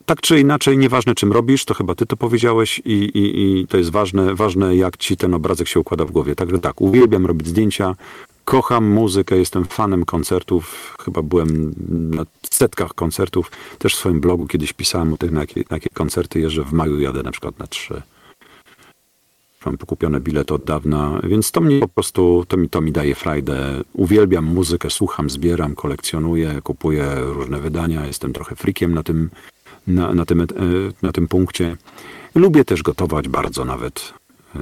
Tak 0.06 0.20
czy 0.20 0.40
inaczej, 0.40 0.78
nieważne 0.78 1.14
czym 1.14 1.32
robisz, 1.32 1.64
to 1.64 1.74
chyba 1.74 1.94
ty 1.94 2.06
to 2.06 2.16
powiedziałeś 2.16 2.78
i, 2.84 2.92
i, 2.92 3.60
i 3.60 3.66
to 3.66 3.78
jest 3.78 3.90
ważne, 3.90 4.34
ważne, 4.34 4.76
jak 4.76 4.96
ci 4.96 5.16
ten 5.16 5.34
obrazek 5.34 5.68
się 5.68 5.80
układa 5.80 6.04
w 6.04 6.10
głowie. 6.10 6.34
Także 6.34 6.58
tak, 6.58 6.80
uwielbiam 6.80 7.26
robić 7.26 7.48
zdjęcia, 7.48 7.94
kocham 8.44 8.90
muzykę, 8.90 9.36
jestem 9.36 9.64
fanem 9.64 10.04
koncertów, 10.04 10.96
chyba 11.04 11.22
byłem 11.22 11.74
na 11.88 12.24
setkach 12.50 12.94
koncertów, 12.94 13.50
też 13.78 13.94
w 13.94 13.98
swoim 13.98 14.20
blogu 14.20 14.46
kiedyś 14.46 14.72
pisałem 14.72 15.12
o 15.12 15.16
tych, 15.16 15.32
na 15.32 15.40
jakie, 15.40 15.60
na 15.70 15.76
jakie 15.76 15.90
koncerty 15.90 16.40
jeżdżę, 16.40 16.64
w 16.64 16.72
maju 16.72 17.00
jadę 17.00 17.22
na 17.22 17.30
przykład 17.32 17.58
na 17.58 17.66
trzy. 17.66 18.02
Mam 19.66 19.78
pokupione 19.78 20.20
bilety 20.20 20.54
od 20.54 20.64
dawna, 20.64 21.20
więc 21.24 21.50
to 21.50 21.60
mnie 21.60 21.80
po 21.80 21.88
prostu, 21.88 22.44
to 22.48 22.56
mi, 22.56 22.68
to 22.68 22.80
mi 22.80 22.92
daje 22.92 23.14
frajdę. 23.14 23.80
Uwielbiam 23.92 24.44
muzykę, 24.44 24.90
słucham, 24.90 25.30
zbieram, 25.30 25.74
kolekcjonuję, 25.74 26.60
kupuję 26.62 27.14
różne 27.18 27.60
wydania, 27.60 28.06
jestem 28.06 28.32
trochę 28.32 28.56
frikiem 28.56 28.94
na 28.94 29.02
tym, 29.02 29.30
na, 29.86 30.14
na, 30.14 30.24
tym, 30.24 30.40
e, 30.40 30.46
na 31.02 31.12
tym 31.12 31.28
punkcie. 31.28 31.76
Lubię 32.34 32.64
też 32.64 32.82
gotować 32.82 33.28
bardzo 33.28 33.64
nawet. 33.64 34.12
E, 34.56 34.58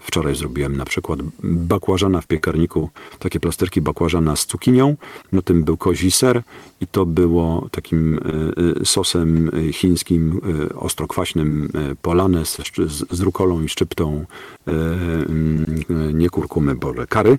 Wczoraj 0.00 0.34
zrobiłem 0.36 0.76
na 0.76 0.84
przykład 0.84 1.18
bakłażana 1.42 2.20
w 2.20 2.26
piekarniku, 2.26 2.90
takie 3.18 3.40
plasterki 3.40 3.80
bakłażana 3.80 4.36
z 4.36 4.46
cukinią, 4.46 4.96
na 5.32 5.42
tym 5.42 5.64
był 5.64 5.76
kozi 5.76 6.10
ser 6.10 6.42
i 6.80 6.86
to 6.86 7.06
było 7.06 7.68
takim 7.70 8.18
e, 8.18 8.80
e, 8.80 8.84
sosem 8.84 9.50
chińskim, 9.72 10.40
ostrokwaśnym, 10.74 11.72
polane 12.02 12.46
z, 12.46 12.56
z, 12.88 13.04
z 13.10 13.20
rukolą 13.20 13.62
i 13.62 13.68
szczyptą 13.68 14.24
mm, 14.66 15.84
nie 16.14 16.30
kurkumy, 16.30 16.74
boże, 16.74 17.06
kary. 17.06 17.38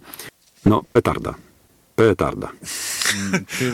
No, 0.66 0.84
petarda. 0.94 1.36
Petarda. 1.96 2.52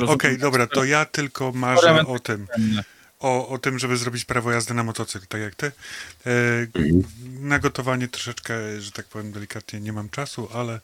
Okej, 0.08 0.38
dobra, 0.38 0.68
to 0.68 0.84
ja 0.84 1.06
tylko 1.06 1.52
marzę 1.52 2.06
o 2.08 2.20
tym. 2.20 2.48
O, 3.20 3.48
o 3.48 3.58
tym, 3.58 3.80
żeby 3.80 3.98
zrobić 3.98 4.26
prawo 4.26 4.52
jazdy 4.52 4.74
na 4.74 4.84
motocykl, 4.84 5.28
tak 5.28 5.42
jak 5.42 5.56
ty. 5.56 5.72
E, 6.26 6.32
na 7.40 7.60
gotowanie 7.60 8.08
troszeczkę, 8.08 8.82
że 8.82 8.92
tak 8.92 9.06
powiem 9.06 9.32
delikatnie, 9.32 9.80
nie 9.80 9.94
mam 9.94 10.10
czasu, 10.10 10.50
ale 10.54 10.80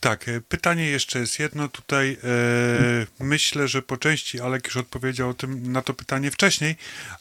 tak, 0.00 0.28
e, 0.28 0.40
pytanie 0.40 0.86
jeszcze 0.86 1.18
jest 1.18 1.38
jedno 1.38 1.68
tutaj. 1.68 2.18
E, 2.24 3.24
myślę, 3.24 3.68
że 3.68 3.82
po 3.82 3.96
części 3.96 4.40
Alek 4.40 4.66
już 4.66 4.76
odpowiedział 4.76 5.28
o 5.28 5.34
tym, 5.34 5.72
na 5.72 5.82
to 5.82 5.94
pytanie 5.94 6.30
wcześniej, 6.30 6.76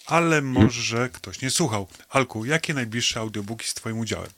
ale 0.06 0.42
może 0.42 1.10
ktoś 1.14 1.42
nie 1.42 1.50
słuchał. 1.50 1.88
Alku, 2.10 2.46
jakie 2.46 2.74
najbliższe 2.74 3.20
audiobooki 3.20 3.68
z 3.68 3.74
twoim 3.74 4.00
udziałem? 4.00 4.30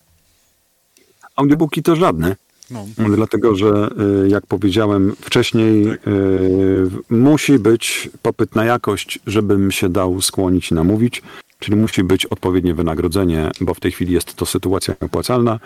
Audiobooki 1.35 1.83
to 1.83 1.95
żadne. 1.95 2.35
No. 2.73 2.85
Dlatego, 3.15 3.55
że 3.55 3.89
y, 4.25 4.29
jak 4.29 4.45
powiedziałem 4.47 5.15
wcześniej, 5.21 5.85
Tak. 5.85 6.07
y, 6.07 6.89
musi 7.09 7.59
być 7.59 8.09
popyt 8.21 8.55
na 8.55 8.65
jakość, 8.65 9.19
żebym 9.27 9.71
się 9.71 9.89
dał 9.89 10.21
skłonić 10.21 10.71
i 10.71 10.75
namówić. 10.75 11.21
Czyli 11.59 11.77
musi 11.77 12.03
być 12.03 12.25
odpowiednie 12.25 12.73
wynagrodzenie, 12.73 13.51
bo 13.61 13.73
w 13.73 13.79
tej 13.79 13.91
chwili 13.91 14.13
jest 14.13 14.35
to 14.35 14.45
sytuacja 14.45 14.95
opłacalna, 15.01 15.59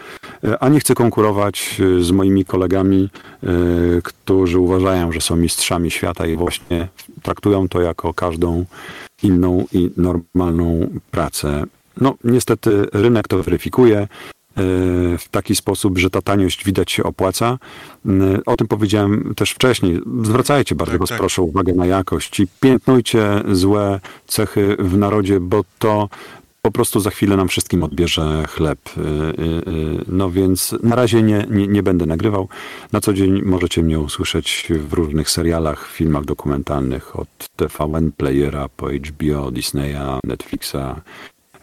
y, 0.43 0.59
a 0.59 0.69
nie 0.69 0.79
chcę 0.79 0.95
konkurować 0.95 1.77
y, 1.79 2.03
z 2.03 2.11
moimi 2.11 2.45
kolegami, 2.45 3.09
y, 3.43 4.01
którzy 4.03 4.59
uważają, 4.59 5.11
że 5.11 5.21
są 5.21 5.35
mistrzami 5.35 5.91
świata 5.91 6.27
i 6.27 6.35
właśnie 6.35 6.87
traktują 7.21 7.69
to 7.69 7.81
jako 7.81 8.13
każdą 8.13 8.65
inną 9.23 9.65
i 9.71 9.91
normalną 9.97 10.89
pracę. 11.11 11.63
No, 12.01 12.15
niestety 12.23 12.85
rynek 12.93 13.27
to 13.27 13.43
weryfikuje 13.43 14.07
w 15.19 15.25
taki 15.31 15.55
sposób, 15.55 15.97
że 15.97 16.09
ta 16.09 16.21
taniość 16.21 16.65
widać 16.65 16.91
się 16.91 17.03
opłaca. 17.03 17.57
O 18.45 18.55
tym 18.55 18.67
powiedziałem 18.67 19.33
też 19.35 19.51
wcześniej. 19.51 20.01
Zwracajcie 20.23 20.75
bardzo 20.75 20.91
Tak, 20.91 20.99
was 20.99 21.09
tak. 21.09 21.17
proszę 21.17 21.41
uwagę 21.41 21.73
na 21.73 21.85
jakość 21.85 22.39
i 22.39 22.47
piętnujcie 22.59 23.43
złe 23.51 23.99
cechy 24.27 24.75
w 24.79 24.97
narodzie, 24.97 25.39
bo 25.39 25.63
to 25.79 26.09
po 26.61 26.71
prostu 26.71 26.99
za 26.99 27.09
chwilę 27.09 27.37
nam 27.37 27.47
wszystkim 27.47 27.83
odbierze 27.83 28.45
chleb. 28.49 28.79
Y, 28.97 29.01
y, 29.01 29.43
y, 29.71 30.05
No 30.07 30.31
więc 30.31 30.75
na 30.83 30.95
razie 30.95 31.23
nie, 31.23 31.45
nie, 31.49 31.67
nie 31.67 31.83
będę 31.83 32.05
nagrywał. 32.05 32.47
Na 32.91 33.01
co 33.01 33.13
dzień 33.13 33.41
możecie 33.41 33.83
mnie 33.83 33.99
usłyszeć 33.99 34.67
w 34.69 34.93
różnych 34.93 35.29
serialach, 35.29 35.87
filmach 35.87 36.25
dokumentalnych 36.25 37.19
od 37.19 37.27
TVN 37.55 38.11
Playera 38.11 38.69
po 38.69 38.87
HBO, 38.89 39.51
Disneya, 39.51 40.19
Netflixa, 40.23 41.01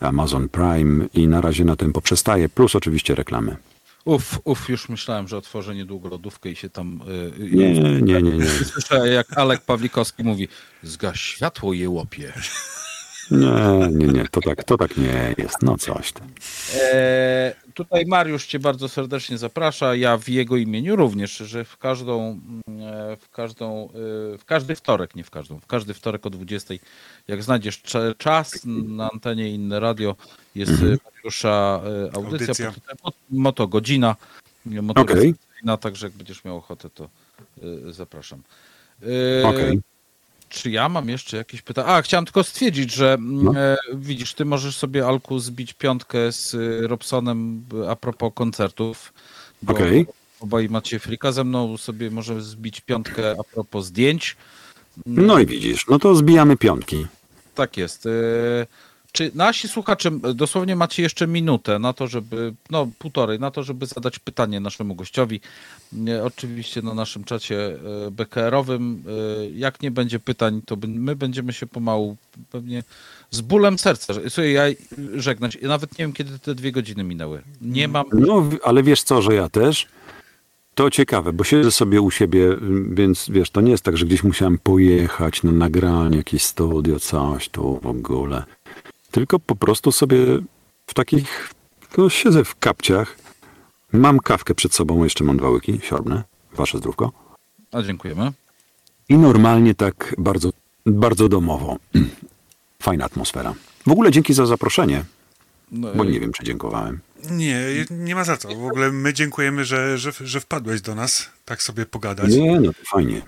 Amazon 0.00 0.48
Prime 0.48 1.06
i 1.14 1.28
na 1.28 1.40
razie 1.40 1.64
na 1.64 1.76
tym 1.76 1.92
poprzestaję, 1.92 2.48
plus 2.48 2.76
oczywiście 2.76 3.14
reklamy. 3.14 3.56
Uf, 4.04 4.40
uf, 4.44 4.68
już 4.68 4.88
myślałem, 4.88 5.28
że 5.28 5.36
otworzę 5.36 5.74
niedługo 5.74 6.08
lodówkę 6.08 6.50
i 6.50 6.56
się 6.56 6.70
tam... 6.70 7.00
y, 7.08 7.42
y, 7.42 7.50
Nie, 7.50 7.72
nie, 7.72 8.02
nie, 8.02 8.22
nie. 8.22 8.38
nie. 8.38 8.46
Słyszę, 8.72 9.08
jak 9.08 9.38
Alek 9.38 9.60
Pawlikowski 9.60 10.24
mówi, 10.24 10.48
zgaś 10.82 11.20
światło 11.20 11.72
je 11.72 11.90
łopie. 11.90 12.32
Nie, 13.30 13.88
nie, 13.90 14.06
nie, 14.06 14.28
to 14.28 14.40
tak, 14.40 14.64
to 14.64 14.76
tak 14.76 14.96
nie 14.96 15.34
jest. 15.38 15.62
No 15.62 15.78
coś 15.78 16.12
tam. 16.12 16.28
E, 16.74 17.54
tutaj 17.74 18.06
Mariusz 18.06 18.46
Cię 18.46 18.58
bardzo 18.58 18.88
serdecznie 18.88 19.38
zaprasza. 19.38 19.94
Ja 19.94 20.16
w 20.16 20.28
jego 20.28 20.56
imieniu 20.56 20.96
również, 20.96 21.36
że 21.36 21.64
w 21.64 21.76
każdą, 21.78 22.40
e, 22.80 23.16
w 23.16 23.30
każdą, 23.30 23.88
e, 24.34 24.38
w 24.38 24.44
każdy 24.46 24.74
wtorek, 24.74 25.14
nie 25.14 25.24
w 25.24 25.30
każdą, 25.30 25.60
w 25.60 25.66
każdy 25.66 25.94
wtorek 25.94 26.26
o 26.26 26.30
20, 26.30 26.74
jak 27.28 27.42
znajdziesz 27.42 27.82
czas 28.18 28.60
na 28.86 29.10
antenie 29.10 29.51
inne 29.51 29.80
radio, 29.80 30.16
jest 30.55 30.72
Mhm. 30.72 30.92
mhm. 30.92 31.12
Mariusza 31.14 31.80
e, 32.10 32.16
audycja, 32.16 32.46
Audycja. 32.46 32.72
Moto 33.30 33.68
Godzina, 33.68 34.16
motoryzacyjna, 34.66 35.76
także 35.80 36.06
jak 36.06 36.16
będziesz 36.16 36.44
miał 36.44 36.56
ochotę, 36.56 36.90
to 36.90 37.05
e, 37.88 37.92
zapraszam. 37.92 38.42
E, 39.42 39.46
Okej. 39.48 39.80
Czy 40.48 40.70
ja 40.70 40.88
mam 40.88 41.09
jeszcze 41.09 41.36
jakieś 41.36 41.62
pytania? 41.62 41.88
A, 41.88 42.02
chciałem 42.02 42.24
tylko 42.24 42.44
stwierdzić, 42.44 42.92
że 42.92 43.12
mm, 43.12 43.44
No. 43.44 43.60
e, 43.60 43.76
widzisz, 43.94 44.34
ty 44.34 44.44
możesz 44.44 44.76
sobie, 44.76 45.06
Alku, 45.06 45.38
zbić 45.38 45.72
piątkę 45.72 46.32
z 46.32 46.56
Robsonem 46.86 47.64
a 47.88 47.96
propos 47.96 48.32
koncertów. 48.34 49.12
bo 49.62 49.72
Okej. 49.72 50.06
Obaj 50.40 50.68
macie 50.68 50.98
frika 50.98 51.32
ze 51.32 51.44
mną, 51.44 51.76
sobie 51.76 52.10
może 52.10 52.42
zbić 52.42 52.80
piątkę 52.80 53.36
a 53.40 53.44
propos 53.55 53.86
zdjęć. 53.86 54.36
No 55.06 55.38
i 55.38 55.46
widzisz, 55.46 55.86
no 55.88 55.98
to 55.98 56.14
zbijamy 56.14 56.56
piątki. 56.56 57.06
Tak 57.54 57.76
jest. 57.76 58.06
E, 58.06 58.10
Czy 59.12 59.30
nasi 59.34 59.68
słuchacze 59.68 60.10
dosłownie 60.34 60.76
macie 60.76 61.02
jeszcze 61.02 61.26
minutę 61.26 61.78
na 61.78 61.92
to, 61.92 62.06
żeby, 62.06 62.54
no 62.70 62.88
półtorej, 62.98 63.40
na 63.40 63.50
to, 63.50 63.62
żeby 63.62 63.86
zadać 63.86 64.18
pytanie 64.18 64.60
naszemu 64.60 64.94
gościowi. 64.94 65.40
Nie, 65.92 66.22
Oczywiście 66.22 66.82
na 66.82 66.94
naszym 66.94 67.24
czacie 67.24 67.66
e, 68.06 68.10
BKR-owym. 68.10 69.02
E, 69.42 69.50
Jak 69.50 69.82
nie 69.82 69.90
będzie 69.90 70.18
pytań, 70.20 70.62
to 70.66 70.76
my 70.86 71.16
będziemy 71.16 71.52
się 71.52 71.66
pomału 71.66 72.16
pewnie 72.52 72.82
z 73.30 73.40
bólem 73.40 73.78
serca. 73.78 74.14
że- 74.14 74.30
Słuchaj, 74.30 74.52
ja 74.52 74.62
żegnać. 75.14 75.58
Nawet 75.62 75.92
nie 75.98 76.04
wiem, 76.04 76.12
kiedy 76.12 76.38
te 76.38 76.54
dwie 76.54 76.72
godziny 76.72 77.04
minęły. 77.04 77.42
Nie 77.60 77.88
mam. 77.88 78.04
No, 78.12 78.42
ale 78.64 78.82
wiesz 78.82 79.02
co, 79.02 79.22
że 79.22 79.34
ja 79.34 79.48
też? 79.48 79.86
To 80.74 80.90
ciekawe, 80.90 81.32
bo 81.32 81.44
siedzę 81.44 81.70
sobie 81.70 82.01
u 82.01 82.10
siebie, 82.10 82.56
więc 82.90 83.26
wiesz, 83.30 83.51
to 83.51 83.60
nie 83.60 83.70
jest 83.70 83.84
tak, 83.84 83.96
że 83.96 84.06
gdzieś 84.06 84.24
musiałem 84.24 84.59
pojechać 84.59 85.42
na 85.42 85.52
nagranie, 85.52 86.16
jakieś 86.16 86.42
studio, 86.42 87.01
coś 87.01 87.48
tu 87.48 87.80
w 87.82 87.86
ogóle. 87.86 88.44
Tylko 89.10 89.38
po 89.38 89.56
prostu 89.56 89.92
sobie 89.92 90.18
w 90.86 90.94
takich, 90.94 91.51
no, 91.98 92.10
siedzę 92.10 92.44
w 92.44 92.56
kapciach, 92.59 93.18
mam 93.92 94.18
kawkę 94.18 94.55
przed 94.55 94.74
sobą, 94.74 95.05
jeszcze 95.05 95.24
mam 95.24 95.36
dwa 95.36 95.48
łyki, 95.48 95.80
siorbne, 95.82 96.22
wasze 96.56 96.78
zdrówko. 96.78 97.12
A 97.72 97.82
dziękujemy. 97.82 98.32
I 99.09 99.16
normalnie 99.18 99.74
tak 99.74 100.14
bardzo, 100.18 100.51
bardzo 100.86 101.28
domowo. 101.28 101.76
Fajna 102.82 103.05
atmosfera. 103.05 103.55
W 103.86 103.90
ogóle 103.90 104.10
dzięki 104.10 104.34
za 104.34 104.46
zaproszenie, 104.46 105.05
bo 105.72 106.04
nie 106.04 106.20
wiem, 106.20 106.32
czy 106.32 106.44
dziękowałem. 106.44 107.00
Nie, 107.30 107.60
nie 107.90 108.14
ma 108.14 108.24
za 108.24 108.36
co. 108.36 108.48
W 108.48 108.64
ogóle 108.66 108.92
my 108.92 109.12
dziękujemy, 109.14 109.64
że, 109.64 109.98
że, 109.98 110.12
że 110.20 110.40
wpadłeś 110.40 110.80
do 110.80 110.94
nas, 110.94 111.30
tak 111.44 111.62
sobie 111.62 111.86
pogadać. 111.86 112.30
Nie, 112.30 112.60
no 112.60 112.72
to 112.72 112.78
fajnie. 112.86 113.22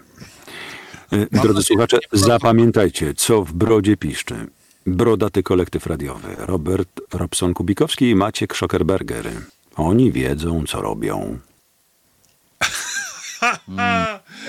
E, 1.13 1.27
Drodzy 1.43 1.63
słuchacze, 1.63 1.99
zapamiętajcie, 2.13 3.15
co 3.15 3.43
w 3.45 3.53
brodzie 3.53 3.97
piszczy. 3.97 4.47
Brodaty 4.87 5.43
kolektyw 5.43 5.87
radiowy. 5.87 6.29
Robert 6.39 7.01
Robson-Kubikowski 7.13 8.11
i 8.11 8.15
Maciek 8.15 8.57
Schockerberger. 8.57 9.31
Oni 9.77 10.13
wiedzą, 10.13 10.65
co 10.67 10.81
robią. 10.83 11.39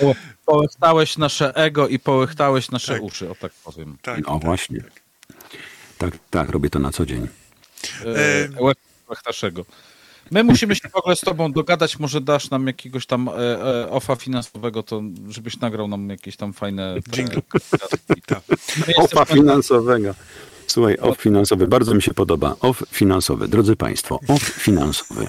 Po- 0.00 0.14
Połechtałeś 0.46 1.18
nasze 1.18 1.54
ego 1.56 1.88
i 1.88 1.98
połechtałeś 1.98 2.70
nasze 2.70 2.92
Tak. 2.94 3.02
uszy, 3.02 3.30
o 3.30 3.34
tak 3.34 3.52
powiem. 3.64 3.96
Tak, 4.02 4.26
No 4.26 4.38
właśnie. 4.38 4.80
Tak, 5.98 6.14
tak, 6.30 6.48
robię 6.48 6.70
to 6.70 6.78
na 6.78 6.92
co 6.92 7.06
dzień. 7.06 7.28
E, 8.04 8.48
E, 9.42 9.46
ego. 9.46 9.64
My 10.30 10.44
musimy 10.44 10.76
się 10.76 10.88
w 10.88 10.96
ogóle 10.96 11.16
z 11.16 11.20
tobą 11.20 11.52
dogadać, 11.52 11.98
może 11.98 12.20
dasz 12.20 12.50
nam 12.50 12.66
jakiegoś 12.66 13.06
tam 13.06 13.28
e, 13.28 13.32
e, 13.32 13.90
ofa 13.90 14.16
finansowego, 14.16 14.82
to 14.82 15.02
żebyś 15.28 15.60
nagrał 15.60 15.88
nam 15.88 16.10
jakieś 16.10 16.36
tam 16.36 16.52
fajne... 16.52 16.96
Jingle. 17.12 17.42
Ofa 18.96 19.24
finansowego. 19.24 20.14
Słuchaj, 20.66 20.96
off 20.96 21.20
finansowy, 21.20 21.66
bardzo 21.66 21.94
mi 21.94 22.02
się 22.02 22.14
podoba. 22.14 22.56
Off 22.60 22.82
finansowy, 22.90 23.48
drodzy 23.48 23.76
Państwo, 23.76 24.20
off 24.28 24.42
finansowy. 24.42 25.26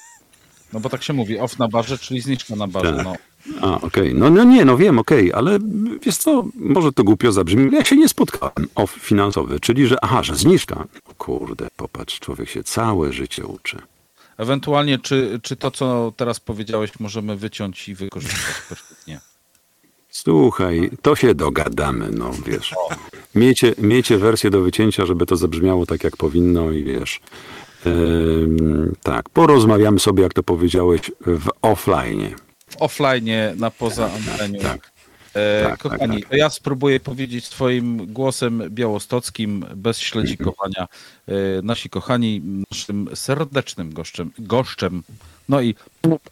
No 0.73 0.79
bo 0.79 0.89
tak 0.89 1.03
się 1.03 1.13
mówi, 1.13 1.39
off 1.39 1.59
na 1.59 1.67
barze, 1.67 1.97
czyli 1.97 2.21
zniżka 2.21 2.55
na 2.55 2.67
barze, 2.67 2.95
Tak. 2.95 3.05
no. 3.05 3.15
A, 3.61 3.81
okej. 3.81 4.15
No, 4.15 4.29
no 4.29 4.43
nie, 4.43 4.65
no 4.65 4.77
wiem, 4.77 4.99
okej, 4.99 5.33
ale 5.33 5.59
wiesz 6.01 6.17
co, 6.17 6.45
może 6.55 6.91
to 6.91 7.03
głupio 7.03 7.31
zabrzmi, 7.31 7.71
ja 7.71 7.85
się 7.85 7.95
nie 7.95 8.09
spotkałem. 8.09 8.67
Off 8.75 8.91
finansowy, 8.91 9.59
czyli 9.59 9.87
że, 9.87 10.03
aha, 10.03 10.23
że 10.23 10.35
zniżka. 10.35 10.85
O 11.05 11.13
kurde, 11.13 11.67
popatrz, 11.75 12.19
człowiek 12.19 12.49
się 12.49 12.63
całe 12.63 13.13
życie 13.13 13.45
uczy. 13.45 13.77
Ewentualnie, 14.37 14.99
czy, 14.99 15.39
czy 15.43 15.55
to, 15.55 15.71
co 15.71 16.13
teraz 16.17 16.39
powiedziałeś, 16.39 16.99
możemy 16.99 17.35
wyciąć 17.35 17.89
i 17.89 17.95
wykorzystać 17.95 18.55
perfektnie. 18.69 19.19
Słuchaj, 20.09 20.91
to 21.01 21.15
się 21.15 21.35
dogadamy, 21.35 22.09
no 22.11 22.31
wiesz. 22.45 22.75
Miejcie, 23.35 23.75
miejcie 23.77 24.17
wersję 24.17 24.49
do 24.49 24.61
wycięcia, 24.61 25.05
żeby 25.05 25.25
to 25.25 25.35
zabrzmiało 25.35 25.85
tak, 25.85 26.03
jak 26.03 26.17
powinno 26.17 26.71
i 26.71 26.83
wiesz. 26.83 27.21
Ym, 27.85 28.95
tak, 29.03 29.29
porozmawiamy 29.29 29.99
sobie, 29.99 30.23
jak 30.23 30.33
to 30.33 30.43
powiedziałeś, 30.43 31.11
w 31.21 31.49
offline. 31.61 32.35
Offline, 32.79 33.25
na 33.55 33.71
poza 33.71 34.11
anteniu. 34.13 34.59
Tak. 34.61 34.91
E, 35.35 35.63
Tak, 35.63 35.79
kochani, 35.79 36.23
to 36.23 36.35
ja 36.35 36.49
spróbuję 36.49 36.99
powiedzieć 36.99 37.45
swoim 37.45 38.13
głosem 38.13 38.63
białostockim, 38.69 39.65
bez 39.75 39.99
śledzikowania. 39.99 40.87
E, 41.27 41.33
nasi 41.63 41.89
kochani, 41.89 42.41
naszym 42.71 43.09
serdecznym 43.15 43.93
goszczem, 43.93 44.31
goszczem, 44.39 45.03
no 45.49 45.61
i 45.61 45.75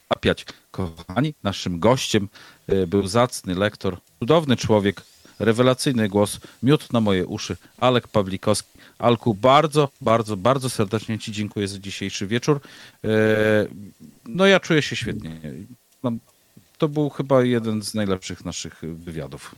apiać, 0.09 0.45
kochani, 0.71 1.33
naszym 1.43 1.79
gościem 1.79 2.27
e, 2.67 2.87
był 2.87 3.07
zacny 3.07 3.55
lektor, 3.55 3.97
cudowny 4.19 4.55
człowiek, 4.55 5.01
rewelacyjny 5.39 6.09
głos, 6.09 6.39
miód 6.63 6.93
na 6.93 7.01
moje 7.01 7.25
uszy, 7.25 7.57
Alek 7.79 8.07
Pawlikowski. 8.07 8.69
Alku, 8.99 9.33
bardzo, 9.33 9.89
bardzo, 10.01 10.37
bardzo 10.37 10.69
serdecznie 10.69 11.19
Ci 11.19 11.31
dziękuję 11.31 11.67
za 11.67 11.79
dzisiejszy 11.79 12.27
wieczór. 12.27 12.59
E, 13.03 13.07
No 14.25 14.45
ja 14.45 14.59
czuję 14.59 14.81
się 14.81 14.95
świetnie. 14.95 15.39
Mam- 16.03 16.19
To 16.77 16.87
był 16.87 17.09
chyba 17.09 17.43
jeden 17.43 17.83
z 17.83 17.93
najlepszych 17.93 18.45
naszych 18.45 18.81
wywiadów. 18.81 19.55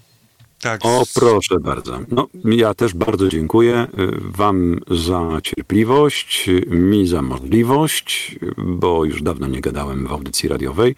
Tak. 0.61 0.81
O, 0.83 1.03
proszę 1.15 1.59
bardzo. 1.59 1.99
No, 2.11 2.27
ja 2.43 2.73
też 2.73 2.93
bardzo 2.93 3.29
dziękuję 3.29 3.87
y, 3.99 4.11
Wam 4.21 4.79
za 4.91 5.41
cierpliwość, 5.43 6.49
mi 6.67 7.07
za 7.07 7.21
możliwość, 7.21 8.39
bo 8.57 9.05
już 9.05 9.21
dawno 9.21 9.47
nie 9.47 9.61
gadałem 9.61 10.07
w 10.07 10.11
audycji 10.11 10.49
radiowej. 10.49 10.95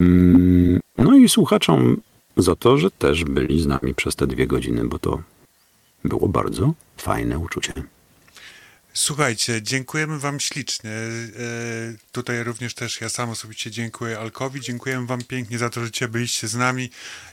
Mm, 0.00 0.80
No 0.98 1.16
i 1.16 1.28
słuchaczom 1.28 1.96
za 2.36 2.56
to, 2.56 2.78
że 2.78 2.90
też 2.90 3.24
byli 3.24 3.62
z 3.62 3.66
nami 3.66 3.94
przez 3.94 4.16
te 4.16 4.26
dwie 4.26 4.46
godziny, 4.46 4.84
bo 4.84 4.98
to 4.98 5.22
było 6.04 6.28
bardzo 6.28 6.72
fajne 6.96 7.38
uczucie. 7.38 7.72
Słuchajcie, 8.94 9.62
dziękujemy 9.62 10.18
Wam 10.18 10.40
ślicznie. 10.40 10.90
E, 10.90 11.00
Tutaj 12.12 12.44
również 12.44 12.74
też 12.74 13.00
ja 13.00 13.08
sam 13.08 13.30
osobiście 13.30 13.70
dziękuję 13.70 14.18
Alkowi. 14.18 14.60
Dziękujemy 14.60 15.06
Wam 15.06 15.24
pięknie 15.24 15.58
za 15.58 15.70
to, 15.70 15.80
że 15.84 16.08
byliście 16.08 16.48
z 16.48 16.54
nami 16.54 16.90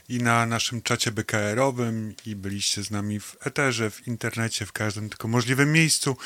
i 0.08 0.18
na 0.18 0.46
naszym 0.46 0.82
czacie 0.82 1.12
BKR-owym 1.12 2.14
i 2.26 2.36
byliście 2.36 2.82
z 2.82 2.90
nami 2.90 3.20
w 3.20 3.36
eterze, 3.40 3.90
w 3.90 4.08
internecie, 4.08 4.66
w 4.66 4.72
każdym 4.72 5.08
tylko 5.08 5.28
możliwym 5.28 5.72
miejscu. 5.72 6.16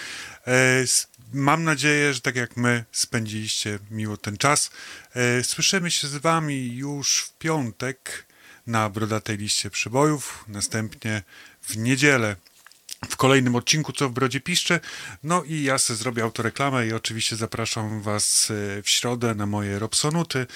E, 0.47 0.85
Mam 1.32 1.65
nadzieję, 1.65 2.15
że 2.15 2.20
tak 2.20 2.36
jak 2.36 2.56
my 2.56 2.85
spędziliście 2.93 3.78
miło 3.90 4.16
ten 4.16 4.36
czas. 4.36 4.70
E, 5.15 5.44
Słyszymy 5.44 5.90
się 5.90 6.09
z 6.09 6.16
Wami 6.16 6.77
już 6.77 7.20
w 7.20 7.39
piątek 7.39 8.27
na 8.66 8.90
Brodatej 8.90 9.39
Liście 9.39 9.70
Przybojów, 9.70 10.44
następnie 10.48 11.23
w 11.62 11.77
niedzielę 11.77 12.36
w 13.09 13.17
kolejnym 13.17 13.55
odcinku 13.55 13.93
Co 13.93 14.09
w 14.09 14.13
Brodzie 14.13 14.41
Piszczy. 14.41 14.81
No 15.23 15.43
i 15.43 15.63
ja 15.63 15.79
sobie 15.79 15.97
zrobię 15.97 16.23
autoreklamę 16.23 16.87
i 16.87 16.93
oczywiście 16.93 17.37
zapraszam 17.37 18.03
Was 18.03 18.51
e, 18.51 18.83
w 18.83 18.91
środę 18.91 19.35
na 19.35 19.47
moje 19.47 19.79
Robsonuty 19.79 20.47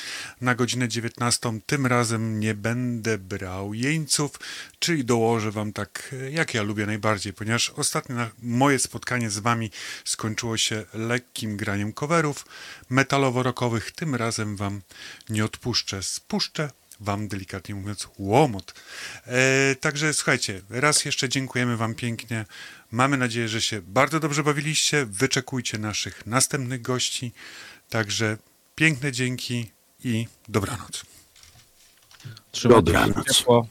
na 0.40 0.54
godzinę 0.54 0.88
19. 0.88 1.60
Tym 1.66 1.86
razem 1.86 2.40
nie 2.40 2.54
będę 2.54 3.18
brał 3.18 3.74
jeńców, 3.74 4.30
czyli 4.78 5.04
dołożę 5.04 5.50
Wam 5.50 5.72
tak, 5.72 6.14
e, 6.22 6.30
jak 6.30 6.54
ja 6.54 6.62
lubię 6.62 6.86
najbardziej, 6.86 7.32
ponieważ 7.32 7.70
ostatnie 7.70 8.30
moje 8.42 8.78
spotkanie 8.78 9.30
z 9.30 9.38
Wami 9.38 9.70
skończyło 10.04 10.56
się 10.56 10.84
lekkim 10.94 11.56
graniem 11.56 11.92
coverów 11.92 12.46
metalowo-rockowych. 12.90 13.90
Tym 13.92 14.14
razem 14.14 14.56
Wam 14.56 14.82
nie 15.28 15.44
odpuszczę. 15.44 16.02
Spuszczę 16.02 16.70
Wam 17.00 17.28
delikatnie 17.28 17.74
mówiąc 17.74 18.08
łomot. 18.18 18.74
E, 19.26 19.74
także 19.74 20.14
słuchajcie, 20.14 20.60
raz 20.70 21.04
jeszcze 21.04 21.28
dziękujemy 21.28 21.76
Wam 21.76 21.94
pięknie. 21.94 22.44
Mamy 22.90 23.16
nadzieję, 23.16 23.48
że 23.48 23.62
się 23.62 23.82
bardzo 23.82 24.20
dobrze 24.20 24.42
bawiliście. 24.42 25.06
Wyczekujcie 25.06 25.78
naszych 25.78 26.26
następnych 26.26 26.82
gości. 26.82 27.32
Także 27.88 28.36
piękne 28.74 29.12
dzięki 29.12 29.70
i 30.04 30.26
dobranoc. 30.48 31.04
Trzymajcie 32.50 32.92
Dobranoc. 32.92 33.28
się 33.28 33.34
ciepło. 33.34 33.66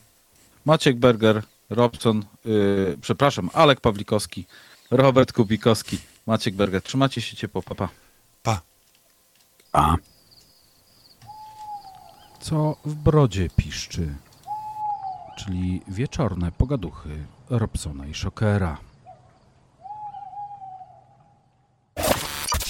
Maciek 0.65 0.97
Berger, 0.97 1.43
Robson, 1.69 2.25
yy, 2.45 2.97
przepraszam, 3.01 3.49
Alek 3.53 3.81
Pawlikowski, 3.81 4.45
Robert 4.91 5.33
Kubikowski, 5.33 5.97
Maciek 6.25 6.55
Berger. 6.55 6.81
Trzymajcie 6.81 7.21
się 7.21 7.35
ciepło, 7.35 7.61
papa. 7.61 7.89
Pa. 8.43 8.61
A. 9.71 9.95
Co 12.39 12.75
w 12.85 12.93
brodzie 12.93 13.49
piszczy, 13.55 14.15
czyli 15.37 15.81
wieczorne 15.87 16.51
pogaduchy 16.51 17.09
Robsona 17.49 18.05
i 18.05 18.13
Szokera. 18.13 18.77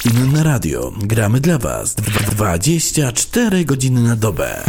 Inne 0.05 0.43
radio. 0.43 0.91
Gramy 0.97 1.39
dla 1.39 1.57
Was 1.57 1.95
24 1.95 3.65
godziny 3.65 4.01
na 4.01 4.15
dobę. 4.15 4.63